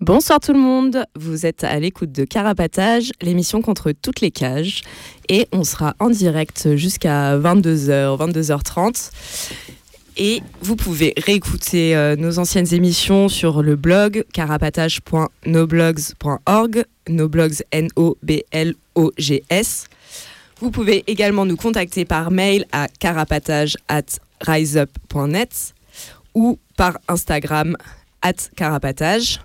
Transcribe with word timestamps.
Bonsoir 0.00 0.40
tout 0.40 0.54
le 0.54 0.58
monde, 0.58 1.04
vous 1.14 1.44
êtes 1.44 1.62
à 1.62 1.78
l'écoute 1.78 2.10
de 2.10 2.24
Carapatage, 2.24 3.12
l'émission 3.20 3.60
contre 3.60 3.92
toutes 3.92 4.22
les 4.22 4.30
cages, 4.30 4.80
et 5.28 5.46
on 5.52 5.62
sera 5.62 5.94
en 5.98 6.08
direct 6.08 6.74
jusqu'à 6.74 7.36
22h, 7.36 8.16
22h30. 8.16 9.10
Et 10.16 10.40
vous 10.62 10.76
pouvez 10.76 11.12
réécouter 11.18 11.94
euh, 11.94 12.16
nos 12.16 12.38
anciennes 12.38 12.72
émissions 12.72 13.28
sur 13.28 13.62
le 13.62 13.76
blog 13.76 14.24
carapatage.noblogs.org, 14.32 16.84
noblogs 17.10 17.62
N-O-B-L-O-G-S. 17.70 19.86
Vous 20.60 20.70
pouvez 20.70 21.04
également 21.08 21.44
nous 21.44 21.56
contacter 21.56 22.06
par 22.06 22.30
mail 22.30 22.64
à 22.72 22.88
carapatage 22.88 23.76
at 23.88 24.06
riseup.net 24.40 25.74
ou 26.34 26.58
par 26.78 26.96
Instagram 27.06 27.76
at 28.22 28.48
carapatage. 28.56 29.40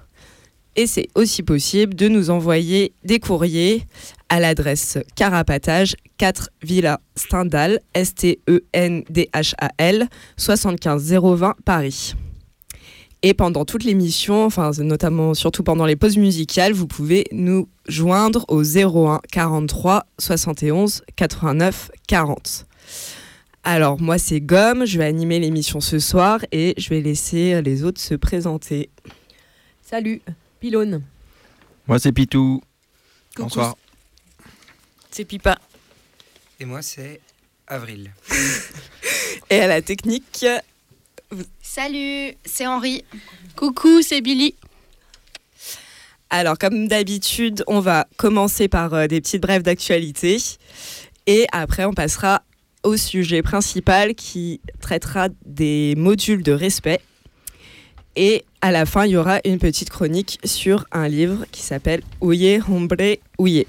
Et 0.76 0.88
c'est 0.88 1.08
aussi 1.16 1.42
possible 1.42 1.96
de 1.96 2.10
nous 2.10 2.30
envoyer 2.30 2.94
des 3.04 3.20
courriers 3.20 3.86
à 4.28 4.40
l'adresse 4.42 4.98
carapatage 5.16 5.96
4 6.18 6.50
Villa 6.64 7.00
Stendhal, 7.16 7.80
S-T-E-N-D-H-A-L, 7.94 8.50
75 10.36 11.14
020 11.14 11.56
Paris. 11.64 12.16
Et 13.22 13.34
pendant 13.34 13.64
toute 13.66 13.84
l'émission, 13.86 14.46
enfin 14.46 14.72
notamment 14.80 15.34
surtout 15.34 15.64
pendant 15.64 15.86
les 15.86 15.96
pauses 15.96 16.18
musicales, 16.18 16.74
vous 16.74 16.88
pouvez 16.88 17.24
nous 17.32 17.70
joindre 17.88 18.46
au 18.50 18.62
01 18.62 19.22
43 19.32 20.06
71 20.20 21.04
89 21.16 21.90
40. 22.08 22.66
Alors 23.64 24.00
moi 24.00 24.18
c'est 24.18 24.42
Gomme, 24.42 24.86
je 24.86 25.00
vais 25.00 25.06
animer 25.06 25.40
l'émission 25.40 25.80
ce 25.80 25.98
soir 25.98 26.40
et 26.52 26.76
je 26.78 26.90
vais 26.90 27.02
laisser 27.02 27.62
les 27.62 27.84
autres 27.84 28.02
se 28.02 28.14
présenter. 28.14 28.90
Salut, 29.82 30.22
Pylône. 30.60 31.02
Moi 31.88 32.00
c'est 32.00 32.12
Pitou. 32.12 32.62
Coucou. 33.36 33.44
Bonsoir. 33.44 33.76
C'est 35.12 35.26
Pipa. 35.26 35.58
Et 36.60 36.66
moi, 36.66 36.82
c'est 36.82 37.22
Avril. 37.68 38.12
Et 39.50 39.60
à 39.60 39.68
la 39.68 39.82
technique, 39.82 40.46
Salut, 41.62 42.36
c'est 42.46 42.68
Henri. 42.68 43.04
Coucou, 43.56 44.02
c'est 44.02 44.22
Billy. 44.22 44.56
Alors, 46.30 46.58
comme 46.58 46.88
d'habitude, 46.88 47.64
on 47.68 47.80
va 47.80 48.08
commencer 48.18 48.68
par 48.68 48.94
euh, 48.94 49.08
des 49.08 49.22
petites 49.22 49.42
brèves 49.42 49.64
d'actualité. 49.64 50.38
Et 51.28 51.46
après, 51.52 51.86
on 51.86 51.94
passera 51.94 52.44
au 52.84 52.98
sujet 52.98 53.42
principal 53.42 54.16
qui 54.16 54.62
traitera 54.80 55.30
des 55.46 55.96
modules 55.98 56.44
de 56.44 56.52
respect. 56.52 57.02
Et 58.16 58.44
à 58.62 58.72
la 58.72 58.86
fin, 58.86 59.06
il 59.06 59.12
y 59.12 59.18
aura 59.18 59.40
une 59.46 59.60
petite 59.60 59.90
chronique 59.90 60.40
sur 60.44 60.86
un 60.92 61.08
livre 61.08 61.46
qui 61.52 61.62
s'appelle 61.62 62.02
Ouye 62.22 62.60
Hombre 62.70 63.18
Ouye. 63.38 63.66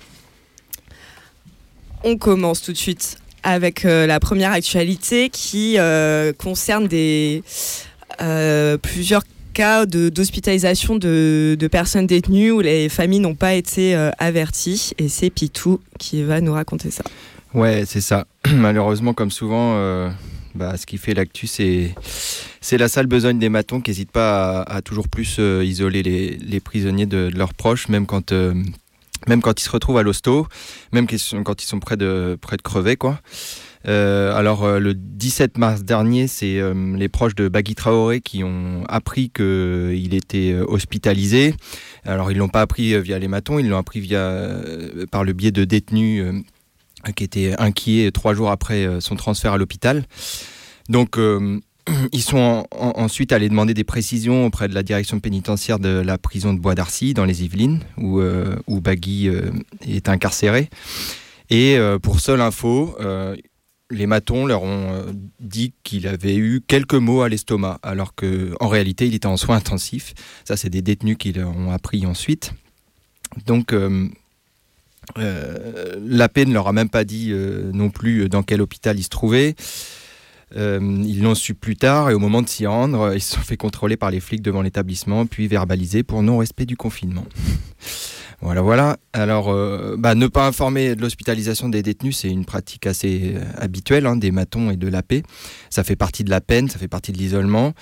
On 2.04 2.16
commence 2.16 2.62
tout 2.62 2.72
de 2.72 2.76
suite 2.76 3.18
avec 3.42 3.84
euh, 3.84 4.06
la 4.06 4.20
première 4.20 4.52
actualité 4.52 5.28
qui 5.30 5.78
euh, 5.78 6.32
concerne 6.32 6.86
des, 6.86 7.42
euh, 8.20 8.76
plusieurs 8.78 9.22
cas 9.54 9.86
de- 9.86 10.08
d'hospitalisation 10.08 10.96
de, 10.96 11.56
de 11.58 11.66
personnes 11.68 12.06
détenues 12.06 12.50
où 12.52 12.60
les 12.60 12.88
familles 12.88 13.20
n'ont 13.20 13.34
pas 13.34 13.54
été 13.54 13.94
averties. 14.18 14.92
Et 14.98 15.08
c'est 15.08 15.30
Pitou 15.30 15.80
qui 15.98 16.22
va 16.22 16.40
nous 16.40 16.52
raconter 16.52 16.90
ça. 16.90 17.02
Ouais, 17.54 17.84
c'est 17.86 18.00
ça. 18.00 18.26
Malheureusement, 18.52 19.14
comme 19.14 19.30
souvent, 19.30 20.10
bah, 20.56 20.76
ce 20.76 20.86
qui 20.86 20.98
fait 20.98 21.14
l'actu, 21.14 21.46
c'est 21.46 21.94
la 22.72 22.88
sale 22.88 23.06
besogne 23.06 23.38
des 23.38 23.48
matons 23.48 23.80
qui 23.80 23.90
n'hésitent 23.90 24.10
pas 24.10 24.62
à, 24.62 24.82
toujours 24.82 25.08
plus 25.08 25.36
euh, 25.38 25.64
isoler 25.64 26.02
les, 26.02 26.60
prisonniers 26.60 27.06
de, 27.06 27.30
leurs 27.34 27.54
proches, 27.54 27.88
même 27.88 28.06
quand, 28.06 28.32
euh, 28.32 28.54
même 29.28 29.42
quand 29.42 29.60
ils 29.60 29.64
se 29.64 29.70
retrouvent 29.70 29.98
à 29.98 30.02
l'hosto, 30.02 30.46
même 30.92 31.06
quand 31.06 31.62
ils 31.62 31.66
sont 31.66 31.80
près 31.80 31.96
de, 31.96 32.38
crever. 32.62 32.96
Euh, 33.86 34.34
alors, 34.34 34.66
le 34.80 34.94
17 34.94 35.58
mars 35.58 35.82
dernier, 35.84 36.26
c'est 36.26 36.60
les 36.96 37.08
proches 37.08 37.34
de 37.34 37.48
Bagui 37.48 37.74
Traoré 37.74 38.20
qui 38.20 38.42
ont 38.42 38.84
appris 38.88 39.30
qu'il 39.30 40.14
était 40.14 40.56
hospitalisé. 40.66 41.54
Alors, 42.04 42.32
ils 42.32 42.38
l'ont 42.38 42.48
pas 42.48 42.62
appris 42.62 43.00
via 43.00 43.18
les 43.18 43.28
matons, 43.28 43.58
ils 43.58 43.68
l'ont 43.68 43.78
appris 43.78 44.08
par 45.10 45.22
le 45.22 45.32
biais 45.32 45.52
de 45.52 45.64
détenus 45.64 46.42
qui 47.14 47.24
étaient 47.24 47.54
inquiets 47.58 48.10
trois 48.12 48.34
jours 48.34 48.50
après 48.50 48.86
euh, 48.86 49.00
son 49.00 49.16
transfert 49.16 49.52
à 49.52 49.58
l'hôpital. 49.58 50.04
Donc, 50.88 51.18
euh, 51.18 51.58
ils 52.12 52.22
sont 52.22 52.38
en- 52.38 52.66
en- 52.72 52.92
ensuite 53.00 53.32
allés 53.32 53.48
demander 53.48 53.74
des 53.74 53.84
précisions 53.84 54.46
auprès 54.46 54.68
de 54.68 54.74
la 54.74 54.82
direction 54.82 55.20
pénitentiaire 55.20 55.78
de 55.78 55.88
la 56.00 56.18
prison 56.18 56.52
de 56.54 56.58
Bois 56.60 56.74
d'Arcy, 56.74 57.14
dans 57.14 57.24
les 57.24 57.44
Yvelines, 57.44 57.80
où, 57.96 58.20
euh, 58.20 58.56
où 58.66 58.80
Bagui 58.80 59.28
euh, 59.28 59.50
est 59.86 60.08
incarcéré. 60.08 60.68
Et 61.50 61.76
euh, 61.76 61.98
pour 61.98 62.20
seule 62.20 62.40
info, 62.40 62.96
euh, 63.00 63.36
les 63.88 64.06
matons 64.06 64.46
leur 64.46 64.64
ont 64.64 64.90
euh, 64.92 65.12
dit 65.38 65.72
qu'il 65.84 66.08
avait 66.08 66.34
eu 66.34 66.60
quelques 66.66 66.94
mots 66.94 67.22
à 67.22 67.28
l'estomac, 67.28 67.78
alors 67.84 68.14
qu'en 68.16 68.66
réalité, 68.68 69.06
il 69.06 69.14
était 69.14 69.26
en 69.26 69.36
soins 69.36 69.56
intensifs. 69.58 70.12
Ça, 70.44 70.56
c'est 70.56 70.70
des 70.70 70.82
détenus 70.82 71.16
qui 71.18 71.32
leur 71.32 71.56
ont 71.56 71.70
appris 71.70 72.04
ensuite. 72.04 72.52
Donc, 73.46 73.72
euh, 73.72 73.78
euh, 73.78 74.08
l'AP 75.16 76.38
ne 76.38 76.52
leur 76.52 76.68
a 76.68 76.72
même 76.72 76.88
pas 76.88 77.04
dit 77.04 77.28
euh, 77.30 77.70
non 77.72 77.90
plus 77.90 78.28
dans 78.28 78.42
quel 78.42 78.60
hôpital 78.60 78.98
il 78.98 79.02
se 79.02 79.08
trouvait. 79.08 79.54
Euh, 80.54 81.02
ils 81.04 81.22
l'ont 81.22 81.34
su 81.34 81.54
plus 81.54 81.76
tard 81.76 82.08
et 82.10 82.14
au 82.14 82.20
moment 82.20 82.40
de 82.40 82.48
s'y 82.48 82.66
rendre, 82.66 83.00
euh, 83.00 83.16
ils 83.16 83.20
se 83.20 83.34
sont 83.34 83.40
fait 83.40 83.56
contrôler 83.56 83.96
par 83.96 84.12
les 84.12 84.20
flics 84.20 84.42
devant 84.42 84.62
l'établissement, 84.62 85.26
puis 85.26 85.48
verbalisés 85.48 86.04
pour 86.04 86.22
non-respect 86.22 86.66
du 86.66 86.76
confinement. 86.76 87.24
voilà, 88.40 88.60
voilà. 88.60 88.96
Alors, 89.12 89.48
euh, 89.50 89.96
bah, 89.98 90.14
ne 90.14 90.28
pas 90.28 90.46
informer 90.46 90.94
de 90.94 91.00
l'hospitalisation 91.00 91.68
des 91.68 91.82
détenus, 91.82 92.18
c'est 92.18 92.28
une 92.28 92.44
pratique 92.44 92.86
assez 92.86 93.34
euh, 93.34 93.40
habituelle 93.56 94.06
hein, 94.06 94.16
des 94.16 94.30
matons 94.30 94.70
et 94.70 94.76
de 94.76 94.86
la. 94.88 95.02
Ça 95.70 95.84
fait 95.84 95.96
partie 95.96 96.22
de 96.22 96.30
la 96.30 96.40
peine, 96.40 96.68
ça 96.68 96.78
fait 96.78 96.88
partie 96.88 97.12
de 97.12 97.18
l'isolement. 97.18 97.72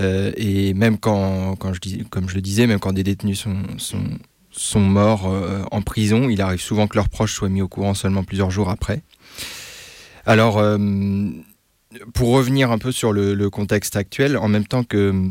Euh, 0.00 0.32
et 0.36 0.74
même 0.74 0.98
quand, 0.98 1.56
quand 1.56 1.74
je 1.74 1.80
dis, 1.80 2.04
comme 2.08 2.28
je 2.28 2.34
le 2.34 2.40
disais, 2.40 2.66
même 2.66 2.78
quand 2.78 2.92
des 2.92 3.04
détenus 3.04 3.40
sont, 3.40 3.98
sont 4.56 4.80
morts 4.80 5.26
euh, 5.26 5.62
en 5.70 5.82
prison, 5.82 6.28
il 6.28 6.40
arrive 6.40 6.60
souvent 6.60 6.86
que 6.86 6.96
leurs 6.96 7.08
proches 7.08 7.34
soient 7.34 7.48
mis 7.48 7.62
au 7.62 7.68
courant 7.68 7.94
seulement 7.94 8.24
plusieurs 8.24 8.50
jours 8.50 8.70
après. 8.70 9.02
Alors, 10.24 10.58
euh, 10.58 10.78
pour 12.14 12.30
revenir 12.30 12.70
un 12.70 12.78
peu 12.78 12.90
sur 12.90 13.12
le, 13.12 13.48
contexte 13.50 13.96
actuel, 13.96 14.36
en 14.36 14.48
même 14.48 14.66
temps 14.66 14.82
que, 14.82 15.30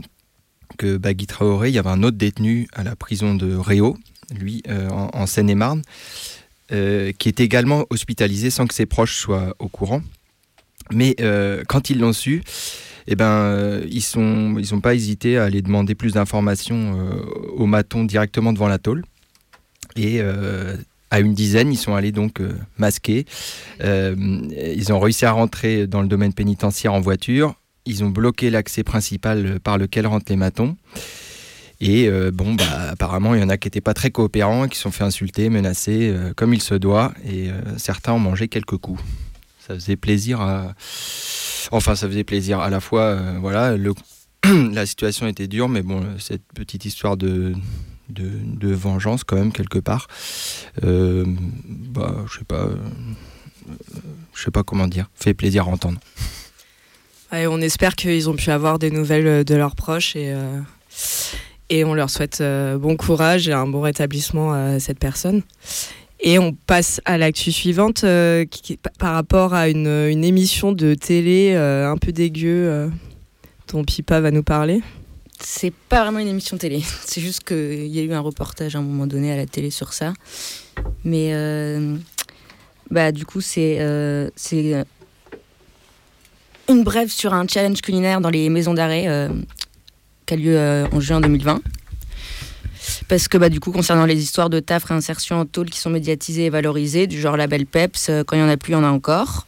que 0.77 0.97
Bagui 0.97 1.27
Traoré, 1.27 1.69
il 1.69 1.75
y 1.75 1.79
avait 1.79 1.89
un 1.89 2.03
autre 2.03 2.17
détenu 2.17 2.67
à 2.73 2.83
la 2.83 2.95
prison 2.95 3.35
de 3.35 3.55
Réau, 3.55 3.97
lui, 4.33 4.63
euh, 4.69 4.89
en, 4.89 5.25
Seine-et-Marne, 5.25 5.81
qui 6.69 7.29
est 7.29 7.39
également 7.39 7.85
hospitalisé 7.89 8.49
sans 8.49 8.65
que 8.65 8.73
ses 8.73 8.85
proches 8.85 9.17
soient 9.17 9.55
au 9.59 9.67
courant. 9.67 10.01
Mais 10.91 11.15
quand 11.67 11.89
ils 11.89 11.99
l'ont 11.99 12.13
su, 12.13 12.41
eh 13.07 13.15
ben, 13.15 13.81
ils 13.87 14.03
n'ont 14.17 14.81
pas 14.81 14.95
hésité 14.95 15.37
à 15.37 15.43
aller 15.43 15.61
demander 15.61 15.93
plus 15.93 16.13
d'informations 16.13 16.97
aux 17.55 17.67
matons 17.67 18.03
directement 18.03 18.51
devant 18.51 18.67
la 18.67 18.79
tôle. 18.79 19.03
Et 19.95 20.17
euh, 20.19 20.75
à 21.11 21.19
une 21.19 21.33
dizaine, 21.33 21.71
ils 21.71 21.77
sont 21.77 21.95
allés 21.95 22.11
donc 22.11 22.41
euh, 22.41 22.53
masqués. 22.77 23.25
Euh, 23.81 24.15
ils 24.75 24.91
ont 24.91 24.99
réussi 24.99 25.25
à 25.25 25.31
rentrer 25.31 25.87
dans 25.87 26.01
le 26.01 26.07
domaine 26.07 26.33
pénitentiaire 26.33 26.93
en 26.93 27.01
voiture. 27.01 27.55
Ils 27.85 28.03
ont 28.03 28.09
bloqué 28.09 28.49
l'accès 28.49 28.83
principal 28.83 29.59
par 29.59 29.77
lequel 29.77 30.07
rentrent 30.07 30.25
les 30.29 30.37
matons. 30.37 30.75
Et 31.81 32.09
bon, 32.33 32.55
bah, 32.55 32.89
apparemment, 32.89 33.35
il 33.35 33.41
y 33.41 33.43
en 33.43 33.49
a 33.49 33.57
qui 33.57 33.67
n'étaient 33.67 33.81
pas 33.81 33.93
très 33.93 34.09
coopérants, 34.09 34.67
qui 34.67 34.75
se 34.77 34.83
sont 34.83 34.91
fait 34.91 35.03
insulter, 35.03 35.49
menacer, 35.49 36.15
comme 36.35 36.53
il 36.55 36.61
se 36.61 36.73
doit. 36.73 37.13
Et 37.29 37.49
certains 37.77 38.13
ont 38.13 38.19
mangé 38.19 38.47
quelques 38.47 38.77
coups. 38.77 38.99
ça 39.59 39.75
faisait 39.75 39.97
plaisir 39.97 40.41
à. 40.41 40.73
Enfin, 41.71 41.93
ça 41.93 42.07
faisait 42.07 42.23
plaisir 42.23 42.59
à 42.59 42.71
la 42.71 42.79
fois. 42.79 43.19
voilà, 43.39 43.75
la 44.71 44.85
situation 44.87 45.27
était 45.27 45.47
dure, 45.47 45.69
mais 45.69 45.83
bon, 45.83 46.01
cette 46.17 46.41
petite 46.55 46.85
histoire 46.85 47.17
de, 47.17 47.53
de, 48.09 48.73
vengeance 48.73 49.23
quand 49.23 49.35
même 49.35 49.51
quelque 49.51 49.79
part. 49.79 50.07
bah, 50.81 52.15
je 52.27 52.39
sais 52.39 52.45
pas, 52.45 52.69
je 54.33 54.43
sais 54.43 54.51
pas 54.51 54.63
comment 54.63 54.87
dire. 54.87 55.09
Fait 55.15 55.33
plaisir 55.33 55.67
à 55.67 55.71
entendre. 55.71 55.99
On 57.31 57.59
espère 57.61 57.95
qu'ils 57.95 58.29
ont 58.29 58.35
pu 58.35 58.49
avoir 58.49 58.79
des 58.79 58.91
nouvelles 58.91 59.43
de 59.43 59.55
leurs 59.55 59.75
proches 59.75 60.15
et 60.15 60.33
et 61.69 61.83
on 61.83 61.93
leur 61.93 62.09
souhaite 62.09 62.41
euh, 62.41 62.77
bon 62.77 62.95
courage 62.95 63.49
et 63.49 63.53
un 63.53 63.67
bon 63.67 63.81
rétablissement 63.81 64.53
à 64.53 64.79
cette 64.79 64.99
personne. 64.99 65.41
Et 66.19 66.39
on 66.39 66.53
passe 66.53 67.01
à 67.05 67.17
l'actu 67.17 67.51
suivante 67.51 68.03
euh, 68.03 68.45
qui, 68.45 68.77
par 68.99 69.13
rapport 69.13 69.53
à 69.53 69.69
une, 69.69 69.87
une 69.87 70.23
émission 70.23 70.71
de 70.71 70.93
télé 70.93 71.53
euh, 71.55 71.91
un 71.91 71.97
peu 71.97 72.11
dégueu 72.11 72.89
dont 73.71 73.83
Pipa 73.83 74.21
va 74.21 74.31
nous 74.31 74.43
parler. 74.43 74.81
C'est 75.39 75.73
pas 75.73 76.03
vraiment 76.03 76.19
une 76.19 76.27
émission 76.27 76.57
télé, 76.57 76.83
c'est 77.05 77.21
juste 77.21 77.43
qu'il 77.43 77.87
y 77.87 77.99
a 77.99 78.03
eu 78.03 78.13
un 78.13 78.19
reportage 78.19 78.75
à 78.75 78.79
un 78.79 78.83
moment 78.83 79.07
donné 79.07 79.31
à 79.31 79.37
la 79.37 79.45
télé 79.45 79.69
sur 79.69 79.93
ça. 79.93 80.13
Mais 81.03 81.33
bah, 82.89 83.11
du 83.11 83.25
coup, 83.25 83.41
c'est 83.41 83.79
c'est 84.35 84.85
une 86.67 86.83
brève 86.83 87.09
sur 87.09 87.33
un 87.33 87.47
challenge 87.47 87.81
culinaire 87.81 88.21
dans 88.21 88.29
les 88.29 88.49
maisons 88.49 88.73
d'arrêt 88.73 89.29
qui 90.25 90.33
a 90.33 90.37
lieu 90.37 90.57
euh, 90.57 90.87
en 90.91 90.99
juin 90.99 91.21
2020. 91.21 91.61
Parce 93.07 93.27
que 93.27 93.37
bah, 93.37 93.49
du 93.49 93.59
coup, 93.59 93.71
concernant 93.71 94.05
les 94.05 94.21
histoires 94.21 94.49
de 94.49 94.59
taf, 94.59 94.85
réinsertion 94.85 95.39
en 95.39 95.45
tôle 95.45 95.69
qui 95.69 95.79
sont 95.79 95.89
médiatisées 95.89 96.45
et 96.45 96.49
valorisées, 96.49 97.07
du 97.07 97.19
genre 97.19 97.37
label 97.37 97.65
PEPS, 97.65 98.09
euh, 98.09 98.23
quand 98.23 98.35
il 98.35 98.39
n'y 98.39 98.45
en 98.45 98.49
a 98.49 98.57
plus, 98.57 98.71
il 98.71 98.73
y 98.73 98.77
en 98.77 98.83
a 98.83 98.89
encore. 98.89 99.47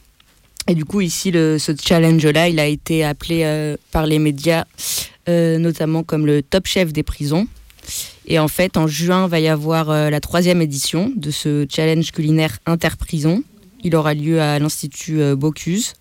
Et 0.66 0.74
du 0.74 0.84
coup, 0.84 1.00
ici, 1.00 1.30
le, 1.30 1.58
ce 1.58 1.72
challenge-là, 1.72 2.48
il 2.48 2.60
a 2.60 2.66
été 2.66 3.04
appelé 3.04 3.42
euh, 3.44 3.76
par 3.90 4.06
les 4.06 4.18
médias, 4.18 4.64
notamment 5.28 6.02
comme 6.02 6.26
le 6.26 6.42
top 6.42 6.66
chef 6.66 6.92
des 6.92 7.02
prisons. 7.02 7.46
Et 8.26 8.38
en 8.38 8.48
fait, 8.48 8.76
en 8.76 8.86
juin, 8.86 9.28
va 9.28 9.40
y 9.40 9.48
avoir 9.48 10.10
la 10.10 10.20
troisième 10.20 10.60
édition 10.60 11.12
de 11.16 11.30
ce 11.30 11.66
challenge 11.70 12.12
culinaire 12.12 12.58
interprison. 12.66 13.42
Il 13.84 13.94
aura 13.94 14.14
lieu 14.14 14.40
à 14.40 14.58
l'Institut 14.58 15.34
Bocuse. 15.36 15.94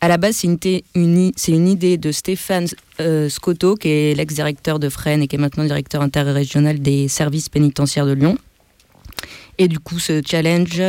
À 0.00 0.06
la 0.06 0.16
base, 0.16 0.36
c'est 0.36 0.84
une, 0.94 1.68
idée 1.68 1.96
de 1.96 2.12
Stéphane 2.12 2.68
euh, 3.00 3.28
Scotto, 3.28 3.74
qui 3.74 3.88
est 3.88 4.14
l'ex-directeur 4.16 4.78
de 4.78 4.88
Fresnes 4.88 5.22
et 5.22 5.26
qui 5.26 5.34
est 5.34 5.40
maintenant 5.40 5.64
directeur 5.64 6.02
interrégional 6.02 6.78
des 6.78 7.08
services 7.08 7.48
pénitentiaires 7.48 8.06
de 8.06 8.12
Lyon. 8.12 8.38
Et 9.58 9.66
du 9.66 9.80
coup, 9.80 9.98
ce 9.98 10.22
challenge 10.24 10.80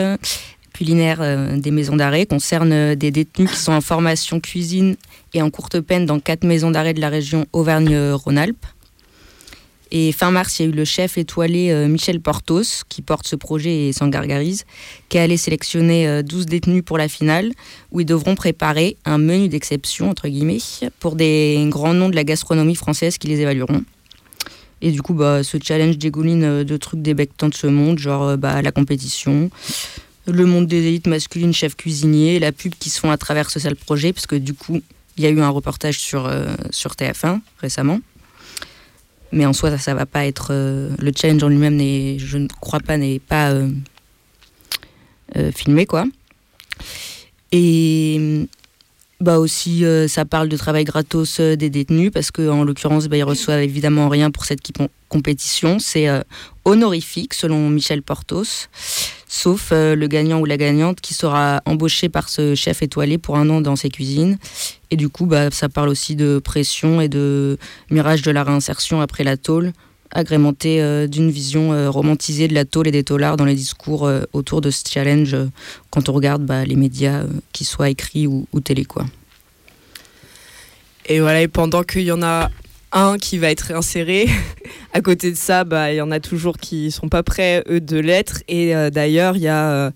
culinaire 0.79 1.17
euh, 1.19 1.57
des 1.57 1.71
maisons 1.71 1.97
d'arrêt 1.97 2.25
concerne 2.25 2.71
euh, 2.71 2.95
des 2.95 3.11
détenus 3.11 3.51
qui 3.51 3.57
sont 3.57 3.73
en 3.73 3.81
formation 3.81 4.39
cuisine 4.39 4.95
et 5.33 5.41
en 5.41 5.49
courte 5.49 5.81
peine 5.81 6.05
dans 6.05 6.21
quatre 6.21 6.45
maisons 6.45 6.71
d'arrêt 6.71 6.93
de 6.93 7.01
la 7.01 7.09
région 7.09 7.45
Auvergne-Rhône-Alpes. 7.51 8.65
Et 9.91 10.13
fin 10.13 10.31
mars, 10.31 10.57
il 10.57 10.63
y 10.63 10.65
a 10.65 10.69
eu 10.69 10.73
le 10.73 10.85
chef 10.85 11.17
étoilé 11.17 11.71
euh, 11.71 11.89
Michel 11.89 12.21
Portos, 12.21 12.83
qui 12.87 13.01
porte 13.01 13.27
ce 13.27 13.35
projet 13.35 13.87
et 13.87 13.93
s'en 13.93 14.07
gargarise, 14.07 14.63
qui 15.09 15.17
allé 15.17 15.35
sélectionner 15.35 16.23
12 16.23 16.43
euh, 16.43 16.45
détenus 16.45 16.83
pour 16.85 16.97
la 16.97 17.09
finale, 17.09 17.51
où 17.91 17.99
ils 17.99 18.05
devront 18.05 18.35
préparer 18.35 18.95
un 19.03 19.17
menu 19.17 19.49
d'exception, 19.49 20.09
entre 20.09 20.29
guillemets, 20.29 20.59
pour 21.01 21.15
des 21.15 21.61
grands 21.67 21.93
noms 21.93 22.09
de 22.09 22.15
la 22.15 22.23
gastronomie 22.23 22.75
française 22.75 23.17
qui 23.17 23.27
les 23.27 23.41
évalueront. 23.41 23.83
Et 24.81 24.91
du 24.91 25.01
coup, 25.01 25.13
bah, 25.13 25.43
ce 25.43 25.57
challenge 25.61 25.97
dégouline 25.97 26.63
de 26.63 26.77
trucs 26.77 27.01
débectants 27.01 27.49
de 27.49 27.53
ce 27.53 27.67
monde, 27.67 27.99
genre 27.99 28.37
bah, 28.37 28.61
la 28.61 28.71
compétition, 28.71 29.49
le 30.31 30.45
monde 30.45 30.67
des 30.67 30.87
élites 30.87 31.07
masculines, 31.07 31.53
chef 31.53 31.75
cuisinier, 31.75 32.39
la 32.39 32.51
pub 32.51 32.73
qui 32.79 32.89
se 32.89 32.99
font 32.99 33.11
à 33.11 33.17
travers 33.17 33.49
ce 33.49 33.59
sale 33.59 33.75
projet, 33.75 34.13
parce 34.13 34.27
que 34.27 34.35
du 34.35 34.53
coup, 34.53 34.81
il 35.17 35.23
y 35.23 35.27
a 35.27 35.29
eu 35.29 35.41
un 35.41 35.49
reportage 35.49 35.99
sur, 35.99 36.31
sur 36.71 36.91
TF1 36.93 37.41
récemment. 37.59 37.99
Mais 39.31 39.45
en 39.45 39.53
soi, 39.53 39.77
ça, 39.77 39.93
ne 39.93 39.97
va 39.97 40.05
pas 40.05 40.25
être. 40.25 40.47
Euh, 40.51 40.89
le 40.99 41.11
challenge 41.15 41.43
en 41.43 41.49
lui-même, 41.49 41.79
je 42.17 42.37
ne 42.37 42.47
crois 42.61 42.79
pas, 42.79 42.97
n'est 42.97 43.19
pas 43.19 43.51
euh, 43.51 43.69
euh, 45.37 45.51
filmé, 45.51 45.85
quoi. 45.85 46.05
Et 47.51 48.47
bah 49.19 49.37
aussi, 49.37 49.83
ça 50.07 50.23
parle 50.23 50.47
de 50.47 50.55
travail 50.55 50.85
gratos 50.85 51.41
des 51.41 51.69
détenus, 51.69 52.11
parce 52.13 52.31
qu'en 52.31 52.63
l'occurrence, 52.63 53.07
bah, 53.07 53.17
ils 53.17 53.23
reçoivent 53.23 53.61
évidemment 53.61 54.07
rien 54.07 54.31
pour 54.31 54.45
cette 54.45 54.61
compétition. 55.09 55.77
C'est 55.79 56.07
honorifique, 56.63 57.33
selon 57.33 57.69
Michel 57.69 58.01
Portos, 58.01 58.69
sauf 59.29 59.71
le 59.71 60.07
gagnant 60.07 60.39
ou 60.39 60.45
la 60.45 60.57
gagnante 60.57 60.99
qui 60.99 61.13
sera 61.13 61.61
embauché 61.65 62.09
par 62.09 62.27
ce 62.27 62.55
chef 62.55 62.81
étoilé 62.81 63.17
pour 63.17 63.37
un 63.37 63.49
an 63.49 63.61
dans 63.61 63.75
ses 63.75 63.89
cuisines 63.89 64.37
et 64.91 64.95
du 64.95 65.09
coup, 65.09 65.25
bah, 65.25 65.51
ça 65.51 65.69
parle 65.69 65.89
aussi 65.89 66.15
de 66.15 66.39
pression 66.39 66.99
et 67.01 67.09
de 67.09 67.57
mirage 67.91 68.21
de 68.21 68.31
la 68.31 68.43
réinsertion 68.43 69.01
après 69.01 69.23
la 69.23 69.37
tôle, 69.37 69.71
agrémenté 70.11 70.81
euh, 70.81 71.05
d'une 71.05 71.29
vision 71.29 71.73
euh, 71.73 71.89
romantisée 71.91 72.47
de 72.47 72.55
la 72.55 72.65
tôle 72.65 72.87
et 72.87 72.91
des 72.91 73.03
tôlards 73.03 73.37
dans 73.37 73.45
les 73.45 73.53
discours 73.53 74.07
euh, 74.07 74.23
autour 74.33 74.61
de 74.61 74.71
ce 74.71 74.83
challenge 74.89 75.37
quand 75.91 76.09
on 76.09 76.13
regarde 76.13 76.43
bah, 76.43 76.65
les 76.65 76.75
médias, 76.75 77.23
qu'ils 77.53 77.67
soient 77.67 77.89
écrits 77.89 78.25
ou, 78.25 78.47
télé. 78.63 78.83
Quoi. 78.85 79.05
Et 81.05 81.19
voilà, 81.19 81.41
et 81.41 81.47
pendant 81.47 81.83
qu'il 81.83 82.03
y 82.03 82.11
en 82.11 82.23
a 82.23 82.49
un 82.91 83.18
qui 83.18 83.38
va 83.38 83.51
être 83.51 83.71
inséré. 83.71 84.27
à 84.94 85.01
côté 85.01 85.31
de 85.31 85.38
ça, 85.38 85.63
bah, 85.63 85.91
il 85.91 85.97
y 85.97 86.01
en 86.01 86.12
a 86.12 86.19
toujours 86.19 86.57
qui 86.57 86.91
sont 86.91 87.09
pas 87.09 87.24
prêts, 87.24 87.63
eux, 87.69 87.81
de 87.81 87.97
l'être. 87.97 88.44
Et 88.47 88.74
d'ailleurs, 88.91 89.36
il 89.36 89.44
y 89.44 89.47
a 89.47 89.91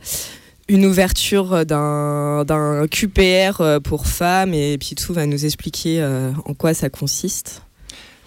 une 0.70 0.86
ouverture 0.86 1.66
d'un 1.66 2.86
QPR 2.90 3.62
euh, 3.62 3.80
pour 3.80 4.08
femmes 4.08 4.54
et 4.54 4.78
Pitou 4.78 5.14
va 5.14 5.26
nous 5.26 5.46
expliquer 5.46 6.02
euh, 6.02 6.32
en 6.46 6.54
quoi 6.54 6.74
ça 6.74 6.90
consiste. 6.90 7.64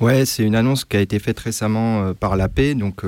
Ouais, 0.00 0.26
c'est 0.26 0.42
une 0.42 0.54
annonce 0.54 0.84
qui 0.84 0.96
a 0.96 1.00
été 1.00 1.18
faite 1.18 1.38
récemment 1.40 2.02
euh, 2.02 2.12
par 2.12 2.36
l'AP, 2.36 2.60
donc 2.76 3.02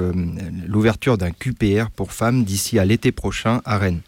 l'ouverture 0.66 1.18
d'un 1.18 1.30
QPR 1.30 1.90
pour 1.94 2.12
femmes 2.12 2.44
d'ici 2.44 2.78
à 2.78 2.84
l'été 2.84 3.12
prochain 3.12 3.60
à 3.64 3.78
Rennes. 3.78 4.00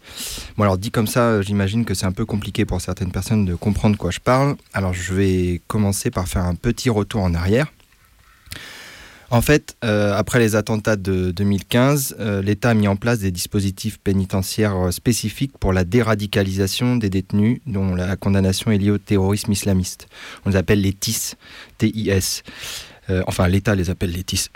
Bon 0.57 0.63
alors 0.63 0.77
dit 0.77 0.91
comme 0.91 1.07
ça, 1.07 1.41
j'imagine 1.41 1.85
que 1.85 1.93
c'est 1.93 2.05
un 2.05 2.11
peu 2.11 2.25
compliqué 2.25 2.65
pour 2.65 2.81
certaines 2.81 3.11
personnes 3.11 3.45
de 3.45 3.55
comprendre 3.55 3.95
de 3.95 3.99
quoi 3.99 4.11
je 4.11 4.19
parle. 4.19 4.55
Alors 4.73 4.93
je 4.93 5.13
vais 5.13 5.61
commencer 5.67 6.09
par 6.11 6.27
faire 6.27 6.45
un 6.45 6.55
petit 6.55 6.89
retour 6.89 7.21
en 7.21 7.33
arrière. 7.33 7.67
En 9.33 9.39
fait, 9.39 9.77
euh, 9.85 10.13
après 10.13 10.39
les 10.39 10.57
attentats 10.57 10.97
de 10.97 11.31
2015, 11.31 12.17
euh, 12.19 12.41
l'État 12.41 12.71
a 12.71 12.73
mis 12.73 12.89
en 12.89 12.97
place 12.97 13.19
des 13.19 13.31
dispositifs 13.31 13.97
pénitentiaires 13.97 14.75
euh, 14.75 14.91
spécifiques 14.91 15.57
pour 15.57 15.71
la 15.71 15.85
déradicalisation 15.85 16.97
des 16.97 17.09
détenus 17.09 17.61
dont 17.65 17.95
la 17.95 18.17
condamnation 18.17 18.71
est 18.71 18.77
liée 18.77 18.91
au 18.91 18.97
terrorisme 18.97 19.53
islamiste. 19.53 20.09
On 20.45 20.49
les 20.49 20.57
appelle 20.57 20.81
les 20.81 20.91
TIS, 20.91 21.35
TIS. 21.77 22.43
enfin, 23.25 23.47
l'État 23.47 23.73
les 23.73 23.89
appelle 23.89 24.11
les 24.11 24.23
TIS. 24.23 24.49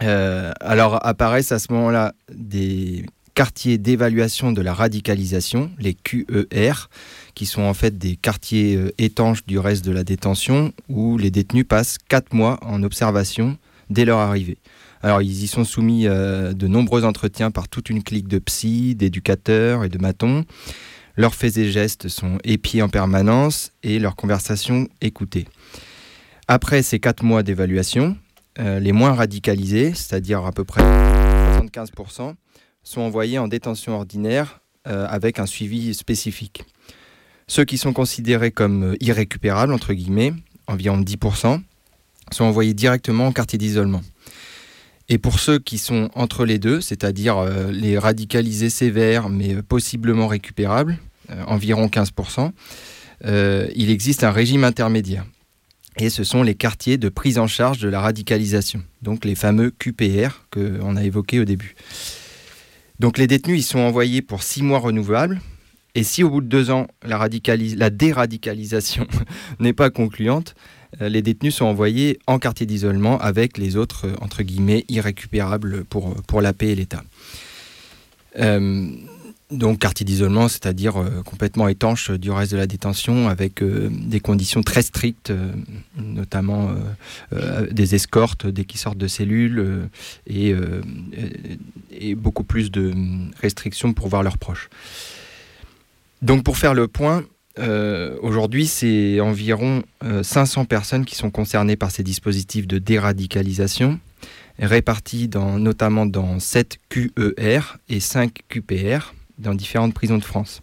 alors 0.00 1.06
apparaissent 1.06 1.52
à 1.52 1.60
ce 1.60 1.72
moment-là 1.72 2.12
des 2.34 3.06
quartiers 3.34 3.78
d'évaluation 3.78 4.50
de 4.50 4.62
la 4.62 4.74
radicalisation, 4.74 5.70
les 5.78 5.94
QER, 5.94 6.88
qui 7.36 7.46
sont 7.46 7.62
en 7.62 7.74
fait 7.74 7.96
des 7.96 8.16
quartiers 8.16 8.80
étanches 8.98 9.46
du 9.46 9.60
reste 9.60 9.84
de 9.84 9.92
la 9.92 10.02
détention, 10.02 10.72
où 10.88 11.18
les 11.18 11.30
détenus 11.30 11.66
passent 11.68 11.98
quatre 11.98 12.34
mois 12.34 12.58
en 12.62 12.82
observation 12.82 13.56
dès 13.90 14.04
leur 14.04 14.18
arrivée. 14.18 14.58
Alors 15.02 15.22
ils 15.22 15.44
y 15.44 15.46
sont 15.46 15.64
soumis 15.64 16.06
euh, 16.06 16.52
de 16.52 16.66
nombreux 16.66 17.04
entretiens 17.04 17.50
par 17.50 17.68
toute 17.68 17.90
une 17.90 18.02
clique 18.02 18.28
de 18.28 18.38
psy, 18.38 18.94
d'éducateurs 18.94 19.84
et 19.84 19.88
de 19.88 19.98
matons. 19.98 20.44
Leurs 21.16 21.34
faits 21.34 21.56
et 21.56 21.70
gestes 21.70 22.08
sont 22.08 22.38
épiés 22.44 22.82
en 22.82 22.88
permanence 22.88 23.72
et 23.82 23.98
leurs 23.98 24.16
conversations 24.16 24.88
écoutées. 25.00 25.46
Après 26.48 26.82
ces 26.82 27.00
quatre 27.00 27.24
mois 27.24 27.42
d'évaluation, 27.42 28.16
euh, 28.58 28.80
les 28.80 28.92
moins 28.92 29.14
radicalisés, 29.14 29.94
c'est-à-dire 29.94 30.44
à 30.44 30.52
peu 30.52 30.64
près 30.64 30.82
75%, 30.82 32.34
sont 32.82 33.00
envoyés 33.00 33.38
en 33.38 33.48
détention 33.48 33.94
ordinaire 33.94 34.60
euh, 34.86 35.06
avec 35.08 35.38
un 35.38 35.46
suivi 35.46 35.94
spécifique. 35.94 36.64
Ceux 37.48 37.64
qui 37.64 37.78
sont 37.78 37.92
considérés 37.92 38.50
comme 38.50 38.96
irrécupérables, 39.00 39.72
entre 39.72 39.92
guillemets, 39.92 40.32
environ 40.66 41.00
10%, 41.00 41.60
sont 42.32 42.44
envoyés 42.44 42.74
directement 42.74 43.26
en 43.26 43.32
quartier 43.32 43.58
d'isolement. 43.58 44.02
Et 45.08 45.18
pour 45.18 45.38
ceux 45.38 45.58
qui 45.58 45.78
sont 45.78 46.10
entre 46.14 46.44
les 46.44 46.58
deux, 46.58 46.80
c'est-à-dire 46.80 47.38
euh, 47.38 47.70
les 47.70 47.98
radicalisés 47.98 48.70
sévères 48.70 49.28
mais 49.28 49.54
euh, 49.54 49.62
possiblement 49.62 50.26
récupérables, 50.26 50.98
euh, 51.30 51.44
environ 51.46 51.86
15%, 51.86 52.50
il 53.74 53.90
existe 53.90 54.24
un 54.24 54.30
régime 54.30 54.64
intermédiaire. 54.64 55.24
Et 55.98 56.10
ce 56.10 56.24
sont 56.24 56.42
les 56.42 56.54
quartiers 56.54 56.98
de 56.98 57.08
prise 57.08 57.38
en 57.38 57.46
charge 57.46 57.78
de 57.78 57.88
la 57.88 58.00
radicalisation, 58.00 58.82
donc 59.00 59.24
les 59.24 59.34
fameux 59.34 59.70
QPR 59.70 60.44
qu'on 60.50 60.96
a 60.96 61.02
évoqués 61.02 61.40
au 61.40 61.46
début. 61.46 61.74
Donc 63.00 63.16
les 63.16 63.26
détenus, 63.26 63.60
ils 63.60 63.66
sont 63.66 63.78
envoyés 63.78 64.20
pour 64.20 64.42
six 64.42 64.62
mois 64.62 64.78
renouvelables. 64.78 65.40
Et 65.94 66.04
si 66.04 66.22
au 66.22 66.28
bout 66.28 66.42
de 66.42 66.46
deux 66.46 66.70
ans, 66.70 66.88
la, 67.02 67.26
la 67.76 67.90
déradicalisation 67.90 69.06
n'est 69.60 69.72
pas 69.72 69.88
concluante, 69.88 70.54
les 71.00 71.22
détenus 71.22 71.54
sont 71.54 71.66
envoyés 71.66 72.18
en 72.26 72.38
quartier 72.38 72.66
d'isolement 72.66 73.18
avec 73.18 73.58
les 73.58 73.76
autres, 73.76 74.06
euh, 74.06 74.14
entre 74.20 74.42
guillemets, 74.42 74.84
irrécupérables 74.88 75.84
pour, 75.84 76.14
pour 76.24 76.40
la 76.40 76.52
paix 76.52 76.68
et 76.68 76.74
l'État. 76.74 77.02
Euh, 78.38 78.88
donc 79.50 79.78
quartier 79.78 80.04
d'isolement, 80.04 80.48
c'est-à-dire 80.48 80.96
euh, 80.96 81.22
complètement 81.24 81.68
étanche 81.68 82.10
du 82.10 82.32
reste 82.32 82.50
de 82.50 82.56
la 82.56 82.66
détention, 82.66 83.28
avec 83.28 83.62
euh, 83.62 83.88
des 83.92 84.18
conditions 84.18 84.62
très 84.62 84.82
strictes, 84.82 85.30
euh, 85.30 85.52
notamment 85.96 86.74
des 87.70 87.94
escortes 87.94 88.46
dès 88.46 88.64
qu'ils 88.64 88.80
sortent 88.80 88.98
de 88.98 89.06
cellules 89.06 89.88
et, 90.26 90.54
beaucoup 92.14 92.44
plus 92.44 92.70
de 92.70 92.92
restrictions 93.40 93.92
pour 93.92 94.08
voir 94.08 94.22
leurs 94.22 94.38
proches. 94.38 94.68
Donc 96.22 96.42
pour 96.42 96.56
faire 96.56 96.74
le 96.74 96.88
point, 96.88 97.24
aujourd'hui 97.58 98.66
c'est 98.66 99.20
environ 99.20 99.82
500 100.22 100.66
personnes 100.66 101.04
qui 101.04 101.14
sont 101.14 101.30
concernées 101.30 101.76
par 101.76 101.90
ces 101.90 102.02
dispositifs 102.02 102.66
de 102.66 102.78
déradicalisation 102.78 103.98
répartis 104.58 105.28
dans, 105.28 105.58
notamment 105.58 106.06
dans 106.06 106.38
7 106.38 106.78
QER 106.88 107.60
et 107.88 108.00
5 108.00 108.40
QPR 108.48 109.14
dans 109.38 109.54
différentes 109.54 109.94
prisons 109.94 110.18
de 110.18 110.24
France. 110.24 110.60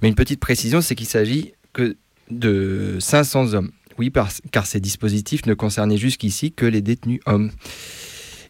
Mais 0.00 0.08
une 0.08 0.14
petite 0.14 0.40
précision, 0.40 0.80
c'est 0.80 0.94
qu'il 0.94 1.06
s'agit 1.06 1.52
que 1.72 1.96
de 2.30 2.96
500 3.00 3.54
hommes. 3.54 3.70
Oui, 3.98 4.12
car 4.50 4.66
ces 4.66 4.80
dispositifs 4.80 5.46
ne 5.46 5.54
concernaient 5.54 5.96
jusqu'ici 5.96 6.52
que 6.52 6.66
les 6.66 6.82
détenus 6.82 7.20
hommes. 7.26 7.50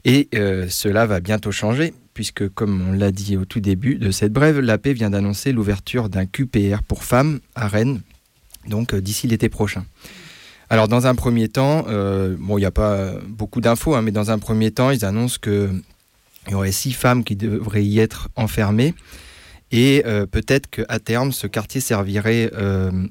Et 0.04 0.28
euh, 0.34 0.66
cela 0.68 1.06
va 1.06 1.20
bientôt 1.20 1.52
changer, 1.52 1.94
puisque 2.16 2.48
comme 2.48 2.82
on 2.88 2.92
l'a 2.92 3.12
dit 3.12 3.36
au 3.36 3.44
tout 3.44 3.60
début 3.60 3.96
de 3.96 4.10
cette 4.10 4.32
brève, 4.32 4.58
la 4.58 4.78
paix 4.78 4.94
vient 4.94 5.10
d'annoncer 5.10 5.52
l'ouverture 5.52 6.08
d'un 6.08 6.24
QPR 6.24 6.82
pour 6.88 7.04
femmes 7.04 7.40
à 7.54 7.68
Rennes, 7.68 8.00
donc 8.66 8.94
euh, 8.94 9.02
d'ici 9.02 9.26
l'été 9.26 9.50
prochain. 9.50 9.84
Alors 10.70 10.88
dans 10.88 11.06
un 11.06 11.14
premier 11.14 11.48
temps, 11.50 11.84
euh, 11.88 12.34
bon, 12.38 12.56
il 12.56 12.62
n'y 12.62 12.66
a 12.66 12.70
pas 12.70 13.12
beaucoup 13.28 13.60
d'infos, 13.60 13.94
hein, 13.94 14.00
mais 14.00 14.12
dans 14.12 14.30
un 14.30 14.38
premier 14.38 14.70
temps, 14.70 14.90
ils 14.90 15.04
annoncent 15.04 15.36
qu'il 15.42 15.82
y 16.48 16.54
aurait 16.54 16.72
six 16.72 16.92
femmes 16.92 17.22
qui 17.22 17.36
devraient 17.36 17.84
y 17.84 17.98
être 17.98 18.30
enfermées. 18.34 18.94
Et 19.70 20.02
euh, 20.06 20.24
peut-être 20.24 20.70
qu'à 20.70 20.98
terme, 20.98 21.32
ce 21.32 21.46
quartier 21.46 21.82
servirait 21.82 22.50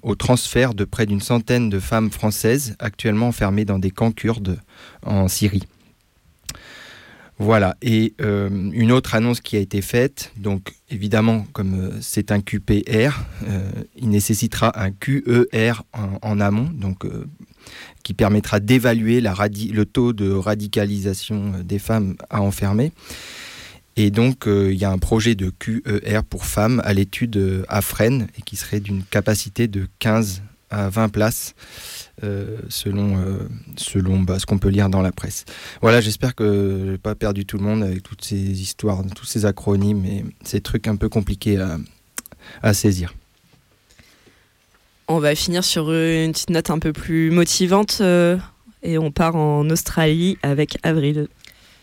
au 0.02 0.16
transfert 0.16 0.74
de 0.74 0.84
près 0.84 1.06
d'une 1.06 1.22
centaine 1.22 1.70
de 1.70 1.80
femmes 1.80 2.10
françaises 2.10 2.76
actuellement 2.80 3.28
enfermées 3.28 3.66
dans 3.66 3.78
des 3.78 3.92
camps 3.92 4.12
kurdes 4.12 4.58
en 5.06 5.28
Syrie. 5.28 5.68
Voilà, 7.38 7.76
et 7.82 8.14
euh, 8.22 8.50
une 8.72 8.94
autre 8.94 9.14
annonce 9.14 9.42
qui 9.42 9.58
a 9.58 9.60
été 9.60 9.82
faite, 9.82 10.32
donc 10.38 10.74
évidemment, 10.90 11.46
comme 11.52 11.92
c'est 12.00 12.32
un 12.32 12.40
QPR, 12.40 13.20
il 13.98 14.10
nécessitera 14.10 14.72
un 14.82 14.92
QER 14.92 15.84
en, 16.22 16.40
amont, 16.40 16.70
donc 16.74 17.06
qui 18.04 18.14
permettra 18.14 18.62
d'évaluer 18.62 19.20
le 19.20 19.84
taux 19.84 20.14
de 20.14 20.32
radicalisation 20.32 21.54
des 21.64 21.80
femmes 21.80 22.16
à 22.30 22.42
enfermer. 22.42 22.94
Et 23.98 24.12
donc, 24.12 24.48
euh, 24.48 24.74
il 24.74 24.80
y 24.80 24.86
a 24.86 24.92
un 24.92 24.98
projet 24.98 25.36
de 25.36 25.50
QER 25.50 26.24
pour 26.30 26.46
femmes 26.46 26.82
à 26.84 26.94
l'étude 26.94 27.38
euh, 27.38 27.66
à 27.70 27.82
Fresnes 27.82 28.28
et 28.38 28.42
qui 28.42 28.58
serait 28.58 28.82
d'une 28.82 29.04
capacité 29.04 29.68
de 29.68 29.88
15 30.00 30.42
à 30.70 30.90
20 30.90 31.10
places. 31.10 31.56
Euh, 32.24 32.60
selon, 32.70 33.22
selon 33.76 34.22
bah, 34.22 34.40
ce 34.40 34.46
qu'on 34.46 34.58
peut 34.58 34.70
lire 34.70 34.90
dans 34.90 35.02
la 35.02 35.12
presse. 35.12 35.44
Voilà, 35.82 36.00
j'espère 36.00 36.34
que 36.34 36.80
je 36.86 36.92
n'ai 36.92 36.98
pas 36.98 37.14
perdu 37.14 37.46
tout 37.46 37.58
le 37.58 37.64
monde 37.64 37.84
avec 37.84 38.04
toutes 38.04 38.24
ces 38.24 38.38
histoires, 38.38 39.04
tous 39.14 39.26
ces 39.26 39.46
acronymes 39.46 40.06
et 40.06 40.24
ces 40.42 40.62
trucs 40.62 40.88
un 40.88 40.96
peu 40.96 41.10
compliqués 41.10 41.60
à, 41.60 41.78
à 42.64 42.74
saisir. 42.74 43.14
On 45.10 45.20
va 45.20 45.36
finir 45.36 45.66
sur 45.66 45.92
une 45.92 46.32
petite 46.32 46.52
note 46.52 46.70
un 46.70 46.80
peu 46.80 46.94
plus 46.94 47.32
motivante 47.32 48.02
et 48.82 48.98
on 48.98 49.12
part 49.12 49.36
en 49.36 49.70
Australie 49.70 50.38
avec 50.42 50.78
Avril. 50.84 51.28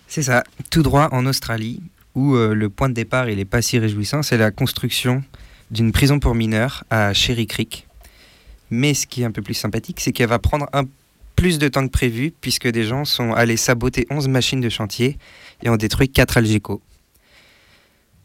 C'est 0.09 0.23
ça, 0.23 0.45
tout 0.71 0.83
droit 0.83 1.09
en 1.13 1.27
Australie 1.27 1.83
où 2.15 2.35
euh, 2.35 2.55
le 2.55 2.69
point 2.69 2.89
de 2.89 2.95
départ 2.95 3.29
il 3.29 3.37
n'est 3.37 3.45
pas 3.45 3.63
si 3.63 3.79
réjouissant, 3.79 4.23
c'est 4.23 4.37
la 4.37 4.51
construction 4.51 5.23
d'une 5.71 5.93
prison 5.93 6.19
pour 6.19 6.35
mineurs 6.35 6.85
à 6.91 7.13
Cherry 7.13 7.47
Creek. 7.47 7.87
Mais 8.73 8.95
ce 8.95 9.07
qui 9.07 9.21
est 9.21 9.27
un 9.27 9.31
peu 9.31 9.43
plus 9.43 9.53
sympathique, 9.53 10.01
c'est 10.01 10.13
qu'elle 10.13 10.31
va 10.31 10.39
prendre 10.39 10.67
un 10.73 10.85
plus 11.37 11.59
de 11.59 11.69
temps 11.69 11.87
que 11.87 11.93
prévu, 11.93 12.33
puisque 12.41 12.67
des 12.69 12.85
gens 12.85 13.05
sont 13.05 13.35
allés 13.35 13.59
saboter 13.59 14.07
11 14.09 14.29
machines 14.29 14.63
de 14.63 14.71
chantier 14.71 15.19
et 15.63 15.69
ont 15.69 15.77
détruit 15.77 16.09
4 16.09 16.39
algécos. 16.39 16.81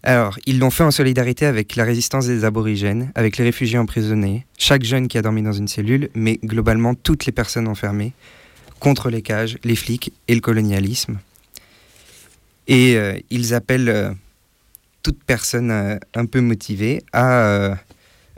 Alors, 0.03 0.39
ils 0.45 0.57
l'ont 0.57 0.69
fait 0.69 0.85
en 0.85 0.91
solidarité 0.91 1.45
avec 1.45 1.75
la 1.75 1.83
résistance 1.83 2.27
des 2.27 2.45
aborigènes, 2.45 3.11
avec 3.13 3.35
les 3.35 3.43
réfugiés 3.43 3.77
emprisonnés, 3.77 4.45
chaque 4.57 4.85
jeune 4.85 5.09
qui 5.09 5.17
a 5.17 5.21
dormi 5.21 5.41
dans 5.41 5.51
une 5.51 5.67
cellule, 5.67 6.09
mais 6.15 6.39
globalement 6.45 6.95
toutes 6.95 7.25
les 7.25 7.33
personnes 7.33 7.67
enfermées, 7.67 8.13
contre 8.79 9.09
les 9.09 9.21
cages, 9.21 9.57
les 9.65 9.75
flics 9.75 10.13
et 10.29 10.35
le 10.35 10.39
colonialisme. 10.39 11.19
Et 12.69 12.95
euh, 12.95 13.19
ils 13.29 13.53
appellent 13.53 13.89
euh, 13.89 14.13
toute 15.03 15.21
personne 15.25 15.71
euh, 15.71 15.97
un 16.13 16.25
peu 16.25 16.39
motivée 16.39 17.03
à 17.11 17.77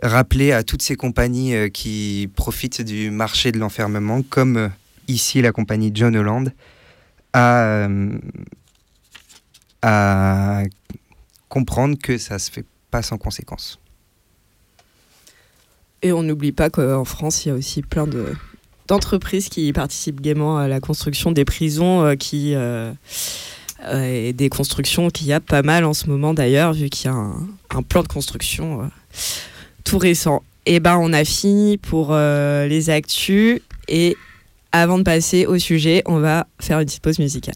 rappeler 0.02 0.52
à 0.52 0.64
toutes 0.64 0.82
ces 0.82 0.96
compagnies 0.96 1.72
qui 1.72 2.30
profitent 2.36 2.82
du 2.82 3.12
marché 3.12 3.52
de 3.52 3.60
l'enfermement, 3.60 4.22
comme 4.22 4.72
ici 5.08 5.42
la 5.42 5.52
compagnie 5.52 5.92
John 5.94 6.16
Holland, 6.16 6.54
à, 7.34 7.88
à 9.82 10.64
comprendre 11.50 11.98
que 12.02 12.18
ça 12.18 12.40
se 12.40 12.52
fait 12.52 12.66
pas 12.92 13.02
sans 13.02 13.18
conséquence. 13.18 13.80
Et 16.02 16.14
on 16.14 16.24
n'oublie 16.24 16.54
pas 16.54 16.70
qu'en 16.70 17.06
France, 17.06 17.46
il 17.46 17.50
y 17.50 17.52
a 17.52 17.56
aussi 17.56 17.82
plein 17.82 18.08
de 18.08 18.34
d'entreprises 18.88 19.50
qui 19.50 19.72
participent 19.72 20.20
gaiement 20.20 20.58
à 20.58 20.68
la 20.68 20.80
construction 20.80 21.32
des 21.32 21.46
prisons 21.46 22.16
qui 22.18 22.56
euh, 23.88 24.04
et 24.04 24.34
des 24.34 24.50
constructions 24.50 25.10
qu'il 25.10 25.28
y 25.28 25.34
a 25.34 25.40
pas 25.40 25.62
mal 25.62 25.86
en 25.86 25.94
ce 25.94 26.08
moment 26.08 26.34
d'ailleurs, 26.34 26.74
vu 26.74 26.90
qu'il 26.90 27.10
y 27.10 27.14
a 27.14 27.16
un, 27.16 27.82
plan 27.82 28.04
de 28.04 28.10
construction 28.10 28.82
euh, 28.82 28.88
tout 29.84 29.98
récent. 29.98 30.44
Et 30.66 30.76
eh 30.76 30.80
ben 30.80 30.98
on 31.02 31.14
a 31.14 31.24
fini 31.26 31.78
pour 31.78 32.10
euh, 32.12 32.68
les 32.68 32.90
actus 32.90 33.62
et 33.88 34.16
avant 34.72 35.00
de 35.00 35.04
passer 35.04 35.46
au 35.46 35.58
sujet, 35.58 36.04
on 36.06 36.20
va 36.20 36.46
faire 36.60 36.80
une 36.80 36.86
petite 36.86 37.02
pause 37.02 37.18
musicale. 37.18 37.56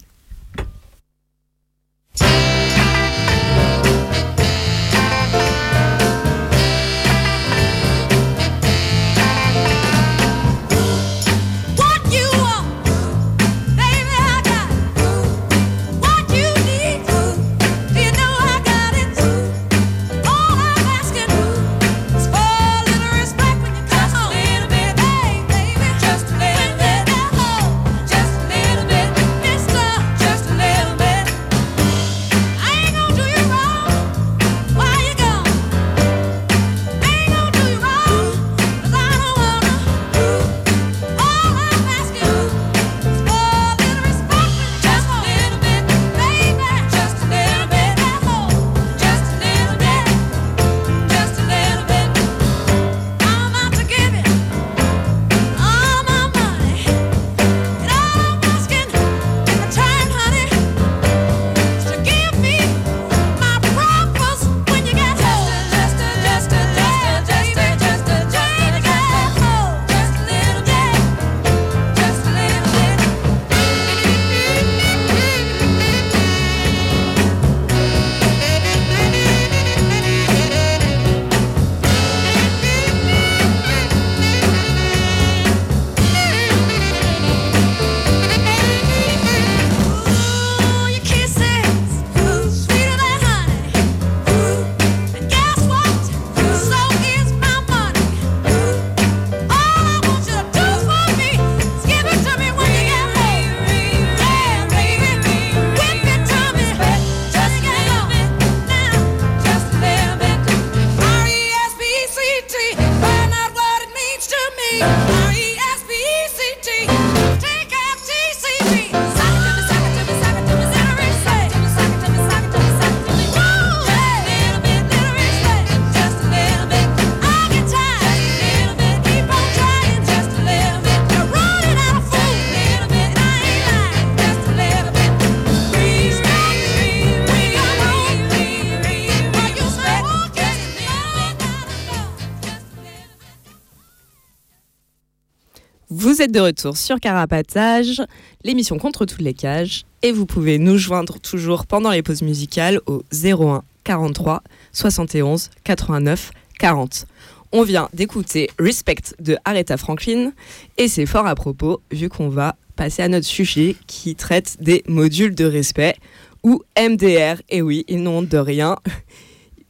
Vous 146.13 146.22
êtes 146.22 146.32
de 146.32 146.41
retour 146.41 146.77
sur 146.77 147.00
Carapatage, 147.00 148.00
l'émission 148.43 148.77
contre 148.77 149.03
toutes 149.08 149.24
les 149.24 149.34
cages, 149.34 149.84
et 150.03 150.12
vous 150.12 150.27
pouvez 150.27 150.60
nous 150.60 150.77
joindre 150.77 151.20
toujours 151.20 151.65
pendant 151.65 151.89
les 151.89 152.03
pauses 152.03 152.22
musicales 152.22 152.79
au 152.86 153.01
01 153.12 153.63
43 153.84 154.43
71 154.74 155.50
89 155.63 156.29
40. 156.60 157.08
On 157.51 157.63
vient 157.63 157.89
d'écouter 157.96 158.51
Respect 158.60 159.15
de 159.17 159.38
Aretha 159.43 159.75
Franklin, 159.75 160.34
et 160.77 160.88
c'est 160.88 161.08
fort 161.08 161.25
à 161.25 161.34
propos, 161.34 161.82
vu 161.89 162.10
qu'on 162.10 162.29
va 162.29 162.58
passer 162.75 163.01
à 163.01 163.08
notre 163.08 163.25
sujet 163.25 163.75
qui 163.88 164.13
traite 164.13 164.58
des 164.60 164.84
modules 164.88 165.34
de 165.34 165.46
respect, 165.46 165.96
ou 166.43 166.62
MDR. 166.79 167.41
Et 167.50 167.63
oui, 167.63 167.86
ils 167.88 168.03
n'ont 168.03 168.22
de 168.22 168.38
rien. 168.38 168.77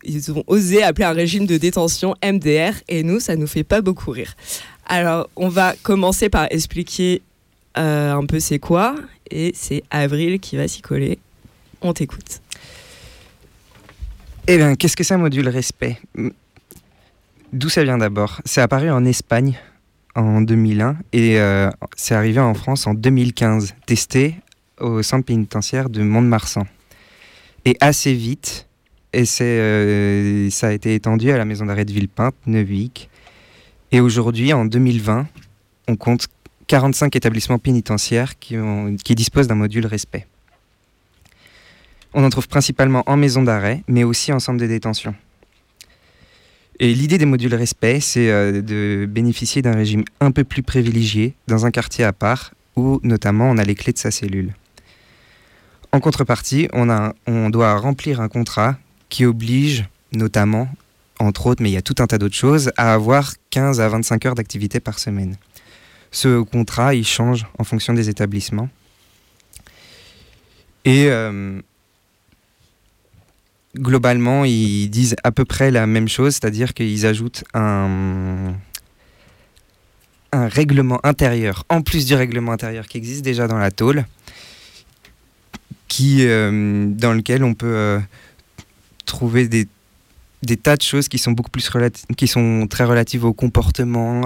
Ils 0.03 0.33
ont 0.33 0.43
osé 0.47 0.83
appeler 0.83 1.05
un 1.05 1.13
régime 1.13 1.45
de 1.45 1.55
détention 1.55 2.15
MDR, 2.21 2.73
et 2.89 3.03
nous, 3.03 3.21
ça 3.21 3.37
nous 3.37 3.47
fait 3.47 3.63
pas 3.63 3.79
beaucoup 3.79 4.11
rire. 4.11 4.35
Alors, 4.85 5.29
on 5.35 5.49
va 5.49 5.75
commencer 5.81 6.29
par 6.29 6.47
expliquer 6.51 7.21
euh, 7.77 8.13
un 8.13 8.25
peu 8.25 8.39
c'est 8.39 8.59
quoi, 8.59 8.95
et 9.31 9.51
c'est 9.55 9.83
Avril 9.89 10.39
qui 10.39 10.57
va 10.57 10.67
s'y 10.67 10.81
coller. 10.81 11.19
On 11.81 11.93
t'écoute. 11.93 12.41
Eh 14.47 14.57
bien, 14.57 14.75
qu'est-ce 14.75 14.97
que 14.97 15.03
c'est 15.03 15.13
un 15.13 15.19
module 15.19 15.47
respect? 15.47 15.97
D'où 17.53 17.69
ça 17.69 17.83
vient 17.83 17.97
d'abord? 17.97 18.41
C'est 18.45 18.61
apparu 18.61 18.91
en 18.91 19.05
Espagne 19.05 19.57
en 20.15 20.41
2001 20.41 20.97
et 21.11 21.39
euh, 21.39 21.69
c'est 21.95 22.13
arrivé 22.13 22.39
en 22.39 22.53
France 22.53 22.85
en 22.87 22.93
2015, 22.93 23.73
testé 23.85 24.35
au 24.79 25.01
centre 25.01 25.25
pénitentiaire 25.25 25.89
de 25.89 26.03
Mont-de-Marsan. 26.03 26.65
Et 27.65 27.77
assez 27.79 28.13
vite, 28.13 28.67
et 29.13 29.23
euh, 29.41 30.49
ça 30.49 30.67
a 30.67 30.71
été 30.71 30.95
étendu 30.95 31.31
à 31.31 31.37
la 31.37 31.45
maison 31.45 31.65
d'arrêt 31.65 31.85
de 31.85 31.93
Villepinte, 31.93 32.35
Neuvic, 32.45 33.09
et 33.93 34.01
aujourd'hui, 34.01 34.51
en 34.53 34.65
2020, 34.65 35.27
on 35.87 35.95
compte 35.95 36.27
45 36.65 37.15
établissements 37.15 37.59
pénitentiaires 37.59 38.39
qui, 38.39 38.55
disposent 39.15 39.47
d'un 39.47 39.55
module 39.55 39.85
respect. 39.85 40.25
On 42.15 42.23
en 42.23 42.29
trouve 42.31 42.47
principalement 42.47 43.03
en 43.05 43.17
maison 43.17 43.43
d'arrêt, 43.43 43.83
mais 43.87 44.03
aussi 44.03 44.33
en 44.33 44.39
centre 44.39 44.59
de 44.59 44.65
détention. 44.65 45.13
Et 46.79 46.91
l'idée 46.91 47.19
des 47.19 47.25
modules 47.25 47.53
respect, 47.53 47.99
c'est 47.99 48.31
euh, 48.31 48.63
de 48.63 49.05
bénéficier 49.05 49.61
d'un 49.61 49.75
régime 49.75 50.03
un 50.19 50.31
peu 50.31 50.43
plus 50.43 50.63
privilégié 50.63 51.35
dans 51.47 51.67
un 51.67 51.71
quartier 51.71 52.03
à 52.03 52.13
part, 52.13 52.55
où 52.75 52.99
notamment 53.03 53.51
on 53.51 53.59
a 53.59 53.63
les 53.63 53.75
clés 53.75 53.93
de 53.93 53.99
sa 53.99 54.09
cellule. 54.09 54.55
En 55.91 55.99
contrepartie, 55.99 56.67
on 56.73 57.49
doit 57.51 57.77
remplir 57.77 58.21
un 58.21 58.27
contrat 58.27 58.75
qui 59.09 59.25
oblige 59.25 59.85
notamment 60.11 60.67
entre 61.23 61.47
autres, 61.47 61.61
mais 61.61 61.69
il 61.69 61.73
y 61.73 61.77
a 61.77 61.81
tout 61.81 61.95
un 61.99 62.07
tas 62.07 62.17
d'autres 62.17 62.35
choses, 62.35 62.71
à 62.77 62.93
avoir 62.93 63.33
15 63.49 63.79
à 63.81 63.89
25 63.89 64.25
heures 64.25 64.35
d'activité 64.35 64.79
par 64.79 64.99
semaine. 64.99 65.37
Ce 66.11 66.41
contrat, 66.41 66.93
il 66.93 67.05
change 67.05 67.45
en 67.57 67.63
fonction 67.63 67.93
des 67.93 68.09
établissements. 68.09 68.69
Et 70.85 71.07
euh, 71.07 71.59
globalement, 73.75 74.45
ils 74.45 74.89
disent 74.89 75.15
à 75.23 75.31
peu 75.31 75.45
près 75.45 75.71
la 75.71 75.87
même 75.87 76.07
chose, 76.07 76.33
c'est-à-dire 76.33 76.73
qu'ils 76.73 77.05
ajoutent 77.05 77.43
un, 77.53 78.53
règlement 80.31 80.99
intérieur, 81.03 81.63
en 81.69 81.81
plus 81.81 82.05
du 82.05 82.15
règlement 82.15 82.51
intérieur 82.51 82.87
qui 82.87 82.97
existe 82.97 83.23
déjà 83.23 83.47
dans 83.47 83.59
la 83.59 83.69
tôle, 83.69 84.05
qui, 85.87 86.25
euh, 86.27 86.87
dans 86.87 87.13
lequel 87.13 87.43
on 87.43 87.53
peut 87.53 87.67
euh, 87.67 87.99
trouver 89.05 89.47
des 89.47 89.67
des 90.45 90.57
tas 90.57 90.75
de 90.75 90.81
choses 90.81 91.07
qui 91.07 91.17
sont 91.17 91.31
beaucoup 91.31 91.49
plus 91.49 91.69
qui 92.17 92.27
sont 92.27 92.67
très 92.69 92.83
relatives 92.83 93.25
au 93.25 93.33
comportement, 93.33 94.21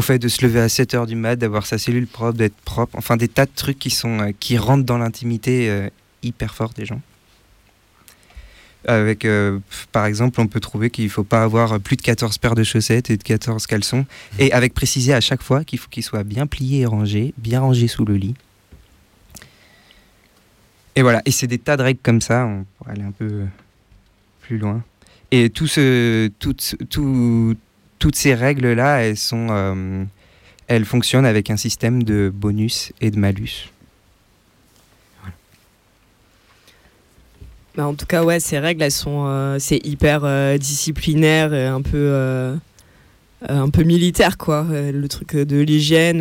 fait 0.00 0.18
de 0.18 0.28
se 0.28 0.44
lever 0.44 0.60
à 0.60 0.68
7 0.68 0.94
heures 0.94 1.06
du 1.06 1.16
mat, 1.16 1.36
d'avoir 1.36 1.66
sa 1.66 1.78
cellule 1.78 2.06
propre, 2.06 2.38
d'être 2.38 2.56
propre, 2.64 2.96
enfin 2.96 3.16
des 3.16 3.28
tas 3.28 3.46
de 3.46 3.50
trucs 3.54 3.78
qui, 3.78 3.90
sont, 3.90 4.20
euh, 4.20 4.30
qui 4.38 4.56
rentrent 4.56 4.84
dans 4.84 4.98
l'intimité 4.98 5.68
euh, 5.68 5.88
hyper 6.22 6.54
fort 6.54 6.70
des 6.70 6.86
gens. 6.86 7.00
Avec, 8.86 9.26
euh, 9.26 9.58
par 9.92 10.06
exemple, 10.06 10.40
on 10.40 10.46
peut 10.46 10.60
trouver 10.60 10.88
qu'il 10.88 11.04
ne 11.04 11.10
faut 11.10 11.24
pas 11.24 11.42
avoir 11.42 11.78
plus 11.80 11.96
de 11.96 12.02
14 12.02 12.38
paires 12.38 12.54
de 12.54 12.62
chaussettes 12.62 13.10
et 13.10 13.18
de 13.18 13.22
14 13.22 13.66
caleçons. 13.66 14.06
Et 14.38 14.52
avec 14.52 14.72
préciser 14.72 15.12
à 15.12 15.20
chaque 15.20 15.42
fois 15.42 15.64
qu'il 15.64 15.78
faut 15.78 15.90
qu'ils 15.90 16.02
soient 16.02 16.24
bien 16.24 16.46
pliés 16.46 16.80
et 16.80 16.86
rangés, 16.86 17.34
bien 17.36 17.60
rangés 17.60 17.88
sous 17.88 18.06
le 18.06 18.16
lit. 18.16 18.34
Et 20.96 21.02
voilà, 21.02 21.22
et 21.24 21.30
c'est 21.30 21.46
des 21.46 21.58
tas 21.58 21.76
de 21.76 21.82
règles 21.82 22.00
comme 22.02 22.20
ça, 22.20 22.46
on 22.46 22.64
pourrait 22.76 22.92
aller 22.92 23.02
un 23.02 23.12
peu 23.12 23.44
plus 24.40 24.58
loin. 24.58 24.82
Et 25.30 25.50
toutes, 25.50 25.70
ces 25.70 26.32
règles-là, 28.34 29.12
euh, 29.32 30.04
elles 30.66 30.84
fonctionnent 30.84 31.26
avec 31.26 31.50
un 31.50 31.56
système 31.56 32.02
de 32.02 32.32
bonus 32.34 32.92
et 33.00 33.12
de 33.12 33.18
malus. 33.18 33.70
Bah, 37.76 37.86
en 37.86 37.94
tout 37.94 38.06
cas, 38.06 38.24
ouais, 38.24 38.40
ces 38.40 38.58
règles, 38.58 38.82
elles 38.82 38.90
sont, 38.90 39.26
euh, 39.26 39.60
c'est 39.60 39.86
hyper 39.86 40.22
euh, 40.24 40.58
disciplinaire 40.58 41.54
et 41.54 41.66
un 41.66 41.82
peu, 41.82 42.58
un 43.48 43.70
peu 43.70 43.84
militaire, 43.84 44.36
quoi. 44.36 44.66
le 44.68 45.06
truc 45.06 45.36
de 45.36 45.60
l'hygiène, 45.60 46.18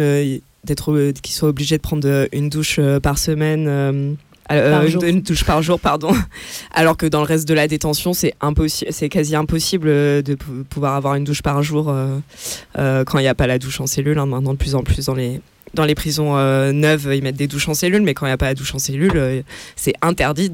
d'être, 0.64 1.12
qu'ils 1.24 1.34
soient 1.34 1.50
obligés 1.50 1.78
de 1.78 1.82
prendre 1.82 2.28
une 2.32 2.50
douche 2.50 2.80
par 3.02 3.18
semaine 3.18 4.16
euh, 4.52 4.88
une, 5.04 5.24
touche 5.24 5.44
par 5.44 5.62
jour, 5.62 5.80
pardon. 5.80 6.12
Alors 6.74 6.98
que 6.98 7.06
dans 7.06 7.20
le 7.20 7.26
reste 7.26 7.48
de 7.48 7.54
la 7.54 7.68
détention, 7.68 8.14
c'est 8.14 8.34
impossible, 8.42 8.92
c'est 8.92 9.10
quasi 9.10 9.36
impossible 9.36 9.88
euh, 9.88 10.22
de 10.22 10.36
pouvoir 10.70 10.96
avoir 10.96 11.16
une 11.16 11.24
douche 11.24 11.42
par 11.42 11.62
jour 11.62 11.90
euh, 11.90 13.04
quand 13.06 13.20
il 13.20 13.24
n'y 13.24 13.28
a 13.28 13.36
pas 13.36 13.48
la 13.48 13.60
douche 13.60 13.80
en 13.80 13.88
cellule. 13.88 14.18
Hein. 14.18 14.26
Maintenant, 14.26 14.54
de 14.54 14.58
plus 14.58 14.76
en 14.76 14.84
plus 14.84 15.06
dans 15.06 15.16
les 15.16 15.42
dans 15.76 15.86
les 15.86 15.94
prisons 15.94 16.34
neuves, 16.74 17.12
ils 17.14 17.22
mettent 17.22 17.36
des 17.36 17.46
douches 17.46 17.70
en 17.70 17.76
cellule, 17.76 18.02
mais 18.02 18.16
quand 18.16 18.26
il 18.26 18.30
n'y 18.30 18.34
a 18.34 18.38
pas 18.38 18.48
la 18.48 18.56
douche 18.56 18.74
en 18.74 18.80
cellule, 18.80 19.44
c'est 19.76 19.94
interdit 20.02 20.50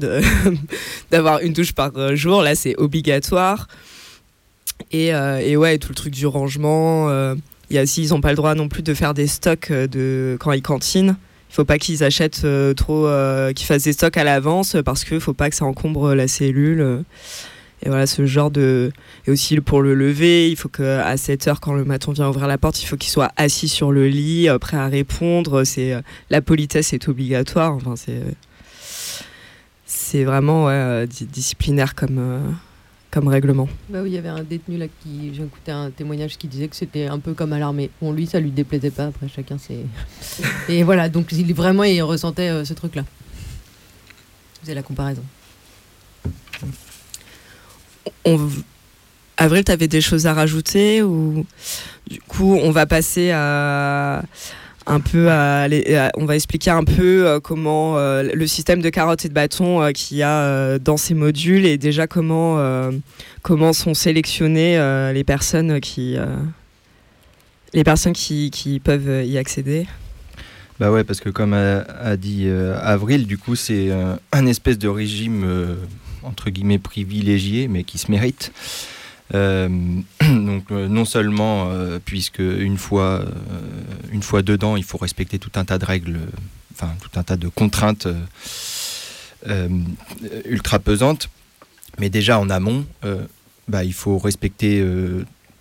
d'avoir 1.10 1.40
une 1.40 1.54
douche 1.54 1.72
par 1.72 2.14
jour. 2.14 2.42
Là, 2.42 2.54
c'est 2.54 2.76
obligatoire. 2.76 3.66
Et, 4.92 5.06
et, 5.06 5.56
ouais, 5.56 5.78
tout 5.78 5.88
le 5.88 5.94
truc 5.94 6.12
du 6.12 6.26
rangement. 6.26 7.10
Il 7.70 7.76
y 7.76 7.78
a 7.78 7.82
aussi, 7.82 8.02
ils 8.02 8.10
n'ont 8.10 8.20
pas 8.20 8.28
le 8.28 8.36
droit 8.36 8.54
non 8.54 8.68
plus 8.68 8.82
de 8.82 8.92
faire 8.92 9.14
des 9.14 9.26
stocks 9.26 9.72
de 9.72 10.36
quand 10.38 10.52
ils 10.52 10.60
cantinent 10.60 11.16
faut 11.48 11.64
pas 11.64 11.78
qu'ils 11.78 12.04
achètent 12.04 12.44
euh, 12.44 12.74
trop, 12.74 13.06
euh, 13.06 13.52
qu'ils 13.52 13.66
fassent 13.66 13.84
des 13.84 13.92
stocks 13.92 14.16
à 14.16 14.24
l'avance 14.24 14.76
parce 14.84 15.04
qu'il 15.04 15.20
faut 15.20 15.34
pas 15.34 15.48
que 15.50 15.56
ça 15.56 15.64
encombre 15.64 16.14
la 16.14 16.28
cellule. 16.28 17.04
Et 17.82 17.88
voilà, 17.88 18.06
ce 18.06 18.24
genre 18.26 18.50
de. 18.50 18.90
Et 19.26 19.30
aussi 19.30 19.60
pour 19.60 19.82
le 19.82 19.94
lever, 19.94 20.50
il 20.50 20.56
faut 20.56 20.68
qu'à 20.68 21.16
7 21.16 21.48
heures, 21.48 21.60
quand 21.60 21.74
le 21.74 21.84
maton 21.84 22.12
vient 22.12 22.28
ouvrir 22.28 22.46
la 22.46 22.58
porte, 22.58 22.82
il 22.82 22.86
faut 22.86 22.96
qu'il 22.96 23.10
soit 23.10 23.32
assis 23.36 23.68
sur 23.68 23.92
le 23.92 24.08
lit, 24.08 24.48
euh, 24.48 24.58
prêt 24.58 24.76
à 24.76 24.86
répondre. 24.86 25.64
C'est 25.64 25.94
La 26.30 26.40
politesse 26.40 26.92
est 26.92 27.08
obligatoire. 27.08 27.74
Enfin, 27.74 27.94
c'est. 27.96 28.22
C'est 29.88 30.24
vraiment 30.24 30.68
disciplinaire 31.06 31.94
comme, 31.94 32.40
comme 33.16 33.28
règlement. 33.28 33.66
Bah 33.88 34.00
oui, 34.02 34.10
il 34.10 34.14
y 34.14 34.18
avait 34.18 34.28
un 34.28 34.42
détenu 34.42 34.76
là 34.76 34.88
qui, 34.88 35.34
j'ai 35.34 35.42
écouté 35.42 35.72
un 35.72 35.90
témoignage 35.90 36.36
qui 36.36 36.48
disait 36.48 36.68
que 36.68 36.76
c'était 36.76 37.06
un 37.06 37.18
peu 37.18 37.32
comme 37.32 37.54
à 37.54 37.58
l'armée. 37.58 37.88
Bon, 38.02 38.12
lui, 38.12 38.26
ça 38.26 38.40
lui 38.40 38.50
déplaisait 38.50 38.90
pas. 38.90 39.06
Après, 39.06 39.26
chacun 39.26 39.56
c'est. 39.56 39.86
Et 40.68 40.82
voilà, 40.82 41.08
donc 41.08 41.32
il 41.32 41.54
vraiment 41.54 41.84
il 41.84 42.02
ressentait 42.02 42.50
euh, 42.50 42.66
ce 42.66 42.74
truc-là. 42.74 43.06
Vous 44.62 44.68
avez 44.68 44.74
la 44.74 44.82
comparaison. 44.82 45.22
On... 48.26 48.50
Avril, 49.38 49.64
tu 49.64 49.72
avais 49.72 49.88
des 49.88 50.02
choses 50.02 50.26
à 50.26 50.34
rajouter 50.34 51.02
ou 51.02 51.46
du 52.10 52.20
coup 52.20 52.54
on 52.62 52.70
va 52.70 52.84
passer 52.84 53.30
à 53.30 54.24
un 54.86 55.00
peu 55.00 55.28
on 56.16 56.24
va 56.24 56.36
expliquer 56.36 56.70
un 56.70 56.84
peu 56.84 57.26
euh, 57.26 57.40
comment 57.40 57.98
euh, 57.98 58.22
le 58.22 58.46
système 58.46 58.80
de 58.80 58.90
carottes 58.90 59.24
et 59.24 59.28
de 59.28 59.34
bâtons 59.34 59.82
euh, 59.82 59.90
qu'il 59.90 60.16
y 60.16 60.22
a 60.22 60.78
dans 60.78 60.96
ces 60.96 61.14
modules 61.14 61.66
et 61.66 61.78
déjà 61.78 62.06
comment 62.06 62.90
comment 63.42 63.72
sont 63.72 63.94
sélectionnées 63.94 64.78
les 65.12 65.24
personnes 65.24 65.80
qui 65.80 66.16
les 67.74 67.84
personnes 67.84 68.12
qui, 68.12 68.80
peuvent 68.82 69.24
y 69.26 69.38
accéder. 69.38 69.86
Bah 70.78 70.90
ouais, 70.90 71.04
parce 71.04 71.20
que 71.20 71.30
comme 71.30 71.52
a, 71.52 72.16
dit 72.16 72.48
Avril, 72.80 73.26
du 73.26 73.38
coup, 73.38 73.56
c'est 73.56 73.90
un 74.32 74.46
espèce 74.46 74.78
de 74.78 74.88
régime 74.88 75.76
entre 76.22 76.50
guillemets 76.50 76.78
privilégié, 76.78 77.68
mais 77.68 77.84
qui 77.84 77.98
se 77.98 78.10
mérite. 78.10 78.52
Euh, 79.34 79.68
donc 80.20 80.70
euh, 80.70 80.88
non 80.88 81.04
seulement 81.04 81.68
euh, 81.70 81.98
puisque 82.04 82.38
une 82.38 82.78
fois, 82.78 83.24
dedans, 84.42 84.76
il 84.76 84.84
faut 84.84 84.98
respecter 84.98 85.38
tout 85.38 85.52
un 85.56 85.64
tas 85.64 85.78
de 85.78 85.84
règles, 85.84 86.20
enfin 86.72 86.92
tout 87.00 87.18
un 87.18 87.22
tas 87.22 87.36
de 87.36 87.48
contraintes 87.48 88.08
ultra 90.44 90.78
pesantes, 90.78 91.28
mais 91.98 92.10
déjà 92.10 92.38
en 92.38 92.50
amont, 92.50 92.84
bah, 93.68 93.84
il 93.84 93.92
faut 93.92 94.18
respecter 94.18 94.84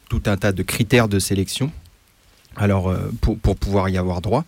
tout 0.10 0.24
un 0.26 0.38
tas 0.38 0.52
de 0.52 0.64
critères 0.64 1.08
de 1.08 1.20
sélection. 1.20 1.72
Alors 2.56 2.96
pour, 3.22 3.56
pouvoir 3.58 3.90
y 3.90 3.98
avoir 3.98 4.22
droit. 4.22 4.46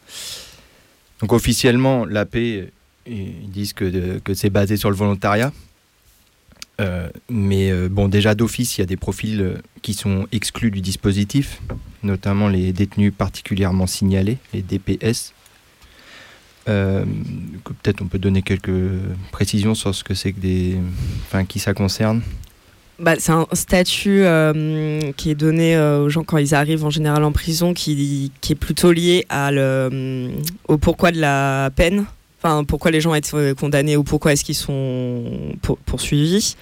Donc 1.20 1.34
officiellement, 1.34 2.06
l'AP, 2.06 2.36
ils 3.06 3.50
disent 3.50 3.74
que 3.74 4.34
c'est 4.34 4.50
basé 4.50 4.78
sur 4.78 4.90
le 4.90 4.96
volontariat. 4.96 5.52
Euh, 6.80 7.10
mais 7.30 7.72
euh, 7.72 7.90
bon, 7.90 8.08
déjà 8.08 8.36
d'office, 8.36 8.78
il 8.78 8.82
y 8.82 8.84
a 8.84 8.86
des 8.86 8.98
profils 8.98 9.42
euh, 9.42 9.56
qui 9.82 9.94
sont 9.94 10.28
exclus 10.32 10.70
du 10.70 10.82
dispositif, 10.82 11.62
notamment 12.04 12.48
les 12.50 12.72
détenus 12.72 13.14
particulièrement 13.18 13.88
signalés, 13.88 14.38
les 14.54 14.62
DPS. 14.62 15.34
Peut-être 16.66 18.02
on 18.02 18.08
peut 18.08 18.20
donner 18.20 18.42
quelques 18.42 18.70
précisions 19.32 19.74
sur 19.74 19.96
ce 19.96 20.04
que 20.04 20.14
c'est 20.14 20.34
que 20.34 20.40
des, 20.42 20.78
enfin, 21.24 21.46
qui 21.46 21.60
ça 21.60 21.74
concerne. 21.74 22.22
Bah, 23.00 23.14
c'est 23.20 23.32
un 23.32 23.48
statut 23.54 24.26
qui 25.16 25.30
est 25.32 25.36
donné 25.36 25.80
aux 25.80 26.10
gens 26.10 26.26
quand 26.26 26.40
ils 26.40 26.54
arrivent 26.54 26.84
en 26.84 26.90
général 26.90 27.24
en 27.24 27.32
prison, 27.32 27.74
qui, 27.74 28.34
qui 28.42 28.52
est 28.52 28.58
plutôt 28.58 28.92
lié 28.92 29.26
au 30.68 30.78
pourquoi 30.78 31.14
de 31.14 31.22
la 31.22 31.72
peine 31.74 32.06
Enfin, 32.40 32.64
pourquoi 32.64 32.92
les 32.92 33.02
gens 33.02 33.16
être 33.16 33.36
euh, 33.36 33.54
condamnés 33.56 33.98
ou 33.98 34.04
pourquoi 34.04 34.34
est-ce 34.34 34.44
qu'ils 34.44 34.56
sont 34.56 35.24
poursuivis 35.86 36.56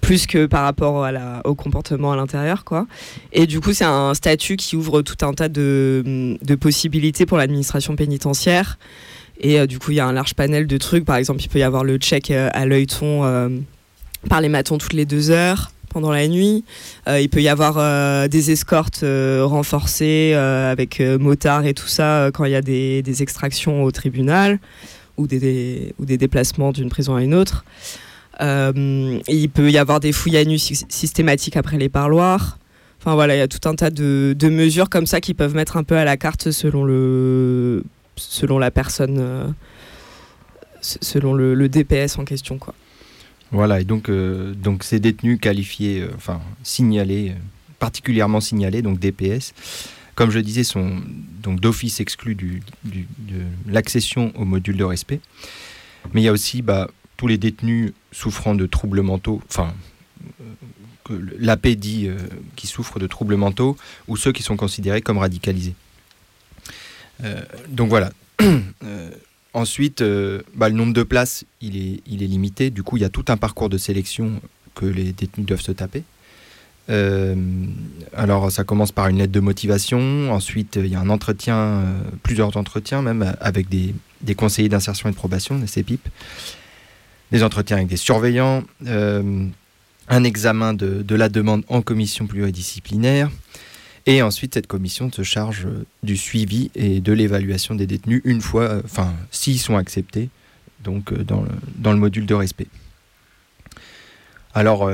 plus 0.00 0.26
que 0.26 0.46
par 0.46 0.64
rapport 0.64 1.06
au 1.44 1.54
comportement 1.54 2.10
à 2.10 2.16
l'intérieur. 2.16 2.64
quoi. 2.64 2.86
Et 3.34 3.46
du 3.46 3.60
coup, 3.60 3.74
c'est 3.74 3.84
un 3.84 4.14
statut 4.14 4.56
qui 4.56 4.74
ouvre 4.74 5.02
tout 5.02 5.26
un 5.26 5.34
tas 5.34 5.50
de, 5.50 6.38
possibilités 6.58 7.26
pour 7.26 7.36
l'administration 7.36 7.96
pénitentiaire. 7.96 8.78
Et 9.42 9.60
euh, 9.60 9.66
du 9.66 9.78
coup, 9.78 9.90
il 9.90 9.96
y 9.96 10.00
a 10.00 10.06
un 10.06 10.12
large 10.14 10.34
panel 10.34 10.66
de 10.66 10.78
trucs. 10.78 11.04
Par 11.04 11.16
exemple, 11.16 11.42
il 11.42 11.48
peut 11.48 11.58
y 11.58 11.62
avoir 11.62 11.84
le 11.84 11.98
check 11.98 12.30
euh, 12.30 12.48
à 12.54 12.64
l'œilleton 12.64 13.60
par 14.28 14.40
les 14.40 14.48
matons 14.48 14.78
toutes 14.78 14.94
les 14.94 15.04
deux 15.04 15.30
heures 15.30 15.70
pendant 15.90 16.12
la 16.12 16.28
nuit. 16.28 16.64
il 17.08 17.28
peut 17.28 17.42
y 17.42 17.48
avoir 17.48 18.28
des 18.28 18.50
escortes 18.50 19.02
renforcées 19.02 20.34
avec 20.34 21.00
motards 21.00 21.66
et 21.66 21.74
tout 21.74 21.88
ça 21.88 22.30
quand 22.32 22.44
il 22.44 22.52
y 22.52 22.54
a 22.54 22.62
des 22.62 23.22
extractions 23.22 23.82
au 23.82 23.90
tribunal 23.90 24.60
ou 25.20 25.26
des, 25.26 25.94
ou 25.98 26.04
des 26.04 26.16
déplacements 26.16 26.72
d'une 26.72 26.88
prison 26.88 27.14
à 27.14 27.22
une 27.22 27.34
autre. 27.34 27.64
Euh, 28.40 29.20
il 29.28 29.50
peut 29.50 29.70
y 29.70 29.78
avoir 29.78 30.00
des 30.00 30.12
fouilles 30.12 30.38
à 30.38 30.44
nu 30.44 30.58
systématiques 30.58 31.56
après 31.56 31.76
les 31.76 31.88
parloirs. 31.90 32.58
Enfin 32.98 33.14
voilà, 33.14 33.36
il 33.36 33.38
y 33.38 33.42
a 33.42 33.48
tout 33.48 33.68
un 33.68 33.74
tas 33.74 33.90
de, 33.90 34.34
de, 34.38 34.48
mesures 34.48 34.88
comme 34.88 35.06
ça 35.06 35.20
qui 35.20 35.34
peuvent 35.34 35.54
mettre 35.54 35.76
un 35.76 35.84
peu 35.84 35.96
à 35.96 36.04
la 36.04 36.16
carte 36.16 36.50
selon, 36.50 36.84
le, 36.84 37.82
selon 38.16 38.58
la 38.58 38.70
personne, 38.70 39.16
euh, 39.18 39.46
selon 40.80 41.34
le, 41.34 41.68
DPS 41.68 42.18
en 42.18 42.24
question. 42.24 42.58
Quoi. 42.58 42.74
Voilà, 43.52 43.80
et 43.80 43.84
donc, 43.84 44.08
euh, 44.08 44.54
donc 44.54 44.84
ces 44.84 45.00
détenus 45.00 45.38
qualifiés, 45.40 46.06
enfin 46.14 46.40
signalés, 46.62 47.34
particulièrement 47.78 48.40
signalés, 48.40 48.82
donc 48.82 48.98
DPS, 48.98 49.54
comme 50.20 50.30
je 50.30 50.38
disais, 50.38 50.64
sont 50.64 51.00
donc 51.42 51.60
d'office 51.60 51.98
exclus 51.98 52.34
de 52.34 52.60
l'accession 53.66 54.34
au 54.34 54.44
module 54.44 54.76
de 54.76 54.84
respect. 54.84 55.18
Mais 56.12 56.20
il 56.20 56.24
y 56.24 56.28
a 56.28 56.32
aussi 56.32 56.60
bah, 56.60 56.90
tous 57.16 57.26
les 57.26 57.38
détenus 57.38 57.94
souffrant 58.12 58.54
de 58.54 58.66
troubles 58.66 59.00
mentaux, 59.00 59.40
enfin, 59.48 59.72
euh, 61.10 61.20
l'AP 61.38 61.68
dit 61.68 62.06
euh, 62.06 62.18
qui 62.54 62.66
souffrent 62.66 62.98
de 62.98 63.06
troubles 63.06 63.36
mentaux, 63.36 63.78
ou 64.08 64.18
ceux 64.18 64.30
qui 64.30 64.42
sont 64.42 64.58
considérés 64.58 65.00
comme 65.00 65.16
radicalisés. 65.16 65.74
Euh, 67.24 67.40
donc 67.68 67.88
voilà. 67.88 68.12
ensuite, 69.54 70.04
bah, 70.54 70.68
le 70.68 70.74
nombre 70.74 70.92
de 70.92 71.02
places, 71.02 71.46
il 71.62 71.78
est 71.78 72.26
limité. 72.26 72.68
Du 72.68 72.82
coup, 72.82 72.98
il 72.98 73.00
y 73.00 73.06
a 73.06 73.10
tout 73.10 73.24
un 73.28 73.38
parcours 73.38 73.70
de 73.70 73.78
sélection 73.78 74.42
que 74.74 74.84
les 74.84 75.14
détenus 75.14 75.46
doivent 75.46 75.62
se 75.62 75.72
taper. 75.72 76.04
Euh, 76.88 77.34
alors 78.14 78.50
ça 78.50 78.64
commence 78.64 78.90
par 78.90 79.08
une 79.08 79.18
lettre 79.18 79.32
de 79.32 79.40
motivation, 79.40 80.32
ensuite 80.32 80.76
il 80.76 80.88
y 80.88 80.94
a 80.96 81.00
un 81.00 81.10
entretien, 81.10 81.56
euh, 81.56 82.00
plusieurs 82.22 82.56
entretiens 82.56 83.02
même 83.02 83.34
avec 83.40 83.68
des, 83.68 83.94
conseillers 84.34 84.68
d'insertion 84.68 85.08
et 85.08 85.12
de 85.12 85.16
probation, 85.16 85.58
des 85.58 85.66
CEPIP, 85.66 86.08
des 87.30 87.42
entretiens 87.44 87.76
avec 87.76 87.88
des 87.88 87.96
surveillants, 87.96 88.64
euh, 88.86 89.46
un 90.08 90.24
examen 90.24 90.74
de, 90.74 91.14
la 91.14 91.28
demande 91.28 91.64
en 91.68 91.82
commission 91.82 92.26
pluridisciplinaire, 92.26 93.30
et 94.06 94.22
ensuite 94.22 94.54
cette 94.54 94.66
commission 94.66 95.12
se 95.12 95.22
charge 95.22 95.68
du 96.02 96.16
suivi 96.16 96.70
et 96.74 97.00
de 97.00 97.12
l'évaluation 97.12 97.76
des 97.76 97.86
détenus 97.86 98.22
une 98.24 98.40
fois, 98.40 98.80
enfin 98.84 99.14
s'ils 99.30 99.60
sont 99.60 99.76
acceptés, 99.76 100.28
donc 100.82 101.14
dans 101.22 101.42
le, 101.42 101.50
dans 101.76 101.92
le 101.92 101.98
module 101.98 102.26
de 102.26 102.34
respect. 102.34 102.66
Alors 104.54 104.90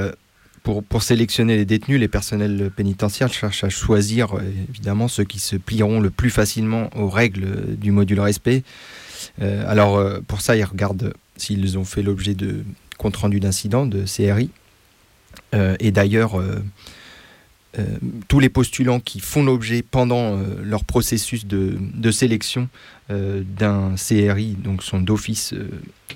pour, 0.89 1.03
sélectionner 1.03 1.57
les 1.57 1.65
détenus, 1.65 2.01
les 2.01 2.09
personnels 2.09 2.73
pénitentiaires 2.75 3.33
cherchent 3.33 3.63
à 3.63 3.69
choisir 3.69 4.35
euh, 4.35 4.41
évidemment 4.69 5.07
ceux 5.07 5.23
qui 5.23 5.39
se 5.39 5.55
plieront 5.55 6.01
le 6.01 6.11
plus 6.11 6.31
facilement 6.31 6.91
aux 6.97 7.09
règles 7.09 7.77
du 7.77 7.93
module 7.93 8.19
respect. 8.19 8.65
Euh, 9.41 9.65
alors 9.69 9.97
euh, 9.97 10.21
pour 10.27 10.41
ça, 10.41 10.57
ils 10.57 10.65
regardent 10.65 11.15
s'ils 11.37 11.79
ont 11.79 11.85
fait 11.85 12.03
l'objet 12.03 12.35
de 12.35 12.65
compte 12.99 13.17
rendu 13.17 13.39
d'incident, 13.39 13.87
de 13.87 14.05
CRI. 14.05 14.51
et 15.53 15.91
d'ailleurs, 15.91 16.43
tous 18.27 18.41
les 18.41 18.49
postulants 18.49 19.01
qui 19.01 19.21
font 19.21 19.45
l'objet 19.45 19.83
pendant 19.83 20.41
leur 20.65 20.85
processus 20.85 21.45
de, 21.45 21.77
de 21.79 22.11
sélection 22.11 22.71
d'un 23.11 23.97
CRI 23.97 24.57
donc 24.59 24.83
sont 24.83 24.99
d'office 24.99 25.53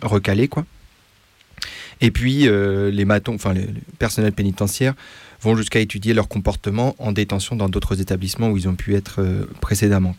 recalés. 0.00 0.48
Quoi. 0.48 0.64
Et 2.00 2.10
puis, 2.10 2.48
euh, 2.48 2.90
les 2.90 3.04
matons, 3.04 3.34
enfin, 3.34 3.52
les, 3.52 3.66
personnels 3.98 4.32
pénitentiaires 4.32 4.94
vont 5.42 5.56
jusqu'à 5.56 5.80
étudier 5.80 6.14
leur 6.14 6.28
comportement 6.28 6.94
en 6.98 7.12
détention 7.12 7.56
dans 7.56 7.68
d'autres 7.68 8.00
établissements 8.00 8.50
où 8.50 8.56
ils 8.56 8.68
ont 8.68 8.74
pu 8.74 8.94
être 8.94 9.20
euh, 9.20 9.46
précédemment. 9.60 10.14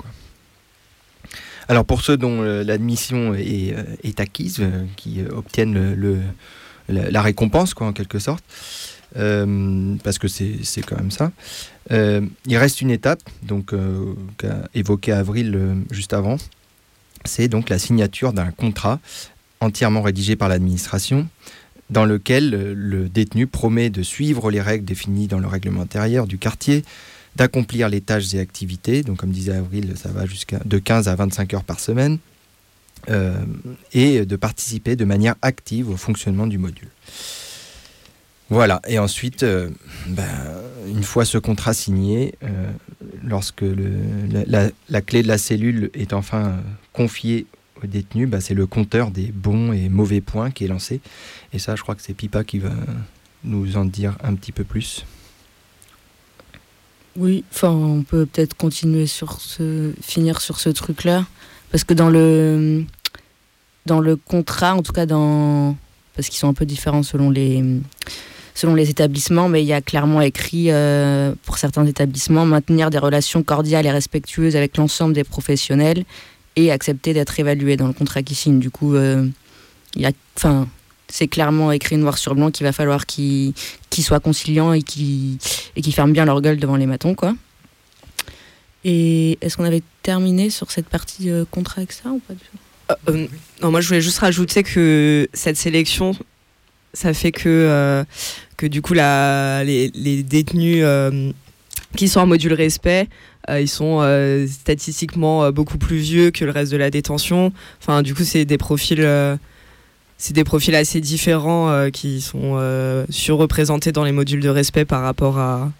Alors, 1.67 1.85
pour 1.85 2.01
ceux 2.01 2.17
dont 2.17 2.41
euh, 2.41 2.63
l'admission 2.63 3.33
est, 3.33 4.19
acquise, 4.19 4.63
qui 4.95 5.21
obtiennent 5.31 5.95
la, 6.89 7.21
récompense, 7.21 7.73
quoi, 7.73 7.87
en 7.87 7.93
quelque 7.93 8.19
sorte, 8.19 8.43
parce 9.13 10.19
que 10.19 10.27
c'est 10.27 10.81
quand 10.85 10.97
même 10.97 11.11
ça. 11.11 11.31
il 11.89 12.57
reste 12.57 12.81
une 12.81 12.91
étape, 12.91 13.21
donc 13.43 13.73
qu'a 14.37 15.17
Avril 15.17 15.75
juste 15.91 16.13
avant, 16.13 16.37
c'est 17.25 17.47
donc 17.47 17.69
la 17.69 17.77
signature 17.77 18.33
d'un 18.33 18.51
contrat 18.51 18.99
entièrement 19.59 20.01
rédigé 20.01 20.35
par 20.35 20.49
l'administration 20.49 21.27
dans 21.91 22.05
lequel 22.05 22.53
euh, 22.53 22.73
le 22.75 23.09
détenu 23.09 23.45
promet 23.45 23.89
de 23.89 24.01
suivre 24.01 24.49
les 24.49 24.61
règles 24.61 24.85
définies 24.85 25.27
dans 25.27 25.39
le 25.39 25.47
règlement 25.47 25.81
intérieur 25.81 26.25
du 26.25 26.37
quartier, 26.37 26.83
d'accomplir 27.35 27.89
les 27.89 28.01
tâches 28.01 28.33
et 28.33 28.39
activités, 28.39 29.03
donc 29.03 29.17
comme 29.17 29.31
disait 29.31 29.53
Avril, 29.53 29.93
ça 29.95 30.09
va 30.09 30.25
jusqu'à 30.25 30.59
de 30.65 30.79
15 30.79 31.07
à 31.07 31.15
25 31.15 31.53
heures 31.53 31.63
par 31.63 31.79
semaine, 31.79 32.17
euh, 33.09 33.35
et 33.93 34.25
de 34.25 34.35
participer 34.35 34.95
de 34.95 35.05
manière 35.05 35.35
active 35.41 35.89
au 35.89 35.97
fonctionnement 35.97 36.47
du 36.47 36.57
module. 36.57 36.89
Voilà, 38.49 38.81
et 38.87 38.99
ensuite, 38.99 39.43
euh, 39.43 39.69
ben, 40.07 40.27
une 40.87 41.03
fois 41.03 41.23
ce 41.23 41.37
contrat 41.37 41.73
signé, 41.73 42.35
lorsque 43.23 43.63
la, 43.63 45.01
clé 45.01 45.23
de 45.23 45.27
la 45.27 45.37
cellule 45.37 45.89
est 45.93 46.11
enfin 46.11 46.57
confiée 46.91 47.45
détenus, 47.87 48.27
bah, 48.27 48.41
c'est 48.41 48.53
le 48.53 48.67
compteur 48.67 49.11
des 49.11 49.31
bons 49.31 49.73
et 49.73 49.89
mauvais 49.89 50.21
points 50.21 50.51
qui 50.51 50.65
est 50.65 50.67
lancé. 50.67 51.01
Et 51.53 51.59
ça, 51.59 51.75
je 51.75 51.81
crois 51.81 51.95
que 51.95 52.01
c'est 52.01 52.13
Pipa 52.13 52.43
qui 52.43 52.59
va 52.59 52.71
nous 53.43 53.77
en 53.77 53.85
dire 53.85 54.17
un 54.23 54.35
petit 54.35 54.51
peu 54.51 54.63
plus. 54.63 55.05
Oui, 57.17 57.43
enfin, 57.51 57.71
on 57.71 58.03
peut 58.03 58.25
peut-être 58.25 58.55
continuer 58.55 59.05
sur 59.05 59.41
ce, 59.41 59.91
finir 60.01 60.39
sur 60.39 60.59
ce 60.59 60.69
truc-là, 60.69 61.25
parce 61.71 61.83
que 61.83 61.93
dans 61.93 62.09
le, 62.09 62.85
dans 63.85 63.99
le 63.99 64.15
contrat, 64.15 64.75
en 64.75 64.81
tout 64.81 64.93
cas 64.93 65.05
dans, 65.05 65.75
parce 66.15 66.29
qu'ils 66.29 66.39
sont 66.39 66.47
un 66.47 66.53
peu 66.53 66.65
différents 66.65 67.03
selon 67.03 67.29
les, 67.29 67.63
selon 68.55 68.75
les 68.75 68.89
établissements, 68.89 69.49
mais 69.49 69.61
il 69.61 69.67
y 69.67 69.73
a 69.73 69.81
clairement 69.81 70.21
écrit 70.21 70.71
euh, 70.71 71.33
pour 71.43 71.57
certains 71.57 71.85
établissements 71.85 72.45
maintenir 72.45 72.89
des 72.89 72.97
relations 72.97 73.43
cordiales 73.43 73.85
et 73.85 73.91
respectueuses 73.91 74.55
avec 74.55 74.77
l'ensemble 74.77 75.13
des 75.13 75.25
professionnels 75.25 76.05
et 76.55 76.71
accepter 76.71 77.13
d'être 77.13 77.37
évalué 77.39 77.75
dans 77.75 77.87
le 77.87 77.93
contrat 77.93 78.23
qu'il 78.23 78.37
signe. 78.37 78.59
Du 78.59 78.69
coup, 78.69 78.95
euh, 78.95 79.27
il 79.95 80.01
y 80.01 80.05
a, 80.05 80.11
enfin, 80.37 80.67
c'est 81.11 81.27
clairement 81.27 81.71
écrit 81.71 81.97
noir 81.97 82.17
sur 82.17 82.35
blanc 82.35 82.51
qu'il 82.51 82.65
va 82.65 82.71
falloir 82.71 83.05
qu'ils 83.05 83.53
soient 83.99 84.19
conciliants 84.19 84.73
et 84.73 84.81
qu'ils 84.81 85.37
et 85.75 85.91
ferment 85.91 86.13
bien 86.13 86.25
leur 86.25 86.41
gueule 86.41 86.57
devant 86.57 86.75
les 86.75 86.85
matons, 86.85 87.15
quoi. 87.15 87.35
Et 88.83 89.37
est-ce 89.41 89.57
qu'on 89.57 89.63
avait 89.63 89.83
terminé 90.01 90.49
sur 90.49 90.71
cette 90.71 90.87
partie 90.87 91.29
euh, 91.29 91.45
contrat 91.49 91.79
avec 91.81 91.91
ça 91.91 92.09
ou 92.09 92.19
pas 92.19 92.33
du 92.33 92.39
tout? 92.39 92.97
Euh, 93.09 93.27
Non, 93.61 93.69
moi 93.69 93.81
je 93.81 93.87
voulais 93.87 94.01
juste 94.01 94.19
rajouter 94.19 94.63
que 94.63 95.29
cette 95.33 95.57
sélection, 95.57 96.13
ça 96.93 97.13
fait 97.13 97.31
que, 97.31 98.03
que 98.57 98.65
du 98.65 98.81
coup 98.81 98.93
la, 98.93 99.63
les, 99.63 99.91
les 99.93 100.23
détenus 100.23 100.83
qui 101.95 102.07
sont 102.07 102.21
en 102.21 102.25
module 102.25 102.53
respect 102.53 103.07
euh, 103.49 103.59
ils 103.59 103.67
sont 103.67 103.99
euh, 104.01 104.45
statistiquement 104.47 105.43
euh, 105.43 105.51
beaucoup 105.51 105.77
plus 105.77 105.97
vieux 105.97 106.31
que 106.31 106.45
le 106.45 106.51
reste 106.51 106.71
de 106.71 106.77
la 106.77 106.89
détention. 106.89 107.51
Enfin, 107.81 108.01
du 108.01 108.13
coup, 108.13 108.23
c'est 108.23 108.45
des 108.45 108.57
profils 108.57 109.05
c'est 110.21 110.33
des 110.33 110.43
profils 110.43 110.75
assez 110.75 111.01
différents 111.01 111.89
qui 111.91 112.21
sont 112.21 113.05
surreprésentés 113.09 113.91
dans 113.91 114.03
les 114.03 114.11
modules 114.11 114.39
de 114.39 114.49
respect 114.49 114.85
par 114.85 115.01
rapport 115.01 115.39
à 115.39 115.71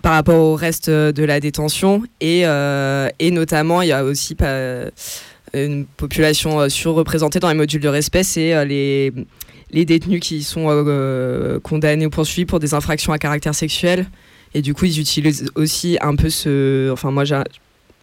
par 0.00 0.12
rapport 0.14 0.40
au 0.40 0.54
reste 0.54 0.88
de 0.88 1.24
la 1.24 1.38
détention 1.38 2.02
et, 2.22 2.44
et 3.18 3.30
notamment 3.30 3.82
il 3.82 3.88
y 3.88 3.92
a 3.92 4.04
aussi 4.04 4.34
une 5.52 5.84
population 5.84 6.68
surreprésentée 6.70 7.40
dans 7.40 7.48
les 7.48 7.54
modules 7.54 7.82
de 7.82 7.88
respect 7.88 8.22
c'est 8.22 8.64
les 8.64 9.12
les 9.74 9.84
détenus 9.84 10.20
qui 10.20 10.42
sont 10.42 10.66
condamnés 11.62 12.06
ou 12.06 12.10
poursuivis 12.10 12.46
pour 12.46 12.60
des 12.60 12.72
infractions 12.72 13.12
à 13.12 13.18
caractère 13.18 13.54
sexuel. 13.54 14.06
Et 14.54 14.62
du 14.62 14.72
coup, 14.72 14.84
ils 14.84 15.00
utilisent 15.00 15.50
aussi 15.56 15.98
un 16.00 16.14
peu 16.14 16.30
ce. 16.30 16.90
Enfin, 16.92 17.10
moi, 17.10 17.24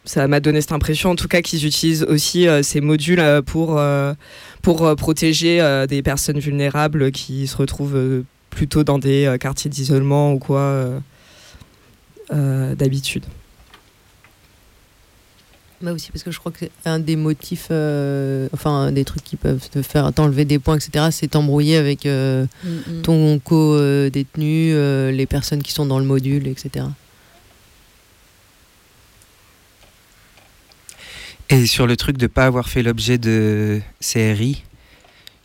ça 0.05 0.27
m'a 0.27 0.39
donné 0.39 0.61
cette 0.61 0.71
impression, 0.71 1.11
en 1.11 1.15
tout 1.15 1.27
cas, 1.27 1.41
qu'ils 1.41 1.65
utilisent 1.65 2.03
aussi 2.03 2.47
ces 2.63 2.81
modules 2.81 3.23
pour, 3.45 3.79
pour 4.61 4.95
protéger 4.95 5.85
des 5.87 6.01
personnes 6.01 6.39
vulnérables 6.39 7.11
qui 7.11 7.47
se 7.47 7.55
retrouvent 7.55 8.23
plutôt 8.49 8.83
dans 8.83 8.97
des 8.97 9.35
quartiers 9.39 9.69
d'isolement 9.69 10.33
ou 10.33 10.39
quoi 10.39 10.87
d'habitude. 12.31 13.25
Bah 15.81 15.93
aussi 15.93 16.11
parce 16.11 16.23
que 16.23 16.31
je 16.31 16.37
crois 16.37 16.51
que 16.51 16.65
un 16.85 16.99
des 16.99 17.15
motifs, 17.15 17.67
euh, 17.71 18.47
enfin 18.53 18.91
des 18.91 19.03
trucs 19.03 19.23
qui 19.23 19.35
peuvent 19.35 19.67
te 19.69 19.81
faire 19.81 20.13
t'enlever 20.13 20.45
des 20.45 20.59
points, 20.59 20.77
etc. 20.77 21.07
C'est 21.11 21.29
t'embrouiller 21.29 21.77
avec 21.77 22.05
euh, 22.05 22.45
mm, 22.63 22.69
mm. 22.69 23.01
ton 23.01 23.39
co-détenu, 23.39 24.73
euh, 24.73 25.11
les 25.11 25.25
personnes 25.25 25.63
qui 25.63 25.71
sont 25.71 25.87
dans 25.87 25.97
le 25.97 26.05
module, 26.05 26.47
etc. 26.47 26.85
Et 31.51 31.65
sur 31.65 31.85
le 31.85 31.97
truc 31.97 32.15
de 32.15 32.27
pas 32.27 32.45
avoir 32.45 32.69
fait 32.69 32.81
l'objet 32.81 33.17
de 33.17 33.81
CRI, 33.99 34.63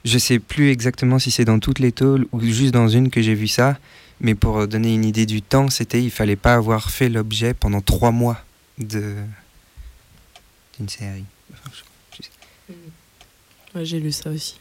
je 0.04 0.18
sais 0.18 0.38
plus 0.38 0.70
exactement 0.70 1.18
si 1.18 1.32
c'est 1.32 1.44
dans 1.44 1.58
toutes 1.58 1.80
les 1.80 1.90
tôles 1.90 2.28
ou 2.30 2.40
juste 2.40 2.72
dans 2.72 2.86
une 2.86 3.10
que 3.10 3.20
j'ai 3.20 3.34
vu 3.34 3.48
ça, 3.48 3.76
mais 4.20 4.36
pour 4.36 4.68
donner 4.68 4.94
une 4.94 5.04
idée 5.04 5.26
du 5.26 5.42
temps, 5.42 5.68
c'était 5.68 6.00
il 6.00 6.12
fallait 6.12 6.36
pas 6.36 6.54
avoir 6.54 6.90
fait 6.90 7.08
l'objet 7.08 7.54
pendant 7.54 7.80
trois 7.80 8.12
mois 8.12 8.38
de 8.78 9.16
une 10.78 10.88
série. 10.88 11.24
j'ai 13.82 13.98
lu 13.98 14.12
ça 14.12 14.30
aussi. 14.30 14.60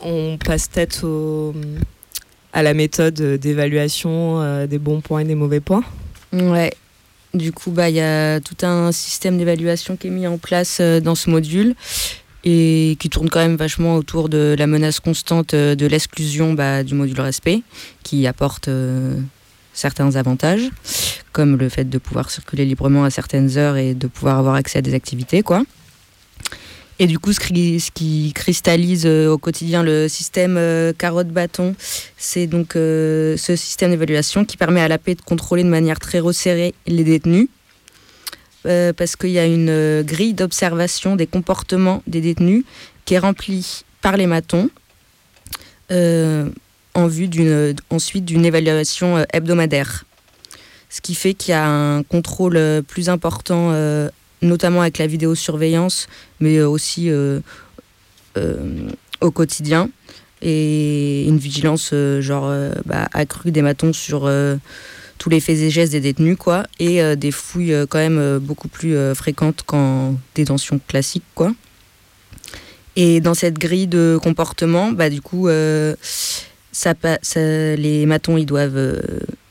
On 0.00 0.36
passe 0.36 0.68
tête 0.68 1.04
au, 1.04 1.54
à 2.52 2.64
la 2.64 2.74
méthode 2.74 3.20
d'évaluation 3.38 4.40
euh, 4.40 4.66
des 4.66 4.78
bons 4.78 5.00
points 5.00 5.20
et 5.20 5.24
des 5.24 5.36
mauvais 5.36 5.60
points. 5.60 5.84
Ouais. 6.32 6.74
Du 7.34 7.52
coup, 7.52 7.70
bah, 7.70 7.88
il 7.88 7.96
y 7.96 8.00
a 8.00 8.40
tout 8.40 8.56
un 8.62 8.92
système 8.92 9.38
d'évaluation 9.38 9.96
qui 9.96 10.08
est 10.08 10.10
mis 10.10 10.26
en 10.26 10.38
place 10.38 10.78
euh, 10.80 11.00
dans 11.00 11.14
ce 11.14 11.30
module 11.30 11.74
et 12.42 12.96
qui 12.98 13.10
tourne 13.10 13.28
quand 13.28 13.40
même 13.40 13.56
vachement 13.56 13.96
autour 13.96 14.28
de 14.28 14.56
la 14.58 14.66
menace 14.66 14.98
constante 14.98 15.54
euh, 15.54 15.74
de 15.74 15.86
l'exclusion 15.86 16.54
bah, 16.54 16.82
du 16.82 16.94
module 16.94 17.20
respect, 17.20 17.62
qui 18.02 18.26
apporte 18.26 18.68
certains 19.72 20.16
avantages, 20.16 20.68
comme 21.32 21.56
le 21.56 21.68
fait 21.68 21.88
de 21.88 21.98
pouvoir 21.98 22.30
circuler 22.30 22.64
librement 22.64 23.04
à 23.04 23.10
certaines 23.10 23.56
heures 23.56 23.76
et 23.76 23.94
de 23.94 24.06
pouvoir 24.06 24.38
avoir 24.38 24.54
accès 24.54 24.78
à 24.78 24.82
des 24.82 24.94
activités, 24.94 25.42
quoi. 25.42 25.62
Et 27.00 27.06
du 27.06 27.18
coup, 27.18 27.32
ce 27.32 27.40
qui, 27.40 28.32
cristallise 28.34 29.06
euh, 29.06 29.32
au 29.32 29.38
quotidien 29.38 29.82
le 29.82 30.06
système 30.06 30.56
euh, 30.56 30.92
carotte-bâton, 30.92 31.74
c'est 32.16 32.46
donc 32.46 32.76
euh, 32.76 33.36
ce 33.36 33.56
système 33.56 33.90
d'évaluation 33.90 34.44
qui 34.44 34.56
permet 34.56 34.82
à 34.82 34.88
la 34.88 34.98
paix 34.98 35.16
de 35.16 35.22
contrôler 35.22 35.64
de 35.64 35.68
manière 35.68 35.98
très 35.98 36.20
resserrée 36.20 36.74
les 36.86 37.02
détenus. 37.02 37.48
parce 38.62 39.16
qu'il 39.16 39.30
y 39.30 39.38
a 39.38 39.46
une 39.46 40.02
grille 40.02 40.34
d'observation 40.34 41.16
des 41.16 41.26
comportements 41.26 42.02
des 42.06 42.20
détenus 42.20 42.64
qui 43.06 43.14
est 43.14 43.18
remplie 43.18 43.84
par 44.02 44.16
les 44.18 44.26
matons 44.26 44.68
en 46.94 47.06
vue 47.06 47.28
d'une, 47.28 47.74
ensuite 47.90 48.24
d'une 48.24 48.44
évaluation 48.44 49.18
euh, 49.18 49.24
hebdomadaire. 49.32 50.04
Ce 50.88 51.00
qui 51.00 51.14
fait 51.14 51.34
qu'il 51.34 51.52
y 51.52 51.54
a 51.54 51.66
un 51.66 52.02
contrôle 52.02 52.56
euh, 52.56 52.82
plus 52.82 53.08
important, 53.08 53.70
euh, 53.72 54.08
notamment 54.42 54.80
avec 54.82 54.98
la 54.98 55.06
vidéosurveillance, 55.06 56.08
mais 56.40 56.60
aussi 56.62 57.10
au 59.20 59.30
quotidien, 59.30 59.90
et 60.42 61.24
une 61.26 61.38
vigilance 61.38 61.92
genre 62.20 62.52
bah, 62.86 63.08
accrue 63.12 63.50
des 63.50 63.62
matons 63.62 63.92
sur 63.92 64.30
tous 65.18 65.30
les 65.30 65.40
faits 65.40 65.58
et 65.58 65.70
gestes 65.70 65.92
des 65.92 66.00
détenus, 66.00 66.36
quoi, 66.38 66.64
et 66.78 67.16
des 67.16 67.30
fouilles 67.30 67.86
quand 67.88 67.98
même 67.98 68.38
beaucoup 68.38 68.68
plus 68.68 68.96
fréquentes 69.14 69.62
qu'en 69.66 70.16
détention 70.34 70.80
classique, 70.86 71.24
quoi. 71.34 71.52
Et 72.96 73.20
dans 73.20 73.34
cette 73.34 73.58
grille 73.58 73.86
de 73.86 74.18
comportement, 74.22 74.92
bah, 74.92 75.10
du 75.10 75.20
coup, 75.20 75.48
ça, 76.72 76.94
les 77.76 78.06
matons 78.06 78.36
ils 78.36 78.46
doivent 78.46 78.76
euh, 78.76 79.00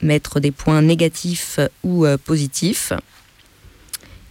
mettre 0.01 0.39
des 0.39 0.51
points 0.51 0.81
négatifs 0.81 1.59
ou 1.83 2.05
euh, 2.05 2.17
positifs. 2.17 2.93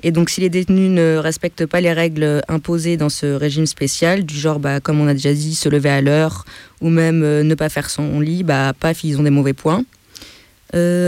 Et 0.03 0.13
donc 0.13 0.31
si 0.31 0.41
les 0.41 0.49
détenus 0.49 0.91
ne 0.91 1.17
respectent 1.17 1.67
pas 1.67 1.81
les 1.81 1.93
règles 1.93 2.43
imposées 2.49 2.97
dans 2.97 3.09
ce 3.09 3.27
régime 3.27 3.67
spécial, 3.67 4.25
du 4.25 4.37
genre 4.37 4.61
bah, 4.61 4.81
comme 4.81 5.01
on 5.01 5.09
a 5.09 5.15
déjà 5.15 5.33
dit, 5.33 5.55
se 5.55 5.69
lever 5.69 5.91
à 5.91 6.01
l'heure 6.01 6.45
ou 6.81 6.89
même 6.89 7.23
euh, 7.23 7.43
ne 7.43 7.55
pas 7.55 7.69
faire 7.69 7.91
son 7.91 8.21
lit, 8.21 8.45
bah 8.45 8.73
paf, 8.79 9.03
ils 9.03 9.19
ont 9.19 9.25
des 9.25 9.31
mauvais 9.31 9.55
points. 9.55 9.85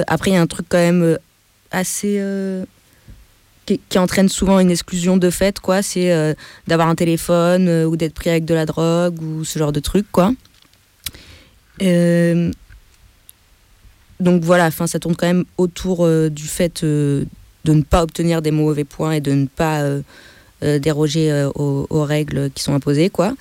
après 0.07 0.31
il 0.31 0.35
y 0.35 0.37
a 0.37 0.41
un 0.41 0.47
truc 0.47 0.67
quand 0.69 0.79
même 0.79 1.19
assez 1.71 2.21
qui, 3.67 3.99
entraîne 3.99 4.29
souvent 4.29 4.59
une 4.59 4.71
exclusion 4.71 5.17
de 5.17 5.31
fait, 5.31 5.61
quoi. 5.61 5.83
C'est 5.83 6.35
d'avoir 6.67 6.89
un 6.89 6.97
téléphone 6.97 7.69
ou 7.85 7.97
d'être 7.97 8.15
pris 8.15 8.31
avec 8.31 8.45
de 8.45 8.55
la 8.55 8.67
drogue 8.67 9.23
ou 9.23 9.45
ce 9.45 9.59
genre 9.59 9.73
de 9.73 9.81
truc, 9.81 10.07
quoi. 10.11 10.33
Euh, 11.83 12.51
donc 14.19 14.43
voilà, 14.43 14.67
enfin, 14.67 14.87
ça 14.87 14.99
tourne 14.99 15.17
quand 15.17 15.27
même 15.27 15.45
autour 15.57 16.05
euh, 16.05 16.29
du 16.29 16.45
fait 16.45 16.85
euh, 16.85 17.25
de 17.65 17.73
ne 17.73 17.83
pas 17.83 18.03
obtenir 18.03 18.43
des 18.43 18.51
mauvais 18.51 18.85
points 18.85 19.13
et 19.13 19.21
de 19.21 19.33
ne 19.33 19.47
pas 19.47 19.85
déroger 20.63 21.49
aux, 21.55 22.05
règles 22.05 22.51
qui 22.55 22.63
sont 22.63 22.75
imposées, 22.75 23.11
quoi. 23.11 23.35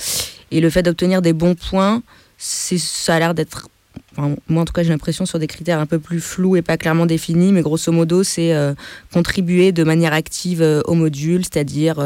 Et 0.51 0.61
le 0.61 0.69
fait 0.69 0.83
d'obtenir 0.83 1.21
des 1.21 1.33
bons 1.33 1.55
points, 1.55 2.01
ça 2.37 3.15
a 3.15 3.19
l'air 3.19 3.33
d'être, 3.33 3.67
moi 4.17 4.61
en 4.61 4.65
tout 4.65 4.73
cas 4.73 4.83
j'ai 4.83 4.89
l'impression 4.89 5.25
sur 5.25 5.37
des 5.37 5.47
critères 5.47 5.79
un 5.79 5.85
peu 5.85 5.99
plus 5.99 6.21
flous 6.21 6.55
et 6.55 6.61
pas 6.61 6.77
clairement 6.77 7.05
définis, 7.05 7.51
mais 7.51 7.61
grosso 7.61 7.91
modo 7.91 8.23
c'est 8.23 8.55
contribuer 9.11 9.71
de 9.71 9.83
manière 9.83 10.13
active 10.13 10.65
au 10.85 10.93
module, 10.93 11.43
c'est-à-dire 11.43 11.99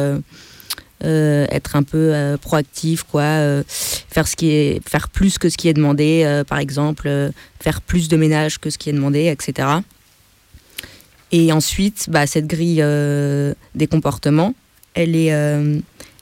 euh, 1.04 1.46
être 1.52 1.76
un 1.76 1.84
peu 1.84 2.14
euh, 2.14 2.38
proactif, 2.38 3.04
quoi, 3.04 3.24
euh, 3.24 3.64
faire 3.68 4.26
ce 4.26 4.38
qui 4.38 4.52
est, 4.52 4.88
faire 4.88 5.10
plus 5.10 5.38
que 5.38 5.50
ce 5.50 5.58
qui 5.58 5.68
est 5.68 5.74
demandé, 5.74 6.42
par 6.48 6.60
exemple, 6.60 7.32
faire 7.60 7.82
plus 7.82 8.08
de 8.08 8.16
ménage 8.16 8.60
que 8.60 8.70
ce 8.70 8.78
qui 8.78 8.90
est 8.90 8.94
demandé, 8.94 9.26
etc. 9.28 9.68
Et 11.34 11.52
ensuite, 11.52 12.06
bah, 12.10 12.26
cette 12.28 12.48
grille 12.48 12.86
des 13.76 13.88
comportements, 13.88 14.54
elle 14.94 15.16
est, 15.16 15.34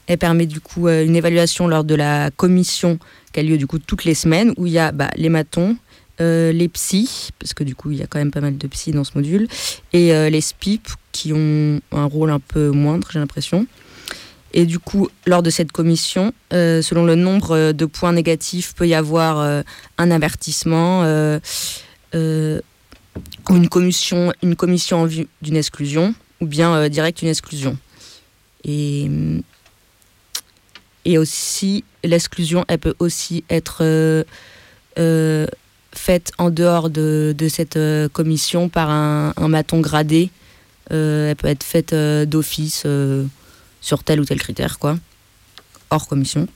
elle 0.08 0.18
permet 0.18 0.46
du 0.46 0.62
coup 0.62 0.88
une 0.88 1.16
évaluation 1.16 1.68
lors 1.68 1.84
de 1.84 1.96
la 1.96 2.32
commission 2.32 2.98
qui 3.34 3.42
a 3.42 3.44
lieu 3.44 3.58
du 3.58 3.68
coup 3.68 3.78
toutes 3.78 4.06
les 4.06 4.16
semaines, 4.16 4.54
où 4.58 4.66
il 4.66 4.72
y 4.72 4.80
a 4.80 4.92
bah, 4.92 5.10
les 5.18 5.28
matons, 5.28 5.76
les 6.20 6.70
psys, 6.70 7.32
parce 7.40 7.54
que 7.54 7.66
du 7.66 7.76
coup 7.76 7.92
il 7.92 7.98
y 7.98 8.04
a 8.04 8.08
quand 8.08 8.20
même 8.20 8.32
pas 8.32 8.42
mal 8.42 8.58
de 8.58 8.68
psys 8.68 8.94
dans 8.94 9.04
ce 9.04 9.12
module, 9.16 9.50
et 9.92 10.30
les 10.30 10.42
SPIP 10.42 10.88
qui 11.12 11.34
ont 11.34 11.82
un 11.92 12.06
rôle 12.06 12.32
un 12.32 12.40
peu 12.40 12.72
moindre, 12.72 13.10
j'ai 13.12 13.20
l'impression. 13.20 13.68
Et 14.54 14.66
du 14.66 14.80
coup, 14.80 15.10
lors 15.26 15.44
de 15.44 15.50
cette 15.50 15.72
commission, 15.72 16.34
euh, 16.54 16.82
selon 16.82 17.06
le 17.06 17.16
nombre 17.16 17.72
de 17.72 17.86
points 17.86 18.12
négatifs, 18.12 18.74
peut 18.76 18.88
y 18.88 18.94
avoir 18.94 19.40
euh, 19.40 19.62
un 19.98 20.12
avertissement 20.12 21.04
euh, 21.04 21.40
ou 23.50 23.56
une 23.56 23.70
commission, 23.70 24.34
une 24.42 24.56
commission 24.56 25.02
en 25.02 25.06
vue 25.06 25.28
d'une 25.42 25.58
exclusion, 25.58 26.14
ou 26.40 26.46
bien 26.46 26.90
direct 26.90 27.22
une 27.22 27.28
exclusion. 27.28 27.78
Et, 28.64 29.10
aussi, 31.18 31.84
l'exclusion, 32.04 32.64
elle 32.68 32.80
peut 32.80 32.96
aussi 33.00 33.44
être 33.50 34.26
faite 35.94 36.32
en 36.38 36.50
dehors 36.50 36.90
de, 36.90 37.36
cette 37.50 37.80
commission 38.14 38.70
par 38.70 38.90
un, 38.90 39.34
un 39.36 39.48
maton 39.48 39.82
gradé. 39.82 40.30
elle 40.90 41.36
peut 41.36 41.48
être 41.48 41.64
faite 41.64 41.94
d'office 41.94 42.86
sur 43.82 44.04
tel 44.04 44.22
ou 44.22 44.26
tel 44.26 44.40
critère, 44.40 44.80
quoi, 44.80 44.98
hors 45.90 46.08
commission. 46.08 46.48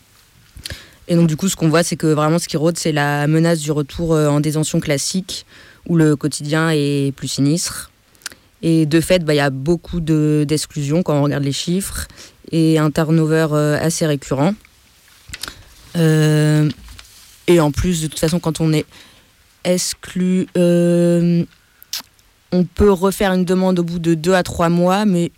Et 1.07 1.15
donc 1.15 1.27
du 1.27 1.35
coup, 1.35 1.49
ce 1.49 1.55
qu'on 1.55 1.69
voit, 1.69 1.83
c'est 1.83 1.97
que 1.97 2.07
vraiment 2.07 2.39
ce 2.39 2.47
qui 2.47 2.57
rôde, 2.57 2.77
c'est 2.77 2.91
la 2.91 3.27
menace 3.27 3.59
du 3.59 3.71
retour 3.71 4.13
euh, 4.13 4.27
en 4.27 4.39
détention 4.39 4.79
classique, 4.79 5.45
où 5.87 5.95
le 5.95 6.15
quotidien 6.15 6.69
est 6.71 7.15
plus 7.15 7.27
sinistre. 7.27 7.91
Et 8.61 8.85
de 8.85 9.01
fait, 9.01 9.23
bah, 9.23 9.33
il 9.33 9.37
y 9.37 9.41
a 9.41 9.49
beaucoup 9.49 9.99
d'exclusions 9.99 11.03
quand 11.03 11.15
on 11.15 11.23
regarde 11.23 11.43
les 11.43 11.51
chiffres, 11.51 12.07
et 12.51 12.77
un 12.77 12.91
turnover 12.91 13.47
euh, 13.51 13.77
assez 13.79 14.05
récurrent. 14.05 14.53
Euh, 15.95 16.69
et 17.47 17.59
en 17.59 17.71
plus, 17.71 18.01
de 18.01 18.07
toute 18.07 18.19
façon, 18.19 18.39
quand 18.39 18.61
on 18.61 18.73
est 18.73 18.85
exclu, 19.63 20.47
on 20.55 21.45
peut 22.63 22.91
refaire 22.91 23.33
une 23.33 23.45
demande 23.45 23.79
au 23.79 23.83
bout 23.83 23.99
de 23.99 24.13
deux 24.13 24.33
à 24.33 24.43
trois 24.43 24.69
mois, 24.69 25.05
mais 25.05 25.31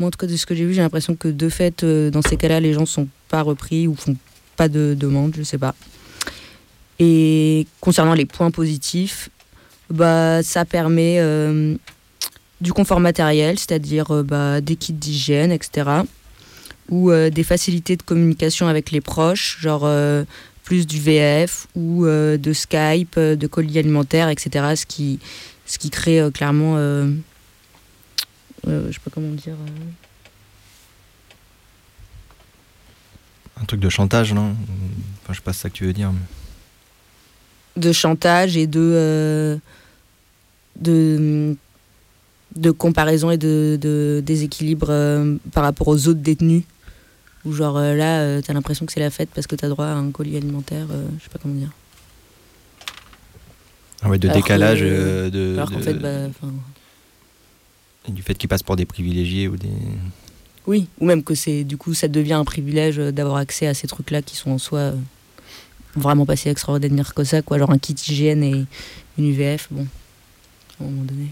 en 0.00 0.10
tout 0.10 0.18
cas, 0.18 0.26
de 0.26 0.36
ce 0.36 0.46
que 0.46 0.54
j'ai 0.54 0.64
vu, 0.64 0.74
j'ai 0.74 0.82
l'impression 0.82 1.16
que 1.16 1.28
de 1.28 1.48
fait, 1.48 1.82
euh, 1.82 2.10
dans 2.10 2.22
ces 2.22 2.36
cas-là, 2.36 2.60
les 2.60 2.72
gens 2.72 2.82
ne 2.82 2.86
sont 2.86 3.08
pas 3.28 3.42
repris 3.42 3.86
ou 3.86 3.94
font 3.94 4.16
pas 4.56 4.68
de 4.68 4.94
demande, 4.98 5.34
je 5.36 5.42
sais 5.42 5.58
pas. 5.58 5.74
Et 6.98 7.66
concernant 7.80 8.14
les 8.14 8.26
points 8.26 8.50
positifs, 8.50 9.30
bah, 9.90 10.42
ça 10.42 10.64
permet 10.64 11.16
euh, 11.18 11.76
du 12.60 12.72
confort 12.72 13.00
matériel, 13.00 13.58
c'est-à-dire 13.58 14.14
euh, 14.14 14.22
bah, 14.22 14.60
des 14.60 14.76
kits 14.76 14.92
d'hygiène, 14.92 15.52
etc. 15.52 15.90
Ou 16.88 17.12
des 17.12 17.44
facilités 17.44 17.96
de 17.96 18.02
communication 18.02 18.66
avec 18.66 18.90
les 18.90 19.00
proches, 19.00 19.58
genre 19.60 19.88
plus 20.64 20.88
du 20.88 20.98
VF 20.98 21.68
ou 21.76 22.04
de 22.04 22.52
Skype, 22.52 23.16
de 23.16 23.46
colis 23.46 23.78
alimentaires, 23.78 24.28
etc. 24.28 24.74
Ce 24.74 24.86
qui, 24.86 25.20
ce 25.66 25.78
qui 25.78 25.90
crée 25.90 26.20
clairement, 26.34 26.74
je 26.78 27.12
sais 28.66 28.98
pas 29.04 29.10
comment 29.14 29.30
dire. 29.34 29.54
Un 33.60 33.64
truc 33.66 33.78
de 33.78 33.88
chantage, 33.88 34.32
non? 34.32 34.56
Enfin, 35.22 35.32
je 35.32 35.34
sais 35.34 35.42
pas 35.42 35.52
ça 35.52 35.68
que 35.68 35.74
tu 35.74 35.84
veux 35.84 35.92
dire. 35.92 36.10
De 37.76 37.92
chantage 37.92 38.56
et 38.56 38.66
de, 38.66 39.60
de 40.76 41.56
de 42.56 42.70
comparaison 42.70 43.30
et 43.30 43.36
de, 43.36 43.78
de 43.80 44.22
déséquilibre 44.24 44.88
euh, 44.90 45.36
par 45.52 45.62
rapport 45.62 45.88
aux 45.88 46.08
autres 46.08 46.20
détenus. 46.20 46.64
Ou 47.44 47.52
genre 47.52 47.78
euh, 47.78 47.94
là, 47.94 48.20
euh, 48.20 48.40
t'as 48.44 48.52
l'impression 48.52 48.86
que 48.86 48.92
c'est 48.92 49.00
la 49.00 49.10
fête 49.10 49.30
parce 49.34 49.46
que 49.46 49.56
t'as 49.56 49.68
droit 49.68 49.86
à 49.86 49.94
un 49.94 50.10
colis 50.10 50.36
alimentaire, 50.36 50.86
je 50.88 51.24
sais 51.24 51.30
pas 51.30 51.38
comment 51.40 51.54
dire. 51.54 51.70
Ah 54.02 54.08
ouais, 54.08 54.18
de 54.18 54.28
décalage 54.28 54.80
de. 54.80 55.54
Alors 55.54 55.70
qu'en 55.70 55.80
fait, 55.80 55.94
bah, 55.94 56.28
du 58.08 58.22
fait 58.22 58.34
qu'ils 58.34 58.48
passent 58.48 58.62
pour 58.62 58.76
des 58.76 58.86
privilégiés 58.86 59.46
ou 59.48 59.56
des. 59.56 59.68
Oui, 60.66 60.88
ou 61.00 61.06
même 61.06 61.22
que 61.22 61.34
c'est 61.34 61.64
du 61.64 61.76
coup 61.76 61.94
ça 61.94 62.08
devient 62.08 62.34
un 62.34 62.44
privilège 62.44 62.96
d'avoir 62.96 63.36
accès 63.36 63.66
à 63.66 63.74
ces 63.74 63.86
trucs-là 63.86 64.22
qui 64.22 64.36
sont 64.36 64.50
en 64.50 64.58
soi 64.58 64.92
vraiment 65.96 66.26
pas 66.26 66.36
si 66.36 66.48
extraordinaires 66.48 67.14
que 67.14 67.24
ça, 67.24 67.42
quoi. 67.42 67.58
Genre 67.58 67.70
un 67.70 67.78
kit 67.78 67.94
hygiène 67.94 68.42
et 68.42 68.64
une 69.18 69.26
UVF, 69.28 69.68
bon, 69.70 69.86
à 70.80 70.84
moment 70.84 71.04
donné. 71.04 71.28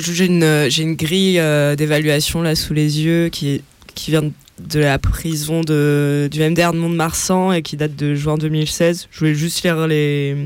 J'ai 0.00 0.26
une, 0.26 0.66
j'ai 0.68 0.82
une 0.82 0.96
grille 0.96 1.38
euh, 1.38 1.76
d'évaluation 1.76 2.42
là 2.42 2.54
sous 2.54 2.74
les 2.74 3.00
yeux 3.00 3.28
qui, 3.28 3.62
qui 3.94 4.10
vient 4.10 4.30
de 4.58 4.80
la 4.80 4.98
prison 4.98 5.60
de, 5.60 6.28
du 6.30 6.40
MDR 6.40 6.72
de 6.72 6.78
Mont-de-Marsan 6.78 7.52
et 7.52 7.62
qui 7.62 7.76
date 7.76 7.94
de 7.94 8.14
juin 8.14 8.36
2016. 8.36 9.08
Je 9.10 9.18
voulais 9.18 9.34
juste 9.34 9.62
lire 9.62 9.86
les, 9.86 10.36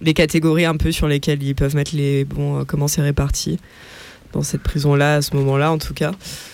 les 0.00 0.14
catégories 0.14 0.64
un 0.64 0.76
peu 0.76 0.90
sur 0.90 1.06
lesquelles 1.06 1.42
ils 1.42 1.54
peuvent 1.54 1.76
mettre 1.76 1.94
les 1.94 2.24
bons, 2.24 2.60
euh, 2.60 2.64
comment 2.64 2.88
c'est 2.88 3.02
réparti 3.02 3.58
dans 4.32 4.42
cette 4.42 4.62
prison-là, 4.62 5.16
à 5.16 5.22
ce 5.22 5.36
moment-là 5.36 5.70
en 5.70 5.78
tout 5.78 5.94
cas. 5.94 6.12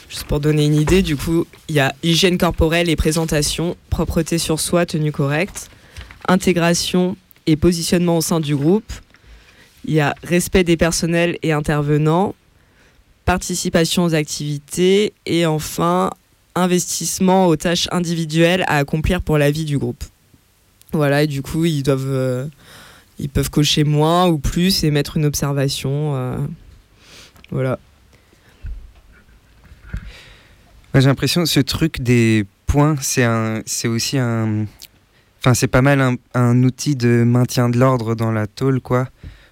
Juste 0.09 0.25
pour 0.25 0.41
donner 0.41 0.65
une 0.67 0.75
idée, 0.75 1.03
du 1.03 1.17
coup, 1.17 1.47
il 1.69 1.77
y 1.77 1.81
a 1.81 1.95
hygiène 2.03 2.37
corporelle 2.39 2.89
et 2.89 2.97
présentation, 2.97 3.77
propreté 3.89 4.39
sur 4.39 4.59
soi, 4.59 4.85
tenue 4.85 5.13
correcte, 5.13 5.71
intégration 6.27 7.17
et 7.49 7.57
positionnement 7.57 8.19
au 8.19 8.21
sein 8.21 8.41
du 8.41 8.55
groupe, 8.55 8.93
il 9.87 9.95
y 9.95 10.01
a 10.01 10.15
respect 10.23 10.65
des 10.65 10.77
personnels 10.77 11.39
et 11.43 11.53
intervenants, 11.53 12.35
participation 13.25 14.05
aux 14.05 14.15
activités 14.15 15.15
et 15.25 15.47
enfin 15.47 16.11
investissement 16.55 17.47
aux 17.47 17.57
tâches 17.57 17.89
individuelles 17.91 18.65
à 18.69 18.77
accomplir 18.77 19.23
pour 19.23 19.39
la 19.39 19.51
vie 19.51 19.65
du 19.65 19.79
groupe. 19.79 20.05
Voilà, 20.93 21.23
et 21.23 21.27
du 21.27 21.41
coup, 21.41 21.65
ils 21.65 21.83
doivent 21.83 22.05
euh, 22.07 22.47
ils 23.19 23.31
peuvent 23.31 23.51
cocher 23.51 23.85
moins 23.85 24.29
ou 24.29 24.39
plus 24.39 24.85
et 24.85 24.91
mettre 24.91 25.17
une 25.17 25.25
observation. 25.25 26.17
Euh, 26.17 26.37
voilà. 27.51 27.79
J'ai 30.95 31.07
l'impression 31.07 31.45
que 31.45 31.49
ce 31.49 31.61
truc 31.61 32.03
des 32.03 32.45
points, 32.67 32.97
c'est 33.01 33.89
aussi 33.89 34.19
un, 34.19 34.67
c'est 35.55 35.69
pas 35.69 35.83
mal 35.83 36.19
un, 36.35 36.63
outil 36.63 36.97
de 36.97 37.25
maintien 37.25 37.69
de 37.69 37.79
l'ordre 37.79 38.15
dans 38.15 38.33
la 38.33 38.47
tôle, 38.47 38.81
quoi 38.81 39.09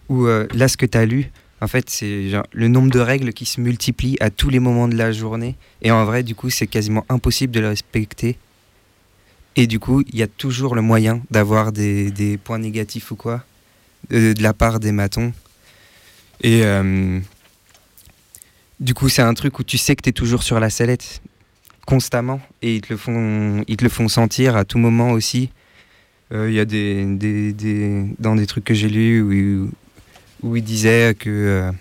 où 0.09 0.27
euh, 0.27 0.47
là, 0.55 0.69
ce 0.69 0.77
que 0.77 0.87
tu 0.87 0.99
as 0.99 1.07
lu, 1.07 1.31
en 1.61 1.67
fait, 1.67 1.89
c'est 1.89 2.31
le 2.53 2.69
nombre 2.69 2.91
de 2.91 2.99
règles 2.99 3.33
qui 3.33 3.47
se 3.47 3.61
multiplient 3.61 4.17
à 4.21 4.31
tous 4.31 4.51
les 4.51 4.61
moments 4.61 4.89
de 4.89 4.97
la 4.97 5.13
journée. 5.13 5.57
Et 5.83 5.91
en 5.91 6.05
vrai, 6.05 6.23
du 6.23 6.35
coup, 6.35 6.51
c'est 6.51 6.67
quasiment 6.67 7.05
impossible 7.09 7.53
de 7.53 7.61
le 7.61 7.69
respecter. 7.69 8.39
Et 9.57 9.67
du 9.67 9.79
coup, 9.79 10.03
il 10.07 10.17
y 10.17 10.23
a 10.23 10.27
toujours 10.27 10.75
le 10.75 10.83
moyen 10.83 11.23
d'avoir 11.31 11.73
des, 11.73 12.11
des, 12.11 12.37
points 12.37 12.59
négatifs 12.59 13.11
ou 13.11 13.17
quoi, 13.17 13.43
de, 14.11 14.35
la 14.39 14.53
part 14.53 14.81
des 14.81 14.93
matons. 14.93 15.33
Et 16.43 16.61
euh, 16.65 17.19
du 18.79 18.93
coup, 18.93 19.09
c'est 19.09 19.23
un 19.23 19.33
truc 19.33 19.59
où 19.59 19.65
tu 19.65 19.79
sais 19.79 19.97
que 19.97 20.03
tu 20.03 20.11
es 20.11 20.13
toujours 20.13 20.43
sur 20.43 20.61
la 20.61 20.69
sellette, 20.69 21.23
constamment. 21.87 22.41
Et 22.61 22.77
ils 22.77 22.81
te 22.83 22.93
le 22.93 22.99
font, 22.99 23.65
ils 23.67 23.79
te 23.79 23.85
le 23.85 23.89
font 23.89 24.09
sentir 24.09 24.57
à 24.57 24.67
tout 24.67 24.79
moment 24.79 25.13
aussi. 25.13 25.49
Euh, 26.33 26.51
il 26.51 26.55
y 26.55 26.61
a 26.61 26.65
des, 26.65 27.05
des, 27.05 27.53
des, 27.53 28.05
dans 28.19 28.35
des 28.35 28.47
trucs 28.47 28.65
que 28.65 28.75
j'ai 28.75 28.89
lus 28.89 29.21
où, 29.23 29.71
où 30.43 30.57
il 30.57 30.65
disait 30.65 31.15
que 31.15 31.31
euh, 31.31 31.73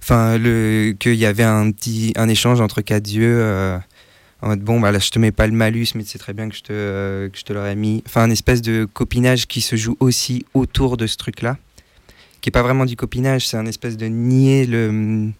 enfin 0.00 0.38
le 0.38 0.94
qu'il 0.98 1.14
y 1.14 1.26
avait 1.26 1.42
un 1.42 1.70
petit 1.72 2.12
un 2.16 2.28
échange 2.28 2.60
entre 2.60 2.82
quatre 2.82 3.08
yeux 3.08 3.40
euh, 3.40 3.78
en 4.42 4.48
mode 4.48 4.60
bon 4.60 4.78
bah 4.78 4.92
là 4.92 5.00
je 5.00 5.10
te 5.10 5.18
mets 5.18 5.32
pas 5.32 5.46
le 5.48 5.54
malus 5.54 5.88
mais 5.96 6.04
c'est 6.06 6.18
très 6.18 6.34
bien 6.34 6.48
que 6.48 6.54
je 6.54 6.62
te 6.62 6.72
euh, 6.72 7.28
que 7.28 7.38
je 7.38 7.42
te 7.42 7.52
l'aurais 7.52 7.74
mis. 7.74 8.02
Enfin 8.06 8.22
un 8.22 8.30
espèce 8.30 8.62
de 8.62 8.84
copinage 8.84 9.46
qui 9.48 9.60
se 9.60 9.74
joue 9.74 9.96
aussi 9.98 10.44
autour 10.54 10.96
de 10.96 11.08
ce 11.08 11.16
truc 11.16 11.42
là 11.42 11.56
qui 12.40 12.50
est 12.50 12.52
pas 12.52 12.62
vraiment 12.62 12.84
du 12.84 12.94
copinage 12.94 13.48
c'est 13.48 13.56
un 13.56 13.66
espèce 13.66 13.96
de 13.96 14.06
nier 14.06 14.66
le 14.66 15.30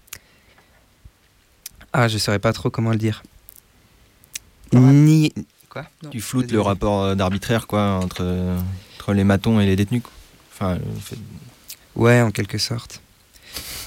ah 1.93 2.09
je 2.09 2.19
saurais 2.19 2.41
pas 2.41 2.53
trop 2.53 2.71
comment 2.71 2.91
le 2.91 2.97
dire. 2.97 3.23
Ni 4.73 5.33
quoi 5.75 5.85
tu 6.11 6.21
floutes 6.21 6.53
le 6.53 6.61
rapport 6.61 7.15
d'arbitraire 7.17 7.67
quoi 7.67 8.01
entre 8.03 8.25
entre 8.97 9.13
les 9.13 9.25
matons 9.25 9.61
et 9.61 9.67
les 9.67 9.77
détenus 9.77 10.03
enfin 10.53 10.79
Ouais, 11.97 12.21
en 12.21 12.31
quelque 12.31 12.59
sorte. 12.59 13.01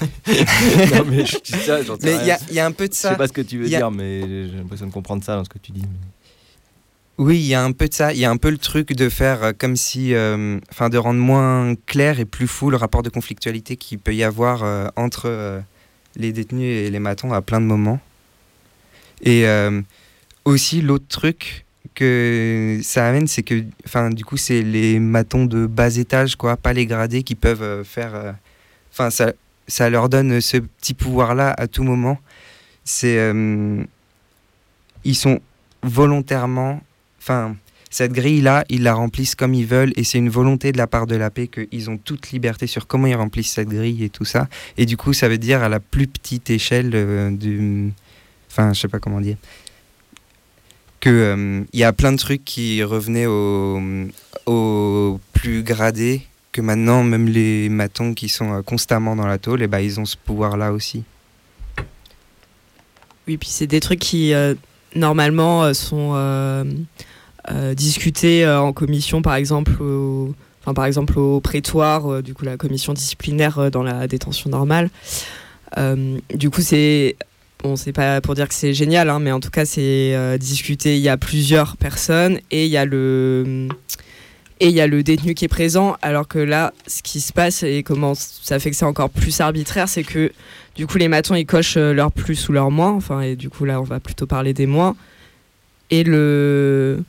non, 0.00 1.04
mais 1.06 1.26
je 1.26 1.38
dis 1.42 1.52
ça, 1.52 1.80
Mais 2.02 2.16
il 2.50 2.54
y, 2.54 2.60
a 2.60 2.64
un 2.64 2.72
peu 2.72 2.88
de 2.88 2.94
ça. 2.94 3.08
Je 3.08 3.14
sais 3.14 3.18
pas 3.18 3.26
ce 3.26 3.32
que 3.32 3.40
tu 3.40 3.58
veux 3.58 3.66
dire, 3.66 3.90
mais 3.90 4.20
j'ai 4.20 4.56
l'impression 4.56 4.86
de 4.86 4.92
comprendre 4.92 5.22
ça 5.24 5.36
dans 5.36 5.44
ce 5.44 5.48
que 5.48 5.58
tu 5.58 5.72
dis. 5.72 5.84
Oui, 7.18 7.38
il 7.38 7.46
y 7.46 7.54
a 7.54 7.62
un 7.62 7.72
peu 7.72 7.88
de 7.88 7.94
ça. 7.94 8.12
Il 8.12 8.18
y 8.18 8.24
a 8.24 8.30
un 8.30 8.36
peu 8.36 8.48
le 8.48 8.58
truc 8.58 8.92
de 8.92 9.08
faire 9.08 9.42
euh, 9.42 9.52
comme 9.56 9.76
si. 9.76 10.14
Euh, 10.14 10.58
enfin, 10.70 10.88
de 10.88 10.96
rendre 10.96 11.20
moins 11.20 11.74
clair 11.86 12.20
et 12.20 12.24
plus 12.24 12.46
fou 12.46 12.70
le 12.70 12.76
rapport 12.76 13.02
de 13.02 13.10
conflictualité 13.10 13.76
qu'il 13.76 13.98
peut 13.98 14.14
y 14.14 14.22
avoir 14.22 14.62
euh, 14.62 14.86
entre 14.94 15.62
les 16.14 16.32
détenus 16.32 16.86
et 16.86 16.90
les 16.90 17.00
matons 17.00 17.32
à 17.32 17.42
plein 17.42 17.60
de 17.60 17.66
moments. 17.66 18.00
Et 19.22 19.46
aussi, 20.44 20.80
l'autre 20.80 21.06
truc, 21.08 21.66
que 21.98 22.78
ça 22.82 23.08
amène, 23.08 23.26
c'est 23.26 23.42
que, 23.42 23.64
enfin, 23.84 24.10
du 24.10 24.24
coup, 24.24 24.36
c'est 24.36 24.62
les 24.62 25.00
matons 25.00 25.46
de 25.46 25.66
bas 25.66 25.96
étage, 25.96 26.36
quoi, 26.36 26.56
pas 26.56 26.72
les 26.72 26.86
gradés, 26.86 27.24
qui 27.24 27.34
peuvent 27.34 27.62
euh, 27.62 27.82
faire. 27.82 28.14
Euh, 28.14 28.32
enfin, 28.92 29.10
ça, 29.10 29.32
ça 29.66 29.90
leur 29.90 30.08
donne 30.08 30.40
ce 30.40 30.58
petit 30.58 30.94
pouvoir-là 30.94 31.52
à 31.58 31.66
tout 31.66 31.82
moment. 31.82 32.18
C'est, 32.84 33.18
euh, 33.18 33.82
ils 35.02 35.16
sont 35.16 35.40
volontairement, 35.82 36.80
enfin, 37.20 37.56
cette 37.90 38.12
grille-là, 38.12 38.64
ils 38.68 38.84
la 38.84 38.94
remplissent 38.94 39.34
comme 39.34 39.54
ils 39.54 39.66
veulent, 39.66 39.92
et 39.96 40.04
c'est 40.04 40.18
une 40.18 40.30
volonté 40.30 40.70
de 40.70 40.78
la 40.78 40.86
part 40.86 41.08
de 41.08 41.16
la 41.16 41.30
paix 41.30 41.48
qu'ils 41.48 41.90
ont 41.90 41.96
toute 41.96 42.30
liberté 42.30 42.68
sur 42.68 42.86
comment 42.86 43.08
ils 43.08 43.16
remplissent 43.16 43.54
cette 43.54 43.68
grille 43.68 44.04
et 44.04 44.10
tout 44.10 44.24
ça. 44.24 44.46
Et 44.76 44.86
du 44.86 44.96
coup, 44.96 45.12
ça 45.12 45.28
veut 45.28 45.38
dire 45.38 45.64
à 45.64 45.68
la 45.68 45.80
plus 45.80 46.06
petite 46.06 46.48
échelle 46.50 46.90
du, 47.36 47.90
enfin, 48.50 48.72
je 48.72 48.80
sais 48.80 48.88
pas 48.88 49.00
comment 49.00 49.20
dire 49.20 49.36
qu'il 51.00 51.12
euh, 51.12 51.62
il 51.72 51.80
y 51.80 51.84
a 51.84 51.92
plein 51.92 52.12
de 52.12 52.18
trucs 52.18 52.44
qui 52.44 52.82
revenaient 52.82 53.26
au, 53.26 53.80
au, 54.46 55.20
plus 55.32 55.62
gradé, 55.62 56.22
que 56.52 56.60
maintenant 56.60 57.02
même 57.02 57.28
les 57.28 57.68
matons 57.68 58.14
qui 58.14 58.28
sont 58.28 58.52
euh, 58.52 58.62
constamment 58.62 59.16
dans 59.16 59.26
la 59.26 59.38
tôle, 59.38 59.62
et 59.62 59.66
ben, 59.66 59.80
ils 59.80 60.00
ont 60.00 60.04
ce 60.04 60.16
pouvoir-là 60.16 60.72
aussi. 60.72 61.04
Oui, 63.26 63.36
puis 63.36 63.48
c'est 63.48 63.66
des 63.66 63.80
trucs 63.80 64.00
qui 64.00 64.32
euh, 64.32 64.54
normalement 64.94 65.72
sont 65.74 66.14
discutés 67.74 68.46
en 68.46 68.72
commission, 68.72 69.22
par 69.22 69.34
exemple. 69.34 69.72
Enfin, 70.60 70.74
par 70.74 70.84
exemple 70.84 71.18
au 71.18 71.40
prétoire, 71.40 72.22
du 72.22 72.34
coup 72.34 72.44
la 72.44 72.56
commission 72.56 72.92
disciplinaire 72.92 73.70
dans 73.70 73.82
la 73.82 74.06
détention 74.06 74.50
normale. 74.50 74.90
du 76.34 76.50
coup, 76.50 76.60
c'est 76.60 77.16
bon, 77.62 77.76
c'est 77.76 77.92
pas 77.92 78.20
pour 78.20 78.34
dire 78.34 78.48
que 78.48 78.54
c'est 78.54 78.74
génial, 78.74 79.10
hein, 79.10 79.18
mais 79.18 79.32
en 79.32 79.40
tout 79.40 79.50
cas, 79.50 79.64
c'est 79.64 80.14
euh, 80.14 80.38
discuté. 80.38 80.96
Il 80.96 81.02
y 81.02 81.08
a 81.08 81.16
plusieurs 81.16 81.76
personnes 81.76 82.40
et 82.50 82.66
il 82.66 82.70
y 82.70 82.76
a 82.76 82.84
le 82.84 83.68
et 84.60 84.68
il 84.68 84.74
y 84.74 84.80
a 84.80 84.88
le 84.88 85.02
détenu 85.02 85.34
qui 85.34 85.44
est 85.44 85.48
présent. 85.48 85.96
Alors 86.02 86.26
que 86.26 86.38
là, 86.38 86.72
ce 86.86 87.02
qui 87.02 87.20
se 87.20 87.32
passe 87.32 87.62
et 87.62 87.82
comment 87.82 88.14
ça 88.14 88.58
fait 88.58 88.70
que 88.70 88.76
c'est 88.76 88.84
encore 88.84 89.10
plus 89.10 89.40
arbitraire, 89.40 89.88
c'est 89.88 90.02
que 90.02 90.32
du 90.74 90.86
coup, 90.86 90.98
les 90.98 91.08
matons 91.08 91.34
ils 91.34 91.46
cochent 91.46 91.76
euh, 91.76 91.92
leur 91.92 92.12
plus 92.12 92.48
ou 92.48 92.52
leur 92.52 92.70
moins. 92.70 92.92
Enfin, 92.92 93.20
et 93.20 93.36
du 93.36 93.50
coup, 93.50 93.64
là, 93.64 93.80
on 93.80 93.84
va 93.84 94.00
plutôt 94.00 94.26
parler 94.26 94.54
des 94.54 94.66
moins. 94.66 94.96
Et 95.90 96.04
le 96.04 97.02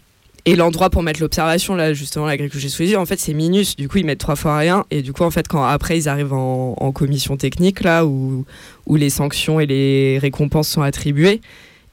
et 0.46 0.56
l'endroit 0.56 0.90
pour 0.90 1.04
mettre 1.04 1.20
l'observation, 1.20 1.76
là, 1.76 1.94
justement, 1.94 2.26
la 2.26 2.38
grille 2.38 2.50
que 2.50 2.60
j'ai 2.60 2.70
sous 2.70 2.96
en 2.96 3.06
fait, 3.06 3.20
c'est 3.20 3.34
Minus. 3.34 3.76
Du 3.76 3.90
coup, 3.90 3.98
ils 3.98 4.06
mettent 4.06 4.20
trois 4.20 4.36
fois 4.36 4.58
rien. 4.58 4.86
Et 4.90 5.02
du 5.02 5.14
coup, 5.14 5.24
en 5.24 5.32
fait, 5.32 5.48
quand 5.48 5.64
après, 5.64 5.98
ils 5.98 6.10
arrivent 6.10 6.34
en, 6.34 6.92
commission 6.92 7.38
technique, 7.38 7.82
là, 7.84 8.06
où, 8.06 8.46
où 8.88 8.96
les 8.96 9.10
sanctions 9.10 9.60
et 9.60 9.66
les 9.66 10.18
récompenses 10.20 10.70
sont 10.70 10.82
attribuées, 10.82 11.42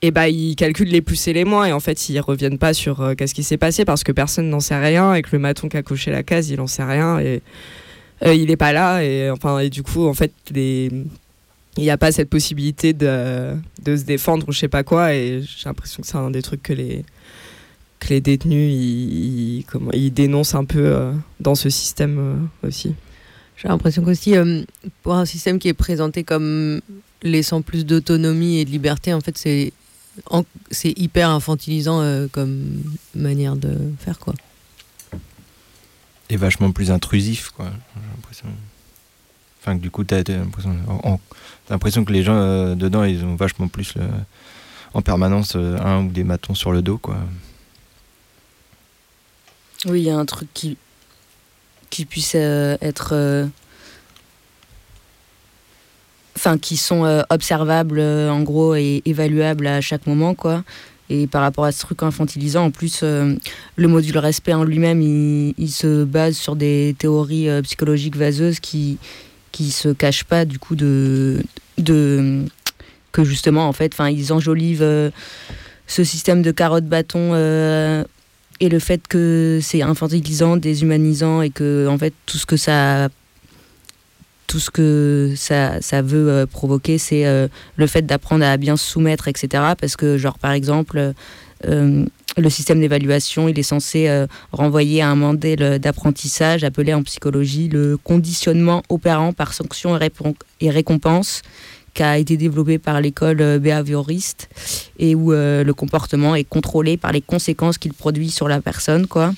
et 0.03 0.11
bah, 0.11 0.29
ils 0.29 0.57
calculent 0.57 0.89
les 0.89 1.03
plus 1.03 1.27
et 1.29 1.33
les 1.33 1.45
moins. 1.45 1.67
Et 1.67 1.73
en 1.73 1.81
fait, 1.81 2.09
ils 2.09 2.21
reviennent 2.21 2.59
pas 2.59 2.75
sur 2.75 3.01
euh, 3.01 3.15
qu'est-ce 3.15 3.35
qui 3.35 3.43
s'est 3.43 3.57
passé 3.57 3.85
parce 3.85 4.05
que 4.05 4.13
personne 4.13 4.49
n'en 4.49 4.61
sait 4.61 4.79
rien 4.79 5.15
et 5.15 5.23
que 5.23 5.31
le 5.33 5.39
maton 5.39 5.69
qui 5.69 5.77
a 5.77 5.83
coché 5.83 6.11
la 6.11 6.23
case, 6.23 6.51
il 6.51 6.61
en 6.61 6.67
sait 6.67 6.85
rien. 6.85 7.19
Et 7.19 7.43
euh, 8.25 8.35
il 8.35 8.51
est 8.51 8.57
pas 8.57 8.73
là. 8.73 9.03
Et, 9.03 9.31
enfin, 9.31 9.59
et 9.59 9.71
du 9.71 9.83
coup, 9.83 10.07
en 10.07 10.15
fait, 10.15 10.33
il 10.55 11.07
n'y 11.79 11.91
a 11.91 11.99
pas 11.99 12.13
cette 12.13 12.31
possibilité 12.31 12.93
de, 12.93 13.55
de, 13.85 13.97
se 13.97 14.05
défendre 14.05 14.49
ou 14.49 14.53
je 14.53 14.61
sais 14.61 14.69
pas 14.69 14.85
quoi. 14.85 15.15
Et 15.15 15.43
j'ai 15.43 15.69
l'impression 15.69 16.03
que 16.03 16.07
c'est 16.07 16.17
un 16.17 16.31
des 16.31 16.43
trucs 16.43 16.63
que 16.63 16.73
les, 16.73 17.05
que 18.01 18.09
les 18.09 18.21
détenus 18.21 18.73
ils, 18.73 19.65
comment, 19.67 19.91
ils 19.93 20.13
dénoncent 20.13 20.55
un 20.55 20.65
peu 20.65 20.87
euh, 20.87 21.13
dans 21.41 21.55
ce 21.55 21.71
système 21.71 22.19
euh, 22.19 22.69
aussi. 22.69 22.95
J'ai 23.57 23.69
l'impression 23.69 24.05
qu'aussi, 24.05 24.37
euh, 24.37 24.63
pour 25.03 25.15
un 25.15 25.25
système 25.25 25.59
qui 25.59 25.69
est 25.69 25.75
présenté 25.75 26.25
comme 26.25 26.81
laissant 27.23 27.63
plus 27.63 27.87
d'autonomie 27.87 28.59
et 28.59 28.65
de 28.65 28.71
liberté, 28.71 29.13
en 29.13 29.21
fait, 29.21 29.37
c'est 29.39 29.73
c'est 30.71 30.99
hyper 30.99 31.29
infantilisant 31.29 32.27
comme 32.33 32.83
manière 33.15 33.55
de 33.55 33.77
faire 33.99 34.19
quoi. 34.19 34.33
Et 36.31 36.39
vachement 36.39 36.73
plus 36.73 36.91
intrusif 36.91 37.51
quoi. 37.51 37.67
J'ai 37.67 38.09
l'impression. 38.15 38.49
Enfin, 39.61 39.75
du 39.75 39.91
coup, 39.91 40.05
tu 40.05 40.15
as, 40.15 40.23
l'impression 41.69 42.05
que 42.07 42.13
les 42.15 42.23
gens 42.23 42.37
euh, 42.37 42.75
dedans, 42.75 43.05
ils 43.05 43.23
ont 43.25 43.35
vachement 43.37 43.69
plus 43.69 43.93
en 44.97 45.03
permanence 45.03 45.55
euh, 45.57 45.77
un 45.79 46.05
ou 46.05 46.11
des 46.11 46.25
matons 46.25 46.55
sur 46.55 46.73
le 46.73 46.81
dos, 46.81 46.97
quoi. 46.97 47.17
Oui, 49.87 50.01
il 50.01 50.05
y 50.05 50.11
a 50.11 50.17
un 50.17 50.25
truc 50.25 50.49
qui, 50.53 50.77
qui 51.91 52.05
puisse 52.05 52.33
euh, 52.35 52.77
être. 52.81 53.49
Enfin, 56.37 56.59
qui 56.59 56.77
sont 56.77 57.25
observables, 57.31 57.99
en 57.99 58.43
gros, 58.43 58.75
et 58.75 59.01
évaluables 59.07 59.67
à 59.67 59.81
chaque 59.81 60.07
moment, 60.07 60.35
quoi. 60.35 60.65
Et 61.09 61.27
par 61.27 61.41
rapport 61.41 61.65
à 61.65 61.73
ce 61.73 61.81
truc 61.81 62.03
infantilisant, 62.03 62.67
en 62.67 62.71
plus, 62.71 63.03
le 63.03 63.39
module 63.89 64.19
respect 64.19 64.53
en 64.53 64.63
lui-même, 64.63 65.01
il, 65.01 65.55
il, 65.57 65.71
se 65.71 66.05
base 66.05 66.37
sur 66.37 66.55
des 66.55 66.95
théories 66.99 67.49
psychologiques 67.63 68.17
vaseuses 68.17 68.61
qui, 68.61 68.99
qui 69.57 69.71
se 69.71 69.89
cachent 69.89 70.25
pas 70.25 70.45
du 70.45 70.59
coup 70.59 70.77
de, 70.77 71.43
de 71.79 72.45
que 73.11 73.25
justement 73.25 73.67
en 73.69 73.73
fait, 73.73 73.95
enfin 73.95 74.11
ils 74.11 74.31
enjolivent 74.31 74.83
euh, 74.83 75.11
ce 75.87 76.05
système 76.05 76.43
de 76.43 76.51
carotte 76.51 76.85
bâton 76.85 77.31
euh, 77.33 78.05
et 78.61 78.69
le 78.69 78.79
fait 78.79 79.07
que 79.09 79.61
c'est 79.63 79.83
infantilisant, 79.83 80.57
déshumanisant 80.57 81.43
et 81.43 81.51
que 81.51 81.87
en 81.89 81.99
fait 81.99 82.15
tout 82.27 82.39
ce 82.39 82.47
que 82.47 82.57
ça 82.57 83.09
tout 84.47 84.61
ce 84.61 84.71
que 84.71 85.33
ça, 85.37 85.81
ça 85.83 86.03
veut 86.03 86.31
euh, 86.31 86.47
provoquer, 86.47 86.99
c'est 86.99 87.25
le 87.77 87.87
fait 87.89 88.03
d'apprendre 88.03 88.45
à 88.45 88.57
bien 88.57 88.77
se 88.77 88.89
soumettre, 88.89 89.27
etc. 89.27 89.49
Parce 89.79 89.97
que, 89.97 90.19
genre, 90.19 90.39
par 90.39 90.53
exemple, 90.53 91.15
le 92.39 92.51
système 92.51 92.81
d'évaluation, 92.81 93.49
il 93.49 93.59
est 93.59 93.63
censé 93.63 94.09
euh, 94.09 94.27
renvoyer 94.53 95.01
à 95.01 95.09
un 95.09 95.15
modèle 95.15 95.79
d'apprentissage 95.79 96.65
appelé 96.65 96.93
en 96.93 97.03
psychologie 97.03 97.69
le 97.69 97.97
conditionnement 97.97 98.83
opérant 98.89 99.33
par 99.33 99.55
sanction 99.55 99.99
et, 100.61 100.71
récompense 100.71 101.43
qui 101.97 102.03
a 102.05 102.19
été 102.19 102.37
développé 102.37 102.79
par 102.79 103.01
l'école 103.01 103.41
euh, 103.41 103.59
behavioriste 103.59 104.49
et 104.99 105.15
où 105.15 105.33
euh, 105.33 105.65
le 105.65 105.75
comportement 105.75 106.37
est 106.37 106.45
contrôlé 106.45 106.97
par 106.97 107.11
les 107.11 107.23
conséquences 107.23 107.79
qu'il 107.79 107.93
produit 107.93 108.31
sur 108.31 108.47
la 108.47 108.61
personne, 108.61 109.07
quoi. 109.09 109.33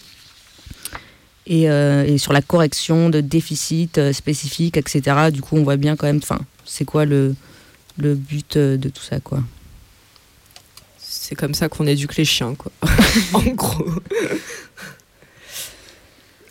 Et, 1.47 1.63
et, 1.63 2.19
sur 2.19 2.35
la 2.35 2.43
correction 2.43 3.09
de 3.09 3.23
déficits 3.23 4.13
spécifiques, 4.13 4.77
etc. 4.77 5.31
Du 5.33 5.41
coup, 5.41 5.57
on 5.57 5.63
voit 5.63 5.79
bien 5.79 5.97
quand 5.97 6.07
même, 6.07 6.21
enfin, 6.23 6.41
c'est 6.67 6.85
quoi 6.85 7.07
le, 7.07 7.35
le 7.97 8.15
but 8.15 8.59
de 8.59 8.89
tout 8.91 9.01
ça, 9.01 9.19
quoi 9.21 9.41
c'est 11.29 11.35
comme 11.35 11.53
ça 11.53 11.69
qu'on 11.69 11.87
éduque 11.87 12.17
les 12.17 12.25
chiens, 12.25 12.55
quoi. 12.55 12.73
en 13.35 13.43
gros. 13.55 13.85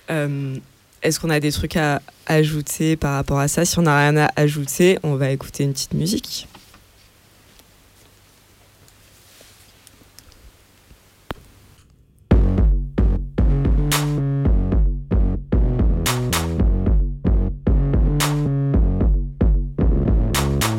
Euh, 0.09 0.55
est-ce 1.03 1.19
qu'on 1.19 1.29
a 1.29 1.39
des 1.39 1.51
trucs 1.51 1.77
à 1.77 2.01
ajouter 2.25 2.95
par 2.95 3.15
rapport 3.15 3.39
à 3.39 3.47
ça? 3.47 3.65
Si 3.65 3.77
on 3.79 3.83
n'a 3.83 3.97
rien 3.97 4.17
à 4.17 4.29
ajouter, 4.35 4.99
on 5.03 5.15
va 5.15 5.29
écouter 5.29 5.63
une 5.63 5.73
petite 5.73 5.93
musique. 5.93 6.47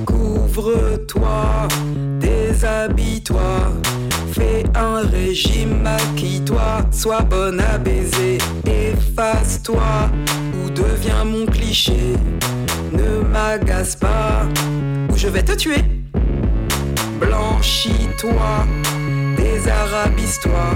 Couvre-toi, 0.05 1.69
déshabille-toi 2.21 3.73
Fais 4.33 4.65
un 4.75 5.01
régime, 5.07 5.83
maquille-toi, 5.83 6.87
sois 6.91 7.23
bonne 7.23 7.61
à 7.61 7.79
efface-toi 9.69 10.11
ou 10.55 10.71
deviens 10.71 11.25
mon 11.25 11.47
cliché. 11.47 12.17
Ne 12.93 13.21
m'agace 13.29 13.97
pas 13.97 14.47
ou 15.11 15.17
je 15.17 15.29
vais 15.29 15.43
te 15.43 15.53
tuer. 15.53 15.85
Blanchis-toi, 17.21 18.67
désarabise-toi. 19.37 20.71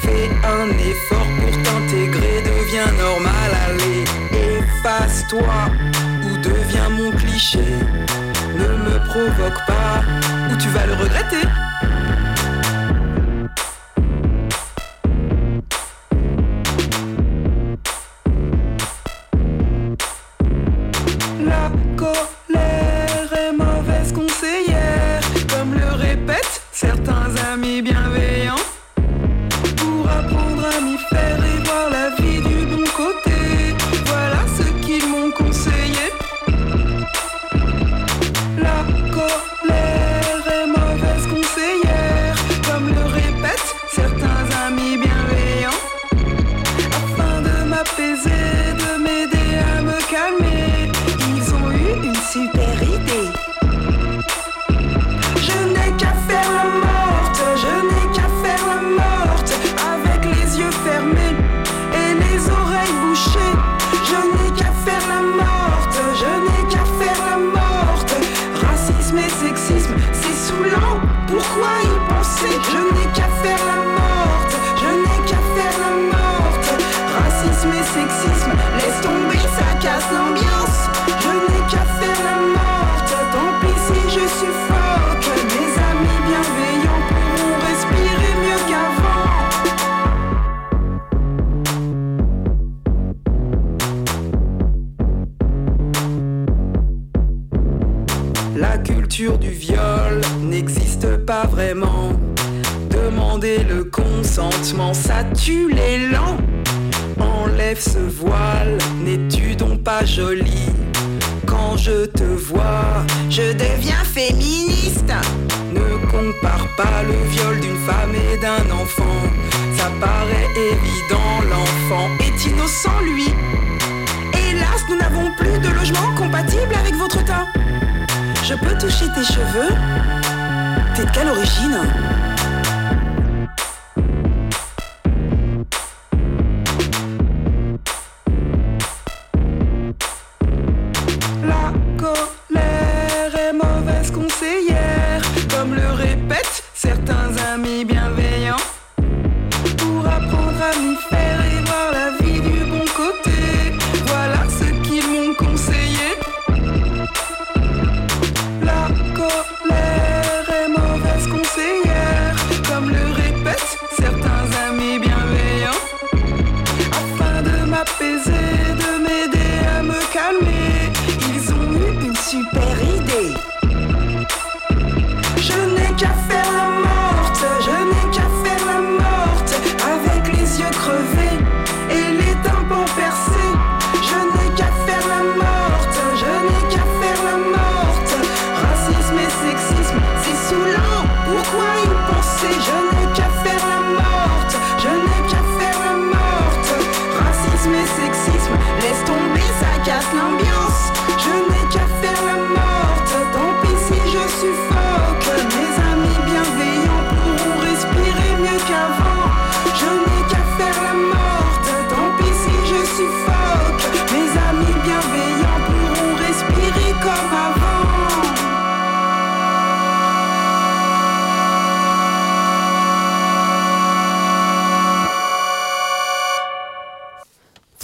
Fais 0.00 0.28
un 0.44 0.68
effort 0.68 1.26
pour 1.38 1.62
t'intégrer, 1.62 2.42
deviens 2.42 2.92
normal, 2.98 3.50
allez, 3.68 4.04
efface-toi 4.58 5.42
ou 6.24 6.38
deviens 6.38 6.88
mon 6.90 7.10
cliché. 7.12 7.64
Ne 8.54 8.68
me 8.84 9.04
provoque 9.06 9.66
pas 9.66 10.02
ou 10.50 10.56
tu 10.56 10.68
vas 10.68 10.86
le 10.86 10.94
regretter. 10.94 11.69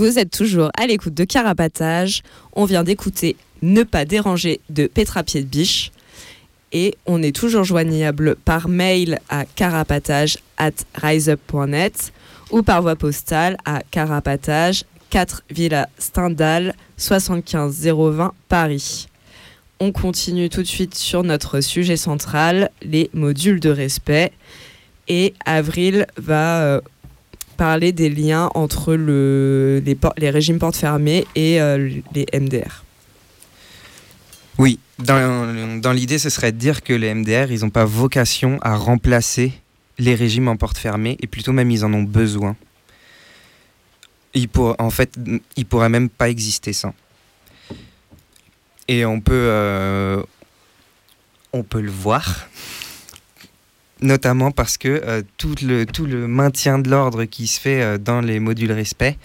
Vous 0.07 0.21
êtes 0.21 0.31
toujours 0.31 0.71
à 0.79 0.87
l'écoute 0.87 1.15
de 1.15 1.25
Carapatage. 1.25 2.23
On 2.53 2.65
vient 2.65 2.85
d'écouter 2.85 3.35
Ne 3.61 3.83
pas 3.83 4.05
déranger 4.05 4.61
de 4.71 4.87
Petra 4.87 5.25
Pied 5.25 5.43
de 5.43 5.49
Biche. 5.49 5.91
Et 6.71 6.95
on 7.07 7.25
est 7.25 7.35
toujours 7.35 7.65
joignable 7.65 8.37
par 8.37 8.69
mail 8.69 9.19
à 9.29 9.45
carapatage 9.45 10.39
at 10.59 10.71
riseup.net 10.95 12.13
ou 12.53 12.63
par 12.63 12.83
voie 12.83 12.95
postale 12.95 13.57
à 13.65 13.83
carapatage 13.91 14.85
4 15.11 15.43
Villa 15.51 15.89
Stendhal 15.99 16.77
75 16.99 17.89
020 17.89 18.33
Paris. 18.49 19.09
On 19.81 19.91
continue 19.91 20.49
tout 20.51 20.63
de 20.63 20.69
suite 20.69 20.95
sur 20.95 21.25
notre 21.25 21.61
sujet 21.61 21.97
central, 21.97 22.71
les 22.81 23.11
modules 23.13 23.59
de 23.59 23.71
respect. 23.71 24.31
Et 25.09 25.35
Avril 25.45 26.07
va 26.17 26.63
euh, 26.63 26.81
parler 27.57 27.93
des 27.93 28.09
liens 28.09 28.51
entre 28.55 28.95
le, 28.95 29.83
les, 29.85 29.97
les 30.19 30.31
régimes 30.31 30.59
portes 30.59 30.77
fermées 30.77 31.27
et 31.35 31.61
euh, 31.61 31.91
les 32.15 32.27
MDR. 32.39 32.85
Oui, 34.59 34.79
dans, 34.99 35.93
l'idée, 35.93 36.19
ce 36.19 36.31
serait 36.31 36.53
de 36.53 36.59
dire 36.59 36.83
que 36.83 36.93
les 36.93 37.13
MDR, 37.13 37.51
ils 37.51 37.61
n'ont 37.61 37.71
pas 37.71 37.85
vocation 37.85 38.59
à 38.63 38.77
remplacer 38.77 39.53
les 39.99 40.15
régimes 40.15 40.49
en 40.49 40.57
porte 40.57 40.79
fermée, 40.79 41.17
et 41.21 41.27
plutôt 41.27 41.53
même 41.53 41.71
ils 41.71 41.85
en 41.85 41.93
ont 41.93 42.03
besoin. 42.03 42.57
En 44.79 44.91
fait, 44.91 45.15
ils 45.57 45.67
pourraient 45.67 45.89
même 45.89 46.11
pas 46.11 46.29
exister 46.29 46.73
sans. 46.73 46.95
Et 48.89 49.05
on 49.05 49.21
peut, 49.21 49.33
euh, 49.35 50.23
on 51.53 51.63
peut 51.63 51.81
le 51.81 51.91
voir, 51.91 52.47
notamment 54.01 54.51
parce 54.51 54.77
que 54.77 54.89
euh, 54.89 55.23
tout, 55.39 55.55
le, 55.63 55.87
tout 55.87 56.07
le 56.07 56.29
maintien 56.29 56.79
de 56.79 56.91
l'ordre 56.91 57.25
qui 57.25 57.47
se 57.47 57.61
fait 57.61 57.83
euh, 57.83 57.99
dans 57.99 58.21
les 58.21 58.41
modules 58.41 58.73
respect, 58.73 59.17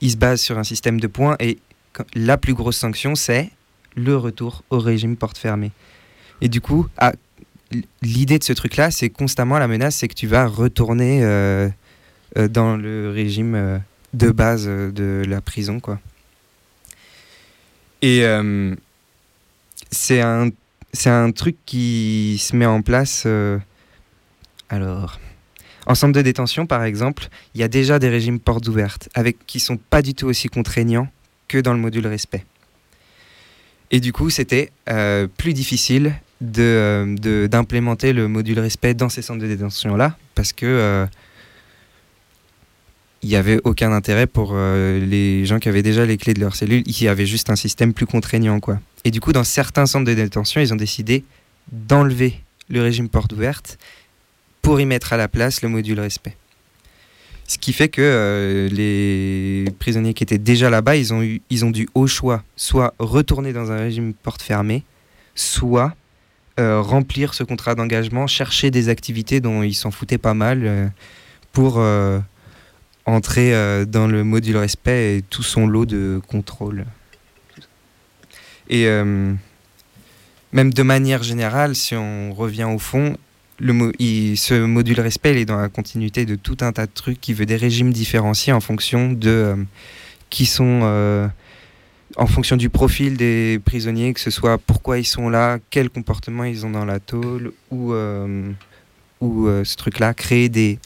il 0.00 0.10
se 0.10 0.16
base 0.16 0.40
sur 0.40 0.58
un 0.58 0.64
système 0.64 1.00
de 1.00 1.06
points, 1.06 1.36
et 1.40 1.58
la 2.14 2.36
plus 2.36 2.54
grosse 2.54 2.76
sanction, 2.76 3.14
c'est 3.14 3.50
le 3.96 4.16
retour 4.16 4.62
au 4.70 4.78
régime 4.78 5.16
porte 5.16 5.38
fermée. 5.38 5.72
Et 6.40 6.48
du 6.48 6.60
coup, 6.60 6.86
ah, 6.98 7.12
l'idée 8.02 8.38
de 8.38 8.44
ce 8.44 8.52
truc-là, 8.52 8.90
c'est 8.90 9.10
constamment 9.10 9.58
la 9.58 9.66
menace, 9.66 9.96
c'est 9.96 10.08
que 10.08 10.14
tu 10.14 10.26
vas 10.26 10.46
retourner 10.46 11.24
euh, 11.24 11.68
dans 12.50 12.76
le 12.76 13.10
régime 13.10 13.80
de 14.14 14.30
base 14.30 14.66
de 14.66 15.24
la 15.26 15.40
prison, 15.40 15.80
quoi. 15.80 15.98
Et 18.00 18.22
c'est 19.90 20.20
un, 20.20 20.50
c'est 20.92 21.10
un 21.10 21.32
truc 21.32 21.56
qui 21.66 22.36
se 22.38 22.54
met 22.54 22.66
en 22.66 22.82
place. 22.82 23.26
Alors, 24.68 25.18
en 25.86 25.94
centre 25.94 26.12
de 26.12 26.22
détention, 26.22 26.66
par 26.66 26.84
exemple, 26.84 27.28
il 27.54 27.60
y 27.60 27.64
a 27.64 27.68
déjà 27.68 27.98
des 27.98 28.08
régimes 28.08 28.40
portes 28.40 28.68
ouvertes, 28.68 29.08
avec 29.14 29.46
qui 29.46 29.60
sont 29.60 29.76
pas 29.78 30.02
du 30.02 30.14
tout 30.14 30.26
aussi 30.26 30.48
contraignants 30.48 31.08
que 31.48 31.58
dans 31.58 31.72
le 31.72 31.78
module 31.80 32.06
respect. 32.06 32.44
Et 33.90 34.00
du 34.00 34.12
coup, 34.12 34.28
c'était 34.28 34.70
euh, 34.90 35.26
plus 35.38 35.54
difficile 35.54 36.14
de, 36.42 36.62
euh, 36.62 37.16
de- 37.16 37.46
d'implémenter 37.46 38.12
le 38.12 38.28
module 38.28 38.58
respect 38.60 38.92
dans 38.94 39.08
ces 39.08 39.22
centres 39.22 39.40
de 39.40 39.46
détention-là, 39.46 40.16
parce 40.34 40.52
que 40.52 40.66
euh, 40.66 41.06
il 43.22 43.30
n'y 43.30 43.36
avait 43.36 43.58
aucun 43.64 43.90
intérêt 43.92 44.28
pour 44.28 44.54
les 44.54 45.44
gens 45.44 45.58
qui 45.58 45.68
avaient 45.68 45.82
déjà 45.82 46.06
les 46.06 46.16
clés 46.16 46.34
de 46.34 46.40
leur 46.40 46.54
cellule. 46.54 46.84
Il 46.86 47.02
y 47.02 47.08
avait 47.08 47.26
juste 47.26 47.50
un 47.50 47.56
système 47.56 47.92
plus 47.92 48.06
contraignant, 48.06 48.60
quoi. 48.60 48.78
Et 49.04 49.10
du 49.10 49.20
coup, 49.20 49.32
dans 49.32 49.42
certains 49.42 49.86
centres 49.86 50.04
de 50.04 50.14
détention, 50.14 50.60
ils 50.60 50.72
ont 50.72 50.76
décidé 50.76 51.24
d'enlever 51.72 52.40
le 52.68 52.80
régime 52.80 53.08
porte 53.08 53.32
ouverte 53.32 53.76
pour 54.68 54.82
y 54.82 54.84
mettre 54.84 55.14
à 55.14 55.16
la 55.16 55.28
place 55.28 55.62
le 55.62 55.70
module 55.70 55.98
respect. 55.98 56.36
Ce 57.46 57.56
qui 57.56 57.72
fait 57.72 57.88
que 57.88 58.02
euh, 58.02 58.68
les 58.68 59.64
prisonniers 59.78 60.12
qui 60.12 60.22
étaient 60.22 60.36
déjà 60.36 60.68
là-bas, 60.68 60.94
ils 60.96 61.14
ont, 61.14 61.26
ils 61.48 61.64
ont 61.64 61.70
dû 61.70 61.88
au 61.94 62.06
choix 62.06 62.42
soit 62.54 62.92
retourner 62.98 63.54
dans 63.54 63.72
un 63.72 63.78
régime 63.78 64.12
porte 64.12 64.42
fermée, 64.42 64.84
soit 65.34 65.94
euh, 66.60 66.82
remplir 66.82 67.32
ce 67.32 67.44
contrat 67.44 67.74
d'engagement, 67.76 68.26
chercher 68.26 68.70
des 68.70 68.90
activités 68.90 69.40
dont 69.40 69.62
ils 69.62 69.72
s'en 69.72 69.90
foutaient 69.90 70.18
pas 70.18 70.34
mal 70.34 70.60
euh, 70.66 70.86
pour 71.52 71.82
entrer 73.06 73.86
dans 73.86 74.06
le 74.06 74.22
module 74.22 74.58
respect 74.58 75.16
et 75.16 75.22
tout 75.22 75.42
son 75.42 75.66
lot 75.66 75.86
de 75.86 76.20
contrôle. 76.28 76.84
Et 78.68 78.84
même 78.84 79.38
de 80.52 80.82
manière 80.82 81.22
générale, 81.22 81.74
si 81.74 81.94
on 81.94 82.34
revient 82.34 82.64
au 82.70 82.78
fond, 82.78 83.16
le 83.58 83.92
ce 84.36 84.64
module 84.64 85.00
respect 85.00 85.32
il 85.32 85.38
est 85.38 85.44
dans 85.44 85.56
la 85.56 85.68
continuité 85.68 86.24
de 86.24 86.36
tout 86.36 86.58
un 86.60 86.72
tas 86.72 86.86
de 86.86 86.92
trucs 86.92 87.20
qui 87.20 87.34
veut 87.34 87.46
des 87.46 87.56
régimes 87.56 87.92
différenciés 87.92 88.52
en 88.52 88.60
fonction 88.60 89.12
de 89.12 89.28
euh, 89.28 89.56
qui 90.30 90.46
sont 90.46 90.80
euh, 90.82 91.26
en 92.16 92.26
fonction 92.26 92.56
du 92.56 92.70
profil 92.70 93.16
des 93.16 93.60
prisonniers, 93.64 94.12
que 94.14 94.20
ce 94.20 94.30
soit 94.30 94.58
pourquoi 94.58 94.98
ils 94.98 95.04
sont 95.04 95.28
là, 95.28 95.58
quel 95.70 95.90
comportement 95.90 96.44
ils 96.44 96.64
ont 96.64 96.70
dans 96.70 96.84
la 96.84 97.00
tôle, 97.00 97.52
ou, 97.70 97.92
euh, 97.92 98.50
ou 99.20 99.46
ce 99.62 99.76
truc-là, 99.76 100.14
créer 100.14 100.48
des 100.48 100.78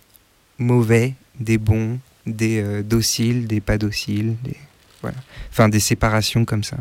mauvais, 0.59 1.15
des 1.39 1.59
bons, 1.59 2.01
des 2.27 2.83
dociles, 2.83 3.47
des 3.47 3.61
pas 3.61 3.79
dociles, 3.79 4.35
des, 4.43 4.57
voilà. 5.01 5.17
enfin 5.51 5.69
des 5.69 5.81
séparations 5.81 6.45
comme 6.45 6.65
ça. 6.65 6.77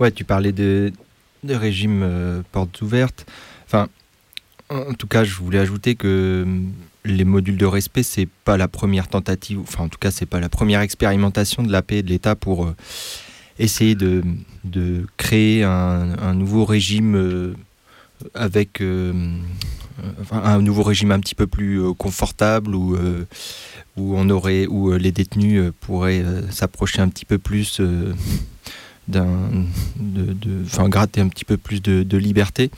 Ouais, 0.00 0.10
tu 0.10 0.24
parlais 0.24 0.52
de, 0.52 0.92
de 1.44 1.54
régime 1.54 2.02
euh, 2.02 2.42
portes 2.52 2.80
ouvertes. 2.82 3.26
Enfin, 3.66 3.88
en 4.68 4.94
tout 4.94 5.06
cas, 5.06 5.24
je 5.24 5.34
voulais 5.34 5.58
ajouter 5.58 5.94
que 5.94 6.42
hum, 6.44 6.72
les 7.06 7.24
modules 7.24 7.56
de 7.56 7.66
respect, 7.66 8.02
c'est 8.02 8.28
pas 8.44 8.56
la 8.56 8.68
première 8.68 9.08
tentative, 9.08 9.60
enfin, 9.60 9.84
en 9.84 9.88
tout 9.88 9.98
cas, 9.98 10.10
c'est 10.10 10.26
pas 10.26 10.40
la 10.40 10.48
première 10.48 10.80
expérimentation 10.80 11.62
de 11.62 11.72
la 11.72 11.82
paix 11.82 11.98
et 11.98 12.02
de 12.02 12.08
l'État 12.08 12.34
pour 12.34 12.64
euh, 12.64 12.76
essayer 13.58 13.94
de, 13.94 14.22
de 14.64 15.06
créer 15.16 15.62
un, 15.62 16.34
nouveau 16.34 16.64
régime 16.64 17.14
euh, 17.14 17.54
avec 18.34 18.80
euh, 18.80 19.12
un 20.30 20.60
nouveau 20.60 20.82
régime 20.82 21.12
un 21.12 21.20
petit 21.20 21.34
peu 21.34 21.46
plus 21.46 21.80
confortable 21.94 22.74
où, 22.74 22.96
on 23.96 24.30
aurait 24.30 24.66
où 24.66 24.92
les 24.92 25.12
détenus 25.12 25.72
pourraient 25.80 26.24
s'approcher 26.50 27.00
un 27.00 27.08
petit 27.08 27.24
peu 27.24 27.38
plus 27.38 27.80
d'un 29.08 29.48
de, 29.98 30.32
de- 30.32 30.62
enfin 30.64 30.88
gratter 30.88 31.20
un 31.20 31.28
petit 31.28 31.44
peu 31.44 31.56
plus 31.56 31.80
de, 31.82 32.02
de 32.02 32.16
liberté 32.18 32.70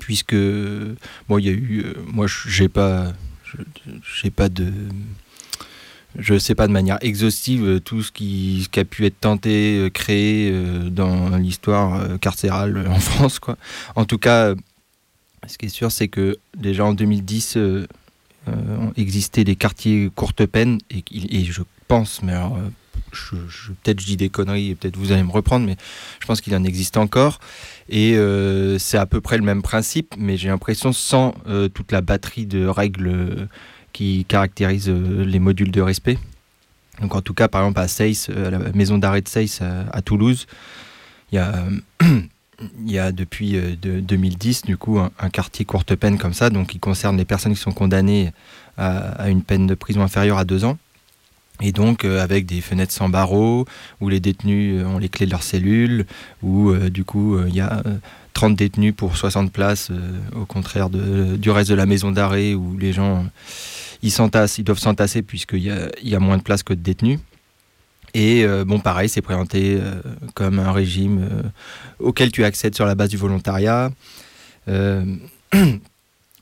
puisque 0.00 0.34
bon 1.28 1.38
il 1.38 1.44
y 1.44 1.48
a 1.48 1.52
eu 1.52 1.82
euh, 1.84 1.94
moi 2.12 2.26
je- 2.26 2.48
j'ai 2.48 2.68
pas 2.68 3.12
j'ai 4.20 4.30
pas 4.30 4.48
de 4.48 4.72
je 6.18 6.38
sais 6.38 6.54
pas 6.54 6.68
de 6.68 6.72
manière 6.72 6.98
exhaustive 7.00 7.64
euh, 7.64 7.80
tout 7.80 8.02
ce 8.02 8.12
qui, 8.12 8.62
ce 8.64 8.68
qui 8.68 8.78
a 8.78 8.84
pu 8.84 9.04
être 9.04 9.18
tenté, 9.20 9.76
euh, 9.78 9.90
créé 9.90 10.52
dans 10.90 11.36
l'histoire 11.36 12.18
carcérale 12.20 12.86
en 12.88 13.00
France. 13.00 13.40
Quoi. 13.40 13.56
En 13.96 14.04
tout 14.04 14.18
cas, 14.18 14.54
ce 15.48 15.58
qui 15.58 15.66
est 15.66 15.70
sûr, 15.70 15.90
c'est 15.90 16.06
que 16.06 16.36
déjà 16.56 16.84
en 16.84 16.92
2010 16.94 17.54
euh, 17.56 17.86
existé 18.96 19.42
des 19.42 19.56
quartiers 19.56 20.08
courte 20.14 20.46
peine 20.46 20.78
et, 20.90 21.02
et 21.12 21.44
je 21.44 21.62
pense, 21.88 22.22
mais 22.22 22.32
alors 22.32 22.58
peut-être 23.14 24.00
je 24.00 24.06
dis 24.06 24.16
des 24.16 24.28
conneries 24.28 24.70
et 24.70 24.74
peut-être 24.74 24.96
vous 24.96 25.12
allez 25.12 25.22
me 25.22 25.30
reprendre, 25.30 25.66
mais 25.66 25.76
je 26.20 26.26
pense 26.26 26.40
qu'il 26.40 26.54
en 26.54 26.64
existe 26.64 26.96
encore. 26.96 27.40
Et 27.88 28.16
euh, 28.16 28.78
c'est 28.78 28.98
à 28.98 29.06
peu 29.06 29.20
près 29.20 29.36
le 29.36 29.44
même 29.44 29.62
principe, 29.62 30.14
mais 30.18 30.36
j'ai 30.36 30.48
l'impression 30.48 30.92
sans 30.92 31.34
euh, 31.46 31.68
toute 31.68 31.92
la 31.92 32.00
batterie 32.00 32.46
de 32.46 32.66
règles 32.66 33.08
euh, 33.08 33.46
qui 33.92 34.24
caractérisent 34.26 34.88
les 34.90 35.38
modules 35.38 35.70
de 35.70 35.80
respect. 35.80 36.18
Donc 37.00 37.14
en 37.14 37.20
tout 37.22 37.34
cas, 37.34 37.48
par 37.48 37.62
exemple 37.62 37.80
à 37.80 37.86
euh, 38.30 38.46
à 38.46 38.50
la 38.50 38.58
maison 38.72 38.98
d'arrêt 38.98 39.20
de 39.20 39.28
Seyss 39.28 39.60
à, 39.62 40.02
Toulouse, 40.02 40.46
il 41.32 41.38
y 42.86 42.98
a, 42.98 43.12
depuis 43.12 43.56
euh, 43.56 43.74
de- 43.80 44.00
2010 44.00 44.62
du 44.62 44.76
coup 44.76 44.98
un, 44.98 45.30
quartier 45.30 45.64
courte 45.64 45.94
peine 45.96 46.18
comme 46.18 46.34
ça, 46.34 46.50
donc 46.50 46.68
qui 46.68 46.78
concerne 46.78 47.16
les 47.16 47.24
personnes 47.24 47.54
qui 47.54 47.60
sont 47.60 47.72
condamnées 47.72 48.32
à 48.76 49.28
une 49.28 49.42
peine 49.42 49.68
de 49.68 49.74
prison 49.74 50.02
inférieure 50.02 50.36
à 50.38 50.44
deux 50.44 50.64
ans. 50.64 50.78
Et 51.62 51.72
donc 51.72 52.04
euh, 52.04 52.22
avec 52.22 52.46
des 52.46 52.60
fenêtres 52.60 52.92
sans 52.92 53.08
barreaux, 53.08 53.64
où 54.00 54.08
les 54.08 54.20
détenus 54.20 54.80
euh, 54.80 54.86
ont 54.86 54.98
les 54.98 55.08
clés 55.08 55.26
de 55.26 55.30
leur 55.30 55.42
cellule, 55.42 56.04
où 56.42 56.70
euh, 56.70 56.90
du 56.90 57.04
coup 57.04 57.38
il 57.46 57.54
y 57.54 57.60
a 57.60 57.82
euh, 57.86 57.94
30 58.32 58.56
détenus 58.56 58.92
pour 58.96 59.16
60 59.16 59.52
places, 59.52 59.92
au 60.34 60.44
contraire 60.44 60.90
du 60.90 61.50
reste 61.50 61.70
de 61.70 61.76
la 61.76 61.86
maison 61.86 62.10
d'arrêt, 62.10 62.54
où 62.54 62.76
les 62.76 62.92
gens 62.92 63.24
ils 64.02 64.10
s'entassent, 64.10 64.58
ils 64.58 64.64
doivent 64.64 64.80
s'entasser 64.80 65.22
puisqu'il 65.22 65.62
y 65.62 66.14
a, 66.14 66.18
moins 66.18 66.36
de 66.36 66.42
places 66.42 66.64
que 66.64 66.74
de 66.74 66.80
détenus. 66.80 67.20
Et 68.12 68.44
bon, 68.66 68.80
pareil, 68.80 69.08
c'est 69.08 69.22
présenté 69.22 69.78
comme 70.34 70.58
un 70.58 70.72
régime 70.72 71.44
auquel 72.00 72.32
tu 72.32 72.42
accèdes 72.44 72.74
sur 72.74 72.86
la 72.86 72.96
base 72.96 73.10
du 73.10 73.16
volontariat. 73.16 73.92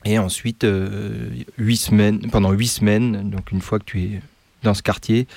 Et 0.05 0.17
ensuite, 0.17 0.65
huit 1.59 1.77
semaines, 1.77 2.21
pendant 2.31 2.53
huit 2.53 2.69
semaines, 2.69 3.29
donc 3.29 3.51
une 3.51 3.61
fois 3.61 3.77
que 3.77 3.85
tu 3.85 4.01
es 4.01 4.21
dans 4.63 4.73
ce 4.73 4.81
quartier, 4.81 5.27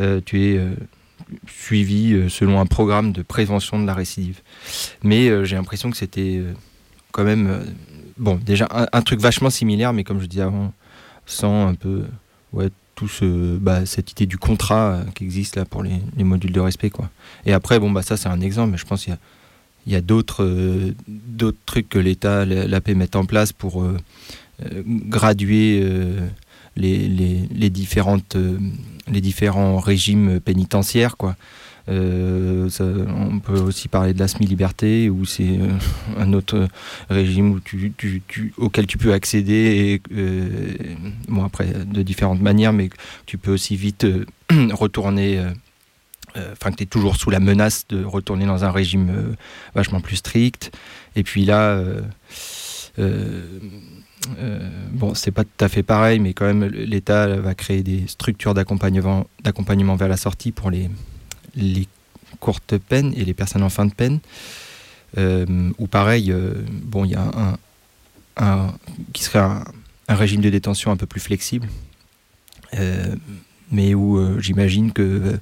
euh, 0.00 0.20
tu 0.24 0.42
es 0.42 0.58
euh, 0.58 0.74
suivi 1.46 2.12
euh, 2.12 2.28
selon 2.28 2.60
un 2.60 2.66
programme 2.66 3.12
de 3.12 3.22
prévention 3.22 3.80
de 3.80 3.86
la 3.86 3.94
récidive. 3.94 4.40
Mais 5.02 5.44
j'ai 5.44 5.56
l'impression 5.56 5.90
que 5.90 5.96
c'était 5.96 6.42
quand 7.12 7.24
même, 7.24 7.64
bon, 8.18 8.36
déjà 8.36 8.68
un, 8.70 9.02
truc 9.02 9.20
vachement 9.20 9.50
similaire, 9.50 9.92
mais 9.92 10.04
comme 10.04 10.20
je 10.20 10.26
disais 10.26 10.42
avant, 10.42 10.72
sans 11.26 11.68
un 11.68 11.74
peu 11.74 12.04
ouais, 12.52 12.68
tout 12.94 13.08
ce, 13.08 13.56
bah, 13.56 13.86
cette 13.86 14.12
idée 14.12 14.26
du 14.26 14.38
contrat 14.38 15.00
qui 15.14 15.24
existe 15.24 15.56
là 15.56 15.64
pour 15.64 15.82
les, 15.82 16.00
les, 16.16 16.24
modules 16.24 16.52
de 16.52 16.60
respect. 16.60 16.90
Quoi. 16.90 17.08
Et 17.46 17.52
après, 17.52 17.78
bon, 17.78 17.90
bah, 17.90 18.02
ça 18.02 18.16
c'est 18.16 18.28
un 18.28 18.40
exemple, 18.40 18.72
mais 18.72 18.78
je 18.78 18.86
pense 18.86 19.04
qu'il 19.04 19.12
y 19.12 19.16
a, 19.16 19.18
il 19.86 19.92
y 19.92 19.96
a 19.96 20.00
d'autres, 20.00 20.94
trucs 21.66 21.88
que 21.88 21.98
l'État, 21.98 22.44
l'AP 22.44 22.88
met 22.88 23.14
en 23.16 23.26
place 23.26 23.52
pour 23.52 23.86
graduer 24.86 25.86
les, 26.76 27.08
les, 27.08 27.70
différentes, 27.70 28.36
les 29.10 29.20
différents 29.20 29.78
régimes 29.78 30.40
pénitentiaires. 30.40 31.16
Quoi. 31.16 31.36
Euh, 31.88 32.68
on 32.80 33.40
peut 33.40 33.60
aussi 33.60 33.88
parler 33.88 34.14
de 34.14 34.18
la 34.18 34.28
semi-liberté, 34.28 35.10
où 35.10 35.24
c'est 35.24 35.58
euh, 35.58 35.68
un 36.16 36.32
autre 36.32 36.68
régime 37.10 37.60
auquel 38.56 38.86
tu 38.86 38.98
peux 38.98 39.12
accéder, 39.12 40.00
euh, 40.12 40.74
bon 41.28 41.44
après 41.44 41.66
de 41.66 42.02
différentes 42.02 42.40
manières, 42.40 42.72
mais 42.72 42.88
tu 43.26 43.36
peux 43.36 43.52
aussi 43.52 43.76
vite 43.76 44.06
retourner, 44.72 45.42
enfin 46.52 46.70
que 46.70 46.76
tu 46.76 46.84
es 46.84 46.86
toujours 46.86 47.16
sous 47.16 47.30
la 47.30 47.40
menace 47.40 47.86
de 47.88 48.02
retourner 48.02 48.46
dans 48.46 48.64
un 48.64 48.70
régime 48.70 49.36
vachement 49.74 50.00
plus 50.00 50.16
strict. 50.16 50.72
Et 51.16 51.22
puis 51.22 51.44
là, 51.44 51.82
bon, 54.92 55.14
c'est 55.14 55.30
pas 55.30 55.44
tout 55.44 55.64
à 55.64 55.68
fait 55.68 55.82
pareil, 55.82 56.18
mais 56.18 56.34
quand 56.34 56.46
même, 56.46 56.64
l'État 56.64 57.26
va 57.26 57.54
créer 57.54 57.82
des 57.82 58.06
structures 58.06 58.54
d'accompagnement, 58.54 59.26
d'accompagnement 59.42 59.96
vers 59.96 60.08
la 60.08 60.16
sortie 60.16 60.52
pour 60.52 60.70
les, 60.70 60.88
courtes 62.40 62.76
peines 62.78 63.12
et 63.16 63.24
les 63.24 63.34
personnes 63.34 63.62
en 63.62 63.70
fin 63.70 63.86
de 63.86 63.92
peine. 63.92 64.20
Euh, 65.16 65.70
ou 65.78 65.86
pareil, 65.86 66.32
euh, 66.32 66.54
bon, 66.68 67.04
il 67.04 67.12
y 67.12 67.14
a 67.14 67.56
un, 68.36 68.74
qui 69.12 69.22
serait 69.22 69.38
un, 69.38 69.64
régime 70.08 70.40
de 70.40 70.50
détention 70.50 70.90
un 70.90 70.96
peu 70.96 71.06
plus 71.06 71.20
flexible, 71.20 71.68
euh, 72.74 73.14
mais 73.70 73.94
où 73.94 74.40
j'imagine 74.40 74.92
que 74.92 75.38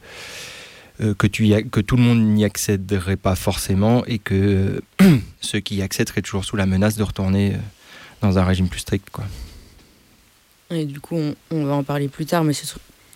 que, 1.00 1.26
que 1.62 1.80
tout 1.80 1.96
le 1.96 2.02
monde 2.02 2.20
n'y 2.20 2.44
accéderait 2.44 3.16
pas 3.16 3.34
forcément 3.34 4.04
et 4.06 4.20
que 4.20 4.80
ceux 5.40 5.58
qui 5.58 5.76
y 5.76 5.82
accèdent 5.82 6.08
seraient 6.08 6.22
toujours 6.22 6.44
sous 6.44 6.54
la 6.54 6.66
menace 6.66 6.96
de 6.96 7.02
retourner 7.02 7.56
dans 8.22 8.38
un 8.38 8.44
régime 8.44 8.68
plus 8.68 8.80
strict. 8.80 9.08
Quoi. 9.10 9.24
Et 10.70 10.86
du 10.86 11.00
coup, 11.00 11.18
on, 11.50 11.64
va 11.64 11.74
en 11.74 11.82
parler 11.82 12.08
plus 12.08 12.24
tard, 12.24 12.44
mais 12.44 12.54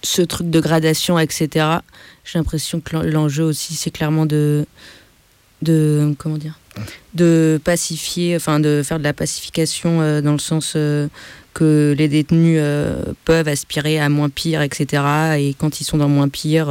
ce, 0.02 0.22
truc 0.22 0.50
de 0.50 0.61
gradation, 0.61 1.18
etc., 1.18 1.66
j'ai 2.24 2.38
l'impression 2.38 2.80
que 2.80 2.96
l'enjeu 2.96 3.44
aussi, 3.44 3.74
c'est 3.74 3.90
clairement 3.90 4.26
de, 4.26 4.66
de 5.62 6.14
comment 6.18 6.36
dire, 6.36 6.59
de 7.14 7.59
pacifier, 7.64 8.36
enfin 8.36 8.61
de 8.61 8.82
faire 8.84 8.98
de 8.98 9.04
la 9.04 9.14
pacification 9.14 10.00
euh, 10.02 10.20
dans 10.20 10.32
le 10.32 10.38
sens 10.38 10.74
euh, 10.76 11.09
que 11.54 11.94
les 11.96 12.09
détenus 12.09 12.59
euh, 12.61 13.14
peuvent 13.24 13.48
aspirer 13.48 13.98
à 13.98 14.09
moins 14.11 14.28
pire, 14.28 14.61
etc. 14.61 15.02
Et 15.38 15.54
quand 15.54 15.80
ils 15.80 15.84
sont 15.84 15.96
dans 15.96 16.09
moins 16.09 16.28
pire, 16.28 16.70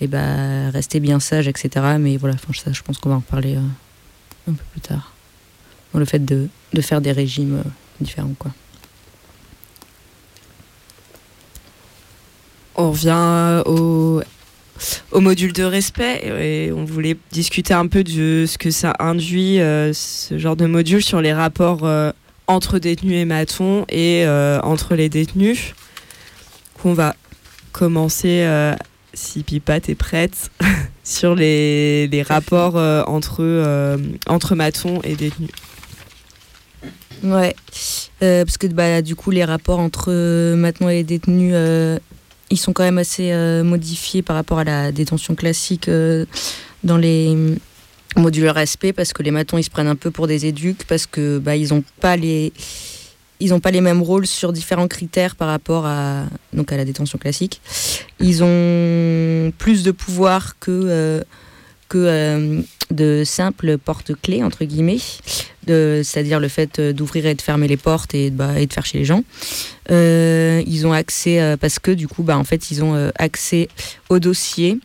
et 0.00 0.08
ben 0.08 0.68
rester 0.70 1.00
bien 1.00 1.20
sage, 1.20 1.48
etc. 1.48 1.96
Mais 1.98 2.18
voilà, 2.18 2.36
ça, 2.36 2.72
je 2.72 2.82
pense 2.82 2.98
qu'on 2.98 3.08
va 3.08 3.14
en 3.16 3.20
parler 3.20 3.56
un 3.56 4.52
peu 4.52 4.64
plus 4.72 4.80
tard. 4.80 5.11
Le 5.98 6.04
fait 6.04 6.24
de, 6.24 6.48
faire 6.80 7.00
des 7.00 7.12
régimes 7.12 7.62
différents, 8.00 8.34
quoi. 8.38 8.52
On 12.74 12.90
revient 12.90 13.62
au 13.66 14.22
au 15.10 15.20
module 15.20 15.52
de 15.52 15.62
respect 15.62 16.22
et 16.24 16.72
on 16.72 16.84
voulait 16.84 17.16
discuter 17.30 17.74
un 17.74 17.86
peu 17.86 18.04
de 18.04 18.44
ce 18.46 18.58
que 18.58 18.70
ça 18.70 18.94
induit, 18.98 19.60
euh, 19.60 19.92
ce 19.92 20.38
genre 20.38 20.56
de 20.56 20.66
module 20.66 21.02
sur 21.02 21.20
les 21.20 21.32
rapports 21.32 21.80
euh, 21.84 22.12
entre 22.46 22.78
détenus 22.78 23.14
et 23.14 23.24
matons 23.24 23.84
et 23.88 24.24
euh, 24.26 24.60
entre 24.62 24.94
les 24.94 25.08
détenus. 25.08 25.74
On 26.84 26.94
va 26.94 27.14
commencer, 27.70 28.44
si 29.14 29.44
Pipat 29.44 29.76
est 29.88 29.94
prête, 29.94 30.50
sur 31.04 31.36
les, 31.36 32.08
les 32.08 32.22
rapports 32.22 32.74
entre, 33.08 33.96
entre 34.26 34.54
matons 34.56 35.00
et 35.04 35.14
détenus. 35.14 35.50
Ouais, 37.22 37.54
parce 38.18 38.58
que 38.58 38.66
bah, 38.66 39.00
du 39.02 39.14
coup, 39.14 39.30
les 39.30 39.44
rapports 39.44 39.78
entre 39.78 40.54
matons 40.54 40.88
et 40.88 41.04
détenus 41.04 41.54
ils 42.52 42.58
sont 42.58 42.74
quand 42.74 42.84
même 42.84 42.98
assez 42.98 43.32
euh, 43.32 43.64
modifiés 43.64 44.20
par 44.20 44.36
rapport 44.36 44.58
à 44.58 44.64
la 44.64 44.92
détention 44.92 45.34
classique 45.34 45.88
euh, 45.88 46.26
dans 46.84 46.98
les 46.98 47.34
modules 48.14 48.48
respect 48.48 48.92
parce 48.92 49.14
que 49.14 49.22
les 49.22 49.30
matons 49.30 49.56
ils 49.56 49.64
se 49.64 49.70
prennent 49.70 49.88
un 49.88 49.96
peu 49.96 50.10
pour 50.10 50.26
des 50.26 50.44
éduques 50.44 50.84
parce 50.86 51.06
que 51.06 51.38
bah, 51.38 51.56
ils 51.56 51.70
n'ont 51.70 51.82
pas 52.00 52.16
les 52.16 52.52
ils 53.40 53.50
n'ont 53.50 53.60
pas 53.60 53.70
les 53.70 53.80
mêmes 53.80 54.02
rôles 54.02 54.26
sur 54.26 54.52
différents 54.52 54.86
critères 54.86 55.34
par 55.34 55.48
rapport 55.48 55.86
à 55.86 56.26
donc 56.52 56.72
à 56.72 56.76
la 56.76 56.84
détention 56.84 57.18
classique. 57.18 57.60
Ils 58.20 58.44
ont 58.44 59.50
plus 59.56 59.82
de 59.82 59.90
pouvoir 59.90 60.58
que 60.60 61.24
euh, 61.98 62.60
que 62.88 62.94
de 62.94 63.22
simples 63.24 63.78
porte-clés 63.78 64.42
entre 64.42 64.64
guillemets 64.64 64.98
c'est-à-dire 65.66 66.40
le 66.40 66.48
fait 66.48 66.78
euh, 66.78 66.92
d'ouvrir 66.92 67.26
et 67.26 67.34
de 67.34 67.42
fermer 67.42 67.68
les 67.68 67.76
portes 67.76 68.14
et, 68.14 68.30
bah, 68.30 68.54
de 68.54 68.72
faire 68.72 68.86
chez 68.86 68.98
les 68.98 69.04
gens. 69.04 69.22
Euh, 69.90 70.62
ils 70.66 70.86
ont 70.86 70.92
accès, 70.92 71.40
euh, 71.40 71.56
parce 71.56 71.78
que 71.78 71.90
du 71.90 72.08
coup, 72.08 72.22
bah, 72.22 72.38
en 72.38 72.44
fait, 72.44 72.70
ils 72.70 72.82
ont 72.82 73.10
accès 73.16 73.68
au 74.08 74.18
dossier 74.18 74.78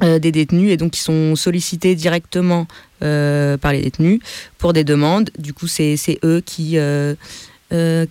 des 0.00 0.32
détenus 0.32 0.72
et 0.72 0.76
donc 0.76 0.96
ils 0.96 1.02
sont 1.02 1.36
sollicités 1.36 1.94
directement 1.94 2.66
par 2.98 3.72
les 3.72 3.82
détenus 3.82 4.20
pour 4.58 4.72
des 4.72 4.82
demandes. 4.82 5.30
Du 5.38 5.52
coup, 5.52 5.68
c'est 5.68 5.96
eux 6.24 6.42
qui... 6.44 6.76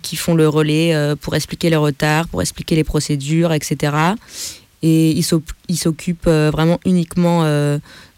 qui 0.02 0.16
font 0.16 0.34
le 0.34 0.48
relais 0.48 1.14
pour 1.20 1.34
expliquer 1.34 1.68
les 1.68 1.76
retards, 1.76 2.28
pour 2.28 2.40
expliquer 2.40 2.76
les 2.76 2.84
procédures, 2.84 3.52
etc. 3.52 3.92
Et 4.82 5.10
ils 5.12 5.76
s'occupent 5.76 6.26
vraiment 6.26 6.80
uniquement 6.84 7.44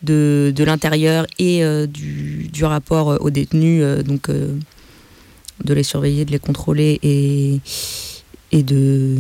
de, 0.05 0.53
de 0.55 0.65
l'intérieur 0.65 1.27
et 1.39 1.65
euh, 1.65 1.87
du, 1.87 2.65
rapport 2.65 3.13
euh, 3.13 3.17
aux 3.21 3.31
détenus, 3.31 3.83
euh, 3.83 4.03
donc 4.03 4.31
de 4.31 5.75
les 5.75 5.83
surveiller, 5.83 6.25
de 6.25 6.31
les 6.31 6.39
contrôler 6.39 7.01
et, 7.03 7.61
de 8.63 9.17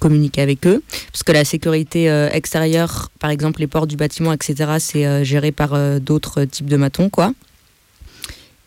communiquer 0.00 0.42
avec 0.42 0.66
eux. 0.66 0.82
Parce 1.12 1.22
que 1.22 1.32
la 1.32 1.44
sécurité 1.44 2.06
extérieure, 2.32 3.10
par 3.18 3.30
exemple 3.30 3.60
les 3.60 3.66
portes 3.66 3.88
du 3.88 3.96
bâtiment, 3.96 4.32
etc., 4.32 4.76
c'est 4.78 5.24
géré 5.24 5.52
par 5.52 6.00
d'autres 6.00 6.44
types 6.44 6.68
de 6.68 6.76
matons, 6.76 7.08
quoi. 7.08 7.32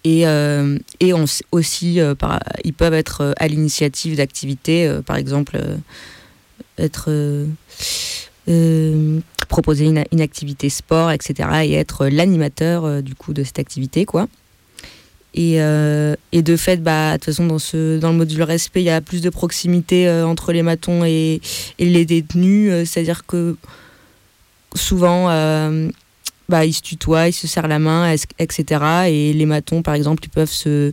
Et, 0.04 0.24
et 1.00 1.14
aussi, 1.52 2.00
ils 2.64 2.74
peuvent 2.74 2.94
être 2.94 3.34
à 3.38 3.48
l'initiative 3.48 4.18
d'activités, 4.18 5.00
par 5.06 5.18
exemple, 5.18 5.60
être 6.78 7.10
euh, 8.48 9.20
proposer 9.50 9.86
une, 9.86 10.22
activité 10.22 10.70
sport, 10.70 11.12
etc. 11.12 11.50
et 11.66 11.74
être 11.74 12.08
l'animateur 12.08 12.86
euh, 12.86 13.02
du 13.02 13.16
coup 13.16 13.34
de 13.34 13.44
cette 13.44 13.60
activité, 13.60 14.06
quoi. 14.06 14.28
Et, 15.34 15.62
euh, 15.62 16.16
et, 16.32 16.42
de 16.42 16.56
fait, 16.56 16.82
bah, 16.82 17.12
de 17.12 17.18
toute 17.18 17.26
façon, 17.26 17.46
dans, 17.46 17.60
ce, 17.60 18.00
dans 18.00 18.12
le 18.12 18.18
module 18.18 18.42
respect, 18.44 18.82
il 18.82 18.86
y 18.86 18.90
a 18.90 19.02
plus 19.02 19.22
de 19.22 19.30
proximité 19.30 20.10
entre 20.10 20.52
les 20.52 20.62
matons 20.62 21.06
et, 21.06 21.42
et 21.80 21.86
les 21.86 22.06
détenus. 22.06 22.90
C'est-à-dire 22.90 23.26
que 23.26 23.56
souvent, 24.76 25.28
bah, 26.50 26.66
ils 26.66 26.74
se 26.74 26.82
tutoient, 26.82 27.30
ils 27.30 27.34
se 27.34 27.48
serrent 27.48 27.70
la 27.70 27.80
main, 27.80 28.14
etc. 28.40 28.84
Et 29.08 29.32
les 29.32 29.46
matons, 29.46 29.82
par 29.82 29.94
exemple, 29.94 30.24
ils 30.26 30.30
peuvent 30.30 30.50
se 30.50 30.92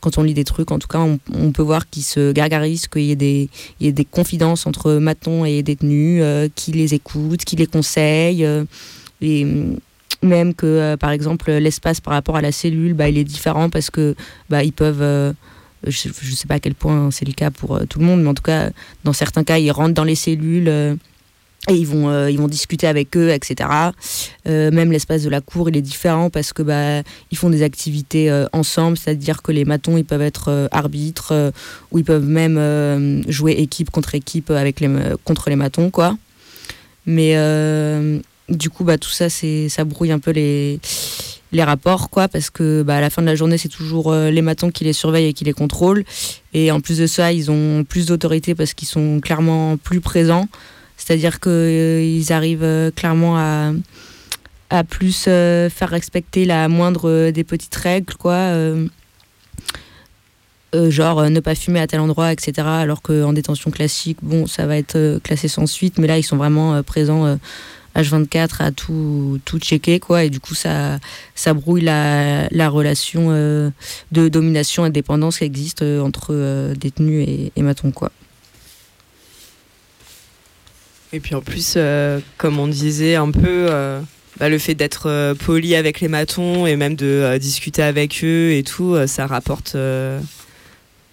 quand 0.00 0.18
on 0.18 0.22
lit 0.22 0.34
des 0.34 0.44
trucs, 0.44 0.70
en 0.70 0.78
tout 0.78 0.88
cas, 0.88 1.00
on, 1.00 1.52
peut 1.52 1.62
voir 1.62 1.88
qu'ils 1.88 2.02
se 2.02 2.32
gargarisent, 2.32 2.86
qu'il 2.88 3.02
y, 3.02 3.48
y 3.80 3.86
ait 3.86 3.92
des 3.92 4.04
confidences 4.04 4.66
entre 4.66 4.94
matons 4.94 5.44
et 5.44 5.62
détenus, 5.62 6.20
euh, 6.22 6.48
qui 6.54 6.72
les 6.72 6.94
écoutent, 6.94 7.44
qui 7.44 7.56
les 7.56 7.66
conseillent. 7.66 8.44
Euh, 8.44 8.64
et 9.20 9.46
même 10.22 10.54
que, 10.54 10.66
euh, 10.66 10.96
par 10.96 11.10
exemple, 11.10 11.50
l'espace 11.50 12.00
par 12.00 12.14
rapport 12.14 12.36
à 12.36 12.42
la 12.42 12.52
cellule, 12.52 12.94
bah, 12.94 13.08
il 13.08 13.18
est 13.18 13.24
différent 13.24 13.70
parce 13.70 13.90
que 13.90 14.14
bah, 14.48 14.62
ils 14.64 14.72
peuvent. 14.72 15.34
je 15.86 16.08
ne 16.08 16.34
sais 16.36 16.46
pas 16.46 16.54
à 16.54 16.60
quel 16.60 16.74
point 16.74 17.10
c'est 17.10 17.26
le 17.26 17.32
cas 17.32 17.50
pour 17.50 17.80
tout 17.88 17.98
le 17.98 18.04
monde, 18.04 18.22
mais 18.22 18.28
en 18.28 18.34
tout 18.34 18.42
cas, 18.42 18.70
dans 19.04 19.12
certains 19.12 19.44
cas, 19.44 19.58
ils 19.58 19.70
rentrent 19.70 19.94
dans 19.94 20.04
les 20.04 20.14
cellules 20.14 20.98
et 21.66 21.74
ils 21.74 21.86
vont, 21.86 22.08
euh, 22.08 22.30
ils 22.30 22.38
vont 22.38 22.48
discuter 22.48 22.86
avec 22.86 23.16
eux, 23.16 23.30
etc. 23.30 23.68
Euh, 24.46 24.70
même 24.70 24.92
l'espace 24.92 25.22
de 25.22 25.28
la 25.28 25.40
cour, 25.40 25.68
il 25.68 25.76
est 25.76 25.82
différent 25.82 26.30
parce 26.30 26.52
que 26.52 26.62
bah, 26.62 27.02
ils 27.30 27.36
font 27.36 27.50
des 27.50 27.62
activités 27.62 28.30
euh, 28.30 28.46
ensemble, 28.52 28.96
c'est-à-dire 28.96 29.42
que 29.42 29.52
les 29.52 29.64
matons, 29.64 29.96
ils 29.96 30.04
peuvent 30.04 30.22
être 30.22 30.68
arbitres 30.70 31.52
ou 31.90 31.98
ils 31.98 32.04
peuvent 32.04 32.26
même 32.26 33.24
jouer 33.28 33.52
équipe 33.52 33.90
contre 33.90 34.14
équipe 34.14 34.50
avec 34.50 34.82
contre 35.24 35.50
les 35.50 35.56
matons, 35.56 35.90
quoi. 35.90 36.16
Mais 37.06 37.34
du 38.48 38.70
coup, 38.70 38.84
bah, 38.84 38.96
tout 38.96 39.10
ça, 39.10 39.28
ça 39.28 39.84
brouille 39.84 40.12
un 40.12 40.18
peu 40.18 40.30
les, 40.30 40.80
les 41.52 41.64
rapports, 41.64 42.08
quoi, 42.08 42.28
parce 42.28 42.50
que 42.50 42.82
bah, 42.82 42.96
à 42.96 43.00
la 43.00 43.10
fin 43.10 43.20
de 43.20 43.26
la 43.26 43.34
journée, 43.34 43.58
c'est 43.58 43.68
toujours 43.68 44.14
les 44.14 44.42
matons 44.42 44.70
qui 44.70 44.84
les 44.84 44.92
surveillent 44.92 45.28
et 45.28 45.32
qui 45.34 45.44
les 45.44 45.52
contrôlent. 45.52 46.04
Et 46.54 46.70
en 46.70 46.80
plus 46.80 46.98
de 46.98 47.06
ça, 47.06 47.32
ils 47.32 47.50
ont 47.50 47.84
plus 47.84 48.06
d'autorité 48.06 48.54
parce 48.54 48.74
qu'ils 48.74 48.88
sont 48.88 49.20
clairement 49.20 49.76
plus 49.76 50.00
présents. 50.00 50.48
C'est-à-dire 50.98 51.40
qu'ils 51.40 51.50
euh, 51.52 52.22
arrivent 52.30 52.64
euh, 52.64 52.90
clairement 52.90 53.38
à, 53.38 53.72
à 54.68 54.84
plus 54.84 55.24
euh, 55.28 55.70
faire 55.70 55.88
respecter 55.88 56.44
la 56.44 56.68
moindre 56.68 57.30
des 57.30 57.44
petites 57.44 57.76
règles, 57.76 58.14
quoi. 58.14 58.52
genre 60.74 61.30
ne 61.30 61.40
pas 61.40 61.54
fumer 61.54 61.80
à 61.80 61.86
tel 61.86 62.00
endroit, 62.00 62.32
etc. 62.32 62.52
Alors 62.66 63.00
qu'en 63.00 63.32
détention 63.32 63.70
classique, 63.70 64.18
bon, 64.22 64.46
ça 64.46 64.66
va 64.66 64.76
être 64.76 65.20
classé 65.22 65.48
sans 65.48 65.66
suite, 65.66 65.98
mais 65.98 66.08
là, 66.08 66.18
ils 66.18 66.24
sont 66.24 66.36
vraiment 66.36 66.82
présents 66.82 67.24
euh, 67.24 67.36
H24 67.96 68.62
à 68.62 68.72
tout, 68.72 69.40
tout 69.44 69.58
checker, 69.60 70.00
quoi. 70.00 70.24
Et 70.24 70.30
du 70.30 70.40
coup, 70.40 70.54
ça, 70.54 70.98
ça 71.36 71.54
brouille 71.54 71.82
la, 71.82 72.48
la 72.50 72.68
relation 72.68 73.30
de 73.30 74.28
domination 74.28 74.84
et 74.84 74.88
de 74.88 74.94
dépendance 74.94 75.38
qui 75.38 75.44
existe 75.44 75.82
entre 75.82 76.74
détenus 76.74 77.26
et, 77.26 77.52
et 77.56 77.62
matons, 77.62 77.92
quoi. 77.92 78.10
Et 81.12 81.20
puis 81.20 81.34
en 81.34 81.40
plus, 81.40 81.74
euh, 81.76 82.20
comme 82.36 82.58
on 82.58 82.68
disait 82.68 83.14
un 83.14 83.30
peu, 83.30 83.66
euh, 83.70 84.00
bah, 84.38 84.48
le 84.48 84.58
fait 84.58 84.74
d'être 84.74 85.08
euh, 85.08 85.34
poli 85.34 85.74
avec 85.74 86.00
les 86.00 86.08
matons 86.08 86.66
et 86.66 86.76
même 86.76 86.96
de 86.96 87.36
discuter 87.38 87.82
avec 87.82 88.20
eux 88.22 88.52
et 88.52 88.62
tout, 88.62 88.96
ça 89.06 89.26
rapporte, 89.26 89.76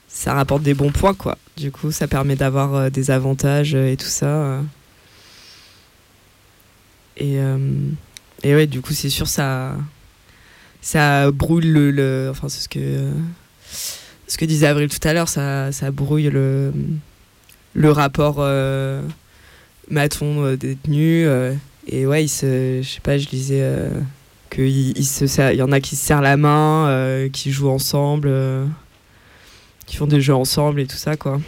ça 0.07 0.33
rapporte 0.33 0.63
des 0.63 0.73
bons 0.73 0.91
points 0.91 1.13
quoi. 1.13 1.37
Du 1.55 1.71
coup, 1.71 1.91
ça 1.91 2.07
permet 2.07 2.35
d'avoir 2.35 2.91
des 2.91 3.11
avantages 3.11 3.75
et 3.75 3.95
tout 3.95 4.07
ça. 4.07 4.61
Et, 7.17 7.37
et 8.43 8.55
ouais, 8.55 8.67
du 8.67 8.81
coup, 8.81 8.91
c'est 8.91 9.09
sûr, 9.09 9.27
ça, 9.27 9.77
ça 10.81 11.31
brûle 11.31 11.71
le, 11.71 12.27
enfin 12.29 12.49
c'est 12.49 12.61
ce 12.61 12.67
que, 12.67 13.09
ce 14.27 14.37
que 14.37 14.43
disait 14.43 14.67
Avril 14.67 14.89
tout 14.89 15.07
à 15.07 15.13
l'heure, 15.13 15.29
ça, 15.29 15.71
ça 15.71 15.91
brouille 15.91 16.29
le, 16.29 16.73
le 17.73 17.91
rapport. 17.91 18.45
Maton 19.89 20.43
euh, 20.43 20.55
détenu 20.57 21.25
euh, 21.25 21.53
et 21.87 22.05
ouais 22.05 22.23
je 22.23 22.81
sais 22.83 22.99
pas 23.01 23.17
je 23.17 23.27
disais 23.27 23.61
euh, 23.61 23.89
que 24.49 24.61
il, 24.61 24.97
il 24.97 25.05
se 25.05 25.53
y 25.55 25.61
en 25.61 25.71
a 25.71 25.79
qui 25.79 25.95
se 25.95 26.05
serrent 26.05 26.21
la 26.21 26.37
main 26.37 27.27
qui 27.31 27.51
jouent 27.51 27.69
ensemble 27.69 28.31
qui 29.85 29.97
font 29.97 30.07
des 30.07 30.21
jeux 30.21 30.35
ensemble 30.35 30.79
et 30.81 30.87
tout 30.87 30.95
ça 30.97 31.15
quoi 31.15 31.39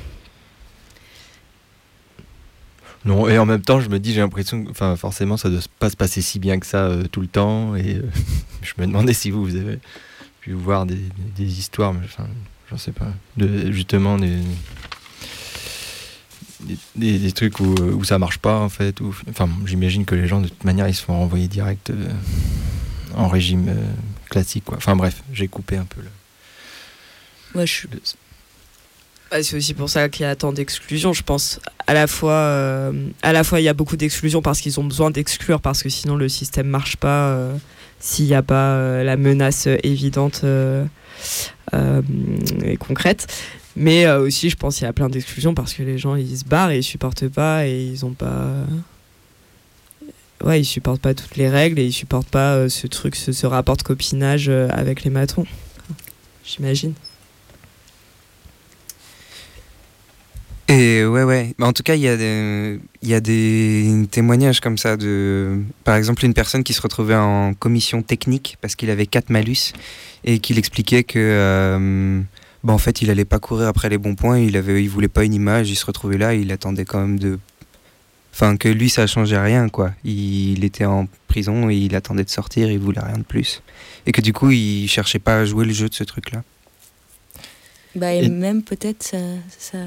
Non, 3.06 3.30
et 3.30 3.38
en 3.40 3.46
même 3.46 3.62
temps, 3.62 3.80
je 3.80 3.90
me 3.90 4.00
dis, 4.00 4.14
j'ai 4.14 4.20
l'impression 4.20 4.66
que 4.66 4.70
enfin, 4.72 4.96
forcément, 4.98 5.38
ça 5.38 5.48
ne 5.48 5.54
doit 5.54 5.64
pas 5.80 5.90
se 5.90 5.96
passer 5.96 6.22
si 6.22 6.40
bien 6.40 6.60
que 6.60 6.66
ça 6.66 6.92
tout 7.10 7.22
le 7.22 7.28
temps. 7.28 7.74
Et 7.76 8.02
je 8.62 8.74
me 8.80 8.86
demandais 8.86 9.14
si 9.14 9.32
vous, 9.32 9.44
vous 9.46 9.56
avez 9.56 9.80
pu 10.42 10.52
voir 10.52 10.86
des, 10.86 11.00
des- 11.38 11.60
histoires, 11.60 11.94
mais 11.94 12.02
enfin, 12.04 12.28
j'en 12.70 12.78
sais 12.78 12.92
pas, 12.92 13.08
justement 13.70 14.18
des, 14.18 14.34
des, 16.96 17.32
trucs 17.32 17.60
où, 17.60 17.74
où 17.74 18.04
ça 18.04 18.20
marche 18.20 18.38
pas, 18.38 18.60
en 18.60 18.70
fait. 18.70 19.00
Où, 19.02 19.16
enfin, 19.30 19.50
j'imagine 19.66 20.06
que 20.06 20.16
les 20.16 20.28
gens, 20.28 20.42
de 20.42 20.48
toute 20.48 20.64
manière, 20.64 20.88
ils 20.88 20.96
se 20.96 21.04
font 21.04 21.18
renvoyer 21.18 21.48
direct 21.48 21.90
euh, 21.90 22.10
en 23.16 23.28
régime 23.28 23.70
euh, 23.70 23.76
classique. 24.30 24.66
Quoi. 24.66 24.78
Enfin, 24.78 24.96
bref, 24.96 25.24
j'ai 25.34 25.48
coupé 25.48 25.78
un 25.78 25.86
peu. 25.86 26.02
Le... 26.02 26.08
Moi, 27.56 27.66
je 27.66 27.88
Bah, 29.32 29.44
c'est 29.44 29.56
aussi 29.56 29.74
pour 29.74 29.90
ça 29.90 30.10
qu'il 30.10 30.24
y 30.24 30.26
a 30.26 30.36
tant 30.36 30.54
d'exclusions 30.54 31.12
je 31.12 31.22
pense 31.22 31.60
à 31.86 31.94
la 31.94 32.08
fois 32.08 32.32
euh, 32.32 33.10
à 33.24 33.34
la 33.34 33.44
fois 33.44 33.60
il 33.60 33.64
y 33.64 33.68
a 33.68 33.74
beaucoup 33.74 33.98
d'exclusions 33.98 34.42
parce 34.42 34.62
qu'ils 34.62 34.80
ont 34.80 34.86
besoin 34.86 35.12
d'exclure 35.12 35.60
parce 35.60 35.84
que 35.84 35.90
sinon 35.90 36.16
le 36.16 36.30
système 36.30 36.68
marche 36.68 36.96
pas 36.96 37.28
euh, 37.28 37.58
s'il 38.00 38.26
n'y 38.26 38.34
a 38.34 38.44
pas 38.44 38.74
euh, 38.74 39.04
la 39.04 39.18
menace 39.18 39.68
évidente 39.84 40.42
euh, 40.44 40.86
euh, 41.74 42.02
et 42.64 42.78
concrète 42.78 43.28
mais 43.80 44.06
euh, 44.06 44.20
aussi 44.22 44.50
je 44.50 44.56
pense 44.56 44.78
qu'il 44.78 44.86
y 44.86 44.90
a 44.90 44.94
plein 44.94 45.08
d'exclusions 45.08 45.54
parce 45.54 45.74
que 45.74 45.84
les 45.84 45.98
gens 46.00 46.16
ils 46.16 46.38
se 46.40 46.46
barrent 46.46 46.72
et 46.72 46.80
ils 46.80 46.84
supportent 46.84 47.28
pas 47.28 47.68
et 47.68 47.80
ils 47.86 48.06
ont 48.06 48.14
pas 48.14 48.66
ouais 50.44 50.60
ils 50.62 50.66
supportent 50.66 51.02
pas 51.02 51.14
toutes 51.14 51.36
les 51.38 51.48
règles 51.50 51.80
et 51.80 51.86
ils 51.86 51.94
supportent 51.94 52.30
pas 52.30 52.56
euh, 52.56 52.70
ce 52.70 52.88
truc 52.88 53.16
ce, 53.16 53.32
ce 53.32 53.46
rapport 53.46 53.78
de 53.78 53.84
copinage 53.84 54.50
euh, 54.50 54.68
avec 54.72 55.04
les 55.04 55.10
matons 55.12 55.46
j'imagine 56.44 56.94
Et 60.70 61.06
ouais, 61.06 61.24
ouais. 61.24 61.54
Mais 61.58 61.66
en 61.66 61.72
tout 61.72 61.82
cas, 61.82 61.96
il 61.96 62.02
y, 62.02 62.10
a 62.10 62.18
des- 62.18 62.82
y 63.02 63.14
a 63.14 63.22
des 63.22 64.06
témoignages 64.12 64.60
comme 64.60 64.78
ça 64.78 64.98
de, 64.98 65.62
par 65.86 65.96
exemple, 65.96 66.26
une 66.26 66.34
personne 66.34 66.62
qui 66.66 66.74
se 66.74 66.82
retrouvait 66.82 67.16
en 67.16 67.54
commission 67.54 68.02
technique 68.02 68.58
parce 68.60 68.76
qu'il 68.76 68.90
avait 68.90 69.06
quatre 69.06 69.30
malus 69.30 69.72
et 70.26 70.40
qu'il 70.40 70.58
expliquait 70.58 71.06
que, 71.06 72.22
bah, 72.64 72.74
en 72.74 72.78
fait, 72.78 73.02
il 73.02 73.10
allait 73.10 73.26
pas 73.26 73.40
courir 73.40 73.68
après 73.68 73.90
les 73.90 73.98
bons 73.98 74.16
points. 74.16 74.40
Il 74.40 74.58
avait, 74.58 74.84
il 74.84 74.88
voulait 74.90 75.08
pas 75.08 75.24
une 75.24 75.34
image. 75.34 75.70
Il 75.70 75.76
se 75.76 75.86
retrouvait 75.86 76.18
là. 76.18 76.34
Il 76.34 76.52
attendait 76.52 76.86
quand 76.86 77.00
même 77.00 77.20
de, 77.20 77.40
enfin, 78.34 78.58
que 78.58 78.68
lui, 78.68 78.90
ça 78.90 79.08
changeait 79.08 79.40
rien, 79.40 79.70
quoi. 79.70 79.92
Il 80.04 80.64
était 80.64 80.86
en 80.86 81.08
prison 81.28 81.70
et 81.70 81.76
il 81.76 81.96
attendait 81.96 82.24
de 82.24 82.30
sortir. 82.30 82.70
Il 82.72 82.80
voulait 82.80 83.02
rien 83.02 83.18
de 83.18 83.24
plus. 83.24 83.62
Et 84.06 84.12
que 84.12 84.22
du 84.22 84.34
coup, 84.34 84.52
il 84.52 84.88
cherchait 84.88 85.20
pas 85.20 85.40
à 85.40 85.46
jouer 85.46 85.66
le 85.66 85.74
jeu 85.74 85.88
de 85.90 85.94
ce 85.94 86.04
truc-là. 86.04 86.44
Bah, 87.96 88.14
et 88.14 88.26
Et- 88.26 88.30
même 88.30 88.64
peut-être 88.64 89.04
sa, 89.04 89.18
sa, 89.58 89.78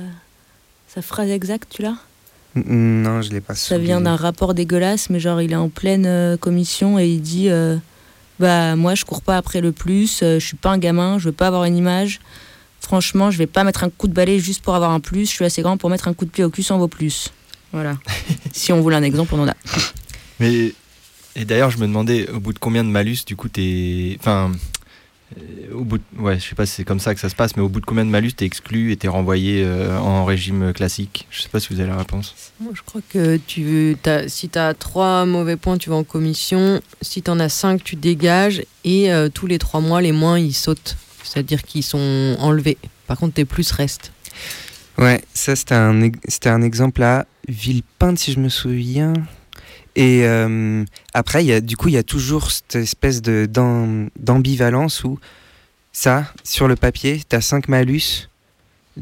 sa 0.89 1.03
phrase 1.03 1.31
exacte, 1.31 1.69
tu 1.71 1.83
l'as? 1.83 1.97
Non, 2.57 3.23
je 3.23 3.31
l'ai 3.31 3.41
pas. 3.41 3.55
Ça 3.55 3.79
vient 3.79 4.01
d'un 4.01 4.17
rapport 4.17 4.55
dégueulasse, 4.55 5.09
mais 5.09 5.21
genre 5.21 5.41
il 5.41 5.53
est 5.53 5.57
en 5.57 5.69
pleine 5.69 6.05
euh, 6.07 6.37
commission 6.37 6.99
et 6.99 7.07
il 7.07 7.21
dit 7.21 7.49
euh, 7.49 7.77
Bah, 8.41 8.75
moi 8.75 8.97
je 8.97 9.05
cours 9.05 9.23
pas 9.23 9.37
après 9.37 9.61
le 9.61 9.71
plus, 9.71 10.25
euh, 10.25 10.41
je 10.41 10.47
suis 10.47 10.57
pas 10.57 10.71
un 10.71 10.79
gamin, 10.79 11.21
je 11.21 11.27
veux 11.27 11.33
pas 11.33 11.47
avoir 11.47 11.63
une 11.65 11.77
image. 11.77 12.19
Franchement, 12.81 13.31
je 13.31 13.39
vais 13.39 13.47
pas 13.47 13.65
mettre 13.65 13.85
un 13.85 13.91
coup 13.91 14.09
de 14.09 14.15
balai 14.15 14.39
juste 14.39 14.63
pour 14.63 14.75
avoir 14.75 14.91
un 14.91 15.01
plus, 15.01 15.27
je 15.27 15.31
suis 15.31 15.45
assez 15.45 15.63
grand 15.63 15.77
pour 15.77 15.91
mettre 15.91 16.09
un 16.09 16.15
coup 16.15 16.25
de 16.25 16.31
pied 16.31 16.45
au 16.45 16.51
cul 16.51 16.63
sans 16.63 16.79
vaut 16.79 16.89
plus. 16.89 17.31
Voilà. 17.73 17.97
si 18.53 18.73
on 18.73 18.81
voulait 18.81 18.97
un 18.97 19.03
exemple, 19.03 19.35
on 19.35 19.43
en 19.43 19.49
a. 19.49 19.55
Mais 20.41 20.73
et 21.37 21.45
d'ailleurs, 21.45 21.71
je 21.71 21.79
me 21.79 21.87
demandais 21.87 22.29
au 22.31 22.41
bout 22.41 22.53
de 22.53 22.59
combien 22.59 22.85
de 22.85 22.89
malus, 22.89 23.19
du 23.25 23.37
coup, 23.37 23.49
t'es. 23.49 24.17
Enfin, 24.19 24.51
euh, 25.39 25.75
au 25.75 25.85
bout. 25.85 25.99
De... 25.99 26.21
Ouais, 26.21 26.39
je 26.41 26.49
sais 26.49 26.55
pas 26.57 26.67
si 26.67 26.75
c'est 26.75 26.85
comme 26.85 26.99
ça 26.99 27.15
que 27.15 27.21
ça 27.21 27.29
se 27.29 27.37
passe, 27.37 27.57
mais 27.57 27.63
au 27.63 27.69
bout 27.69 27.81
de 27.81 27.87
combien 27.87 28.05
de 28.05 28.11
malus 28.11 28.33
t'es 28.33 28.47
exclu 28.47 28.91
et 28.91 28.97
t'es 28.97 29.07
renvoyé 29.07 29.63
euh, 29.65 29.97
en 29.99 30.25
régime 30.25 30.73
classique? 30.73 31.27
Je 31.31 31.43
sais 31.43 31.49
pas 31.49 31.61
si 31.61 31.73
vous 31.73 31.79
avez 31.79 31.89
la 31.89 31.97
réponse. 31.97 32.35
Moi, 32.59 32.73
je 32.75 32.83
crois 32.83 33.01
que 33.09 33.37
tu, 33.47 33.97
as, 34.07 34.29
si 34.29 34.49
tu 34.49 34.59
as 34.59 34.75
trois 34.75 35.25
mauvais 35.25 35.57
points, 35.57 35.79
tu 35.79 35.89
vas 35.89 35.97
en 35.97 36.05
commission. 36.05 36.81
Si 37.01 37.23
tu 37.23 37.31
en 37.31 37.39
as 37.39 37.49
cinq, 37.49 37.85
tu 37.85 37.95
dégages. 37.95 38.65
Et 38.85 39.13
euh, 39.13 39.29
tous 39.29 39.47
les 39.47 39.59
trois 39.59 39.81
mois, 39.81 40.03
les 40.03 40.13
moins, 40.13 40.39
ils 40.39 40.55
sautent. 40.55 40.97
C'est-à-dire 41.31 41.63
qu'ils 41.63 41.85
sont 41.85 42.37
enlevés. 42.41 42.77
Par 43.07 43.17
contre, 43.17 43.35
tes 43.35 43.45
plus 43.45 43.71
restent. 43.71 44.13
Ouais, 44.99 45.23
ça 45.33 45.55
c'était 45.55 45.77
un, 45.77 46.03
un 46.03 46.63
exemple 46.63 47.03
à 47.05 47.25
Villepinte, 47.47 48.19
si 48.19 48.33
je 48.33 48.41
me 48.41 48.49
souviens. 48.49 49.13
Et 49.95 50.25
euh, 50.25 50.85
après, 51.15 51.45
y 51.45 51.53
a, 51.53 51.61
du 51.61 51.77
coup, 51.77 51.87
il 51.89 51.95
y 51.95 51.99
a 51.99 52.03
toujours 52.03 52.51
cette 52.51 52.75
espèce 52.75 53.23
d'ambivalence 53.23 55.05
où 55.05 55.21
ça, 55.93 56.33
sur 56.43 56.67
le 56.67 56.75
papier, 56.75 57.23
tu 57.29 57.37
as 57.37 57.41
5 57.41 57.69
malus, 57.69 58.29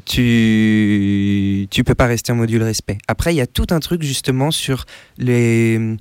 tu, 0.04 1.66
tu 1.70 1.82
peux 1.82 1.94
pas 1.94 2.06
rester 2.06 2.32
en 2.32 2.36
module 2.36 2.62
respect. 2.62 2.98
Après, 3.08 3.32
il 3.32 3.38
y 3.38 3.40
a 3.40 3.46
tout 3.46 3.66
un 3.70 3.80
truc 3.80 4.02
justement 4.02 4.50
sur 4.50 4.84
les, 5.16 5.96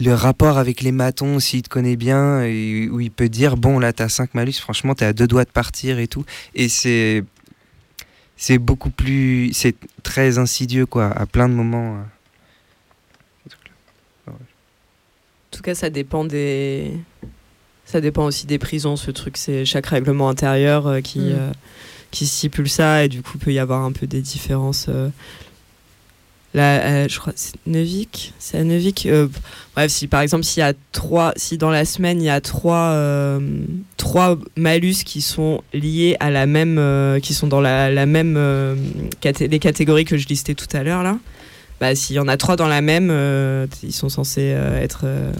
le 0.00 0.14
rapport 0.14 0.56
avec 0.58 0.80
les 0.80 0.92
matons, 0.92 1.38
s'il 1.40 1.62
te 1.62 1.68
connaît 1.68 1.96
bien, 1.96 2.42
et 2.42 2.88
où 2.90 3.00
il 3.00 3.10
peut 3.10 3.28
dire 3.28 3.56
Bon, 3.56 3.78
là, 3.78 3.92
tu 3.92 4.02
as 4.02 4.08
5 4.08 4.34
malus, 4.34 4.54
franchement, 4.54 4.94
tu 4.94 5.04
à 5.04 5.12
deux 5.12 5.26
doigts 5.26 5.44
de 5.44 5.50
partir 5.50 5.98
et 5.98 6.08
tout. 6.08 6.24
Et 6.54 6.68
c'est 6.68 7.22
c'est 8.36 8.56
beaucoup 8.58 8.88
plus 8.90 9.52
c'est 9.52 9.74
très 10.02 10.38
insidieux 10.38 10.86
quoi 10.86 11.08
à 11.10 11.26
plein 11.26 11.46
de 11.48 11.52
moments 11.54 11.96
euh. 11.96 12.02
En 14.32 15.56
tout 15.56 15.62
cas, 15.62 15.74
ça 15.74 15.90
dépend 15.90 16.24
des. 16.24 16.92
Ça 17.84 18.00
dépend 18.00 18.24
aussi 18.24 18.46
des 18.46 18.58
prisons, 18.58 18.96
ce 18.96 19.10
truc. 19.10 19.36
C'est 19.36 19.64
chaque 19.64 19.86
règlement 19.86 20.28
intérieur 20.28 20.86
euh, 20.86 21.00
qui, 21.00 21.18
Mm. 21.18 21.32
euh, 21.32 21.52
qui 22.12 22.26
stipule 22.26 22.68
ça, 22.70 23.04
et 23.04 23.08
du 23.08 23.20
coup, 23.22 23.36
peut 23.36 23.52
y 23.52 23.58
avoir 23.58 23.82
un 23.84 23.92
peu 23.92 24.06
des 24.06 24.22
différences. 24.22 24.86
euh. 24.88 25.10
Là, 26.52 26.80
euh, 26.80 27.06
je 27.08 27.18
crois, 27.20 27.32
c'est 27.36 27.54
Neuvik 27.66 28.32
C'est 28.40 28.58
à 28.58 28.64
Neuvik 28.64 29.06
euh, 29.06 29.28
Bref, 29.76 29.92
si 29.92 30.08
par 30.08 30.20
exemple, 30.20 30.42
s'il 30.42 30.60
y 30.60 30.64
a 30.64 30.72
trois. 30.90 31.32
Si 31.36 31.58
dans 31.58 31.70
la 31.70 31.84
semaine, 31.84 32.20
il 32.20 32.24
y 32.24 32.28
a 32.30 32.40
trois, 32.40 32.90
euh, 32.90 33.38
trois 33.96 34.36
malus 34.56 35.04
qui 35.04 35.20
sont 35.20 35.62
liés 35.72 36.16
à 36.18 36.30
la 36.30 36.46
même. 36.46 36.76
euh, 36.78 37.20
qui 37.20 37.34
sont 37.34 37.46
dans 37.46 37.60
la, 37.60 37.88
la 37.90 38.04
même. 38.06 38.36
caté- 39.20 39.46
les 39.48 39.58
catégories 39.60 40.04
que 40.04 40.16
je 40.16 40.26
listais 40.26 40.54
tout 40.54 40.66
à 40.72 40.82
l'heure, 40.82 41.02
là 41.04 41.18
bah, 41.80 41.94
s'il 41.94 42.16
y 42.16 42.18
en 42.18 42.28
a 42.28 42.36
trois 42.36 42.56
dans 42.56 42.68
la 42.68 42.82
même, 42.82 43.10
ils 43.82 43.92
sont 43.92 44.08
censés 44.10 44.42
être, 44.82 45.02
euh, 45.04 45.32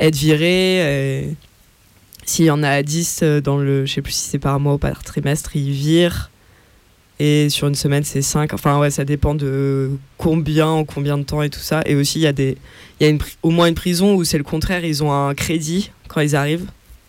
être 0.00 0.16
virés. 0.16 1.18
et 1.20 1.28
S'il 2.24 2.46
y 2.46 2.50
en 2.50 2.62
a 2.64 2.82
10 2.82 3.20
euh, 3.22 3.40
dans 3.40 3.56
le, 3.58 3.86
je 3.86 3.92
sais 3.94 4.02
plus 4.02 4.12
si 4.14 4.30
c'est 4.30 4.38
par 4.40 4.58
mois 4.58 4.74
ou 4.74 4.78
par 4.78 5.04
trimestre, 5.04 5.54
ils 5.54 5.70
virent. 5.70 6.30
Et 7.20 7.48
sur 7.50 7.66
une 7.66 7.74
semaine, 7.74 8.04
c'est 8.04 8.22
5. 8.22 8.52
Enfin, 8.54 8.78
ouais, 8.78 8.90
ça 8.90 9.04
dépend 9.04 9.34
de 9.34 9.90
combien, 10.18 10.68
en 10.68 10.84
combien 10.84 11.18
de 11.18 11.24
temps 11.24 11.42
et 11.42 11.50
tout 11.50 11.58
ça. 11.60 11.82
Et 11.86 11.94
aussi, 11.96 12.20
il 12.20 12.22
y 12.22 12.26
a, 12.28 12.32
des, 12.32 12.56
y 13.00 13.04
a 13.04 13.08
une, 13.08 13.18
au 13.42 13.50
moins 13.50 13.66
une 13.66 13.74
prison 13.74 14.14
où 14.14 14.22
c'est 14.24 14.38
le 14.38 14.44
contraire, 14.44 14.84
ils 14.84 15.02
ont 15.02 15.12
un 15.12 15.34
crédit 15.34 15.90
quand 16.06 16.20
ils 16.20 16.36
arrivent. 16.36 16.66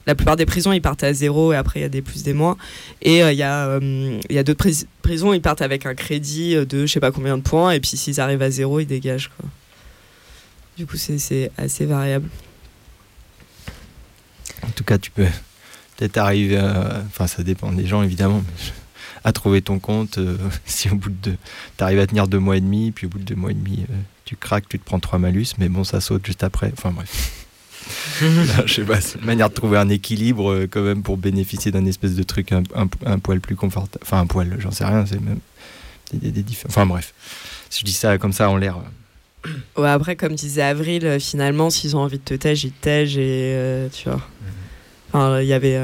La 0.07 0.15
plupart 0.15 0.35
des 0.35 0.47
prisons, 0.47 0.71
ils 0.71 0.81
partent 0.81 1.03
à 1.03 1.13
zéro 1.13 1.53
et 1.53 1.55
après, 1.55 1.81
il 1.81 1.83
y 1.83 1.85
a 1.85 1.89
des 1.89 2.01
plus, 2.01 2.23
des 2.23 2.33
moins. 2.33 2.57
Et 3.03 3.21
euh, 3.21 3.31
il 3.31 3.37
y 3.37 3.43
a, 3.43 3.67
euh, 3.67 4.19
d'autres 4.43 4.53
pris- 4.53 4.87
prisons, 5.03 5.31
ils 5.33 5.41
partent 5.41 5.61
avec 5.61 5.85
un 5.85 5.93
crédit 5.93 6.55
de 6.55 6.87
je 6.87 6.91
sais 6.91 6.99
pas 6.99 7.11
combien 7.11 7.37
de 7.37 7.43
points. 7.43 7.71
Et 7.71 7.79
puis, 7.79 7.91
s'ils 7.95 8.19
arrivent 8.19 8.41
à 8.41 8.49
zéro, 8.49 8.79
ils 8.79 8.87
dégagent. 8.87 9.29
Quoi. 9.39 9.47
Du 10.75 10.87
coup, 10.87 10.97
c'est- 10.97 11.51
assez 11.57 11.85
variable. 11.85 12.27
En 14.63 14.69
tout 14.71 14.83
cas, 14.83 14.97
tu 14.97 15.11
peux 15.11 15.27
peut-être 15.97 16.17
arriver. 16.17 16.59
Enfin, 17.07 17.27
ça 17.27 17.43
dépend 17.43 17.71
des 17.71 17.85
gens 17.85 18.01
évidemment, 18.01 18.43
à 19.23 19.31
trouver 19.31 19.61
ton 19.61 19.79
compte. 19.79 20.19
si 20.65 20.89
au 20.89 20.95
bout 20.95 21.09
de 21.09 21.35
tu 21.77 21.83
arrives 21.83 21.99
à 21.99 22.07
tenir 22.07 22.27
deux 22.27 22.39
mois 22.39 22.57
et 22.57 22.61
demi, 22.61 22.91
puis 22.91 23.07
au 23.07 23.09
bout 23.09 23.19
de 23.19 23.23
deux 23.23 23.35
mois 23.35 23.51
et 23.51 23.55
demi, 23.55 23.85
tu 24.25 24.35
craques, 24.35 24.69
tu 24.69 24.79
te 24.79 24.85
prends 24.85 24.99
trois 24.99 25.19
malus, 25.19 25.47
mais 25.57 25.69
bon, 25.69 25.83
ça 25.83 26.01
saute 26.01 26.25
juste 26.25 26.43
après. 26.43 26.71
Enfin 26.77 26.91
bref. 26.91 27.45
je 28.65 28.73
sais 28.73 28.83
pas, 28.83 29.01
c'est 29.01 29.17
une 29.17 29.25
manière 29.25 29.49
de 29.49 29.55
trouver 29.55 29.77
un 29.77 29.89
équilibre 29.89 30.65
quand 30.69 30.81
même 30.81 31.01
pour 31.01 31.17
bénéficier 31.17 31.71
d'un 31.71 31.85
espèce 31.85 32.15
de 32.15 32.23
truc 32.23 32.51
un, 32.51 32.63
un 33.05 33.19
poil 33.19 33.39
plus 33.39 33.55
confortable. 33.55 34.03
Enfin, 34.03 34.19
un 34.19 34.27
poil, 34.27 34.57
j'en 34.59 34.71
sais 34.71 34.85
rien, 34.85 35.05
c'est 35.07 35.19
même 35.19 35.39
des, 36.13 36.31
des, 36.31 36.45
Enfin 36.67 36.85
bref, 36.85 37.13
si 37.69 37.81
je 37.81 37.85
dis 37.85 37.93
ça 37.93 38.17
comme 38.17 38.33
ça 38.33 38.49
en 38.49 38.57
l'air. 38.57 38.77
Euh. 38.77 39.81
Ouais, 39.81 39.89
après, 39.89 40.15
comme 40.15 40.35
disait 40.35 40.61
Avril, 40.61 41.05
euh, 41.05 41.19
finalement, 41.19 41.69
s'ils 41.69 41.95
ont 41.95 41.99
envie 41.99 42.17
de 42.17 42.23
te 42.23 42.33
tège, 42.33 42.63
ils 42.65 42.71
te 42.71 42.81
tègent 42.81 43.17
et 43.17 43.53
euh, 43.55 43.87
tu 43.89 44.09
vois. 44.09 44.17
Mhm. 44.17 44.23
Enfin, 45.13 45.41
il 45.41 45.47
y 45.47 45.53
avait, 45.53 45.79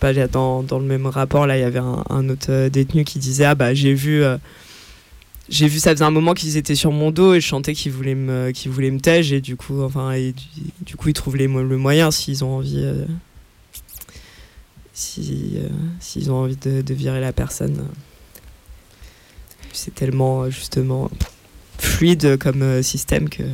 dans, 0.00 0.62
dans 0.62 0.78
le 0.78 0.84
même 0.84 1.06
rapport, 1.06 1.46
là, 1.46 1.56
il 1.56 1.60
y 1.60 1.64
avait 1.64 1.80
un, 1.80 2.28
autre 2.28 2.68
détenu 2.68 3.04
qui 3.04 3.18
disait 3.18 3.44
Ah 3.44 3.54
bah, 3.54 3.74
j'ai 3.74 3.94
vu. 3.94 4.22
j'ai 5.48 5.68
vu, 5.68 5.78
ça 5.78 5.92
faisait 5.92 6.04
un 6.04 6.10
moment 6.10 6.34
qu'ils 6.34 6.56
étaient 6.56 6.74
sur 6.74 6.92
mon 6.92 7.10
dos 7.10 7.34
et 7.34 7.40
je 7.40 7.46
chantais 7.46 7.74
qu'ils 7.74 7.92
voulaient 7.92 8.14
me, 8.14 8.50
qu'ils 8.52 8.70
voulaient 8.70 8.90
me 8.90 9.00
et 9.08 9.40
du 9.40 9.56
coup, 9.56 9.82
enfin, 9.82 10.12
et 10.12 10.34
du, 10.82 10.96
coup, 10.96 11.08
ils 11.08 11.14
trouvent 11.14 11.36
les, 11.36 11.46
le 11.46 11.76
moyen 11.76 12.10
s'ils 12.10 12.44
ont 12.44 12.58
envie, 12.58 12.84
si, 14.92 15.58
s'ils 16.00 16.30
ont 16.30 16.42
envie 16.42 16.56
de, 16.56 16.94
virer 16.94 17.20
la 17.20 17.32
personne 17.32 17.84
c'est 19.78 19.94
tellement 19.94 20.42
euh, 20.42 20.50
justement 20.50 21.10
fluide 21.78 22.36
comme 22.38 22.62
euh, 22.62 22.82
système 22.82 23.28
que. 23.28 23.44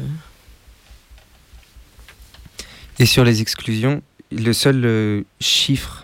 Et 2.98 3.06
sur 3.06 3.24
les 3.24 3.42
exclusions, 3.42 4.02
le 4.30 4.52
seul 4.52 4.84
euh, 4.84 5.22
chiffre 5.40 6.03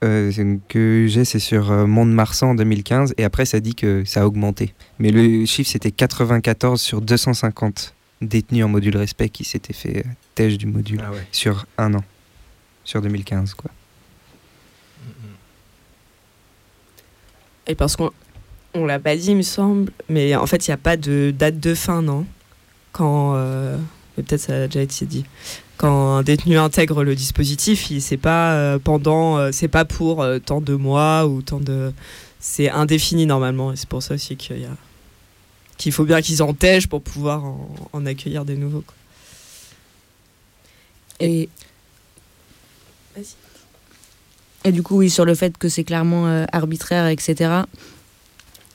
que 0.00 1.06
j'ai, 1.08 1.24
c'est 1.24 1.38
sur 1.38 1.70
Monde 1.86 2.12
Marsan 2.12 2.50
en 2.50 2.54
2015, 2.54 3.14
et 3.18 3.24
après 3.24 3.44
ça 3.44 3.60
dit 3.60 3.74
que 3.74 4.04
ça 4.04 4.22
a 4.22 4.26
augmenté. 4.26 4.74
Mais 4.98 5.10
le 5.10 5.44
chiffre, 5.46 5.70
c'était 5.70 5.90
94 5.90 6.80
sur 6.80 7.00
250 7.00 7.94
détenus 8.20 8.64
en 8.64 8.68
module 8.68 8.96
respect 8.96 9.28
qui 9.28 9.44
s'étaient 9.44 9.72
fait 9.72 10.04
tèche 10.34 10.58
du 10.58 10.66
module 10.66 11.00
ah 11.02 11.12
sur 11.32 11.66
un 11.78 11.94
an, 11.94 12.04
sur 12.84 13.02
2015, 13.02 13.54
quoi. 13.54 13.70
Et 17.66 17.74
parce 17.74 17.96
qu'on 17.96 18.12
on 18.74 18.86
l'a 18.86 18.98
pas 18.98 19.16
dit, 19.16 19.30
il 19.30 19.36
me 19.36 19.42
semble, 19.42 19.90
mais 20.08 20.36
en 20.36 20.46
fait, 20.46 20.66
il 20.66 20.70
n'y 20.70 20.74
a 20.74 20.78
pas 20.78 20.96
de 20.96 21.32
date 21.36 21.58
de 21.58 21.74
fin, 21.74 22.02
non? 22.02 22.26
Quand. 22.92 23.34
Euh, 23.36 23.76
peut-être 24.16 24.40
ça 24.40 24.54
a 24.54 24.66
déjà 24.66 24.82
été 24.82 25.04
dit. 25.06 25.24
Quand 25.76 26.16
un 26.16 26.22
détenu 26.22 26.58
intègre 26.58 27.04
le 27.04 27.14
dispositif, 27.14 27.92
c'est 28.00 28.16
pas 28.16 28.54
euh, 28.54 28.78
pendant, 28.78 29.36
euh, 29.36 29.50
c'est 29.52 29.68
pas 29.68 29.84
pour 29.84 30.24
tant 30.44 30.60
de 30.60 30.74
mois 30.74 31.26
ou 31.26 31.42
tant 31.42 31.60
de, 31.60 31.92
c'est 32.40 32.70
indéfini 32.70 33.26
normalement, 33.26 33.72
et 33.72 33.76
c'est 33.76 33.88
pour 33.88 34.02
ça 34.02 34.14
aussi 34.14 34.36
qu'il 34.36 34.60
y 34.60 34.64
a, 34.64 34.76
qu'il 35.76 35.92
faut 35.92 36.04
bien 36.04 36.22
qu'ils 36.22 36.42
entègent 36.42 36.88
pour 36.88 37.02
pouvoir 37.02 37.44
en, 37.92 38.06
accueillir 38.06 38.44
des 38.44 38.56
nouveaux. 38.56 38.84
Et 41.20 41.48
et 44.64 44.72
du 44.72 44.82
coup, 44.82 44.98
oui, 44.98 45.10
sur 45.10 45.24
le 45.24 45.34
fait 45.34 45.56
que 45.56 45.68
c'est 45.68 45.84
clairement 45.84 46.44
arbitraire, 46.52 47.06
etc. 47.06 47.62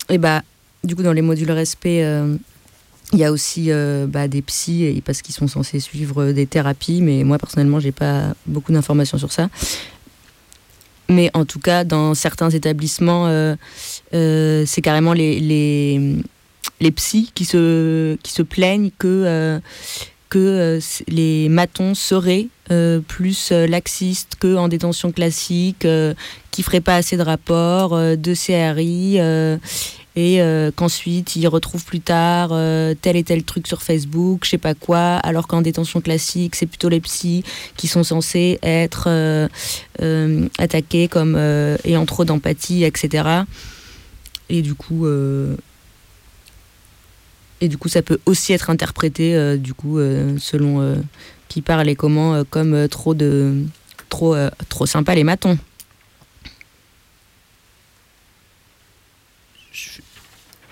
Et 0.09 0.17
bah, 0.17 0.41
du 0.83 0.95
coup, 0.95 1.03
dans 1.03 1.13
les 1.13 1.21
modules 1.21 1.51
respect, 1.51 2.03
euh, 2.03 2.35
il 3.13 3.19
y 3.19 3.25
a 3.25 3.31
aussi 3.31 3.67
euh, 3.69 4.07
bah, 4.07 4.27
des 4.27 4.41
psys 4.41 5.01
parce 5.05 5.21
qu'ils 5.21 5.35
sont 5.35 5.47
censés 5.47 5.79
suivre 5.79 6.31
des 6.31 6.45
thérapies, 6.45 7.01
mais 7.01 7.23
moi 7.23 7.37
personnellement, 7.37 7.79
j'ai 7.79 7.91
pas 7.91 8.33
beaucoup 8.45 8.71
d'informations 8.71 9.17
sur 9.17 9.31
ça. 9.31 9.49
Mais 11.09 11.29
en 11.33 11.43
tout 11.43 11.59
cas, 11.59 11.83
dans 11.83 12.13
certains 12.13 12.49
établissements, 12.49 13.27
euh, 13.27 13.55
c'est 14.65 14.81
carrément 14.81 15.11
les, 15.11 15.41
les, 15.41 16.15
les, 16.79 16.91
psys 16.91 17.31
qui 17.35 17.43
se, 17.43 18.15
qui 18.23 18.31
se 18.31 18.41
plaignent 18.41 18.91
que, 18.97 19.59
que 20.29 20.79
les 21.09 21.49
matons 21.49 21.95
seraient 21.95 22.47
plus 23.09 23.51
laxistes 23.51 24.37
qu'en 24.39 24.69
détention 24.69 25.11
classique, 25.11 25.85
qui 26.51 26.63
feraient 26.63 26.79
pas 26.79 26.95
assez 26.95 27.17
de 27.17 27.23
rapports, 27.23 27.97
de 27.97 28.33
CRI 28.33 29.19
et 30.15 30.41
euh, 30.41 30.71
qu'ensuite 30.75 31.35
ils 31.35 31.47
retrouvent 31.47 31.85
plus 31.85 32.01
tard 32.01 32.49
euh, 32.51 32.93
tel 32.99 33.15
et 33.15 33.23
tel 33.23 33.43
truc 33.43 33.67
sur 33.67 33.81
Facebook, 33.81 34.41
je 34.43 34.49
sais 34.51 34.57
pas 34.57 34.73
quoi, 34.73 35.15
alors 35.17 35.47
qu'en 35.47 35.61
détention 35.61 36.01
classique, 36.01 36.55
c'est 36.55 36.65
plutôt 36.65 36.89
les 36.89 36.99
psys 36.99 37.43
qui 37.77 37.87
sont 37.87 38.03
censés 38.03 38.59
être 38.61 39.05
euh, 39.07 40.47
attaqués 40.57 41.07
comme 41.07 41.35
ayant 41.85 42.05
trop 42.05 42.25
d'empathie, 42.25 42.83
etc. 42.83 43.43
Et 44.49 44.61
du 44.61 44.73
coup, 44.73 45.07
et 47.61 47.67
du 47.67 47.77
coup, 47.77 47.87
ça 47.87 48.01
peut 48.01 48.19
aussi 48.25 48.51
être 48.51 48.69
interprété, 48.69 49.57
du 49.57 49.73
coup, 49.73 49.99
selon 50.39 51.01
qui 51.47 51.61
parle 51.61 51.87
et 51.87 51.95
comment, 51.95 52.43
comme 52.49 52.89
trop 52.89 53.13
de 53.13 53.63
trop 54.09 54.35
trop 54.67 54.85
sympa 54.85 55.15
les 55.15 55.23
matons. 55.23 55.57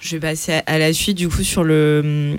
Je 0.02 0.16
vais 0.16 0.20
passer 0.20 0.62
à 0.66 0.78
la 0.78 0.94
suite 0.94 1.18
du 1.18 1.28
coup 1.28 1.44
sur 1.44 1.64
le. 1.64 2.38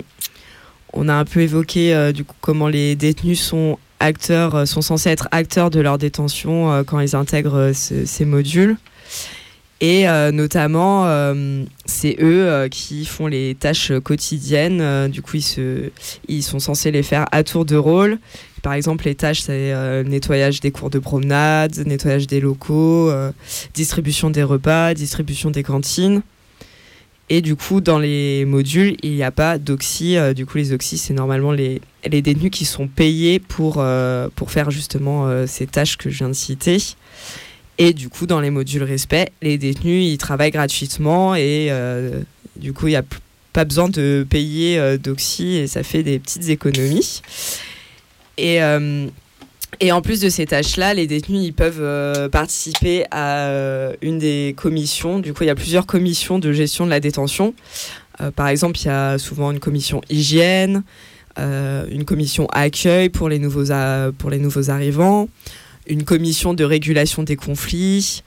On 0.93 1.07
a 1.07 1.13
un 1.13 1.25
peu 1.25 1.41
évoqué 1.41 1.93
euh, 1.93 2.11
du 2.11 2.23
coup 2.23 2.35
comment 2.41 2.67
les 2.67 2.95
détenus 2.95 3.39
sont 3.39 3.77
acteurs, 3.99 4.55
euh, 4.55 4.65
sont 4.65 4.81
censés 4.81 5.09
être 5.09 5.29
acteurs 5.31 5.69
de 5.69 5.79
leur 5.79 5.97
détention 5.97 6.71
euh, 6.71 6.83
quand 6.83 6.99
ils 6.99 7.15
intègrent 7.15 7.71
ces 7.73 8.25
modules. 8.25 8.77
Et 9.83 10.05
notamment, 10.31 11.07
c'est 11.85 12.15
eux 12.21 12.67
qui 12.69 13.03
font 13.03 13.25
les 13.25 13.55
tâches 13.55 13.91
quotidiennes. 14.03 15.09
du 15.09 15.23
coup, 15.23 15.37
ils, 15.37 15.41
se, 15.41 15.89
ils 16.27 16.43
sont 16.43 16.59
censés 16.59 16.91
les 16.91 17.01
faire 17.01 17.25
à 17.31 17.43
tour 17.43 17.65
de 17.65 17.75
rôle. 17.75 18.19
Par 18.61 18.73
exemple, 18.73 19.05
les 19.05 19.15
tâches, 19.15 19.41
c'est 19.41 19.73
nettoyage 20.03 20.59
des 20.59 20.69
cours 20.69 20.91
de 20.91 20.99
promenade, 20.99 21.79
nettoyage 21.87 22.27
des 22.27 22.39
locaux, 22.39 23.11
distribution 23.73 24.29
des 24.29 24.43
repas, 24.43 24.93
distribution 24.93 25.49
des 25.49 25.63
cantines. 25.63 26.21
Et 27.33 27.39
du 27.39 27.55
coup, 27.55 27.79
dans 27.79 27.97
les 27.97 28.43
modules, 28.43 28.97
il 29.03 29.13
n'y 29.13 29.23
a 29.23 29.31
pas 29.31 29.57
d'oxy. 29.57 30.17
Euh, 30.17 30.33
du 30.33 30.45
coup, 30.45 30.57
les 30.57 30.73
oxy, 30.73 30.97
c'est 30.97 31.13
normalement 31.13 31.53
les, 31.53 31.81
les 32.05 32.21
détenus 32.21 32.51
qui 32.51 32.65
sont 32.65 32.89
payés 32.89 33.39
pour, 33.39 33.75
euh, 33.77 34.27
pour 34.35 34.51
faire 34.51 34.69
justement 34.69 35.29
euh, 35.29 35.47
ces 35.47 35.65
tâches 35.65 35.95
que 35.95 36.09
je 36.09 36.17
viens 36.17 36.27
de 36.27 36.33
citer. 36.33 36.75
Et 37.77 37.93
du 37.93 38.09
coup, 38.09 38.27
dans 38.27 38.41
les 38.41 38.49
modules 38.49 38.83
respect, 38.83 39.31
les 39.41 39.57
détenus, 39.57 40.11
ils 40.11 40.17
travaillent 40.17 40.51
gratuitement 40.51 41.33
et 41.33 41.71
du 42.57 42.73
coup, 42.73 42.87
il 42.87 42.91
n'y 42.91 42.97
a 42.97 43.05
pas 43.53 43.63
besoin 43.63 43.87
de 43.87 44.27
payer 44.29 44.97
d'oxy 44.97 45.55
et 45.55 45.67
ça 45.67 45.83
fait 45.83 46.03
des 46.03 46.19
petites 46.19 46.49
économies. 46.49 47.21
Et 48.37 48.59
et 49.79 49.91
en 49.91 50.01
plus 50.01 50.19
de 50.19 50.29
ces 50.29 50.45
tâches-là, 50.45 50.93
les 50.93 51.07
détenus 51.07 51.43
ils 51.43 51.53
peuvent 51.53 51.81
euh, 51.81 52.27
participer 52.29 53.05
à 53.09 53.47
euh, 53.47 53.93
une 54.01 54.19
des 54.19 54.53
commissions. 54.57 55.19
Du 55.19 55.33
coup, 55.33 55.43
il 55.43 55.47
y 55.47 55.51
a 55.51 55.55
plusieurs 55.55 55.85
commissions 55.85 56.39
de 56.39 56.51
gestion 56.51 56.85
de 56.85 56.89
la 56.89 56.99
détention. 56.99 57.53
Euh, 58.19 58.31
par 58.31 58.49
exemple, 58.49 58.79
il 58.79 58.85
y 58.85 58.89
a 58.89 59.17
souvent 59.17 59.51
une 59.51 59.59
commission 59.59 60.01
hygiène, 60.09 60.83
une 61.37 62.03
commission 62.05 62.45
accueil 62.47 63.09
pour 63.09 63.29
les, 63.29 63.39
nouveaux 63.39 63.73
pour 64.17 64.29
les 64.29 64.37
nouveaux 64.37 64.69
arrivants, 64.69 65.29
une 65.87 66.03
commission 66.03 66.53
de 66.53 66.63
régulation 66.63 67.23
des 67.23 67.37
conflits 67.37 68.21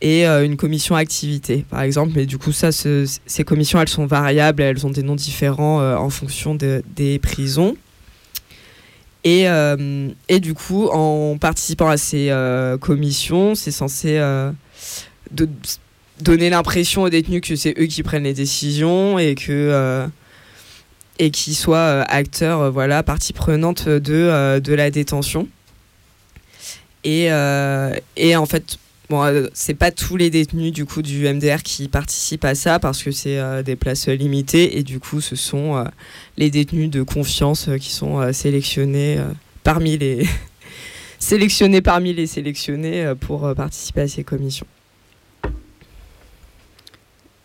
et 0.00 0.26
une 0.26 0.56
commission 0.56 0.96
activité, 0.96 1.64
par 1.68 1.82
exemple. 1.82 2.12
Mais 2.16 2.24
du 2.24 2.38
coup, 2.38 2.50
ça, 2.50 2.72
ces 2.72 3.44
commissions, 3.44 3.80
elles 3.80 3.90
sont 3.90 4.06
variables, 4.06 4.62
elles 4.62 4.86
ont 4.86 4.90
des 4.90 5.02
noms 5.02 5.14
différents 5.14 5.80
en 5.96 6.10
fonction 6.10 6.56
des 6.56 7.18
prisons. 7.20 7.76
Et, 9.24 9.48
euh, 9.48 10.08
et 10.28 10.38
du 10.38 10.52
coup, 10.52 10.88
en 10.88 11.38
participant 11.38 11.88
à 11.88 11.96
ces 11.96 12.28
euh, 12.28 12.76
commissions, 12.76 13.54
c'est 13.54 13.70
censé 13.70 14.18
euh, 14.18 14.52
donner 16.20 16.50
l'impression 16.50 17.02
aux 17.02 17.08
détenus 17.08 17.40
que 17.40 17.56
c'est 17.56 17.74
eux 17.78 17.86
qui 17.86 18.02
prennent 18.02 18.24
les 18.24 18.34
décisions 18.34 19.18
et 19.18 19.34
que 19.34 20.06
et 21.20 21.30
qu'ils 21.30 21.54
soient 21.54 22.02
acteurs, 22.02 22.72
voilà, 22.72 23.04
partie 23.04 23.32
prenante 23.32 23.88
de, 23.88 24.58
de 24.58 24.74
la 24.74 24.90
détention. 24.90 25.48
Et, 27.04 27.28
et 28.16 28.36
en 28.36 28.46
fait, 28.46 28.78
Bon, 29.14 29.22
euh, 29.22 29.46
c'est 29.54 29.74
pas 29.74 29.92
tous 29.92 30.16
les 30.16 30.28
détenus 30.28 30.72
du 30.72 30.86
coup 30.86 31.00
du 31.00 31.32
MDR 31.32 31.62
qui 31.62 31.86
participent 31.86 32.44
à 32.44 32.56
ça 32.56 32.80
parce 32.80 33.00
que 33.00 33.12
c'est 33.12 33.38
euh, 33.38 33.62
des 33.62 33.76
places 33.76 34.08
limitées 34.08 34.76
et 34.76 34.82
du 34.82 34.98
coup 34.98 35.20
ce 35.20 35.36
sont 35.36 35.76
euh, 35.76 35.84
les 36.36 36.50
détenus 36.50 36.90
de 36.90 37.00
confiance 37.04 37.70
qui 37.80 37.92
sont 37.92 38.32
sélectionnés 38.32 39.20
parmi 39.62 39.96
les 39.98 40.26
sélectionnés 41.20 41.80
parmi 41.80 42.12
les 42.12 42.26
sélectionnés 42.26 43.12
pour 43.20 43.54
participer 43.54 44.00
à 44.00 44.08
ces 44.08 44.24
commissions. 44.24 44.66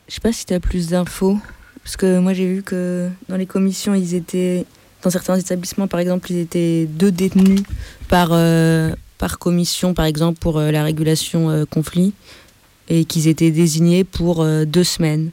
Je 0.07 0.15
sais 0.15 0.21
pas 0.21 0.33
si 0.33 0.47
tu 0.47 0.55
as 0.55 0.59
plus 0.59 0.87
d'infos 0.87 1.37
parce 1.83 1.97
que 1.97 2.17
moi 2.17 2.33
j'ai 2.33 2.47
vu 2.47 2.63
que 2.63 3.09
dans 3.27 3.37
les 3.37 3.45
commissions 3.45 3.93
ils 3.93 4.15
étaient 4.15 4.65
dans 5.03 5.11
certains 5.11 5.37
établissements 5.37 5.87
par 5.87 5.99
exemple 5.99 6.31
ils 6.31 6.39
étaient 6.39 6.87
deux 6.87 7.11
détenus 7.11 7.61
par 8.07 8.31
par 9.19 9.37
commission, 9.37 9.93
par 9.93 10.05
exemple, 10.05 10.39
pour 10.39 10.57
euh, 10.57 10.71
la 10.71 10.83
régulation 10.83 11.51
euh, 11.51 11.65
conflit. 11.65 12.13
et 12.87 13.05
qu'ils 13.05 13.27
étaient 13.27 13.51
désignés 13.51 14.03
pour 14.03 14.41
euh, 14.41 14.65
deux 14.65 14.83
semaines. 14.83 15.29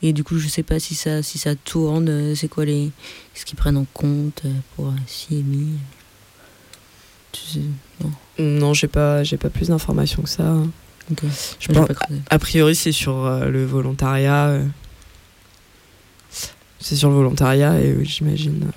Et 0.00 0.12
du 0.12 0.22
coup, 0.22 0.38
je 0.38 0.46
sais 0.46 0.62
pas 0.62 0.78
si 0.78 0.94
ça, 0.94 1.24
si 1.24 1.38
ça 1.38 1.56
tourne, 1.56 2.36
c'est 2.36 2.46
quoi 2.46 2.64
les. 2.64 2.92
ce 3.34 3.44
qu'ils 3.44 3.56
prennent 3.58 3.76
en 3.76 3.86
compte 3.92 4.42
pour 4.76 4.92
CMI 5.08 5.70
non. 8.00 8.10
Non, 8.38 8.74
j'ai 8.74 8.88
pas, 8.88 9.22
j'ai 9.24 9.36
pas 9.36 9.48
plus 9.50 9.68
d'informations 9.68 10.22
que 10.22 10.28
ça. 10.28 10.56
Je 11.60 11.68
pense- 11.72 11.88
pas 11.88 11.94
a 12.30 12.38
priori, 12.38 12.74
c'est 12.74 12.92
sur 12.92 13.28
le 13.28 13.64
volontariat. 13.64 14.60
C'est 16.80 16.96
sur 16.96 17.08
le 17.10 17.14
volontariat, 17.16 17.80
et 17.80 18.04
j'imagine. 18.04 18.70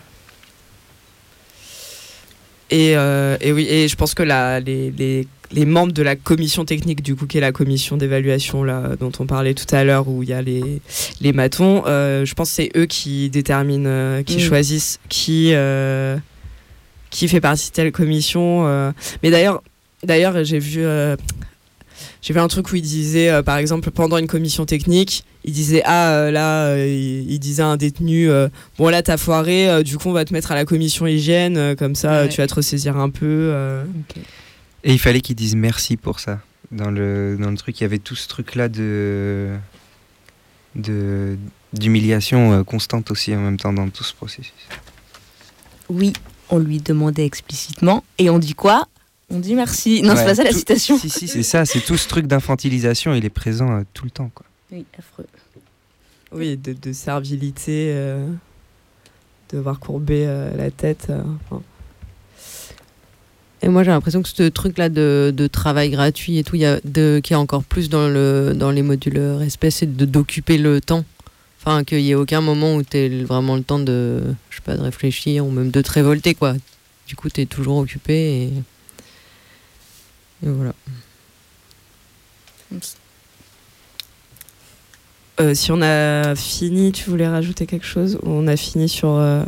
Et, 2.72 2.96
euh, 2.96 3.38
et 3.42 3.52
oui, 3.52 3.68
et 3.70 3.88
je 3.88 3.96
pense 3.98 4.14
que 4.14 4.24
la, 4.24 4.60
les, 4.62 4.92
les, 4.92 5.28
les 5.52 5.66
membres 5.66 5.92
de 5.92 6.02
la 6.02 6.16
commission 6.16 6.64
technique, 6.64 7.02
du 7.04 7.16
coup, 7.16 7.28
qui 7.28 7.38
est 7.38 7.42
la 7.42 7.52
commission 7.52 7.98
d'évaluation 7.98 8.64
là, 8.64 8.96
dont 8.98 9.12
on 9.20 9.26
parlait 9.26 9.54
tout 9.54 9.74
à 9.76 9.84
l'heure, 9.84 10.08
où 10.08 10.24
il 10.24 10.30
y 10.30 10.34
a 10.34 10.42
les, 10.42 10.82
les 11.20 11.34
matons, 11.34 11.84
euh, 11.86 12.24
je 12.24 12.34
pense 12.34 12.50
que 12.50 12.56
c'est 12.56 12.72
eux 12.78 12.86
qui 12.86 13.30
déterminent, 13.30 13.90
euh, 13.90 14.24
qui 14.24 14.38
Mm. 14.38 14.40
choisissent 14.40 15.00
qui, 15.10 15.50
euh, 15.54 16.16
qui 17.10 17.28
fait 17.28 17.42
partie 17.42 17.70
de 17.70 17.74
telle 17.76 17.92
commission. 17.92 18.64
Mais 19.22 19.32
d'ailleurs, 19.32 19.62
d'ailleurs 20.04 20.44
j'ai 20.46 20.60
vu, 20.60 20.82
j'ai 22.22 22.34
vu 22.34 22.40
un 22.40 22.48
truc 22.48 22.72
où 22.72 22.76
il 22.76 22.82
disait, 22.82 23.30
euh, 23.30 23.42
par 23.44 23.58
exemple, 23.58 23.90
pendant 23.92 24.18
une 24.18 24.28
commission 24.28 24.66
technique, 24.66 25.24
il 25.44 25.54
disait 25.54 25.82
ah 25.86 26.12
euh, 26.12 26.32
là, 26.32 26.66
euh, 26.68 26.86
il, 26.88 27.32
il 27.32 27.40
disait 27.40 27.64
à 27.64 27.68
un 27.68 27.78
détenu, 27.78 28.30
euh, 28.30 28.48
bon 28.78 28.90
là 28.90 29.02
t'as 29.02 29.18
foiré, 29.18 29.70
euh, 29.70 29.82
du 29.84 29.98
coup 29.98 30.10
on 30.10 30.14
va 30.14 30.24
te 30.26 30.32
mettre 30.34 30.52
à 30.52 30.56
la 30.56 30.66
commission 30.66 31.08
hygiène, 31.08 31.58
euh, 31.58 31.76
comme 31.76 31.96
ça 31.96 32.22
Ouais. 32.24 32.30
tu 32.30 32.38
vas 32.38 32.48
te 32.48 32.54
ressaisir 32.54 32.98
un 32.98 33.10
peu. 33.10 33.26
euh. 33.54 33.84
Et 34.84 34.94
il 34.94 35.00
fallait 35.00 35.22
qu'ils 35.22 35.36
disent 35.36 35.56
merci 35.56 35.98
pour 35.98 36.20
ça. 36.20 36.40
Dans 36.72 36.90
le, 36.92 37.38
dans 37.40 37.50
le 37.52 37.58
truc, 37.58 37.80
il 37.80 37.84
y 37.84 37.86
avait 37.86 37.98
tout 38.00 38.16
ce 38.16 38.28
truc-là 38.28 38.70
de 38.70 39.50
de- 40.76 41.38
d'humiliation 41.74 42.54
euh, 42.54 42.64
constante 42.64 43.12
aussi 43.12 43.36
en 43.36 43.40
même 43.42 43.58
temps 43.58 43.74
dans 43.74 43.90
tout 43.90 44.04
ce 44.04 44.14
processus. 44.14 44.54
Oui, 45.90 46.14
on 46.50 46.60
lui 46.60 46.80
demandait 46.80 47.26
explicitement. 47.26 48.04
Et 48.18 48.30
on 48.30 48.40
dit 48.40 48.54
quoi? 48.54 48.88
On 49.32 49.40
dit 49.40 49.56
merci. 49.56 50.02
Non, 50.02 50.16
c'est 50.16 50.26
pas 50.26 50.36
ça 50.36 50.44
la 50.44 50.52
citation. 50.52 50.98
Si, 50.98 51.10
si, 51.10 51.28
c'est 51.28 51.44
ça, 51.44 51.66
c'est 51.66 51.80
tout 51.80 51.98
ce 51.98 52.08
truc 52.08 52.28
d'infantilisation, 52.28 53.14
il 53.14 53.24
est 53.26 53.30
présent 53.30 53.72
euh, 53.72 53.82
tout 53.94 54.04
le 54.06 54.12
temps. 54.12 54.30
Quoi. 54.34 54.46
Oui, 54.72 54.86
affreux. 55.00 55.26
Oui, 56.34 56.58
de, 56.58 56.74
de 56.74 56.94
servilité, 56.94 57.92
euh, 57.94 58.26
devoir 59.52 59.80
courber 59.80 60.26
euh, 60.28 60.56
la 60.58 60.70
tête. 60.72 61.08
euh, 61.10 61.22
enfin. 61.50 61.62
Et 63.64 63.70
moi, 63.70 63.84
j'ai 63.84 63.92
l'impression 63.92 64.22
que 64.24 64.30
ce 64.30 64.44
truc-là 64.50 64.90
de, 64.90 65.32
de 65.36 65.48
travail 65.48 65.92
gratuit 65.92 66.38
et 66.40 66.44
tout, 66.44 66.56
il 66.56 66.64
y 66.64 66.66
a 66.66 66.80
de, 66.84 67.22
qui 67.24 67.34
est 67.34 67.38
encore 67.38 67.64
plus 67.64 67.90
dans, 67.90 68.08
le, 68.08 68.54
dans 68.56 68.72
les 68.72 68.82
modules 68.82 69.20
respect, 69.20 69.70
c'est 69.72 69.96
de- 69.96 70.06
d'occuper 70.06 70.58
le 70.58 70.82
temps. 70.82 71.06
Enfin, 71.60 71.84
qu'il 71.84 72.00
n'y 72.00 72.10
ait 72.10 72.16
aucun 72.16 72.42
moment 72.42 72.76
où 72.76 72.82
tu 72.82 72.98
as 72.98 73.24
vraiment 73.24 73.56
le 73.56 73.62
temps 73.62 73.78
de, 73.78 74.24
je 74.50 74.56
sais 74.56 74.62
pas, 74.64 74.76
de 74.76 74.82
réfléchir 74.82 75.46
ou 75.46 75.52
même 75.52 75.70
de 75.70 75.82
te 75.82 75.92
révolter, 75.92 76.34
quoi. 76.34 76.56
Du 77.08 77.16
coup, 77.16 77.30
tu 77.30 77.42
es 77.42 77.46
toujours 77.46 77.78
occupé 77.78 78.14
et, 78.46 78.54
et 80.44 80.50
voilà. 80.50 80.74
Euh, 85.40 85.54
si 85.54 85.72
on 85.72 85.82
a 85.82 86.36
fini, 86.36 86.92
tu 86.92 87.10
voulais 87.10 87.28
rajouter 87.28 87.66
quelque 87.66 87.86
chose 87.86 88.18
ou 88.24 88.30
On 88.30 88.48
a 88.48 88.58
fini 88.58 88.88
sur, 88.88 89.10
euh, 89.10 89.44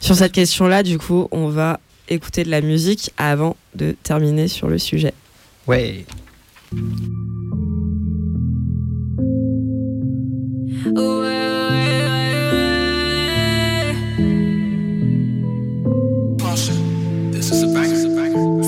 sur 0.00 0.14
cette 0.14 0.32
question-là, 0.32 0.82
du 0.82 0.98
coup 0.98 1.28
on 1.30 1.48
va 1.48 1.80
écouter 2.08 2.44
de 2.44 2.50
la 2.50 2.60
musique 2.60 3.12
avant 3.16 3.56
de 3.74 3.94
terminer 4.02 4.48
sur 4.48 4.68
le 4.68 4.78
sujet. 4.78 5.12
Ouais. 5.66 6.06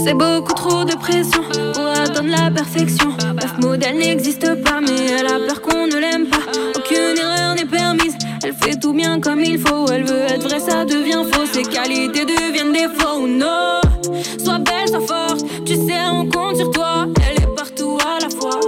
C'est 0.02 0.14
beaucoup 0.14 0.54
trop 0.54 0.84
de 0.84 0.94
pression 0.96 1.42
pour 1.74 1.86
atteindre 1.86 2.30
la 2.30 2.50
perfection. 2.50 3.10
Meuf 3.34 3.58
modèle 3.58 3.98
n'existe 3.98 4.62
pas, 4.62 4.80
mais 4.80 5.06
elle 5.18 5.26
a 5.26 5.38
peur 5.46 5.60
qu'on 5.60 5.86
ne 5.86 5.96
l'aime 5.96 6.26
pas. 6.26 6.38
Aucune 6.76 7.18
erreur 7.18 7.54
n'est 7.54 7.66
permise, 7.66 8.16
elle 8.42 8.54
fait 8.54 8.76
tout 8.78 8.92
bien 8.92 9.20
comme 9.20 9.40
il 9.40 9.58
faut. 9.58 9.86
Elle 9.92 10.04
veut 10.04 10.22
être 10.22 10.48
vraie, 10.48 10.60
ça 10.60 10.84
devient 10.84 11.22
faux. 11.30 11.46
Ses 11.52 11.62
qualités 11.62 12.24
deviennent 12.24 12.72
défauts. 12.72 13.26
Non, 13.26 13.80
sois 14.42 14.58
belle, 14.58 14.88
sois 14.88 15.00
forte. 15.00 15.44
Tu 15.64 15.74
sais, 15.74 16.00
on 16.10 16.28
compte 16.28 16.56
sur 16.56 16.70
toi. 16.70 17.06
Elle 17.28 17.42
est 17.42 17.54
partout 17.54 17.98
à 18.00 18.20
la 18.22 18.30
fois. 18.30 18.60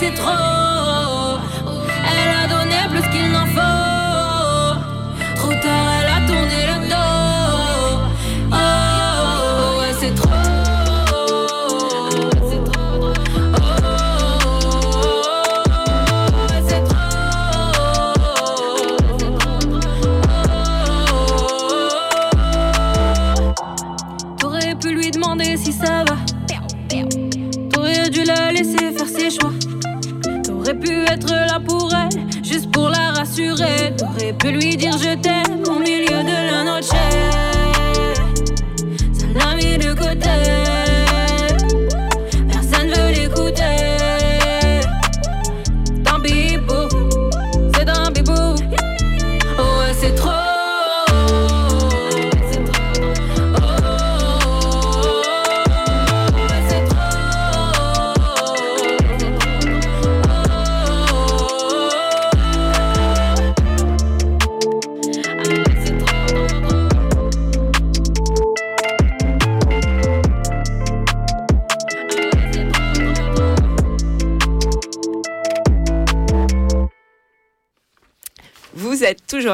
C'est 0.00 0.14
trop. 0.14 0.69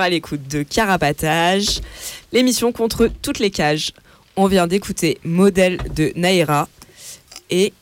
À 0.06 0.08
l'écoute 0.08 0.46
de 0.46 0.62
Carapatage, 0.62 1.80
l'émission 2.30 2.70
contre 2.70 3.10
toutes 3.22 3.40
les 3.40 3.50
cages. 3.50 3.90
On 4.36 4.46
vient 4.46 4.68
d'écouter 4.68 5.18
Modèle 5.24 5.78
de 5.96 6.12
Naira 6.14 6.68
et 7.50 7.72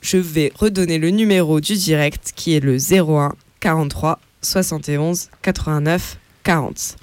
je 0.00 0.16
vais 0.16 0.50
redonner 0.54 0.96
le 0.96 1.10
numéro 1.10 1.60
du 1.60 1.74
direct 1.74 2.32
qui 2.34 2.54
est 2.54 2.60
le 2.60 2.78
01 2.78 3.34
43 3.60 4.18
71 4.40 5.28
89 5.42 6.16
40. 6.42 6.96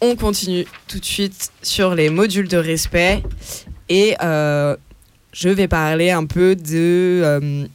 On 0.00 0.16
continue 0.16 0.66
tout 0.88 0.98
de 0.98 1.04
suite 1.04 1.52
sur 1.62 1.94
les 1.94 2.10
modules 2.10 2.48
de 2.48 2.56
respect 2.56 3.22
et 3.88 4.16
euh, 4.24 4.76
je 5.32 5.48
vais 5.48 5.68
parler 5.68 6.10
un 6.10 6.26
peu 6.26 6.56
de, 6.56 7.20
euh, 7.22 7.66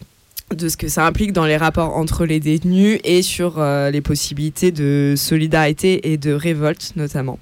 de 0.54 0.70
ce 0.70 0.78
que 0.78 0.88
ça 0.88 1.06
implique 1.06 1.34
dans 1.34 1.46
les 1.46 1.58
rapports 1.58 1.96
entre 1.96 2.26
les 2.26 2.40
détenus 2.40 3.00
et 3.04 3.22
sur 3.22 3.60
euh, 3.60 3.92
les 3.92 4.02
possibilités 4.02 4.72
de 4.72 5.14
solidarité 5.18 6.12
et 6.12 6.18
de 6.18 6.32
révolte 6.32 6.94
notamment. 6.96 7.40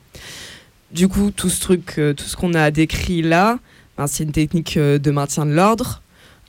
Du 0.91 1.07
coup, 1.07 1.31
tout 1.31 1.49
ce 1.49 1.59
truc, 1.59 1.95
tout 1.95 2.23
ce 2.23 2.35
qu'on 2.35 2.53
a 2.53 2.71
décrit 2.71 3.21
là, 3.21 3.59
ben, 3.97 4.07
c'est 4.07 4.23
une 4.23 4.31
technique 4.31 4.77
de 4.77 5.11
maintien 5.11 5.45
de 5.45 5.51
l'ordre. 5.51 6.01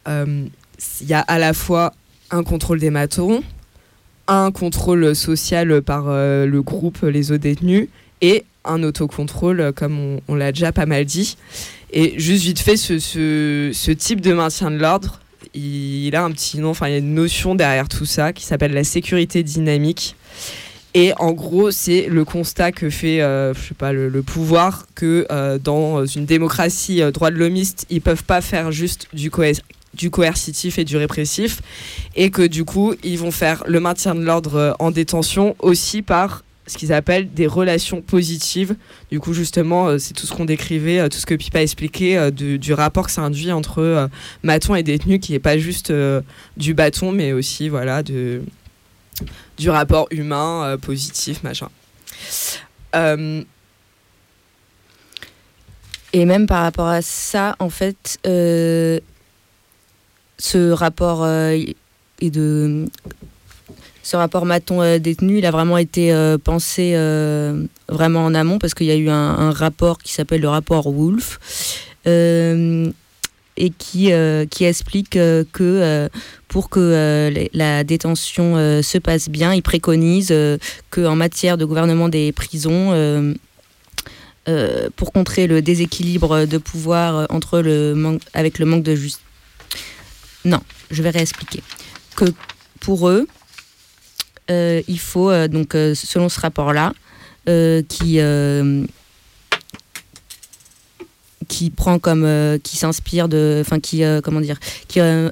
Il 0.06 0.50
y 1.06 1.12
a 1.12 1.20
à 1.20 1.38
la 1.38 1.52
fois 1.52 1.92
un 2.30 2.44
contrôle 2.44 2.78
des 2.78 2.90
matons, 2.90 3.42
un 4.28 4.52
contrôle 4.52 5.16
social 5.16 5.82
par 5.82 6.04
le 6.06 6.60
groupe, 6.60 7.02
les 7.02 7.32
autres 7.32 7.42
détenus, 7.42 7.88
et 8.20 8.44
un 8.64 8.82
autocontrôle, 8.82 9.72
comme 9.74 10.20
on, 10.28 10.34
l'a 10.34 10.52
déjà 10.52 10.72
pas 10.72 10.86
mal 10.86 11.04
dit. 11.04 11.36
Et 11.92 12.18
juste 12.18 12.44
vite 12.44 12.58
fait, 12.60 12.76
ce, 12.76 12.98
ce, 12.98 13.90
type 13.90 14.20
de 14.20 14.32
maintien 14.32 14.70
de 14.70 14.76
l'ordre, 14.76 15.20
il, 15.54 16.14
a 16.14 16.24
un 16.24 16.30
petit 16.30 16.58
nom, 16.58 16.70
enfin 16.70 16.88
il 16.88 16.92
y 16.92 16.94
a 16.94 16.98
une 16.98 17.14
notion 17.14 17.54
derrière 17.54 17.88
tout 17.88 18.06
ça 18.06 18.32
qui 18.32 18.44
s'appelle 18.44 18.72
la 18.72 18.84
sécurité 18.84 19.42
dynamique. 19.42 20.16
Et 20.94 21.12
en 21.18 21.32
gros, 21.32 21.70
c'est 21.70 22.06
le 22.08 22.24
constat 22.24 22.72
que 22.72 22.88
fait, 22.90 23.20
euh, 23.20 23.52
je 23.54 23.68
sais 23.68 23.74
pas, 23.74 23.92
le, 23.92 24.22
pouvoir 24.22 24.86
que 24.94 25.26
euh, 25.30 25.58
dans 25.58 26.06
une 26.06 26.24
démocratie 26.24 27.02
euh, 27.02 27.10
droit 27.10 27.30
de 27.30 27.36
l'homiste, 27.36 27.86
ils 27.90 28.00
peuvent 28.00 28.24
pas 28.24 28.40
faire 28.40 28.72
juste 28.72 29.06
du, 29.12 29.30
du 29.94 30.10
coercitif 30.10 30.78
et 30.78 30.84
du 30.84 30.96
répressif, 30.96 31.60
et 32.16 32.30
que 32.30 32.42
du 32.42 32.64
coup, 32.64 32.94
ils 33.04 33.18
vont 33.18 33.30
faire 33.30 33.62
le 33.66 33.80
maintien 33.80 34.14
de 34.14 34.22
l'ordre 34.22 34.74
en 34.78 34.90
détention 34.90 35.54
aussi 35.60 36.02
par 36.02 36.42
ce 36.68 36.76
qu'ils 36.76 36.92
appellent 36.92 37.32
des 37.32 37.46
relations 37.46 38.02
positives. 38.02 38.76
Du 39.10 39.20
coup, 39.20 39.32
justement, 39.32 39.88
euh, 39.88 39.98
c'est 39.98 40.14
tout 40.14 40.26
ce 40.26 40.32
qu'on 40.32 40.44
décrivait, 40.44 41.00
euh, 41.00 41.08
tout 41.08 41.18
ce 41.18 41.26
que 41.26 41.34
Pipa 41.34 41.58
a 41.58 41.62
expliqué 41.62 42.16
euh, 42.16 42.30
du, 42.30 42.72
rapport 42.72 43.06
que 43.06 43.12
ça 43.12 43.22
induit 43.22 43.50
entre 43.50 44.08
maton 44.42 44.74
et 44.74 44.82
détenu, 44.82 45.18
qui 45.18 45.32
n'est 45.32 45.38
pas 45.38 45.58
juste 45.58 45.92
du 46.56 46.74
bâton, 46.74 47.12
mais 47.12 47.32
aussi 47.32 47.68
voilà, 47.68 48.02
de, 48.02 48.42
du 49.56 49.70
rapport 49.70 50.06
humain 50.10 50.76
positif, 50.80 51.42
machin. 51.42 51.68
Et 56.12 56.24
même 56.24 56.46
par 56.46 56.62
rapport 56.62 56.86
à 56.86 57.02
ça, 57.02 57.56
en 57.58 57.70
fait, 57.70 58.18
ce 58.24 59.00
rapport 60.70 61.26
est 61.26 61.74
de 62.22 62.86
ce 64.08 64.16
rapport 64.16 64.46
Maton 64.46 64.80
euh, 64.80 64.98
détenu, 64.98 65.36
il 65.36 65.44
a 65.44 65.50
vraiment 65.50 65.76
été 65.76 66.14
euh, 66.14 66.38
pensé 66.38 66.92
euh, 66.94 67.64
vraiment 67.90 68.24
en 68.24 68.34
amont 68.34 68.58
parce 68.58 68.72
qu'il 68.72 68.86
y 68.86 68.90
a 68.90 68.96
eu 68.96 69.10
un, 69.10 69.50
rapport 69.50 69.98
qui 69.98 70.14
s'appelle 70.14 70.40
le 70.40 70.48
rapport 70.48 70.90
Wolf 70.90 71.38
et 72.06 73.70
qui, 73.76 74.12
qui 74.50 74.64
explique 74.64 75.10
que 75.10 76.08
pour 76.46 76.70
que 76.70 77.48
la 77.52 77.84
détention 77.84 78.54
se 78.82 78.98
passe 78.98 79.28
bien, 79.28 79.52
il 79.52 79.62
préconise 79.62 80.34
qu'en 80.90 81.16
matière 81.16 81.58
de 81.58 81.64
gouvernement 81.66 82.08
des 82.08 82.32
prisons, 82.32 82.94
pour 84.96 85.12
contrer 85.12 85.46
le 85.46 85.60
déséquilibre 85.60 86.46
de 86.46 86.58
pouvoir 86.58 87.26
entre 87.30 87.60
le 87.60 88.18
avec 88.32 88.58
le 88.58 88.64
manque 88.64 88.84
de 88.84 88.94
justice. 88.94 89.22
Non, 90.44 90.60
je 90.90 91.02
vais 91.02 91.10
réexpliquer. 91.10 91.62
Que 92.16 92.26
pour 92.80 93.08
eux, 93.08 93.26
il 94.48 94.98
faut, 94.98 95.30
euh, 95.30 95.48
donc, 95.48 95.74
euh, 95.74 95.94
selon 95.94 96.28
ce 96.28 96.40
rapport-là, 96.40 96.92
qui 97.88 98.20
qui 101.48 101.70
prend 101.70 101.98
comme 101.98 102.58
qui 102.62 102.76
s'inspire 102.76 103.26
de 103.26 103.62
enfin 103.62 103.80
qui 103.80 104.02
comment 104.22 104.42
dire 104.42 104.58
qui 104.84 105.00
a 105.00 105.30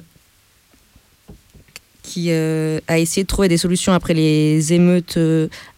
essayé 2.97 3.21
de 3.21 3.27
trouver 3.27 3.49
des 3.49 3.57
solutions 3.57 3.93
après 3.93 4.15
les 4.15 4.73
émeutes 4.73 5.19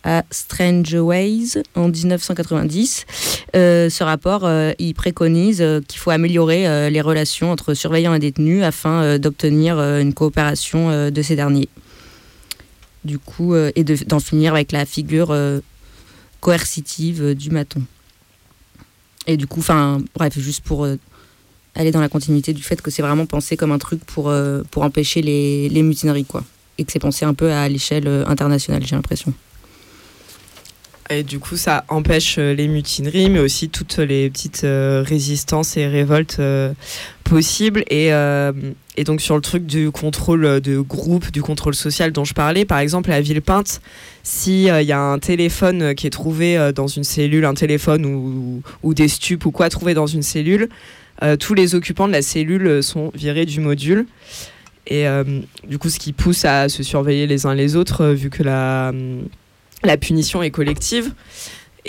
à 0.05 0.23
Strange 0.31 0.93
Ways 0.93 1.61
en 1.75 1.89
1990. 1.89 3.05
ce 3.53 4.03
rapport, 4.03 4.49
il 4.79 4.93
préconise 4.93 5.61
qu'il 5.89 5.99
faut 5.99 6.11
améliorer 6.11 6.89
les 6.89 7.01
relations 7.01 7.51
entre 7.51 7.73
surveillants 7.73 8.13
et 8.13 8.19
détenus 8.19 8.63
afin 8.63 9.19
d'obtenir 9.19 9.77
une 9.77 10.13
coopération 10.13 11.11
de 11.11 11.21
ces 11.21 11.35
derniers 11.35 11.67
du 13.09 13.17
coup, 13.17 13.55
euh, 13.55 13.71
et 13.75 13.83
d'en 13.83 14.19
finir 14.19 14.53
avec 14.53 14.71
la 14.71 14.85
figure 14.85 15.31
euh, 15.31 15.61
coercitive 16.41 17.23
euh, 17.23 17.35
du 17.35 17.49
maton. 17.49 17.81
Et 19.25 19.35
du 19.35 19.47
coup, 19.47 19.59
enfin, 19.59 19.99
bref, 20.15 20.37
juste 20.37 20.63
pour 20.63 20.87
aller 21.75 21.91
dans 21.91 22.01
la 22.01 22.09
continuité 22.09 22.53
du 22.53 22.63
fait 22.63 22.81
que 22.81 22.89
c'est 22.89 23.01
vraiment 23.01 23.25
pensé 23.25 23.57
comme 23.57 23.71
un 23.71 23.77
truc 23.77 24.03
pour, 24.05 24.33
pour 24.71 24.83
empêcher 24.83 25.21
les, 25.21 25.69
les 25.69 25.83
mutineries, 25.83 26.25
quoi. 26.25 26.43
Et 26.77 26.83
que 26.83 26.91
c'est 26.91 26.99
pensé 26.99 27.25
un 27.25 27.35
peu 27.35 27.51
à 27.51 27.69
l'échelle 27.69 28.07
internationale, 28.25 28.83
j'ai 28.83 28.95
l'impression. 28.95 29.31
Et 31.11 31.21
du 31.21 31.37
coup, 31.37 31.57
ça 31.57 31.85
empêche 31.89 32.37
les 32.37 32.67
mutineries, 32.67 33.29
mais 33.29 33.39
aussi 33.39 33.69
toutes 33.69 33.97
les 33.97 34.31
petites 34.31 34.65
résistances 34.65 35.77
et 35.77 35.85
révoltes 35.85 36.39
possibles. 37.29 37.83
Et, 37.89 38.11
et 38.99 39.05
donc 39.05 39.21
sur 39.21 39.35
le 39.35 39.41
truc 39.41 39.65
du 39.65 39.91
contrôle 39.91 40.43
euh, 40.43 40.59
de 40.59 40.77
groupe, 40.77 41.31
du 41.31 41.41
contrôle 41.41 41.73
social 41.73 42.11
dont 42.11 42.25
je 42.25 42.33
parlais, 42.33 42.65
par 42.65 42.79
exemple 42.79 43.09
à 43.13 43.21
Villepinte, 43.21 43.79
s'il 44.23 44.63
il 44.63 44.69
euh, 44.69 44.81
y 44.81 44.91
a 44.91 44.99
un 44.99 45.19
téléphone 45.19 45.81
euh, 45.81 45.93
qui 45.93 46.05
est 46.05 46.09
trouvé 46.09 46.73
dans 46.75 46.87
une 46.87 47.05
cellule, 47.05 47.45
un 47.45 47.53
téléphone 47.53 48.03
ou, 48.83 48.93
des 48.93 49.07
stupes 49.07 49.45
ou 49.45 49.51
quoi 49.51 49.69
trouvé 49.69 49.93
dans 49.93 50.05
une 50.05 50.21
cellule, 50.21 50.67
tous 51.39 51.53
les 51.53 51.75
occupants 51.75 52.07
de 52.07 52.13
la 52.13 52.21
cellule 52.21 52.83
sont 52.83 53.11
virés 53.13 53.45
du 53.45 53.61
module. 53.61 54.05
Et 54.87 55.05
du 55.67 55.77
coup, 55.77 55.89
ce 55.89 55.99
qui 55.99 56.13
pousse 56.13 56.45
à 56.45 56.69
se 56.69 56.81
surveiller 56.81 57.27
les 57.27 57.45
uns 57.45 57.53
les 57.53 57.75
autres, 57.75 58.07
vu 58.07 58.29
que 58.29 58.41
la, 58.41 58.93
la 59.83 59.97
punition 59.97 60.41
est 60.41 60.49
collective 60.49 61.13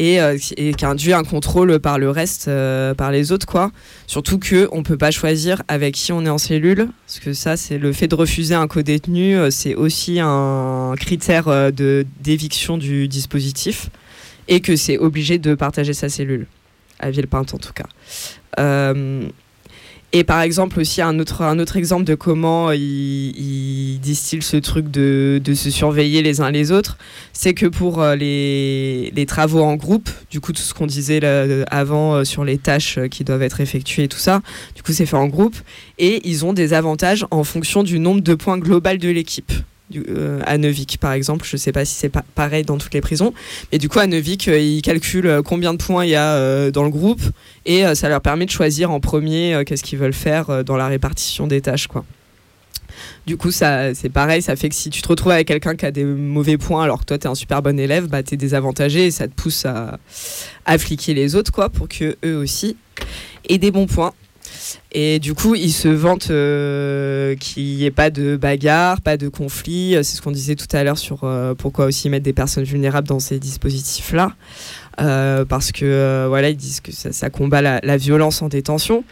et, 0.01 0.19
euh, 0.19 0.39
et, 0.57 0.73
qui 0.73 0.87
induit 0.87 1.13
un 1.13 1.23
contrôle 1.23 1.79
par 1.79 1.99
le 1.99 2.11
reste, 2.11 2.49
euh, 2.49 2.95
par 2.95 3.13
les 3.13 3.33
autres, 3.33 3.47
quoi. 3.47 3.71
Surtout 4.07 4.39
que 4.39 4.67
on 4.73 4.83
peut 4.83 4.97
pas 4.97 5.11
choisir 5.11 5.63
avec 5.69 5.95
qui 5.95 6.11
on 6.11 6.25
est 6.25 6.31
en 6.31 6.39
cellule, 6.39 6.89
parce 7.07 7.21
que 7.21 7.35
ça, 7.35 7.59
c'est 7.59 7.77
le 7.77 7.93
fait 7.93 8.09
de 8.09 8.15
refuser 8.15 8.55
un 8.55 8.67
co-détenu, 8.67 9.37
euh, 9.37 9.51
c'est 9.51 9.75
aussi 9.75 10.19
un 10.19 10.95
critère 10.99 11.71
de 11.71 12.07
d'éviction 12.21 12.79
du 12.79 13.09
dispositif, 13.09 13.91
et 14.49 14.61
que 14.61 14.75
c'est 14.75 14.97
obligé 14.97 15.39
de 15.39 15.55
partager 15.55 15.93
sa 15.93 16.09
cellule, 16.09 16.47
à 16.99 17.11
Villepinte 17.11 17.53
en 17.53 17.59
tout 17.59 17.75
cas. 17.75 17.87
Et 20.13 20.25
par 20.25 20.41
exemple 20.41 20.81
aussi 20.81 21.03
un 21.03 21.21
autre, 21.21 21.43
un 21.43 21.61
autre 21.61 21.77
exemple 21.77 22.03
de 22.03 22.17
comment 22.17 22.73
il, 22.73 23.99
distille 24.01 24.43
ce 24.43 24.57
truc 24.57 24.91
de, 24.91 25.41
de, 25.43 25.55
se 25.55 25.71
surveiller 25.71 26.21
les 26.21 26.41
uns 26.41 26.51
les 26.51 26.73
autres, 26.73 26.99
c'est 27.33 27.55
que 27.55 27.67
pour 27.67 28.03
euh, 28.03 28.17
les, 28.17 29.13
les, 29.15 29.27
travaux 29.27 29.63
en 29.63 29.77
groupe, 29.77 30.11
du 30.31 30.41
coup 30.41 30.53
tout 30.53 30.63
ce 30.63 30.75
qu'on 30.75 30.87
disait 30.87 31.21
là, 31.21 31.65
avant 31.71 32.15
euh, 32.15 32.25
sur 32.25 32.45
les 32.45 32.59
tâches 32.59 32.99
euh, 32.99 33.07
qui 33.07 33.23
doivent 33.23 33.43
être 33.43 33.61
effectuées 33.61 34.05
et 34.05 34.09
tout 34.09 34.19
ça, 34.19 34.43
du 34.75 34.83
coup 34.83 34.93
c'est 34.93 35.07
fait 35.07 35.17
en 35.17 35.29
groupe 35.29 35.57
et 35.99 36.29
ils 36.29 36.45
ont 36.45 36.55
des 36.55 36.73
avantages 36.73 37.25
en 37.31 37.45
fonction 37.45 37.85
du 37.85 38.01
nombre 38.01 38.21
de 38.21 38.35
points 38.35 38.59
global 38.59 38.99
de 38.99 39.11
l'équipe. 39.11 39.53
Euh, 39.97 40.41
à 40.47 40.59
Neuvik 40.59 40.99
par 40.99 41.13
exemple. 41.13 41.47
Je 41.47 41.57
ne 41.57 41.59
sais 41.59 41.73
pas 41.73 41.85
si 41.85 41.95
c'est 41.95 42.13
pareil 42.35 42.65
dans 42.65 42.79
toutes 42.79 42.95
les 42.95 43.01
prisons. 43.01 43.33
Mais 43.73 43.79
du 43.79 43.89
coup, 43.89 43.99
à 43.99 44.07
Neuvik, 44.07 44.49
euh, 44.49 44.59
ils 44.59 44.83
calculent 44.83 45.27
euh, 45.27 45.43
combien 45.43 45.73
de 45.73 45.79
points 45.79 46.05
il 46.05 46.11
y 46.11 46.17
a 46.17 46.71
dans 46.71 46.85
le 46.85 46.91
groupe 46.91 47.23
et 47.67 47.83
ça 47.95 48.09
leur 48.09 48.21
permet 48.21 48.47
de 48.47 48.51
choisir 48.51 48.91
en 48.91 49.01
premier 49.01 49.63
qu'est-ce 49.67 49.83
qu'ils 49.83 49.99
veulent 49.99 50.13
faire 50.13 50.65
dans 50.65 50.77
la 50.77 50.87
répartition 50.89 51.47
des 51.47 51.61
tâches. 51.61 51.87
Quoi. 51.87 52.05
Du 53.27 53.37
coup, 53.37 53.51
c'est 53.51 54.13
pareil, 54.13 54.43
ça 54.43 54.57
fait 54.57 54.69
que 54.69 54.75
si 54.75 54.91
tu 54.91 55.03
te 55.03 55.09
retrouves 55.09 55.33
avec 55.33 55.49
quelqu'un 55.49 55.77
qui 55.77 55.87
a 55.87 55.91
des 55.91 56.05
mauvais 56.05 56.59
points 56.59 56.83
alors 56.83 57.01
que 57.01 57.05
toi, 57.05 57.19
tu 57.19 57.27
es 57.27 57.31
un 57.31 57.35
super 57.35 57.63
bon 57.63 57.79
élève, 57.79 58.09
bah, 58.09 58.23
tu 58.23 58.35
es 58.35 58.37
désavantagé 58.37 59.07
et 59.07 59.11
ça 59.11 59.29
te 59.29 59.35
pousse 59.35 59.65
à, 59.67 59.99
à 60.65 60.79
fliquer 60.79 61.15
les 61.15 61.35
autres 61.35 61.53
quoi, 61.53 61.69
pour 61.69 61.89
que 61.89 62.17
eux 62.25 62.37
aussi 62.37 62.77
aient 63.49 63.59
des 63.59 63.71
bons 63.71 63.87
points. 63.87 64.13
Et 64.93 65.19
du 65.19 65.35
coup, 65.35 65.55
ils 65.55 65.73
se 65.73 65.89
vantent 65.89 66.31
euh, 66.31 67.37
qu'il 67.37 67.77
n'y 67.77 67.85
ait 67.85 67.91
pas 67.91 68.11
de 68.11 68.37
bagarre, 68.37 69.01
pas 69.01 69.17
de 69.17 69.29
conflit. 69.29 69.97
C'est 70.03 70.17
ce 70.17 70.23
qu'on 70.23 70.31
disait 70.31 70.57
tout 70.57 70.67
à 70.73 70.83
l'heure 70.83 70.99
sur 70.99 71.25
euh, 71.25 71.55
pourquoi 71.55 71.87
aussi 71.87 72.09
mettre 72.09 72.25
des 72.25 72.33
personnes 72.33 72.65
vulnérables 72.65 73.07
dans 73.07 73.21
ces 73.21 73.39
dispositifs-là. 73.39 74.33
Euh, 75.01 75.45
parce 75.45 75.73
que 75.73 76.27
voilà, 76.29 76.51
ils 76.51 76.57
disent 76.57 76.81
que 76.81 76.93
ça, 76.93 77.31
combat 77.31 77.63
la, 77.63 77.97
violence 77.97 78.43
en 78.43 78.49
détention. 78.49 79.05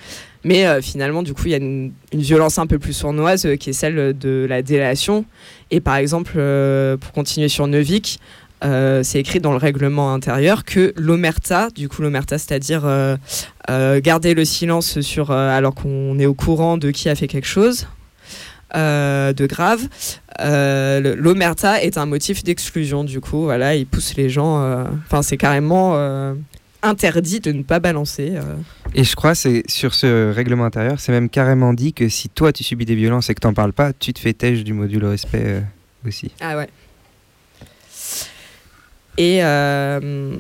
Mais 0.45 0.81
finalement, 0.83 1.23
du 1.23 1.35
coup, 1.35 1.43
il 1.47 1.51
y 1.51 1.55
a 1.55 1.59
une, 1.59 1.93
violence 2.13 2.59
un 2.59 2.67
peu 2.67 2.79
plus 2.79 2.93
sournoise 2.93 3.49
qui 3.59 3.71
est 3.71 3.73
celle 3.73 4.17
de 4.17 4.47
la 4.49 4.63
délation. 4.63 5.25
Et 5.71 5.81
par 5.81 5.97
exemple, 5.97 6.33
pour 7.01 7.13
continuer 7.13 7.49
sur 7.49 7.67
Neuvik, 7.67 8.19
euh, 8.65 9.03
c'est 9.03 9.21
écrit 9.21 9.41
dans 9.41 9.53
le 9.53 9.59
règlement 9.59 10.13
intérieur 10.13 10.65
que 10.65 10.93
l'omerta, 10.97 11.69
du 11.71 11.89
coup 11.89 12.03
l'omerta, 12.03 12.39
c'est-à-dire 12.39 12.83
euh, 12.85 13.17
euh, 13.71 14.01
garder 14.01 14.35
le 14.35 14.45
silence 14.45 15.01
sur 15.01 15.31
alors 15.31 15.75
qu'on 15.75 16.19
est 16.19 16.27
au 16.27 16.35
courant 16.35 16.77
de 16.77 16.91
qui 16.91 17.09
a 17.09 17.15
fait 17.15 17.29
quelque 17.29 17.49
chose 17.49 17.87
de 18.75 19.47
grave, 19.47 19.81
l'omerta 20.39 21.83
est 21.83 21.97
un 21.97 22.05
motif 22.05 22.45
d'exclusion. 22.45 23.03
Du 23.03 23.21
coup, 23.21 23.45
voilà, 23.45 23.75
il 23.75 23.87
pousse 23.87 24.15
les 24.15 24.29
gens. 24.29 24.87
Enfin, 25.07 25.23
c'est 25.23 25.39
carrément 25.39 25.95
interdit 26.83 27.41
de 27.41 27.53
ne 27.53 27.63
pas 27.63 27.81
balancer. 27.81 28.35
Et 28.95 29.05
je 29.05 29.17
crois, 29.17 29.35
c'est 29.35 29.63
sur 29.69 29.95
ce 29.95 30.31
règlement 30.33 30.67
intérieur, 30.67 31.01
c'est 31.01 31.13
même 31.13 31.31
carrément 31.31 31.73
dit 31.73 31.95
que 31.95 32.11
si 32.11 32.29
toi 32.29 32.53
tu 32.53 32.63
subis 32.63 32.85
des 32.85 32.95
violences 32.95 33.31
et 33.31 33.35
que 33.35 33.41
t'en 33.41 33.55
parles 33.55 33.73
pas, 33.73 33.95
tu 33.95 34.13
te 34.13 34.19
fais 34.19 34.35
têche 34.35 34.65
du 34.65 34.75
module 34.75 35.07
respect 35.07 35.63
aussi. 36.07 36.31
Ah 36.39 36.59
ouais. 36.59 36.69
Et, 39.19 39.41
euh, 39.43 40.37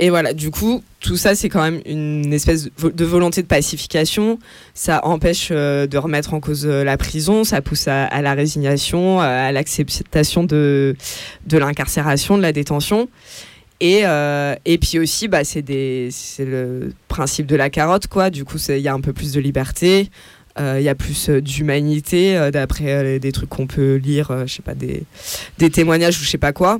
et 0.00 0.10
voilà, 0.10 0.32
du 0.32 0.50
coup, 0.50 0.82
tout 1.00 1.16
ça, 1.16 1.34
c'est 1.34 1.50
quand 1.50 1.62
même 1.62 1.80
une 1.84 2.32
espèce 2.32 2.70
de 2.82 3.04
volonté 3.04 3.42
de 3.42 3.46
pacification. 3.46 4.38
Ça 4.74 5.04
empêche 5.04 5.48
euh, 5.52 5.86
de 5.86 5.98
remettre 5.98 6.32
en 6.32 6.40
cause 6.40 6.66
euh, 6.66 6.82
la 6.82 6.96
prison, 6.96 7.44
ça 7.44 7.60
pousse 7.60 7.86
à, 7.86 8.22
la 8.22 8.32
résignation, 8.32 9.20
à 9.20 9.52
l'acceptation 9.52 10.44
de, 10.44 10.96
de 11.46 11.58
l'incarcération, 11.58 12.38
de 12.38 12.42
la 12.42 12.52
détention. 12.52 13.08
Et, 13.80 14.04
et 14.64 14.78
puis 14.78 15.00
aussi, 15.00 15.26
bah, 15.26 15.42
c'est 15.42 15.64
le 15.68 16.92
principe 17.08 17.46
de 17.46 17.56
la 17.56 17.68
carotte, 17.68 18.06
quoi. 18.06 18.30
Du 18.30 18.44
coup, 18.44 18.56
il 18.68 18.78
y 18.78 18.86
a 18.86 18.94
un 18.94 19.00
peu 19.00 19.12
plus 19.12 19.32
de 19.32 19.40
liberté, 19.40 20.08
il 20.56 20.82
y 20.82 20.88
a 20.88 20.94
plus 20.94 21.30
d'humanité, 21.30 22.50
d'après 22.52 23.18
des 23.18 23.32
trucs 23.32 23.48
qu'on 23.48 23.66
peut 23.66 23.96
lire, 23.96 24.46
je 24.46 24.54
sais 24.54 24.62
pas, 24.62 24.76
des, 24.76 25.02
des 25.58 25.68
témoignages 25.68 26.16
ou 26.20 26.22
je 26.22 26.28
sais 26.28 26.38
pas 26.38 26.52
quoi. 26.52 26.78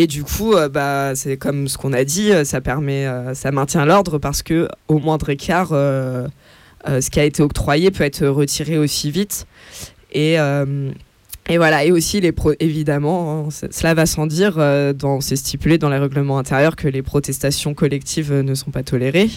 Et 0.00 0.06
du 0.06 0.22
coup, 0.22 0.54
euh, 0.54 0.68
bah, 0.68 1.16
c'est 1.16 1.36
comme 1.36 1.66
ce 1.66 1.76
qu'on 1.76 1.92
a 1.92 2.04
dit, 2.04 2.30
euh, 2.30 2.44
ça 2.44 2.60
permet, 2.60 3.04
euh, 3.04 3.34
ça 3.34 3.50
maintient 3.50 3.84
l'ordre 3.84 4.18
parce 4.18 4.44
que 4.44 4.68
au 4.86 5.00
moindre 5.00 5.28
écart, 5.28 5.70
ce 5.70 7.10
qui 7.10 7.18
a 7.18 7.24
été 7.24 7.42
octroyé 7.42 7.90
peut 7.90 8.04
être 8.04 8.24
retiré 8.28 8.78
aussi 8.78 9.10
vite. 9.10 9.48
Et, 10.12 10.36
voilà. 10.36 11.84
Et 11.84 11.90
aussi, 11.90 12.20
les 12.20 12.32
évidemment, 12.60 13.48
hein, 13.48 13.68
cela 13.72 13.94
va 13.94 14.06
sans 14.06 14.28
dire, 14.28 14.54
c'est 15.18 15.34
stipulé 15.34 15.78
dans 15.78 15.88
les 15.88 15.98
règlements 15.98 16.38
intérieurs 16.38 16.76
que 16.76 16.86
les 16.86 17.02
protestations 17.02 17.74
collectives 17.74 18.32
ne 18.32 18.54
sont 18.54 18.70
pas 18.70 18.84
tolérées. 18.84 19.30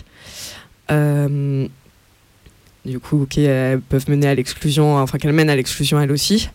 du 2.86 3.00
coup, 3.00 3.24
ok, 3.24 3.40
elles 3.40 3.82
peuvent 3.82 4.12
mener 4.12 4.28
à 4.28 4.36
l'exclusion, 4.36 4.98
enfin 4.98 5.18
qu'elles 5.18 5.34
mènent 5.34 5.50
à 5.50 5.56
l'exclusion 5.56 6.00
elles 6.00 6.12
aussi. 6.12 6.52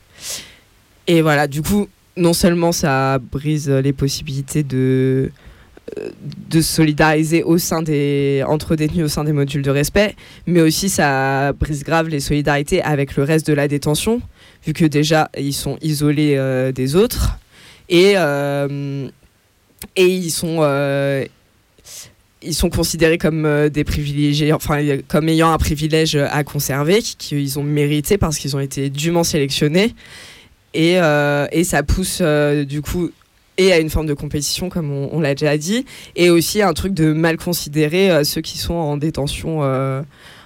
Et 1.09 1.23
voilà, 1.23 1.49
du 1.49 1.63
coup, 1.63 1.89
non 2.17 2.33
seulement 2.33 2.73
ça 2.73 3.19
brise 3.19 3.69
les 3.69 3.93
possibilités 3.93 4.63
de 4.63 5.31
euh, 5.99 6.11
de 6.51 6.61
solidariser 6.61 7.45
entre 7.45 8.75
détenus 8.75 9.05
au 9.05 9.09
sein 9.09 9.23
des 9.23 9.33
modules 9.33 9.63
de 9.63 9.71
respect, 9.71 10.17
mais 10.47 10.61
aussi 10.61 10.89
ça 10.89 11.53
brise 11.53 11.85
grave 11.85 12.09
les 12.09 12.19
solidarités 12.19 12.83
avec 12.83 13.15
le 13.15 13.23
reste 13.23 13.47
de 13.47 13.53
la 13.53 13.69
détention, 13.69 14.21
vu 14.65 14.73
que 14.73 14.85
déjà 14.85 15.31
ils 15.39 15.53
sont 15.53 15.77
isolés 15.83 16.35
euh, 16.37 16.73
des 16.73 16.97
autres. 16.97 17.39
Et 17.89 18.15
euh, 18.17 19.09
et 19.95 20.07
ils 20.07 20.31
sont 20.31 20.61
ils 22.43 22.55
sont 22.55 22.71
considérés 22.71 23.19
comme 23.19 23.69
des 23.69 23.85
privilégiés, 23.85 24.53
enfin 24.53 24.81
comme 25.07 25.29
ayant 25.29 25.53
un 25.53 25.59
privilège 25.59 26.17
à 26.17 26.43
conserver 26.43 27.01
qu'ils 27.03 27.59
ont 27.61 27.65
mérité 27.65 28.19
parce 28.19 28.39
qu'ils 28.39 28.57
ont 28.57 28.61
été 28.61 28.91
dûment 28.91 29.25
sélectionnés 29.25 29.95
euh, 30.79 31.47
et, 31.53 31.65
ça 31.65 31.83
pousse 31.83 32.19
euh, 32.21 32.65
du 32.65 32.83
coup 32.83 33.11
et 33.59 33.73
à 33.73 33.79
une 33.79 33.89
forme 33.89 34.07
de 34.07 34.15
compétition 34.15 34.69
comme 34.69 34.91
on, 34.91 35.21
l'a 35.21 35.35
déjà 35.35 35.57
dit 35.57 35.87
et 36.15 36.29
aussi 36.29 36.61
un 36.61 36.75
truc 36.75 36.93
de 36.93 37.13
mal 37.13 37.39
considérer 37.39 38.11
euh, 38.11 38.25
ceux 38.25 38.43
qui 38.43 38.59
sont 38.59 38.75
en 38.75 38.99
détention 38.99 39.61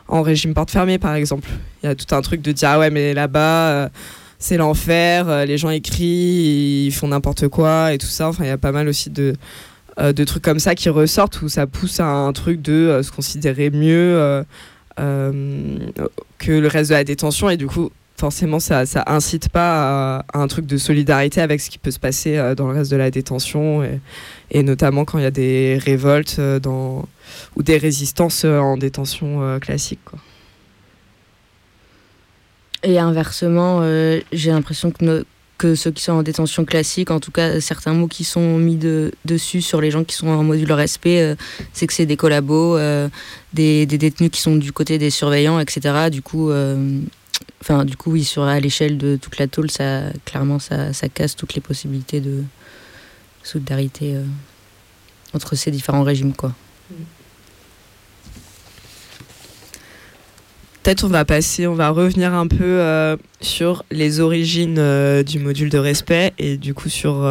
en 0.08 0.22
régime 0.22 0.54
porte 0.54 0.70
fermée 0.70 0.98
par 0.98 1.14
exemple. 1.14 1.48
Il 1.82 1.86
y 1.86 1.88
a 1.88 1.94
tout 1.94 2.14
un 2.14 2.20
truc 2.20 2.42
de 2.42 2.52
dire 2.52 2.68
ah 2.70 2.78
ouais 2.78 2.90
mais 2.90 3.14
là-bas 3.14 3.90
c'est 4.38 4.56
l'enfer 4.56 5.44
les 5.46 5.58
gens 5.58 5.70
écrivent 5.70 6.86
ils 6.86 6.92
font 6.92 7.08
n'importe 7.08 7.48
quoi 7.48 7.92
et 7.92 7.98
tout 7.98 8.06
ça. 8.06 8.28
Enfin 8.28 8.44
il 8.44 8.48
y 8.48 8.50
a 8.50 8.58
pas 8.58 8.72
mal 8.72 8.88
aussi 8.88 9.10
de 9.10 9.34
trucs 10.24 10.42
comme 10.42 10.60
ça 10.60 10.76
qui 10.76 10.88
ressortent 10.88 11.42
où 11.42 11.48
ça 11.48 11.66
pousse 11.66 11.98
à 11.98 12.06
un 12.06 12.32
truc 12.32 12.62
de 12.62 13.00
se 13.02 13.10
considérer 13.10 13.70
mieux 13.70 14.44
que 14.96 16.52
le 16.52 16.68
reste 16.68 16.90
de 16.90 16.94
la 16.94 17.04
détention. 17.04 17.50
Et 17.50 17.56
du 17.56 17.66
coup 17.66 17.90
forcément, 18.20 18.60
ça, 18.60 18.84
ça 18.84 19.02
incite 19.06 19.48
pas 19.48 20.18
à, 20.18 20.24
un 20.34 20.46
truc 20.46 20.66
de 20.66 20.76
solidarité 20.76 21.40
avec 21.40 21.60
ce 21.60 21.70
qui 21.70 21.78
peut 21.78 21.90
se 21.90 21.98
passer 21.98 22.36
euh, 22.36 22.54
dans 22.54 22.68
le 22.68 22.74
reste 22.76 22.90
de 22.90 22.96
la 22.96 23.10
détention, 23.10 23.82
et, 24.50 24.62
notamment 24.62 25.06
quand 25.06 25.18
il 25.18 25.22
y 25.22 25.26
a 25.26 25.30
des 25.30 25.78
révoltes 25.82 26.36
euh, 26.38 26.60
dans, 26.60 27.08
ou 27.56 27.62
des 27.62 27.78
résistances 27.78 28.44
euh, 28.44 28.58
en 28.58 28.76
détention 28.76 29.58
classique. 29.58 30.00
Quoi. 30.04 30.18
Et 32.82 32.98
inversement, 32.98 33.82
j'ai 34.32 34.50
l'impression 34.50 34.90
que, 34.90 35.24
que 35.58 35.74
ceux 35.74 35.90
qui 35.90 36.02
sont 36.02 36.12
en 36.12 36.22
détention 36.22 36.64
classique, 36.64 37.10
en 37.10 37.20
tout 37.20 37.30
cas 37.30 37.60
certains 37.60 37.92
mots 37.92 38.06
qui 38.06 38.24
sont 38.24 38.58
mis 38.58 38.76
de, 38.76 39.12
dessus 39.24 39.60
sur 39.60 39.80
les 39.80 39.90
gens 39.90 40.04
qui 40.04 40.14
sont 40.14 40.28
en 40.28 40.42
module 40.42 40.72
respect, 40.72 41.36
c'est 41.74 41.86
que 41.86 41.92
c'est 41.92 42.06
des 42.06 42.16
collabos, 42.16 42.78
des, 43.52 43.84
des, 43.84 43.98
détenus 43.98 44.30
qui 44.30 44.40
sont 44.40 44.56
du 44.56 44.72
côté 44.72 44.96
des 44.96 45.10
surveillants, 45.10 45.60
etc. 45.60 46.08
Du 46.10 46.22
coup, 46.22 46.50
Enfin, 47.60 47.84
du 47.84 47.96
coup, 47.96 48.12
oui, 48.12 48.24
sur, 48.24 48.42
à 48.42 48.58
l'échelle 48.58 48.96
de 48.96 49.16
toute 49.16 49.38
la 49.38 49.46
tôle, 49.46 49.70
ça, 49.70 50.04
clairement, 50.24 50.58
ça, 50.58 50.92
ça 50.92 51.08
casse 51.08 51.36
toutes 51.36 51.54
les 51.54 51.60
possibilités 51.60 52.20
de 52.20 52.42
solidarité 53.42 54.14
euh, 54.14 54.24
entre 55.34 55.54
ces 55.56 55.70
différents 55.70 56.02
régimes, 56.02 56.32
quoi. 56.32 56.52
Peut-être 60.82 61.04
on 61.04 61.08
va 61.08 61.26
passer, 61.26 61.66
on 61.66 61.74
va 61.74 61.90
revenir 61.90 62.32
un 62.32 62.46
peu 62.46 62.64
euh, 62.64 63.16
sur 63.42 63.84
les 63.90 64.20
origines 64.20 64.78
euh, 64.78 65.22
du 65.22 65.38
module 65.38 65.68
de 65.68 65.76
respect 65.76 66.32
et 66.38 66.56
du 66.56 66.72
coup 66.72 66.88
sur 66.88 67.28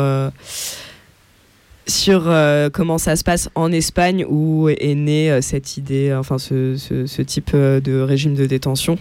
sur 1.87 2.31
comment 2.71 2.99
ça 2.99 3.15
se 3.15 3.23
passe 3.23 3.49
en 3.55 3.71
Espagne 3.71 4.23
où 4.29 4.69
est 4.69 4.93
née 4.93 5.39
cette 5.41 5.77
idée, 5.77 6.13
enfin 6.13 6.37
ce, 6.37 6.77
ce, 6.77 7.07
ce 7.07 7.21
type 7.23 7.55
de 7.55 7.99
régime 8.01 8.35
de 8.35 8.45
détention 8.45 8.99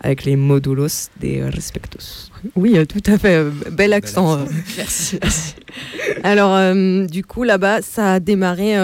avec 0.00 0.24
les 0.24 0.36
modulos 0.36 1.10
des 1.18 1.42
respectos. 1.42 2.30
Oui, 2.54 2.76
euh, 2.76 2.84
tout 2.84 3.02
à 3.06 3.18
fait. 3.18 3.36
Euh, 3.36 3.50
bel 3.70 3.92
accent. 3.92 4.38
Euh. 4.38 4.44
merci, 4.76 5.18
Alors, 6.22 6.74
du 7.06 7.24
coup, 7.24 7.42
là-bas, 7.42 7.82
ça 7.82 8.14
a 8.14 8.20
démarré 8.20 8.76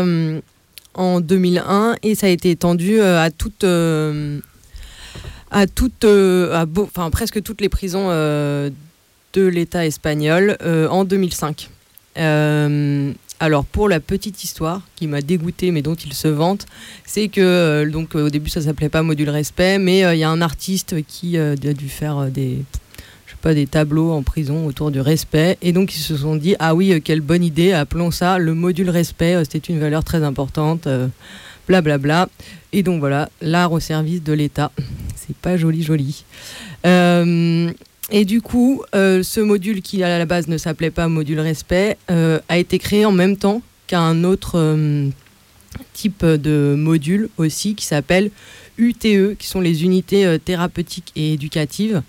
en 0.94 1.20
2001 1.20 1.97
et 2.02 2.14
ça 2.14 2.26
a 2.26 2.30
été 2.30 2.51
étendu 2.51 3.01
à 3.01 3.30
toutes, 3.30 3.64
à 3.64 5.66
toutes, 5.66 6.05
à 6.05 6.66
enfin 6.76 7.10
presque 7.10 7.43
toutes 7.43 7.60
les 7.60 7.68
prisons 7.68 8.09
de 8.09 8.72
l'État 9.34 9.86
espagnol 9.86 10.56
en 10.62 11.05
2005. 11.05 11.70
Alors 13.43 13.64
pour 13.64 13.89
la 13.89 13.98
petite 13.98 14.44
histoire 14.44 14.82
qui 14.94 15.09
m'a 15.09 15.20
dégoûté 15.20 15.73
mais 15.73 15.82
dont 15.82 15.97
il 15.97 16.12
se 16.12 16.28
vante, 16.28 16.64
c'est 17.05 17.27
que 17.27 17.40
euh, 17.40 17.90
donc 17.90 18.14
au 18.14 18.31
début 18.31 18.48
ça 18.48 18.60
s'appelait 18.60 18.89
pas 18.89 19.02
module 19.02 19.31
respect, 19.31 19.81
mais 19.81 20.05
euh, 20.05 20.14
il 20.14 20.20
y 20.20 20.23
a 20.23 20.31
un 20.31 20.40
artiste 20.40 21.05
qui 21.09 21.36
euh, 21.36 21.55
a 21.55 21.73
dû 21.73 21.89
faire 21.89 22.28
des 22.31 22.64
tableaux 23.69 24.12
en 24.12 24.23
prison 24.23 24.64
autour 24.64 24.93
du 24.93 25.01
respect. 25.01 25.59
Et 25.60 25.73
donc 25.73 25.93
ils 25.93 25.98
se 25.98 26.16
sont 26.16 26.36
dit 26.36 26.55
ah 26.60 26.77
oui 26.77 27.02
quelle 27.02 27.20
bonne 27.20 27.43
idée 27.43 27.73
appelons 27.73 28.12
ça 28.12 28.39
le 28.39 28.55
module 28.55 28.90
respect 28.90 29.43
c'était 29.43 29.73
une 29.73 29.81
valeur 29.81 30.05
très 30.05 30.23
importante 30.23 30.86
blablabla 31.66 31.98
bla 31.98 32.27
bla. 32.27 32.28
et 32.73 32.85
donc 32.85 33.01
voilà 33.01 33.28
l'art 33.40 33.73
au 33.73 33.81
service 33.81 34.23
de 34.23 34.32
l'État. 34.32 34.70
C'est 35.16 35.36
pas 35.36 35.56
joli 35.56 35.82
joli 35.82 36.24
et 38.10 38.24
du 38.24 38.40
coup, 38.42 38.82
euh, 38.94 39.22
ce 39.22 39.40
module 39.40 39.80
qui 39.80 40.02
à 40.02 40.18
la 40.18 40.26
base 40.26 40.48
ne 40.48 40.58
s'appelait 40.58 40.90
pas 40.90 41.08
module 41.08 41.38
respect 41.38 41.96
euh, 42.10 42.40
a 42.48 42.58
été 42.58 42.78
créé 42.78 43.04
en 43.04 43.12
même 43.12 43.36
temps 43.36 43.62
qu'un 43.86 44.24
autre 44.24 44.52
euh, 44.56 45.08
type 45.92 46.24
de 46.24 46.74
module 46.76 47.28
aussi 47.36 47.74
qui 47.74 47.86
s'appelle 47.86 48.30
UTE, 48.78 49.36
qui 49.38 49.46
sont 49.46 49.60
les 49.60 49.84
unités 49.84 50.38
thérapeutiques 50.44 51.12
et 51.14 51.34
éducatives, 51.34 52.02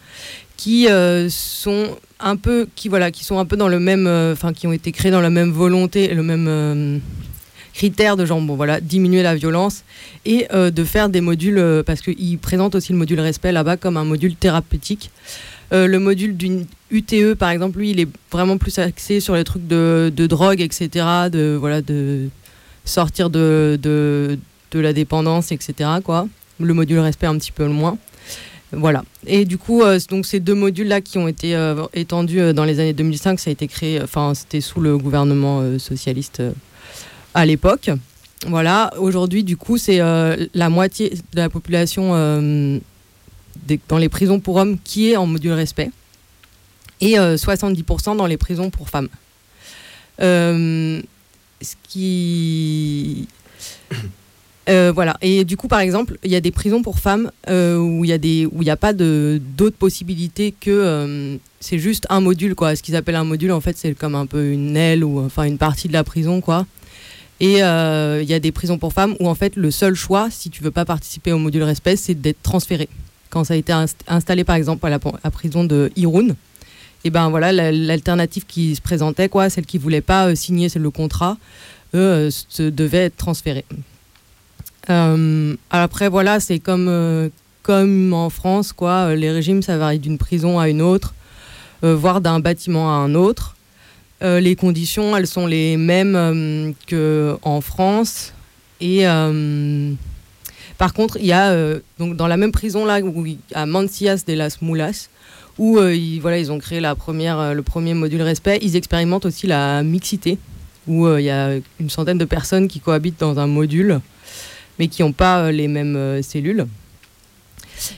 qui 0.58 0.88
sont 1.30 1.98
un 2.20 2.36
peu, 2.38 2.68
qui 2.76 2.88
voilà, 2.88 3.12
qui 3.12 3.24
sont 3.26 3.38
un 3.38 3.46
peu 3.46 3.58
dans 3.58 3.68
le 3.68 3.80
même, 3.80 4.08
enfin 4.08 4.54
qui 4.54 4.66
ont 4.66 4.72
été 4.72 4.92
créés 4.94 5.12
dans 5.12 5.22
la 5.22 5.30
même 5.30 5.52
volonté, 5.52 6.14
le 6.14 6.24
même 6.24 7.02
critère 7.74 8.16
de 8.16 8.26
genre 8.26 8.40
bon 8.40 8.56
voilà 8.56 8.80
diminuer 8.80 9.24
la 9.24 9.36
violence 9.36 9.84
et 10.26 10.48
de 10.54 10.84
faire 10.84 11.10
des 11.10 11.22
modules 11.22 11.84
parce 11.86 12.02
qu'ils 12.02 12.38
présentent 12.38 12.76
aussi 12.76 12.94
le 12.94 12.98
module 12.98 13.20
respect 13.20 13.52
là-bas 13.52 13.78
comme 13.78 13.98
un 13.98 14.06
module 14.06 14.36
thérapeutique 14.36 15.12
euh, 15.72 15.88
le 15.88 16.00
module 16.00 16.36
d'une 16.36 16.66
UTE, 16.92 17.36
par 17.36 17.50
exemple, 17.50 17.80
lui, 17.80 17.92
il 17.92 18.00
est 18.00 18.08
vraiment 18.32 18.58
plus 18.58 18.78
axé 18.80 19.20
sur 19.20 19.36
les 19.36 19.44
trucs 19.44 19.68
de, 19.68 20.12
drogue, 20.28 20.62
etc., 20.62 20.90
de, 21.32 21.58
voilà, 21.60 21.82
de 21.82 22.30
sortir 22.86 23.30
de, 23.30 23.80
de, 23.82 24.38
la 24.80 24.94
dépendance, 24.94 25.52
etc. 25.52 25.90
Quoi. 26.04 26.28
Le 26.60 26.74
module 26.74 27.00
respect 27.00 27.28
un 27.28 27.38
petit 27.38 27.52
peu 27.52 27.64
le 27.64 27.74
moins. 27.74 27.98
Voilà. 28.72 29.04
Et 29.28 29.46
du 29.46 29.60
coup, 29.60 29.84
donc 30.10 30.26
ces 30.26 30.40
deux 30.40 30.56
modules-là 30.56 31.00
qui 31.02 31.20
ont 31.20 31.28
été 31.28 31.56
étendus 31.94 32.54
dans 32.56 32.66
les 32.66 32.80
années 32.80 32.94
2005, 32.94 33.40
ça 33.40 33.52
a 33.52 33.54
été 33.54 33.68
créé, 33.68 34.02
enfin, 34.02 34.34
c'était 34.34 34.62
sous 34.62 34.82
le 34.82 34.98
gouvernement 34.98 35.78
socialiste 35.78 36.42
à 37.36 37.46
l'époque. 37.46 37.92
Voilà. 38.48 38.92
Aujourd'hui, 38.98 39.44
du 39.44 39.58
coup, 39.58 39.78
c'est 39.78 40.00
la 40.00 40.70
moitié 40.70 41.12
de 41.12 41.38
la 41.38 41.50
population 41.50 42.82
dans 43.88 43.98
les 43.98 44.10
prisons 44.10 44.40
pour 44.40 44.56
hommes 44.58 44.78
qui 44.84 45.12
est 45.12 45.16
en 45.16 45.26
module 45.26 45.54
respect 45.54 45.92
et 47.02 47.16
70% 47.16 48.16
dans 48.16 48.28
les 48.28 48.38
prisons 48.38 48.70
pour 48.70 48.90
femmes. 48.90 49.10
ce 50.20 51.02
qui 51.90 53.28
euh, 54.70 54.92
voilà. 54.94 55.18
Et 55.22 55.44
du 55.46 55.58
coup, 55.58 55.68
par 55.68 55.80
exemple, 55.80 56.18
il 56.24 56.32
y 56.32 56.36
a 56.36 56.42
des 56.42 56.52
prisons 56.52 56.82
pour 56.82 57.00
femmes 57.00 57.32
euh, 57.50 57.78
où 57.78 58.06
il 58.06 58.10
y 58.10 58.14
a 58.14 58.18
n'y 58.18 58.70
a 58.70 58.78
pas 58.78 58.94
d'autres 58.94 59.78
possibilités 59.78 60.54
que 60.60 60.72
euh, 60.72 61.38
c'est 61.60 61.80
juste 61.80 62.06
un 62.10 62.22
module 62.22 62.56
quoi. 62.56 62.76
Ce 62.76 62.84
qu'ils 62.84 62.96
appellent 62.96 63.16
un 63.16 63.24
module, 63.24 63.52
en 63.52 63.62
fait, 63.62 63.78
c'est 63.78 63.94
comme 63.94 64.16
un 64.16 64.26
peu 64.26 64.52
une 64.52 64.78
aile 64.78 65.04
ou 65.04 65.20
enfin 65.20 65.44
une 65.44 65.58
partie 65.58 65.88
de 65.88 65.94
la 65.94 66.04
prison 66.04 66.42
quoi. 66.42 66.66
Et 67.40 67.58
il 67.58 68.30
y 68.30 68.34
a 68.34 68.40
des 68.40 68.52
prisons 68.52 68.78
pour 68.78 68.94
femmes 68.94 69.16
où 69.20 69.28
en 69.28 69.36
fait 69.36 69.56
le 69.56 69.70
seul 69.70 69.96
choix, 69.96 70.30
si 70.30 70.50
tu 70.50 70.64
veux 70.64 70.72
pas 70.72 70.86
participer 70.86 71.32
au 71.32 71.40
module 71.40 71.64
respect, 71.64 71.96
c'est 71.96 72.16
d'être 72.16 72.42
transféré. 72.42 72.88
Quand 73.34 73.44
ça 73.44 73.56
a 73.56 73.58
été 73.58 73.74
installé 74.08 74.44
par 74.44 74.56
exemple 74.56 74.86
à 74.86 74.92
la, 74.92 75.00
prison 75.32 75.64
de 75.64 75.92
Irun, 75.96 76.36
et 77.04 77.10
ben 77.10 77.32
voilà 77.32 77.52
l'alternative 77.52 78.46
qui 78.46 78.76
se 78.76 78.82
présentait 78.82 79.28
quoi, 79.28 79.50
celle 79.50 79.66
qui 79.66 79.80
voulait 79.80 80.02
pas 80.02 80.36
signer 80.36 80.68
le 80.76 80.92
contrat, 80.92 81.38
eux 81.96 82.30
devaient 82.60 83.06
être 83.06 83.18
transférés. 83.18 83.66
Euh, 84.90 85.56
après, 85.72 86.10
voilà, 86.10 86.40
c'est 86.40 86.60
comme, 86.60 86.88
euh, 86.88 87.30
comme 87.62 88.14
en 88.14 88.30
France, 88.30 88.72
quoi. 88.72 89.16
Les 89.16 89.32
régimes, 89.32 89.62
ça 89.62 89.78
varie 89.78 90.00
d'une 90.00 90.18
prison 90.18 90.60
à 90.60 90.70
une 90.70 90.82
autre, 90.82 91.14
euh, 91.84 91.96
voire 91.96 92.22
d'un 92.22 92.40
bâtiment 92.40 92.90
à 92.90 92.96
un 92.98 93.16
autre. 93.16 93.56
les 94.22 94.56
conditions, 94.56 95.18
elles 95.18 95.28
sont 95.28 95.48
les 95.48 95.76
mêmes 95.76 96.74
qu'en 96.90 97.60
France. 97.60 98.32
Et 98.80 99.06
par 100.78 100.94
contre, 100.94 101.18
il 101.20 101.26
y 101.26 101.34
a 101.34 101.56
donc 102.00 102.16
dans 102.16 102.28
la 102.28 102.38
même 102.38 102.52
prison 102.52 102.86
là, 102.86 103.00
où, 103.02 103.26
à 103.54 103.66
Mancias 103.66 104.24
de 104.28 104.34
las 104.34 104.62
Mulas, 104.62 105.10
où 105.58 105.80
ils, 105.80 106.20
voilà, 106.20 106.38
ils 106.38 106.52
ont 106.52 106.60
créé 106.60 106.82
première, 106.98 107.54
le 107.54 107.62
premier 107.62 107.94
module 107.94 108.22
respect. 108.22 108.60
Ils 108.62 108.76
expérimentent 108.76 109.26
aussi 109.26 109.48
la 109.48 109.84
mixité, 109.84 110.38
où 110.88 111.08
il 111.08 111.24
y 111.24 111.30
a 111.30 111.56
une 111.80 111.90
centaine 111.90 112.18
de 112.18 112.26
personnes 112.26 112.68
qui 112.68 112.80
cohabitent 112.80 113.20
dans 113.20 113.40
un 113.40 113.48
module 113.48 114.02
mais 114.80 114.88
qui 114.88 115.02
n'ont 115.02 115.14
pas 115.14 115.44
euh, 115.46 115.52
les 115.52 115.68
mêmes 115.68 115.96
euh, 115.96 116.22
cellules. 116.22 116.66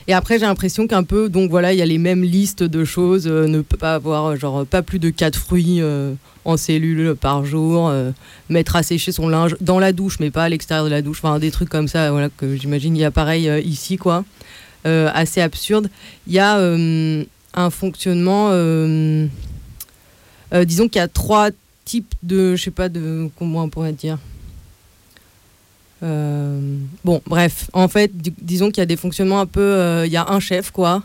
Et 0.08 0.14
après, 0.14 0.38
j'ai 0.38 0.46
l'impression 0.46 0.86
qu'un 0.86 1.02
peu, 1.02 1.28
donc 1.28 1.50
voilà, 1.50 1.72
il 1.72 1.78
y 1.78 1.82
a 1.82 1.86
les 1.86 1.98
mêmes 1.98 2.22
listes 2.22 2.62
de 2.62 2.84
choses. 2.84 3.26
Euh, 3.26 3.46
ne 3.46 3.60
pas 3.60 3.94
avoir, 3.94 4.36
genre, 4.36 4.66
pas 4.66 4.82
plus 4.82 4.98
de 4.98 5.10
4 5.10 5.36
fruits 5.38 5.80
en 6.44 6.56
cellules 6.56 7.14
par 7.14 7.44
jour. 7.44 7.92
mettre 8.48 8.76
à 8.76 8.82
sécher 8.82 9.12
son 9.12 9.28
linge 9.28 9.56
dans 9.60 9.78
la 9.78 9.92
douche, 9.92 10.18
mais 10.20 10.30
pas 10.30 10.44
à 10.44 10.48
l'extérieur 10.48 10.84
de 10.84 10.90
la 10.90 11.02
douche. 11.02 11.18
Enfin, 11.22 11.38
des 11.38 11.50
trucs 11.50 11.68
comme 11.68 11.88
ça, 11.88 12.10
voilà, 12.10 12.28
que 12.28 12.56
j'imagine 12.56 12.96
il 12.96 13.00
y 13.00 13.04
a 13.04 13.10
pareil 13.10 13.50
ici, 13.64 13.96
quoi. 13.96 14.24
assez 14.84 15.40
absurde. 15.40 15.88
Il 16.26 16.32
y 16.34 16.38
a 16.38 16.58
un 16.58 17.70
fonctionnement. 17.70 18.50
disons 20.52 20.88
qu'il 20.88 20.98
y 20.98 21.04
a 21.04 21.08
trois 21.08 21.50
types 21.84 22.14
de. 22.22 22.54
Je 22.56 22.62
sais 22.62 22.70
pas 22.70 22.88
de. 22.88 23.30
Comment 23.38 23.64
on 23.64 23.68
pourrait 23.70 23.92
dire 23.92 24.18
euh, 24.18 24.35
bon, 26.02 27.22
bref, 27.26 27.70
en 27.72 27.88
fait, 27.88 28.10
disons 28.14 28.70
qu'il 28.70 28.78
y 28.78 28.82
a 28.82 28.86
des 28.86 28.96
fonctionnements 28.96 29.40
un 29.40 29.46
peu. 29.46 29.60
Euh, 29.60 30.06
il 30.06 30.12
y 30.12 30.16
a 30.16 30.28
un 30.28 30.40
chef, 30.40 30.70
quoi, 30.70 31.02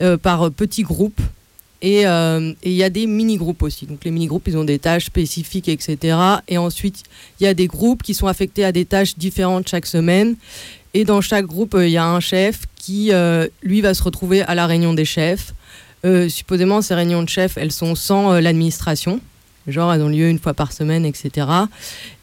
euh, 0.00 0.16
par 0.16 0.50
petits 0.50 0.82
groupes. 0.82 1.20
Et 1.84 2.02
il 2.02 2.72
y 2.72 2.84
a 2.84 2.90
des 2.90 3.08
mini-groupes 3.08 3.62
aussi. 3.64 3.86
Donc 3.86 4.04
les 4.04 4.12
mini-groupes, 4.12 4.46
ils 4.46 4.56
ont 4.56 4.62
des 4.62 4.78
tâches 4.78 5.06
spécifiques, 5.06 5.68
etc. 5.68 6.16
Et 6.46 6.56
ensuite, 6.56 7.02
il 7.40 7.44
y 7.44 7.46
a 7.48 7.54
des 7.54 7.66
groupes 7.66 8.04
qui 8.04 8.14
sont 8.14 8.28
affectés 8.28 8.64
à 8.64 8.70
des 8.70 8.84
tâches 8.84 9.18
différentes 9.18 9.66
chaque 9.66 9.86
semaine. 9.86 10.36
Et 10.94 11.04
dans 11.04 11.20
chaque 11.20 11.44
groupe, 11.44 11.76
il 11.76 11.88
y 11.88 11.96
a 11.96 12.06
un 12.06 12.20
chef 12.20 12.60
qui, 12.76 13.10
lui, 13.64 13.80
va 13.80 13.94
se 13.94 14.02
retrouver 14.04 14.42
à 14.42 14.54
la 14.54 14.68
réunion 14.68 14.94
des 14.94 15.04
chefs. 15.04 15.54
supposément, 16.28 16.82
ces 16.82 16.94
réunions 16.94 17.24
de 17.24 17.28
chefs, 17.28 17.56
elles 17.56 17.72
sont 17.72 17.96
sans 17.96 18.38
l'administration. 18.38 19.20
Genre, 19.66 19.92
elles 19.92 20.02
ont 20.02 20.08
lieu 20.08 20.28
une 20.28 20.38
fois 20.38 20.54
par 20.54 20.72
semaine, 20.72 21.04
etc. 21.04 21.46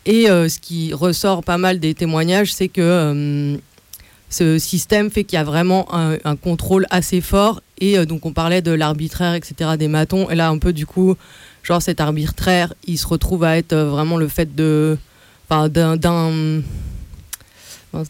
Et 0.05 0.29
euh, 0.29 0.49
ce 0.49 0.59
qui 0.59 0.93
ressort 0.93 1.43
pas 1.43 1.57
mal 1.57 1.79
des 1.79 1.93
témoignages, 1.93 2.53
c'est 2.53 2.67
que 2.67 2.81
euh, 2.81 3.57
ce 4.29 4.59
système 4.59 5.09
fait 5.09 5.23
qu'il 5.23 5.37
y 5.37 5.39
a 5.39 5.43
vraiment 5.43 5.87
un, 5.93 6.35
contrôle 6.35 6.85
assez 6.89 7.21
fort. 7.21 7.61
Et 7.79 7.97
euh, 7.97 8.05
donc, 8.05 8.25
on 8.25 8.33
parlait 8.33 8.61
de 8.61 8.71
l'arbitraire, 8.71 9.35
etc., 9.35 9.71
des 9.77 9.87
matons. 9.87 10.29
Et 10.29 10.35
là, 10.35 10.49
un 10.49 10.57
peu, 10.57 10.73
du 10.73 10.85
coup, 10.85 11.15
genre, 11.63 11.81
cet 11.81 12.01
arbitraire, 12.01 12.73
il 12.85 12.97
se 12.97 13.07
retrouve 13.07 13.43
à 13.43 13.57
être 13.57 13.75
vraiment 13.75 14.17
le 14.17 14.27
fait 14.27 14.53
de. 14.55 14.97
Enfin, 15.49 15.69
d'un. 15.69 15.95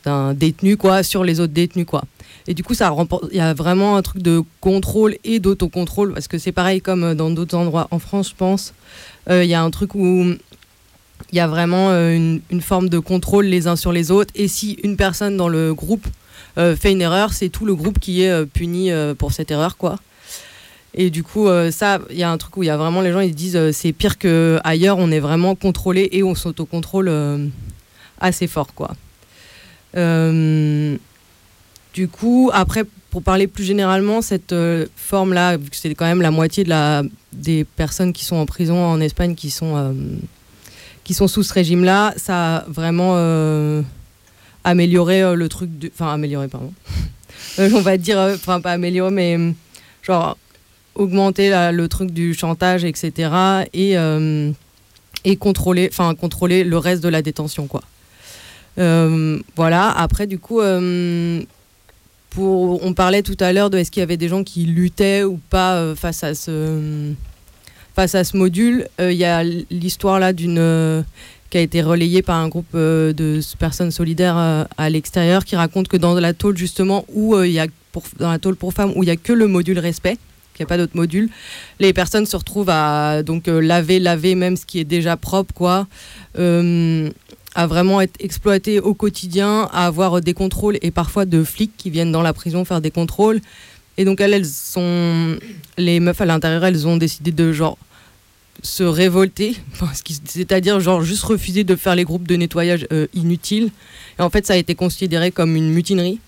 d'un 0.04 0.34
détenu, 0.34 0.76
quoi, 0.76 1.04
sur 1.04 1.24
les 1.24 1.40
autres 1.40 1.54
détenus, 1.54 1.86
quoi. 1.86 2.04
Et 2.50 2.54
du 2.54 2.64
coup, 2.64 2.74
ça 2.74 2.94
il 3.32 3.38
y 3.38 3.40
a 3.40 3.54
vraiment 3.54 3.96
un 3.96 4.02
truc 4.02 4.22
de 4.22 4.42
contrôle 4.60 5.16
et 5.24 5.40
d'autocontrôle, 5.40 6.14
parce 6.14 6.28
que 6.28 6.38
c'est 6.38 6.52
pareil 6.52 6.82
comme 6.82 7.14
dans 7.14 7.30
d'autres 7.30 7.56
endroits 7.56 7.88
en 7.92 8.00
France, 8.00 8.30
je 8.30 8.36
pense. 8.36 8.74
Il 9.30 9.46
y 9.46 9.54
a 9.54 9.62
un 9.62 9.70
truc 9.70 9.96
où 9.96 10.34
il 11.32 11.38
y 11.38 11.40
a 11.40 11.48
vraiment 11.48 11.90
euh, 11.92 12.38
une, 12.50 12.62
forme 12.62 12.90
de 12.90 13.00
contrôle 13.00 13.46
les 13.46 13.68
uns 13.68 13.76
sur 13.76 13.92
les 13.92 14.12
autres. 14.12 14.32
Et 14.36 14.48
si 14.48 14.74
une 14.84 14.98
personne 14.98 15.38
dans 15.38 15.48
le 15.50 15.74
groupe 15.74 16.08
euh, 16.58 16.76
fait 16.76 16.92
une 16.92 17.02
erreur, 17.02 17.34
c'est 17.34 17.50
tout 17.50 17.66
le 17.66 17.76
groupe 17.76 18.00
qui 18.00 18.24
est 18.24 18.32
euh, 18.32 18.46
puni 18.46 18.92
pour 19.18 19.32
cette 19.32 19.52
erreur, 19.52 19.78
quoi. 19.78 19.98
Et 20.96 21.12
du 21.12 21.22
coup, 21.22 21.48
ça, 21.70 22.00
il 22.10 22.18
y 22.18 22.24
a 22.24 22.32
un 22.32 22.38
truc 22.40 22.58
où 22.58 22.64
il 22.64 22.66
y 22.66 22.72
a 22.72 22.78
vraiment 22.78 23.02
les 23.02 23.12
gens, 23.12 23.20
ils 23.20 23.36
disent 23.36 23.60
c'est 23.72 23.94
pire 23.94 24.18
que 24.18 24.60
ailleurs, 24.64 24.98
on 24.98 25.12
est 25.12 25.20
vraiment 25.20 25.54
contrôlé 25.54 26.10
et 26.14 26.24
on 26.24 26.34
s'autocontrôle 26.34 27.12
assez 28.20 28.48
fort, 28.48 28.74
quoi. 28.74 28.96
Du 31.94 32.08
coup, 32.08 32.50
après, 32.54 32.84
pour 33.10 33.24
parler 33.24 33.48
plus 33.48 33.64
généralement, 33.64 34.22
cette 34.22 34.54
forme-là, 34.96 35.58
vu 35.58 35.70
que 35.70 35.76
c'est 35.76 35.94
quand 35.96 36.06
même 36.06 36.22
la 36.22 36.32
moitié 36.32 36.64
de 36.64 36.70
la, 36.70 37.04
des 37.34 37.64
personnes 37.64 38.14
qui 38.14 38.26
sont 38.26 38.36
en 38.36 38.46
prison 38.46 38.84
en 38.84 39.02
Espagne 39.02 39.36
qui 39.36 39.50
sont 39.50 39.96
qui 41.10 41.16
sont 41.16 41.28
sous 41.28 41.42
ce 41.42 41.52
régime-là, 41.56 42.14
ça 42.18 42.58
a 42.58 42.66
vraiment 42.68 43.14
euh, 43.16 43.82
amélioré 44.64 45.24
euh, 45.24 45.34
le 45.34 45.50
truc, 45.50 45.72
enfin 45.92 46.14
amélioré, 46.14 46.48
pardon. 46.48 46.72
Euh, 47.58 47.70
on 47.74 47.82
va 47.82 47.98
dire, 47.98 48.20
enfin 48.20 48.62
pas 48.62 48.74
amélioré, 48.74 49.12
mais 49.12 49.38
genre 50.04 50.38
augmenter 50.94 51.50
le 51.72 51.88
truc 51.88 52.12
du 52.12 52.34
chantage, 52.34 52.86
etc. 52.86 53.32
Et, 53.74 53.96
et 55.26 55.36
contrôler, 55.36 55.90
contrôler 56.20 56.64
le 56.64 56.78
reste 56.78 57.02
de 57.02 57.10
la 57.10 57.22
détention, 57.22 57.68
quoi. 57.68 57.82
voilà. 58.78 59.90
Après, 59.90 60.28
du 60.28 60.38
coup, 60.38 60.62
on 62.38 62.94
parlait 62.94 63.24
tout 63.24 63.38
à 63.40 63.52
l'heure 63.54 63.70
de 63.70 63.78
est-ce 63.78 63.92
qu'il 63.92 64.02
y 64.02 64.04
avait 64.04 64.18
des 64.18 64.28
gens 64.28 64.44
qui 64.44 64.66
luttaient 64.66 65.24
ou 65.24 65.40
pas 65.50 65.96
face 65.96 66.24
à 66.24 66.36
ce 66.36 67.14
face 68.00 68.16
à 68.16 68.24
ce 68.24 68.38
module, 68.38 68.88
euh, 69.02 69.12
il 69.12 69.18
y 69.18 69.26
a 69.26 69.44
l'histoire 69.44 70.22
là 70.22 70.32
d'une 70.32 70.58
euh, 70.58 71.02
qui 71.50 71.58
a 71.58 71.62
été 71.62 71.82
relayée 71.82 72.22
par 72.22 72.38
un 72.38 72.48
groupe 72.48 72.74
euh, 72.74 73.12
de 73.12 73.42
personnes 73.58 73.92
solidaires 73.92 74.38
à 74.38 74.90
l'extérieur 74.90 75.44
qui 75.44 75.58
raconte 75.58 75.90
que 75.90 75.98
dans 75.98 76.14
la 76.14 76.34
tôle 76.34 76.56
justement 76.56 77.04
où 77.10 77.38
il 77.44 77.52
y 77.52 77.60
a 77.60 77.68
pour, 77.92 78.04
dans 78.18 78.32
la 78.32 78.40
tôle 78.40 78.56
pour 78.56 78.72
femmes 78.72 78.94
où 78.96 79.04
il 79.04 79.08
y 79.08 79.12
a 79.12 79.18
que 79.18 79.34
le 79.34 79.48
module 79.48 79.80
respect, 79.80 80.18
qu'il 80.54 80.64
n'y 80.64 80.68
a 80.68 80.70
pas 80.70 80.78
d'autre 80.78 80.96
module, 80.96 81.30
les 81.82 81.92
personnes 81.92 82.26
se 82.26 82.38
retrouvent 82.38 82.70
à 82.70 83.22
donc 83.22 83.48
laver, 83.48 84.00
laver 84.00 84.36
même 84.36 84.56
ce 84.56 84.66
qui 84.66 84.80
est 84.80 84.86
déjà 84.86 85.18
propre 85.18 85.54
quoi. 85.54 85.86
À 87.56 87.68
vraiment 87.68 88.02
être 88.02 88.16
exploité 88.20 88.80
au 88.80 88.94
quotidien, 88.94 89.70
à 89.72 89.86
avoir 89.86 90.22
des 90.22 90.34
contrôles 90.34 90.78
et 90.82 90.92
parfois 90.92 91.26
de 91.26 91.44
flics 91.44 91.76
qui 91.78 91.90
viennent 91.90 92.12
dans 92.12 92.22
la 92.22 92.34
prison 92.34 92.66
faire 92.66 92.82
des 92.82 92.92
contrôles. 92.92 93.42
Et 93.98 94.06
donc 94.06 94.22
elles, 94.22 94.46
sont 94.46 95.38
les 95.78 96.00
meufs 96.00 96.22
à 96.22 96.26
l'intérieur, 96.26 96.64
elles 96.66 96.88
ont 96.88 96.98
décidé 96.98 97.32
de 97.32 97.52
genre 97.52 97.78
se 98.62 98.84
révolter, 98.84 99.56
c'est-à-dire 100.26 100.80
genre 100.80 101.02
juste 101.02 101.24
refuser 101.24 101.64
de 101.64 101.76
faire 101.76 101.96
les 101.96 102.04
groupes 102.04 102.28
de 102.28 102.36
nettoyage 102.36 102.88
euh, 102.92 103.08
inutiles. 103.14 103.72
Et 104.18 104.22
en 104.22 104.30
fait, 104.30 104.46
ça 104.46 104.54
a 104.54 104.58
été 104.58 104.76
considéré 104.76 105.32
comme 105.32 105.56
une 105.56 105.70
mutinerie. 105.70 106.20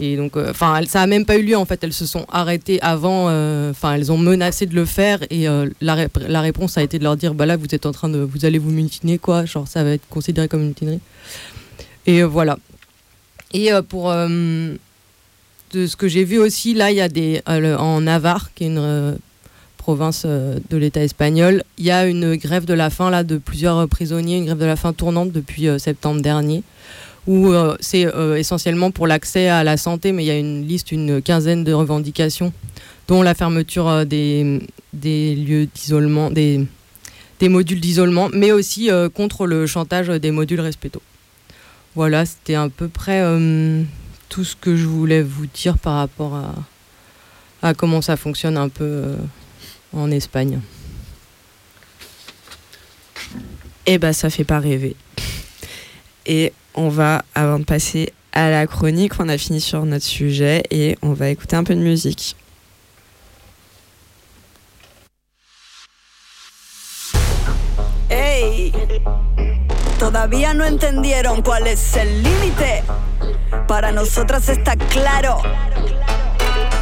Et 0.00 0.16
donc, 0.16 0.36
euh, 0.36 0.50
enfin, 0.50 0.80
ça 0.86 1.02
a 1.02 1.06
même 1.06 1.24
pas 1.24 1.36
eu 1.36 1.42
lieu 1.42 1.56
en 1.56 1.64
fait. 1.64 1.82
Elles 1.84 1.92
se 1.92 2.06
sont 2.06 2.26
arrêtées 2.32 2.80
avant. 2.82 3.26
Euh, 3.28 3.70
enfin, 3.70 3.94
elles 3.94 4.10
ont 4.10 4.18
menacé 4.18 4.66
de 4.66 4.74
le 4.74 4.84
faire 4.84 5.20
et 5.30 5.46
la, 5.80 6.06
la, 6.16 6.40
réponse 6.40 6.78
a 6.78 6.82
été 6.82 6.98
de 6.98 7.04
leur 7.04 7.16
dire, 7.16 7.34
bah 7.34 7.46
là, 7.46 7.56
vous 7.56 7.66
êtes 7.72 7.86
en 7.86 7.92
train 7.92 8.08
de, 8.08 8.18
vous 8.18 8.44
allez 8.44 8.58
vous 8.58 8.70
mutiner 8.70 9.18
quoi. 9.18 9.44
Genre, 9.44 9.68
ça 9.68 9.84
va 9.84 9.90
être 9.90 10.08
considéré 10.08 10.48
comme 10.48 10.62
une 10.62 10.68
mutinerie. 10.68 11.00
Et 12.06 12.22
voilà. 12.22 12.58
Et 13.52 13.70
pour 13.88 14.10
de 14.12 15.86
ce 15.86 15.96
que 15.96 16.08
j'ai 16.08 16.24
vu 16.24 16.38
aussi, 16.38 16.74
là, 16.74 16.90
il 16.90 16.96
y 16.96 17.00
a 17.00 17.08
des 17.08 17.42
en 17.46 18.00
Navarre, 18.00 18.54
qui 18.54 18.64
est 18.64 18.68
une 18.68 19.18
province 19.80 20.22
euh, 20.26 20.58
de 20.70 20.76
l'État 20.76 21.02
espagnol. 21.02 21.64
Il 21.78 21.84
y 21.84 21.90
a 21.90 22.06
une 22.06 22.36
grève 22.36 22.64
de 22.64 22.74
la 22.74 22.90
faim 22.90 23.10
là, 23.10 23.24
de 23.24 23.38
plusieurs 23.38 23.88
prisonniers, 23.88 24.36
une 24.36 24.44
grève 24.44 24.58
de 24.58 24.64
la 24.64 24.76
faim 24.76 24.92
tournante 24.92 25.32
depuis 25.32 25.68
euh, 25.68 25.78
septembre 25.78 26.20
dernier, 26.20 26.62
où 27.26 27.48
euh, 27.48 27.76
c'est 27.80 28.06
euh, 28.06 28.36
essentiellement 28.36 28.90
pour 28.90 29.06
l'accès 29.06 29.48
à 29.48 29.64
la 29.64 29.76
santé, 29.76 30.12
mais 30.12 30.24
il 30.24 30.26
y 30.26 30.30
a 30.30 30.38
une 30.38 30.66
liste, 30.66 30.92
une 30.92 31.20
quinzaine 31.22 31.64
de 31.64 31.72
revendications, 31.72 32.52
dont 33.08 33.22
la 33.22 33.34
fermeture 33.34 33.88
euh, 33.88 34.04
des, 34.04 34.60
lieux 35.34 35.68
d'isolement, 35.74 36.30
des, 36.30 36.66
des 37.38 37.48
modules 37.48 37.80
d'isolement, 37.80 38.30
mais 38.32 38.52
aussi 38.52 38.90
contre 39.14 39.46
le 39.46 39.66
chantage 39.66 40.08
des 40.08 40.30
modules 40.30 40.60
respecto. 40.60 41.00
Voilà, 41.94 42.24
c'était 42.24 42.54
à 42.54 42.68
peu 42.68 42.88
près 42.88 43.22
tout 44.28 44.44
ce 44.44 44.54
que 44.54 44.76
je 44.76 44.86
voulais 44.86 45.22
vous 45.22 45.46
dire 45.46 45.78
par 45.78 45.94
rapport 45.94 46.34
à, 46.34 46.54
à 47.62 47.74
comment 47.74 48.00
ça 48.00 48.16
fonctionne 48.16 48.56
un 48.56 48.68
peu 48.68 49.14
en 49.92 50.10
Espagne. 50.10 50.60
Eh 53.86 53.98
ben, 53.98 54.12
ça 54.12 54.30
fait 54.30 54.44
pas 54.44 54.60
rêver. 54.60 54.94
Et 56.26 56.52
on 56.80 56.88
va, 56.88 57.22
avant 57.34 57.58
de 57.58 57.64
passer 57.64 58.12
à 58.32 58.48
la 58.48 58.66
chronique, 58.66 59.12
on 59.18 59.28
a 59.28 59.36
fini 59.36 59.60
sur 59.60 59.84
notre 59.84 60.04
sujet 60.04 60.62
et 60.70 60.96
on 61.02 61.12
va 61.12 61.28
écouter 61.28 61.56
un 61.56 61.64
peu 61.64 61.74
de 61.74 61.80
musique. 61.80 62.36
Hey, 68.08 68.72
todavía 69.98 70.54
no 70.54 70.64
entendieron 70.64 71.42
cuál 71.42 71.66
es 71.66 71.96
el 71.96 72.22
límite. 72.22 72.82
Para 73.68 73.92
nosotras 73.92 74.48
está 74.48 74.74
claro. 74.76 75.42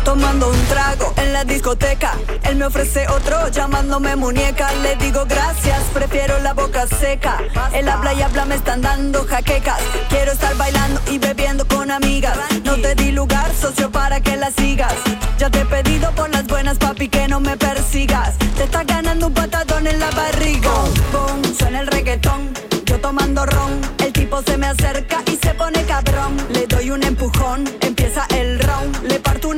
Tomando 0.04 0.48
un 0.48 0.60
trago 0.66 1.12
en 1.16 1.32
la 1.32 1.44
discoteca. 1.44 2.14
Él 2.44 2.56
me 2.56 2.66
ofrece 2.66 3.06
otro 3.08 3.48
llamándome 3.48 4.16
muñeca. 4.16 4.72
Le 4.82 4.96
digo 4.96 5.24
gracias, 5.26 5.82
prefiero 5.92 6.38
la 6.40 6.52
boca 6.54 6.86
seca. 6.86 7.38
Él 7.72 7.88
habla 7.88 8.14
y 8.14 8.22
habla, 8.22 8.44
me 8.44 8.54
están 8.54 8.80
dando 8.80 9.24
jaquecas. 9.24 9.80
Quiero 10.08 10.32
estar 10.32 10.56
bailando 10.56 11.00
y 11.10 11.18
bebiendo 11.18 11.66
con 11.66 11.90
amigas. 11.90 12.36
No 12.64 12.76
te 12.76 12.94
di 12.94 13.12
lugar, 13.12 13.50
socio, 13.60 13.90
para 13.90 14.20
que 14.20 14.36
la 14.36 14.50
sigas. 14.50 14.94
Ya 15.38 15.50
te 15.50 15.60
he 15.60 15.64
pedido 15.64 16.10
por 16.12 16.30
las 16.30 16.46
buenas, 16.46 16.78
papi, 16.78 17.08
que 17.08 17.28
no 17.28 17.40
me 17.40 17.56
persigas. 17.56 18.36
Te 18.56 18.64
está 18.64 18.84
ganando 18.84 19.28
un 19.28 19.34
patadón 19.34 19.86
en 19.86 19.98
la 20.00 20.10
barriga. 20.10 20.70
Boom, 20.70 20.92
boom, 21.12 21.54
suena 21.56 21.80
el 21.80 21.86
reggaetón. 21.86 22.52
Yo 22.84 22.98
tomando 23.00 23.44
ron, 23.44 23.80
el 23.98 24.12
tipo 24.12 24.42
se 24.42 24.56
me 24.56 24.66
acerca 24.66 25.22
y 25.26 25.36
se 25.36 25.52
pone 25.54 25.82
cabrón. 25.84 26.36
Le 26.50 26.66
doy 26.66 26.90
un 26.90 27.02
empujón, 27.02 27.64
empieza 27.80 28.26
el 28.34 28.58
round. 28.60 29.02
Le 29.04 29.20
parto 29.20 29.48
una 29.48 29.57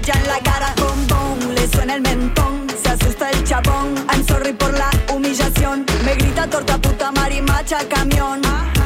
botella 0.00 0.20
en 0.20 0.28
la 0.28 0.38
cara, 0.40 0.74
boom. 0.76 1.54
Le 1.54 1.68
suena 1.68 1.94
el 1.94 2.02
mentón, 2.02 2.66
se 2.82 2.90
asusta 2.90 3.30
el 3.30 3.44
chabón. 3.44 3.94
I'm 4.10 4.26
sorry 4.26 4.52
por 4.52 4.72
la 4.72 4.90
humillación. 5.12 5.84
Me 6.04 6.14
grita 6.14 6.46
torta 6.46 6.78
puta 6.78 7.12
marimacha 7.12 7.78
camión. 7.88 8.40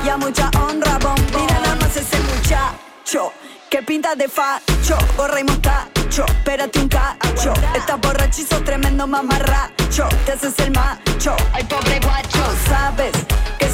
Y 0.04 0.08
a 0.08 0.16
mucha 0.16 0.50
honra, 0.60 0.98
bom. 0.98 1.14
Mira 1.34 1.60
nada 1.60 1.76
más 1.76 1.96
ese 1.96 2.18
muchacho. 2.18 3.32
Que 3.70 3.82
pinta 3.82 4.14
de 4.14 4.28
facho, 4.28 4.96
gorra 5.16 5.40
y 5.40 5.44
mostacho, 5.44 6.24
espérate 6.26 6.78
un 6.78 6.88
cacho. 6.88 7.52
Estás 7.74 8.00
borrachizo, 8.00 8.62
tremendo 8.62 9.06
mamarracho. 9.06 10.08
Te 10.24 10.32
haces 10.32 10.58
el 10.60 10.72
macho, 10.72 11.34
ay 11.52 11.64
pobre 11.64 11.98
guacho. 12.00 12.44
Sabes 12.68 13.12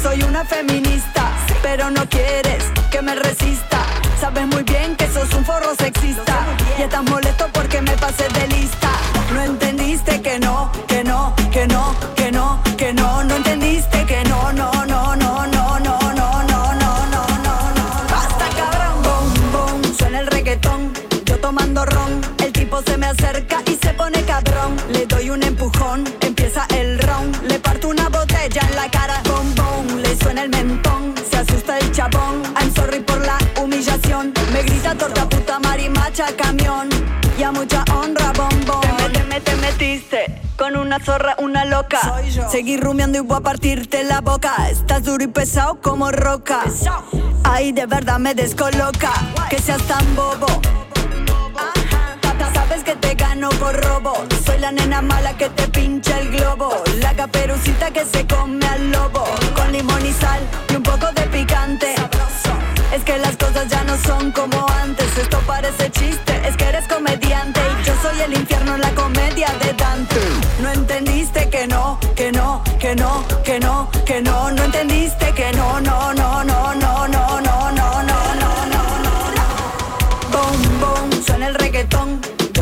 soy 0.01 0.23
una 0.23 0.43
feminista, 0.43 1.31
pero 1.61 1.89
no 1.91 2.07
quieres 2.09 2.63
que 2.91 3.01
me 3.01 3.15
resista. 3.15 3.85
Sabes 4.19 4.47
muy 4.47 4.63
bien 4.63 4.95
que 4.95 5.00
sos 5.13 5.33
un 5.33 5.45
forro 5.45 5.75
sexista 5.77 6.45
y 6.77 6.83
estás 6.83 7.03
molesto 7.03 7.47
porque 7.53 7.81
me 7.81 7.95
pasé 7.97 8.27
de 8.29 8.47
lista. 8.47 8.89
No 9.33 9.41
entendiste 9.43 10.21
que 10.21 10.39
no, 10.39 10.71
que 10.87 11.03
no, 11.03 11.33
que 11.51 11.67
no, 11.67 11.95
que 12.15 12.31
no, 12.31 12.61
que 12.77 12.93
no, 12.93 13.23
no 13.23 13.35
entendiste 13.35 14.05
que 14.05 14.23
no, 14.25 14.51
no, 14.53 14.71
no, 14.85 15.15
no, 15.15 15.47
no, 15.47 15.79
no, 15.79 15.79
no, 15.79 15.99
no, 16.11 16.43
no, 16.43 16.73
no, 16.75 17.23
no, 17.45 17.55
no. 17.77 17.85
Basta 18.09 18.45
cabrón, 18.57 19.03
boom, 19.03 19.51
boom, 19.51 19.97
suena 19.97 20.19
el 20.19 20.27
reggaetón, 20.27 20.93
yo 21.25 21.37
tomando 21.39 21.85
ron, 21.85 22.21
el 22.43 22.51
tipo 22.51 22.81
se 22.81 22.97
me 22.97 23.07
acerca 23.07 23.50
puta 35.51 35.59
marimacha 35.59 36.25
camión. 36.37 36.89
Y 37.37 37.43
a 37.43 37.51
mucha 37.51 37.83
honra 37.93 38.31
bombón. 38.33 38.81
Te, 39.11 39.23
me, 39.23 39.41
te 39.41 39.55
metiste 39.55 40.41
con 40.57 40.75
una 40.77 40.99
zorra, 40.99 41.35
una 41.39 41.65
loca. 41.65 41.99
Seguí 42.49 42.77
rumiando 42.77 43.17
y 43.17 43.21
voy 43.21 43.37
a 43.37 43.41
partirte 43.41 44.03
la 44.03 44.21
boca. 44.21 44.69
Estás 44.69 45.03
duro 45.03 45.23
y 45.23 45.27
pesado 45.27 45.81
como 45.81 46.11
roca. 46.11 46.61
Ay, 47.43 47.71
de 47.71 47.85
verdad 47.85 48.19
me 48.19 48.33
descoloca. 48.33 49.11
Que 49.49 49.59
seas 49.59 49.81
tan 49.83 50.15
bobo 50.15 50.47
Sabes 52.53 52.83
que 52.83 52.95
te 52.95 53.15
gano 53.15 53.49
por 53.49 53.75
robo. 53.75 54.13
Soy 54.45 54.59
la 54.59 54.71
nena 54.71 55.01
mala 55.01 55.35
que 55.37 55.49
te 55.49 55.67
pincha 55.67 56.19
el 56.19 56.31
globo. 56.31 56.83
La 56.99 57.13
caperucita 57.13 57.91
que 57.91 58.05
se 58.05 58.25
come 58.25 58.65
al 58.67 58.91
lobo. 58.91 59.23
Con 59.55 59.71
limón 59.71 60.05
y 60.05 60.13
sal 60.13 60.41
y 60.69 60.75
un 60.75 60.83
poco 60.83 61.07
de 61.13 61.23
picante. 61.23 61.95
Es 62.93 63.03
que 63.03 63.17
las 63.17 63.35
cosas 63.37 63.67
ya 63.69 63.83
no 63.83 63.97
son 63.97 64.31
como 64.31 64.57
antes. 64.69 64.80
De 69.49 69.73
Dante. 69.73 70.19
No 70.61 70.71
entendiste 70.71 71.49
que 71.49 71.65
no, 71.65 71.99
que 72.15 72.31
no, 72.31 72.61
que 72.79 72.95
no, 72.95 73.25
que 73.43 73.59
no, 73.59 73.89
que 74.05 74.21
no. 74.21 74.51
No 74.51 74.63
entendiste 74.63 75.33
que 75.33 75.51
no, 75.53 75.81
no, 75.81 76.13
no, 76.13 76.43
no, 76.43 76.75
no, 76.75 77.07
no, 77.07 77.41
no, 77.41 77.71
no, 77.71 78.03
no, 78.03 78.03
no, 78.03 78.37
no, 78.73 79.15
no. 79.37 79.45
Boom, 80.31 80.79
boom, 80.79 81.23
suena 81.25 81.47
el 81.47 81.55
reggaetón 81.55 82.21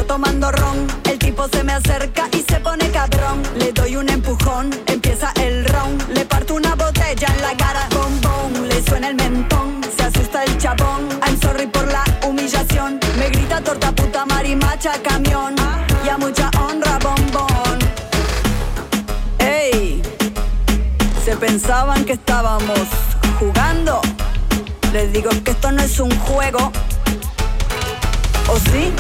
tomando 0.10 0.52
ron. 0.52 0.88
El 1.04 1.20
tipo 1.20 1.48
se 1.50 1.64
me 1.64 1.74
acerca 1.74 2.28
y 2.32 2.42
se 2.42 2.60
pone 2.62 2.90
cabrón. 2.90 3.44
Le 3.58 3.72
doy 3.74 3.96
un 3.96 4.10
empujón, 4.10 4.72
empieza 4.88 5.32
el 5.36 5.66
round. 5.66 6.10
Le 6.14 6.26
parto 6.26 6.56
una 6.56 6.74
botella 6.76 7.28
en 7.36 7.42
la 7.42 7.56
cara, 7.56 7.88
bom 7.92 8.20
bom. 8.22 8.64
Le 8.68 8.82
suena 8.84 9.10
el 9.10 9.16
mentón, 9.16 9.82
se 9.96 10.04
asusta 10.04 10.44
el 10.46 10.58
chabón. 10.58 11.10
I'm 11.26 11.40
sorry 11.42 11.68
por 11.68 11.86
la 11.88 12.04
humillación. 12.26 13.00
Me 13.20 13.30
grita 13.30 13.62
torta 13.62 13.92
puta 13.92 14.26
marimacha 14.26 14.94
camión. 15.04 15.60
Y 15.60 15.89
mucha 16.18 16.50
honra 16.60 16.98
bombón. 17.00 17.80
Ey, 19.40 20.02
se 21.24 21.36
pensaban 21.38 22.06
que 22.06 22.14
estábamos 22.14 22.88
jugando. 23.40 24.02
Les 24.92 25.14
digo 25.14 25.30
que 25.44 25.52
esto 25.52 25.72
no 25.72 25.82
es 25.82 26.00
un 26.00 26.12
juego. 26.20 26.72
¿O 28.48 28.58
sí? 28.72 28.92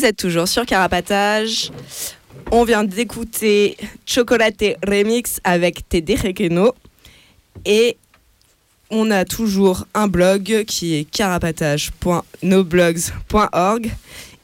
Vous 0.00 0.06
êtes 0.06 0.16
toujours 0.16 0.48
sur 0.48 0.64
Carapatage. 0.64 1.70
On 2.50 2.64
vient 2.64 2.84
d'écouter 2.84 3.76
Chocolaté 4.06 4.78
Remix 4.82 5.40
avec 5.44 5.86
Teddy 5.90 6.16
Requeno. 6.16 6.74
Et 7.66 7.98
on 8.88 9.10
a 9.10 9.26
toujours 9.26 9.84
un 9.92 10.08
blog 10.08 10.64
qui 10.66 10.94
est 10.94 11.04
carapatage.noblogs.org 11.04 13.90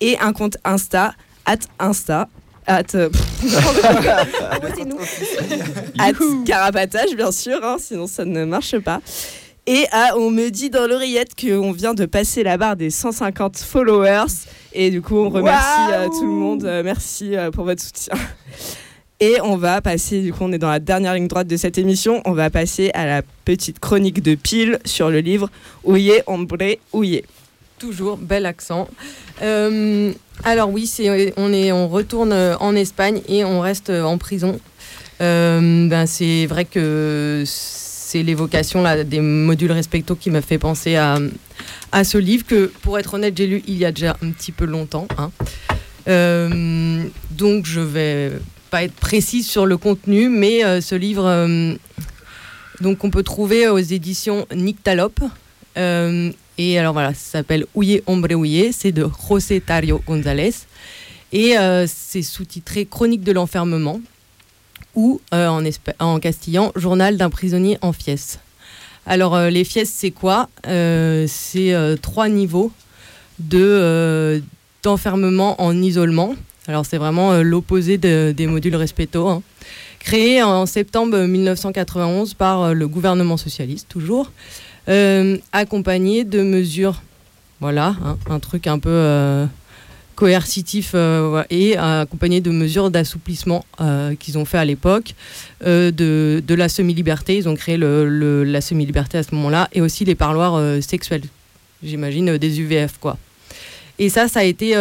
et 0.03 0.19
un 0.19 0.35
compte 0.35 0.59
Insta, 0.63 1.15
at 1.47 1.61
Insta, 1.79 2.29
at, 2.67 2.95
euh, 2.95 3.09
at 5.99 6.13
carapatage 6.45 7.17
bien 7.17 7.33
sûr, 7.33 7.65
hein, 7.65 7.79
sinon 7.81 8.07
ça 8.07 8.27
ne 8.27 8.45
marche 8.45 8.79
pas. 8.81 9.01
Et 9.67 9.87
ah, 9.91 10.13
on 10.17 10.31
me 10.31 10.51
dit 10.51 10.71
dans 10.71 10.87
l'oreillette 10.87 11.33
qu'on 11.35 11.73
vient 11.73 11.95
de 11.95 12.07
passer 12.07 12.45
la 12.45 12.57
barre 12.57 12.77
des 12.77 12.91
150 12.91 13.57
followers. 13.57 14.27
Et 14.79 14.91
du 14.91 15.01
coup, 15.01 15.17
on 15.17 15.31
remercie 15.31 15.93
euh, 15.93 16.09
tout 16.09 16.27
le 16.27 16.33
monde. 16.33 16.65
Euh, 16.65 16.83
merci 16.85 17.35
pour 17.53 17.65
votre 17.65 17.83
soutien. 17.83 18.15
Et 19.21 19.37
on 19.43 19.57
va 19.57 19.81
passer, 19.81 20.21
du 20.21 20.31
coup, 20.31 20.41
on 20.43 20.53
est 20.53 20.59
dans 20.59 20.71
la 20.71 20.79
dernière 20.79 21.15
ligne 21.15 21.27
droite 21.27 21.47
de 21.47 21.57
cette 21.57 21.79
émission. 21.79 22.21
On 22.27 22.33
va 22.33 22.51
passer 22.51 22.91
à 22.93 23.07
la 23.07 23.23
petite 23.47 23.79
chronique 23.79 24.23
de 24.23 24.35
Pile 24.35 24.79
sur 24.85 25.09
le 25.09 25.21
livre 25.21 25.49
Ouye, 25.85 26.13
Hombre, 26.27 26.59
Ouye. 26.93 27.23
Toujours, 27.79 28.19
bel 28.19 28.45
accent. 28.45 28.89
Euh, 29.41 30.13
alors 30.45 30.69
oui, 30.69 30.87
c'est, 30.87 31.33
on, 31.39 31.51
est, 31.51 31.73
on 31.73 31.89
retourne 31.89 32.35
en 32.61 32.77
Espagne 32.77 33.23
et 33.27 33.43
on 33.47 33.61
reste 33.61 33.89
en 33.89 34.19
prison. 34.19 34.61
Euh, 35.21 35.89
ben, 35.89 36.07
c'est 36.07 36.47
vrai 36.47 36.65
que 36.65 37.45
c'est 37.47 37.86
l'évocation 38.15 38.83
là, 38.83 39.05
des 39.05 39.21
modules 39.21 39.73
respecto 39.73 40.15
qui 40.15 40.31
m'a 40.31 40.43
fait 40.43 40.59
penser 40.59 40.97
à, 40.97 41.19
ce 42.05 42.19
livre 42.19 42.45
que, 42.47 42.73
pour 42.83 42.99
être 42.99 43.15
honnête, 43.15 43.37
j'ai 43.37 43.47
lu 43.47 43.63
il 43.67 43.79
y 43.79 43.85
a 43.85 43.93
déjà 43.93 44.17
un 44.23 44.31
petit 44.31 44.53
peu 44.53 44.65
longtemps. 44.65 45.09
Hein. 45.19 45.31
donc 47.31 47.67
je 47.67 47.81
vais 47.81 48.33
pas 48.71 48.85
être 48.85 48.95
précise 48.95 49.49
sur 49.49 49.67
le 49.67 49.77
contenu, 49.77 50.29
mais 50.29 50.81
ce 50.81 50.95
livre, 50.95 51.77
donc 52.81 53.05
on 53.05 53.11
peut 53.11 53.23
trouver 53.23 53.69
aux 53.69 53.79
éditions 53.79 54.47
Nyctalope. 54.55 55.21
et 55.77 56.79
alors 56.79 56.93
voilà, 56.93 57.15
ça 57.15 57.39
s'appelle 57.39 57.67
Huye 57.75 58.03
Hombre 58.07 58.33
Huye, 58.33 58.73
c'est 58.73 58.93
de 58.93 59.07
José 59.29 59.61
Tario 59.61 60.01
González. 60.07 60.55
Et 61.33 61.55
c'est 61.87 62.23
sous-titré 62.23 62.87
Chronique 62.87 63.23
de 63.23 63.33
l'enfermement 63.33 64.01
ou 64.97 65.21
en, 65.31 65.63
en 66.01 66.19
castillan 66.19 66.73
Journal 66.75 67.17
d'un 67.17 67.31
prisonnier 67.31 67.79
en 67.83 67.93
fies. 67.93 68.39
Alors, 69.07 69.37
euh, 69.37 69.51
les 69.51 69.63
fies, 69.63 69.87
c'est 69.87 70.11
quoi? 70.11 70.49
Euh, 70.67 71.27
C'est 71.29 71.73
euh, 71.73 71.97
trois 71.97 72.29
niveaux 72.29 72.73
de, 73.39 74.43
d'enfermement 74.83 75.61
en 75.63 75.81
isolement. 75.81 76.35
Alors, 76.67 76.85
c'est 76.85 76.99
vraiment 76.99 77.41
l'opposé 77.43 77.97
des 77.99 78.47
modules 78.49 78.75
respecto. 78.75 79.29
Hein. 79.29 79.43
Créé 80.01 80.43
en 80.43 80.67
septembre 80.67 81.19
1991 81.19 82.35
par 82.35 82.75
le 82.75 82.89
gouvernement 82.89 83.37
socialiste, 83.37 83.89
toujours, 83.89 84.33
accompagné 85.53 86.25
de 86.25 86.43
mesures, 86.43 87.03
voilà, 87.61 87.95
hein, 88.05 88.19
un 88.29 88.41
truc 88.41 88.67
un 88.67 88.81
peu 88.81 89.47
coercitif 90.17 90.93
euh, 90.95 91.45
et 91.51 91.77
accompagné 91.77 92.41
de 92.41 92.51
mesures 92.51 92.91
d'assouplissement 92.91 93.65
euh, 93.81 94.15
qu'ils 94.17 94.39
ont 94.39 94.45
fait 94.47 94.59
à 94.59 94.65
l'époque, 94.65 95.15
euh, 95.65 95.93
de, 95.93 96.43
de, 96.45 96.55
la 96.55 96.69
semi-liberté. 96.69 97.37
Ils 97.37 97.49
ont 97.49 97.55
créé 97.55 97.77
le, 97.77 98.43
la 98.43 98.61
semi-liberté 98.61 99.19
à 99.19 99.23
ce 99.23 99.35
moment-là 99.35 99.69
et 99.73 99.81
aussi 99.81 100.05
les 100.05 100.15
parloirs 100.15 100.83
sexuels, 100.83 101.23
j'imagine, 101.85 102.39
des 102.39 102.61
UVF. 102.61 102.95
quoi. 102.99 103.19
Et 103.99 104.09
ça, 104.09 104.27
ça 104.27 104.41
a 104.41 104.45
été. 104.45 104.75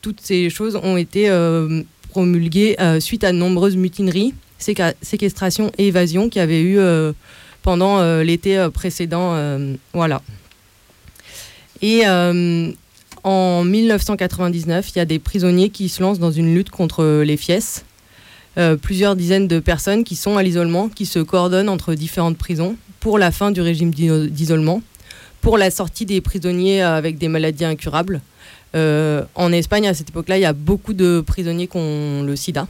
toutes 0.00 0.20
ces 0.22 0.48
choses 0.48 0.76
ont 0.76 0.96
été 0.96 1.28
promulguées 2.10 2.76
suite 3.00 3.24
à 3.24 3.32
de 3.32 3.36
nombreuses 3.36 3.76
mutineries, 3.76 4.32
séquestrations 4.58 5.70
et 5.76 5.88
évasions 5.88 6.28
qui 6.28 6.38
avaient 6.40 6.62
eu 6.62 6.78
pendant 7.62 8.22
l'été 8.22 8.68
précédent. 8.72 9.36
voilà. 9.92 10.22
Et 11.82 12.04
en 13.26 13.64
1999, 13.64 14.92
il 14.94 14.98
y 14.98 15.00
a 15.00 15.04
des 15.04 15.18
prisonniers 15.18 15.70
qui 15.70 15.88
se 15.88 16.00
lancent 16.00 16.20
dans 16.20 16.30
une 16.30 16.54
lutte 16.54 16.70
contre 16.70 17.22
les 17.24 17.36
fies. 17.36 17.82
Euh, 18.56 18.76
plusieurs 18.76 19.16
dizaines 19.16 19.48
de 19.48 19.58
personnes 19.58 20.04
qui 20.04 20.14
sont 20.14 20.36
à 20.36 20.44
l'isolement, 20.44 20.88
qui 20.88 21.06
se 21.06 21.18
coordonnent 21.18 21.68
entre 21.68 21.94
différentes 21.94 22.38
prisons 22.38 22.76
pour 23.00 23.18
la 23.18 23.32
fin 23.32 23.50
du 23.50 23.60
régime 23.60 23.90
d'isolement, 23.90 24.80
pour 25.40 25.58
la 25.58 25.72
sortie 25.72 26.06
des 26.06 26.20
prisonniers 26.20 26.82
avec 26.82 27.18
des 27.18 27.26
maladies 27.26 27.64
incurables. 27.64 28.20
Euh, 28.76 29.24
en 29.34 29.50
Espagne, 29.50 29.88
à 29.88 29.94
cette 29.94 30.10
époque-là, 30.10 30.38
il 30.38 30.42
y 30.42 30.46
a 30.46 30.52
beaucoup 30.52 30.94
de 30.94 31.20
prisonniers 31.20 31.66
qui 31.66 31.78
ont 31.78 32.22
le 32.22 32.36
sida 32.36 32.68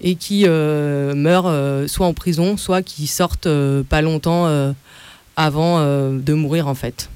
et 0.00 0.14
qui 0.14 0.44
euh, 0.46 1.12
meurent 1.16 1.88
soit 1.88 2.06
en 2.06 2.14
prison, 2.14 2.56
soit 2.56 2.82
qui 2.82 3.08
sortent 3.08 3.48
pas 3.88 4.00
longtemps 4.00 4.46
avant 5.34 5.80
de 5.80 6.32
mourir 6.34 6.68
en 6.68 6.76
fait 6.76 7.08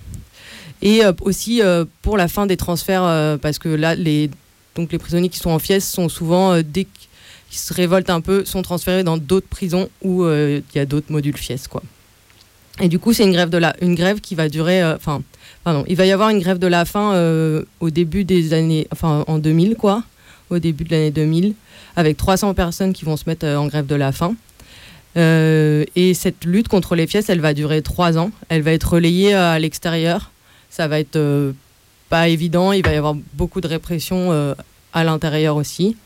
et 0.82 1.04
euh, 1.04 1.12
aussi 1.22 1.62
euh, 1.62 1.84
pour 2.02 2.16
la 2.16 2.28
fin 2.28 2.46
des 2.46 2.56
transferts, 2.56 3.04
euh, 3.04 3.36
parce 3.36 3.58
que 3.58 3.68
là, 3.68 3.94
les, 3.94 4.30
donc 4.74 4.92
les 4.92 4.98
prisonniers 4.98 5.28
qui 5.28 5.38
sont 5.38 5.50
en 5.50 5.58
fies 5.58 5.80
sont 5.80 6.08
souvent, 6.08 6.60
dès 6.60 6.84
qu'ils 6.84 7.58
se 7.58 7.72
révoltent 7.72 8.10
un 8.10 8.20
peu, 8.20 8.44
sont 8.44 8.62
transférés 8.62 9.04
dans 9.04 9.16
d'autres 9.16 9.48
prisons 9.48 9.88
où 10.02 10.26
il 10.26 10.62
y 10.74 10.78
a 10.78 10.86
d'autres 10.86 11.10
modules 11.10 11.36
fies. 11.36 11.62
Quoi. 11.70 11.82
Et 12.80 12.88
du 12.88 12.98
coup, 12.98 13.14
c'est 13.14 13.24
une 13.24 13.32
grève 13.32 13.48
de 13.48 13.56
la, 13.56 13.74
une 13.80 13.94
grève 13.94 14.20
qui 14.20 14.34
va 14.34 14.50
durer, 14.50 14.84
enfin, 14.84 15.22
pardon, 15.64 15.84
il 15.88 15.96
va 15.96 16.04
y 16.04 16.12
avoir 16.12 16.28
une 16.28 16.40
grève 16.40 16.58
de 16.58 16.66
la 16.66 16.84
faim 16.84 17.14
au 17.80 17.88
début 17.88 18.24
des 18.24 18.52
années, 18.52 18.86
enfin, 18.92 19.24
en 19.28 19.38
2000, 19.38 19.76
quoi, 19.76 20.02
au 20.50 20.58
début 20.58 20.84
de 20.84 20.90
l'année 20.90 21.10
2000, 21.10 21.54
avec 21.96 22.18
300 22.18 22.52
personnes 22.52 22.92
qui 22.92 23.06
vont 23.06 23.16
se 23.16 23.24
mettre 23.26 23.46
en 23.46 23.66
grève 23.66 23.86
de 23.86 23.94
la 23.94 24.12
faim. 24.12 24.34
et 25.16 26.12
cette 26.12 26.44
lutte 26.44 26.68
contre 26.68 26.96
les 26.96 27.06
fies, 27.06 27.24
elle 27.28 27.40
va 27.40 27.54
durer 27.54 27.80
trois 27.80 28.18
ans. 28.18 28.30
Elle 28.50 28.60
va 28.60 28.72
être 28.72 28.92
relayée 28.92 29.32
à 29.32 29.58
l'extérieur 29.58 30.30
ça 30.70 30.88
va 30.88 31.00
être 31.00 31.16
euh, 31.16 31.52
pas 32.08 32.28
évident. 32.28 32.72
Il 32.72 32.84
va 32.84 32.92
y 32.92 32.96
avoir 32.96 33.14
beaucoup 33.34 33.60
de 33.60 33.66
répression 33.66 34.32
euh, 34.32 34.54
à 34.92 35.04
l'intérieur 35.04 35.56
aussi. 35.56 35.96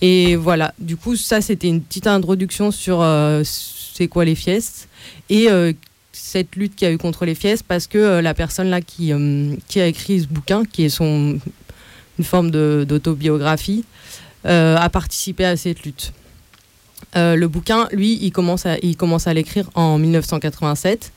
Et 0.00 0.36
voilà, 0.36 0.74
du 0.78 0.96
coup, 0.96 1.16
ça, 1.16 1.40
c'était 1.40 1.68
une 1.68 1.80
petite 1.80 2.06
introduction 2.06 2.70
sur 2.70 3.00
euh, 3.00 3.42
c'est 3.44 4.08
quoi 4.08 4.24
les 4.24 4.34
fiestes 4.34 4.88
et 5.30 5.48
cette 6.12 6.56
lutte 6.56 6.74
qu'il 6.74 6.88
y 6.88 6.90
a 6.90 6.94
eu 6.94 6.98
contre 6.98 7.24
les 7.24 7.34
fiestes 7.34 7.64
parce 7.66 7.86
que 7.86 8.20
la 8.20 8.34
personne 8.34 8.68
là 8.68 8.80
qui, 8.80 9.12
qui 9.68 9.80
a 9.80 9.86
écrit 9.86 10.20
ce 10.20 10.26
bouquin, 10.26 10.64
qui 10.64 10.84
est 10.84 10.88
son, 10.88 11.38
une 12.18 12.24
forme 12.24 12.50
d'autobiographie, 12.50 13.84
a 14.44 14.88
participé 14.90 15.44
à 15.44 15.56
cette 15.56 15.84
lutte. 15.84 16.12
le 17.14 17.46
bouquin, 17.46 17.86
lui, 17.92 18.30
commence 18.30 18.66
il 18.82 18.96
commence 18.96 19.26
à 19.26 19.34
l'écrire 19.34 19.70
en 19.74 19.98
1987 19.98 21.12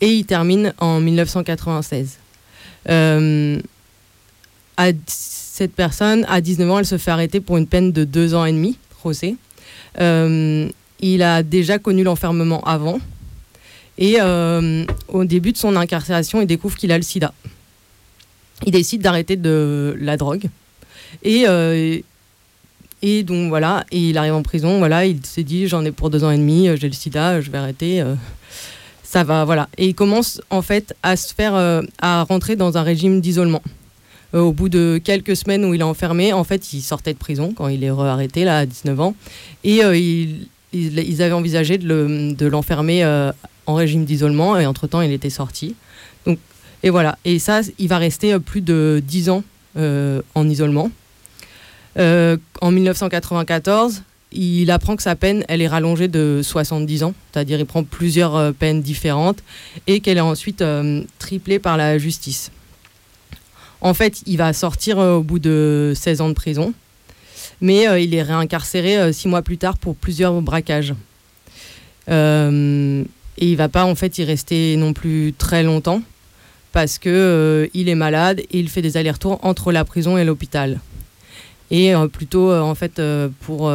et 0.00 0.12
il 0.12 0.26
termine 0.26 0.74
en 0.78 1.00
1996. 1.00 2.18
Euh, 2.88 3.60
cette 5.06 5.72
personne, 5.72 6.24
à 6.28 6.40
19 6.40 6.70
ans, 6.70 6.78
elle 6.78 6.86
se 6.86 6.98
fait 6.98 7.10
arrêter 7.10 7.40
pour 7.40 7.56
une 7.56 7.66
peine 7.66 7.92
de 7.92 8.04
2 8.04 8.34
ans 8.34 8.44
et 8.44 8.52
demi, 8.52 8.78
José. 9.02 9.36
Euh, 10.00 10.68
il 11.00 11.22
a 11.22 11.42
déjà 11.42 11.78
connu 11.78 12.02
l'enfermement 12.04 12.62
avant. 12.64 13.00
Et 13.98 14.16
euh, 14.20 14.84
au 15.08 15.24
début 15.24 15.52
de 15.52 15.56
son 15.56 15.74
incarcération, 15.76 16.40
il 16.42 16.46
découvre 16.46 16.76
qu'il 16.76 16.92
a 16.92 16.98
le 16.98 17.02
sida. 17.02 17.32
Il 18.66 18.72
décide 18.72 19.00
d'arrêter 19.00 19.36
de 19.36 19.96
la 19.98 20.16
drogue. 20.16 20.44
Et, 21.22 21.46
donc 23.22 23.48
voilà, 23.48 23.84
il 23.92 24.18
arrive 24.18 24.34
en 24.34 24.42
prison. 24.42 24.78
Voilà, 24.78 25.06
il 25.06 25.24
s'est 25.24 25.44
dit 25.44 25.68
j'en 25.68 25.84
ai 25.84 25.92
pour 25.92 26.10
deux 26.10 26.24
ans 26.24 26.30
et 26.30 26.36
demi, 26.36 26.68
j'ai 26.76 26.88
le 26.88 26.94
sida, 26.94 27.40
je 27.40 27.50
vais 27.50 27.58
arrêter 27.58 28.02
ça 29.16 29.24
va, 29.24 29.46
voilà. 29.46 29.70
Et 29.78 29.86
il 29.86 29.94
commence 29.94 30.42
en 30.50 30.60
fait 30.60 30.94
à 31.02 31.16
se 31.16 31.32
faire, 31.32 31.54
euh, 31.54 31.80
à 32.02 32.24
rentrer 32.24 32.54
dans 32.54 32.76
un 32.76 32.82
régime 32.82 33.22
d'isolement. 33.22 33.62
Euh, 34.34 34.40
au 34.40 34.52
bout 34.52 34.68
de 34.68 35.00
quelques 35.02 35.34
semaines 35.36 35.64
où 35.64 35.72
il 35.72 35.80
est 35.80 35.84
enfermé, 35.84 36.34
en 36.34 36.44
fait, 36.44 36.74
il 36.74 36.82
sortait 36.82 37.14
de 37.14 37.18
prison 37.18 37.54
quand 37.56 37.68
il 37.68 37.82
est 37.82 37.88
arrêté 37.88 38.44
là 38.44 38.58
à 38.58 38.66
19 38.66 39.00
ans, 39.00 39.14
et 39.64 39.82
euh, 39.82 39.96
ils 39.96 41.22
avaient 41.22 41.32
envisagé 41.32 41.78
de 41.78 42.46
l'enfermer 42.46 43.06
en 43.64 43.74
régime 43.74 44.04
d'isolement, 44.04 44.58
et 44.58 44.66
entre 44.66 44.86
temps, 44.86 45.00
il 45.00 45.12
était 45.12 45.30
sorti. 45.30 45.74
Donc, 46.26 46.38
et 46.82 46.90
voilà. 46.90 47.16
Et 47.24 47.38
ça, 47.38 47.62
il 47.78 47.88
va 47.88 47.96
rester 47.96 48.38
plus 48.38 48.60
de 48.60 49.02
10 49.02 49.30
ans 49.30 49.44
en 49.76 50.46
isolement. 50.46 50.90
en 51.96 52.70
1994, 52.70 54.02
il 54.32 54.70
apprend 54.70 54.96
que 54.96 55.02
sa 55.02 55.16
peine, 55.16 55.44
est 55.48 55.66
rallongée 55.66 56.08
de 56.08 56.40
70 56.42 57.04
ans, 57.04 57.14
c'est-à-dire 57.32 57.58
il 57.58 57.66
prend 57.66 57.84
plusieurs 57.84 58.36
euh, 58.36 58.52
peines 58.52 58.82
différentes 58.82 59.38
et 59.86 60.00
qu'elle 60.00 60.18
est 60.18 60.20
ensuite 60.20 60.62
euh, 60.62 61.02
triplée 61.18 61.58
par 61.58 61.76
la 61.76 61.98
justice. 61.98 62.50
En 63.80 63.94
fait, 63.94 64.22
il 64.26 64.36
va 64.36 64.52
sortir 64.52 64.98
euh, 64.98 65.16
au 65.16 65.22
bout 65.22 65.38
de 65.38 65.92
16 65.94 66.20
ans 66.20 66.28
de 66.28 66.34
prison, 66.34 66.72
mais 67.60 67.86
il 68.02 68.14
est 68.14 68.22
réincarcéré 68.22 69.12
six 69.14 69.28
mois 69.28 69.40
plus 69.40 69.56
tard 69.56 69.78
pour 69.78 69.96
plusieurs 69.96 70.42
braquages. 70.42 70.94
et 72.08 73.04
il 73.38 73.56
va 73.56 73.68
pas 73.68 73.84
en 73.84 73.94
fait 73.94 74.18
y 74.18 74.24
rester 74.24 74.76
non 74.76 74.92
plus 74.92 75.32
très 75.36 75.62
longtemps 75.62 76.02
parce 76.72 76.98
que 76.98 77.70
il 77.72 77.88
est 77.88 77.94
malade 77.94 78.40
et 78.40 78.58
il 78.58 78.68
fait 78.68 78.82
des 78.82 78.98
allers-retours 78.98 79.38
entre 79.42 79.72
la 79.72 79.86
prison 79.86 80.18
et 80.18 80.24
l'hôpital 80.24 80.80
et 81.70 81.94
euh, 81.94 82.06
plutôt 82.08 82.50
euh, 82.50 82.60
en 82.60 82.74
fait 82.74 82.98
euh, 82.98 83.28
pour 83.40 83.70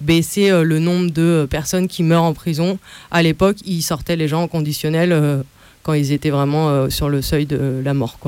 baisser 0.00 0.50
le 0.50 0.78
nombre 0.78 1.10
de 1.10 1.46
personnes 1.50 1.86
qui 1.86 2.02
meurent 2.02 2.22
en 2.22 2.32
prison. 2.32 2.78
À 3.10 3.22
l'époque, 3.22 3.58
ils 3.66 3.82
sortaient 3.82 4.16
les 4.16 4.28
gens 4.28 4.42
en 4.42 4.48
conditionnel 4.48 5.44
quand 5.82 5.92
ils 5.92 6.12
étaient 6.12 6.30
vraiment 6.30 6.88
sur 6.88 7.10
le 7.10 7.20
seuil 7.20 7.44
de 7.44 7.82
la 7.84 7.92
mort. 7.92 8.18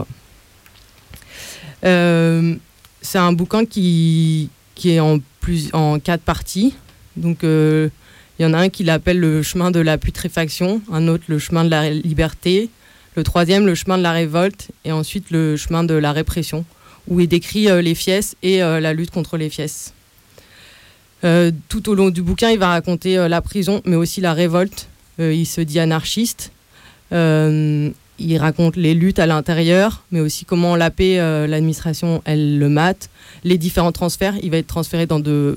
C'est 1.82 3.18
un 3.18 3.32
bouquin 3.32 3.64
qui, 3.64 4.50
est 4.84 5.00
en 5.00 5.98
quatre 5.98 6.20
parties. 6.20 6.74
Donc, 7.16 7.38
il 7.42 7.90
y 8.38 8.44
en 8.44 8.52
a 8.52 8.58
un 8.58 8.68
qui 8.68 8.84
l'appelle 8.84 9.18
le 9.18 9.42
chemin 9.42 9.70
de 9.70 9.80
la 9.80 9.96
putréfaction, 9.96 10.82
un 10.92 11.08
autre 11.08 11.24
le 11.28 11.38
chemin 11.38 11.64
de 11.64 11.70
la 11.70 11.88
liberté, 11.88 12.68
le 13.16 13.24
troisième 13.24 13.64
le 13.64 13.74
chemin 13.74 13.96
de 13.96 14.02
la 14.02 14.12
révolte, 14.12 14.68
et 14.84 14.92
ensuite 14.92 15.30
le 15.30 15.56
chemin 15.56 15.84
de 15.84 15.94
la 15.94 16.12
répression 16.12 16.66
où 17.08 17.20
il 17.20 17.28
décrit 17.28 17.68
euh, 17.68 17.82
les 17.82 17.94
fies 17.94 18.34
et 18.42 18.62
euh, 18.62 18.80
la 18.80 18.92
lutte 18.92 19.10
contre 19.10 19.36
les 19.36 19.50
fies. 19.50 19.92
Euh, 21.24 21.50
tout 21.68 21.88
au 21.88 21.94
long 21.94 22.10
du 22.10 22.22
bouquin, 22.22 22.50
il 22.50 22.58
va 22.58 22.68
raconter 22.68 23.28
la 23.28 23.40
prison, 23.40 23.80
mais 23.84 23.96
aussi 23.96 24.20
la 24.20 24.34
révolte. 24.34 24.88
il 25.18 25.46
se 25.46 25.60
dit 25.60 25.78
anarchiste. 25.78 26.50
il 27.12 28.38
raconte 28.38 28.76
les 28.76 28.94
luttes 28.94 29.18
à 29.18 29.26
l'intérieur, 29.26 30.02
mais 30.10 30.20
aussi 30.20 30.44
comment 30.44 30.74
la 30.74 30.90
paix, 30.90 31.16
l'administration, 31.46 32.22
elle 32.24 32.58
le 32.58 32.68
mate. 32.68 33.08
Les 33.44 33.56
différents 33.56 33.92
transferts, 33.92 34.34
il 34.42 34.50
va 34.50 34.56
être 34.56 34.66
transféré 34.66 35.06
dans 35.06 35.20
de, 35.20 35.56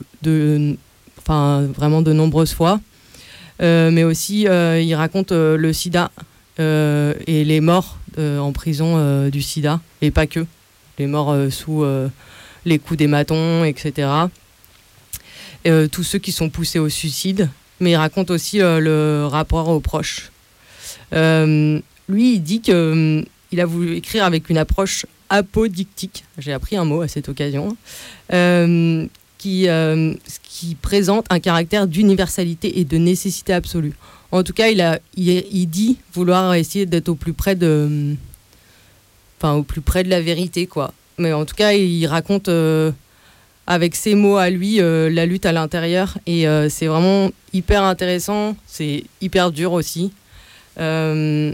enfin, 1.18 1.64
vraiment 1.76 2.04
de 2.04 2.14
nombreuses 2.14 2.54
fois. 2.54 2.80
mais 3.60 4.04
aussi, 4.04 4.42
il 4.42 4.96
raconte 4.96 5.32
le 5.32 5.74
sida 5.74 6.12
et 6.60 7.44
les 7.44 7.60
morts 7.60 7.98
en 8.20 8.52
prison 8.52 9.30
du 9.30 9.42
sida, 9.42 9.82
et 10.04 10.12
pas 10.12 10.28
que 10.28 10.46
les 10.98 11.08
morts 11.08 11.32
euh, 11.32 11.50
sous 11.50 11.84
euh, 11.84 12.10
les 12.66 12.80
coups 12.80 12.98
des 12.98 13.08
matons, 13.08 13.64
etc. 13.64 14.10
Euh, 15.68 15.88
tous 15.88 16.04
ceux 16.04 16.20
qui 16.20 16.32
sont 16.32 16.50
poussés 16.50 16.80
au 16.80 16.90
suicide, 16.90 17.50
mais 17.80 17.92
il 17.92 17.96
raconte 17.96 18.32
aussi 18.32 18.60
le 18.60 19.26
rapport 19.26 19.70
aux 19.70 19.80
proches. 19.80 20.32
Lui, 21.12 22.36
il 22.36 22.40
dit 22.40 22.62
qu'il 22.62 23.26
il 23.52 23.62
a 23.62 23.66
voulu 23.66 23.96
écrire 23.96 24.26
avec 24.26 24.50
une 24.50 24.58
approche 24.58 25.06
apodictique, 25.30 26.24
j'ai 26.38 26.54
appris 26.54 26.76
un 26.78 26.86
mot 26.86 27.02
à 27.02 27.08
cette 27.08 27.30
occasion, 27.30 27.76
qui, 29.38 29.68
présente 30.82 31.26
un 31.30 31.40
caractère 31.40 31.88
d'universalité 31.88 32.80
et 32.80 32.86
de 32.86 32.98
nécessité 32.98 33.54
absolue. 33.54 33.94
En 34.32 34.44
tout 34.44 34.54
cas, 34.54 34.68
il, 34.68 34.82
a, 34.82 35.00
il, 35.16 35.30
il 35.30 35.68
dit 35.68 35.98
vouloir 36.14 36.54
essayer 36.54 36.86
d'être 36.86 37.10
au 37.10 37.16
plus 37.16 37.34
près 37.34 37.56
de, 37.56 38.16
au 39.54 39.64
plus 39.64 39.82
près 39.82 40.04
de 40.04 40.10
la 40.10 40.22
vérité, 40.22 40.68
quoi. 40.68 40.94
Mais 41.18 41.34
en 41.34 41.46
tout 41.46 41.56
cas, 41.56 41.74
il 41.74 42.06
raconte 42.08 42.50
euh, 42.50 42.92
avec 43.68 43.96
ses 43.96 44.16
mots 44.16 44.38
à 44.38 44.50
lui 44.50 44.82
euh, 44.82 45.10
la 45.10 45.26
lutte 45.26 45.46
à 45.46 45.52
l'intérieur 45.52 46.18
et 46.26 46.48
euh, 46.48 46.70
c'est 46.70 46.88
vraiment 46.88 47.32
hyper 47.54 47.84
intéressant. 47.84 48.56
C'est 48.68 49.04
hyper 49.22 49.52
dur 49.52 49.74
aussi, 49.74 50.12
mais 50.78 51.54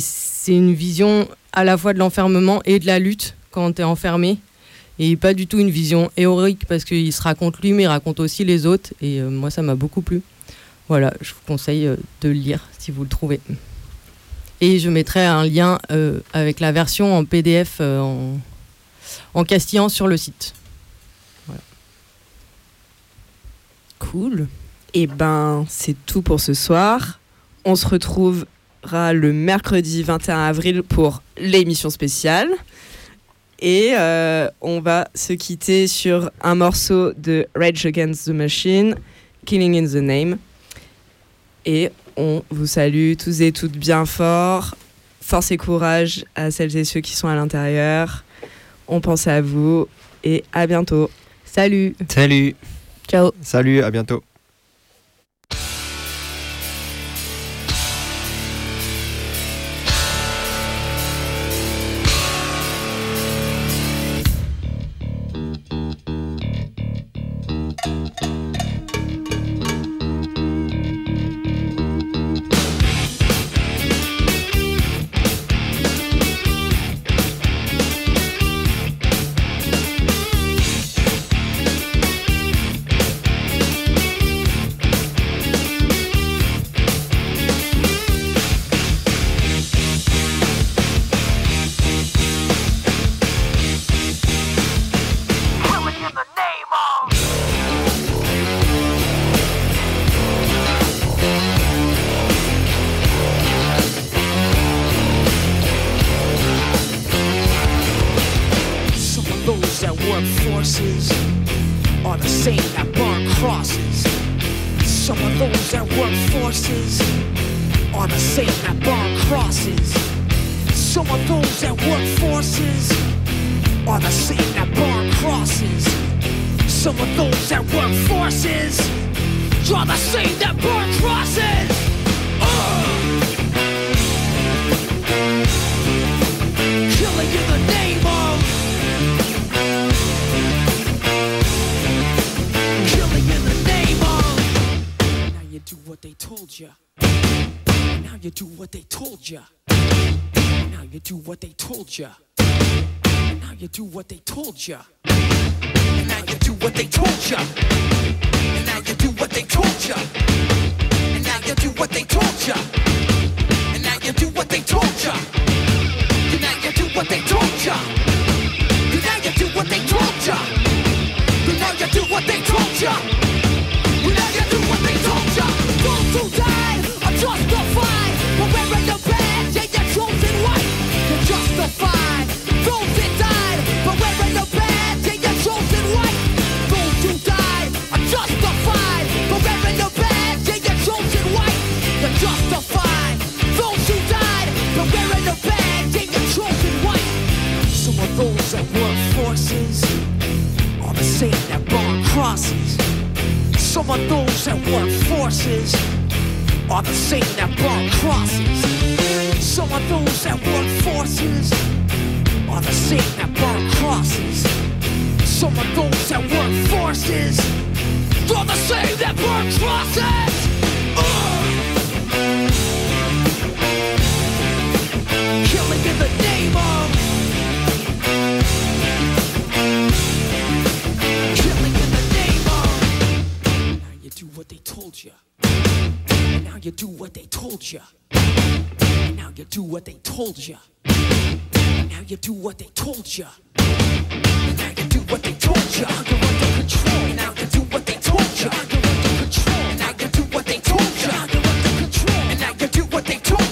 c'est 0.00 0.56
une 0.56 0.74
vision 0.74 1.28
à 1.52 1.64
la 1.64 1.76
fois 1.76 1.92
de 1.92 1.98
l'enfermement 1.98 2.60
et 2.64 2.78
de 2.78 2.86
la 2.86 2.98
lutte 2.98 3.34
quand 3.50 3.72
tu 3.72 3.82
es 3.82 3.84
enfermé 3.84 4.38
et 4.98 5.16
pas 5.16 5.32
du 5.32 5.46
tout 5.46 5.58
une 5.58 5.70
vision 5.70 6.10
héroïque 6.16 6.66
parce 6.66 6.84
qu'il 6.84 7.12
se 7.12 7.22
raconte 7.22 7.60
lui, 7.60 7.72
mais 7.72 7.84
il 7.84 7.88
raconte 7.88 8.20
aussi 8.20 8.44
les 8.44 8.66
autres 8.66 8.90
et 9.00 9.20
moi 9.20 9.50
ça 9.50 9.62
m'a 9.62 9.74
beaucoup 9.74 10.02
plu. 10.02 10.22
Voilà, 10.88 11.14
je 11.20 11.30
vous 11.30 11.40
conseille 11.46 11.84
de 11.84 12.28
le 12.28 12.32
lire 12.32 12.68
si 12.78 12.90
vous 12.90 13.04
le 13.04 13.08
trouvez. 13.08 13.40
Et 14.60 14.78
je 14.78 14.90
mettrai 14.90 15.24
un 15.24 15.44
lien 15.44 15.78
euh, 15.90 16.20
avec 16.32 16.60
la 16.60 16.72
version 16.72 17.16
en 17.16 17.24
PDF 17.24 17.78
euh, 17.80 18.00
en, 18.00 18.38
en 19.34 19.88
sur 19.88 20.06
le 20.06 20.16
site. 20.16 20.54
Cool. 23.98 24.48
Et 24.92 25.06
ben, 25.06 25.64
c'est 25.68 25.96
tout 26.06 26.22
pour 26.22 26.40
ce 26.40 26.52
soir. 26.52 27.20
On 27.64 27.76
se 27.76 27.86
retrouvera 27.86 29.12
le 29.12 29.32
mercredi 29.32 30.02
21 30.02 30.38
avril 30.38 30.82
pour 30.82 31.22
l'émission 31.38 31.90
spéciale. 31.90 32.48
Et 33.60 33.92
euh, 33.98 34.48
on 34.62 34.80
va 34.80 35.08
se 35.14 35.34
quitter 35.34 35.86
sur 35.86 36.30
un 36.40 36.54
morceau 36.54 37.12
de 37.12 37.46
Rage 37.54 37.84
Against 37.84 38.26
the 38.26 38.30
Machine, 38.30 38.96
Killing 39.44 39.76
in 39.76 39.86
the 39.86 40.02
Name. 40.02 40.38
Et 41.66 41.90
on 42.20 42.44
vous 42.50 42.66
salue 42.66 43.14
tous 43.16 43.40
et 43.40 43.50
toutes 43.50 43.76
bien 43.76 44.04
fort. 44.04 44.76
Force 45.22 45.50
et 45.50 45.56
courage 45.56 46.24
à 46.34 46.50
celles 46.50 46.76
et 46.76 46.84
ceux 46.84 47.00
qui 47.00 47.16
sont 47.16 47.28
à 47.28 47.34
l'intérieur. 47.34 48.24
On 48.88 49.00
pense 49.00 49.26
à 49.26 49.40
vous 49.40 49.88
et 50.22 50.44
à 50.52 50.66
bientôt. 50.66 51.10
Salut. 51.44 51.94
Salut. 52.08 52.54
Ciao. 53.08 53.32
Salut, 53.40 53.82
à 53.82 53.90
bientôt. 53.90 54.22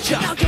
자 0.08 0.47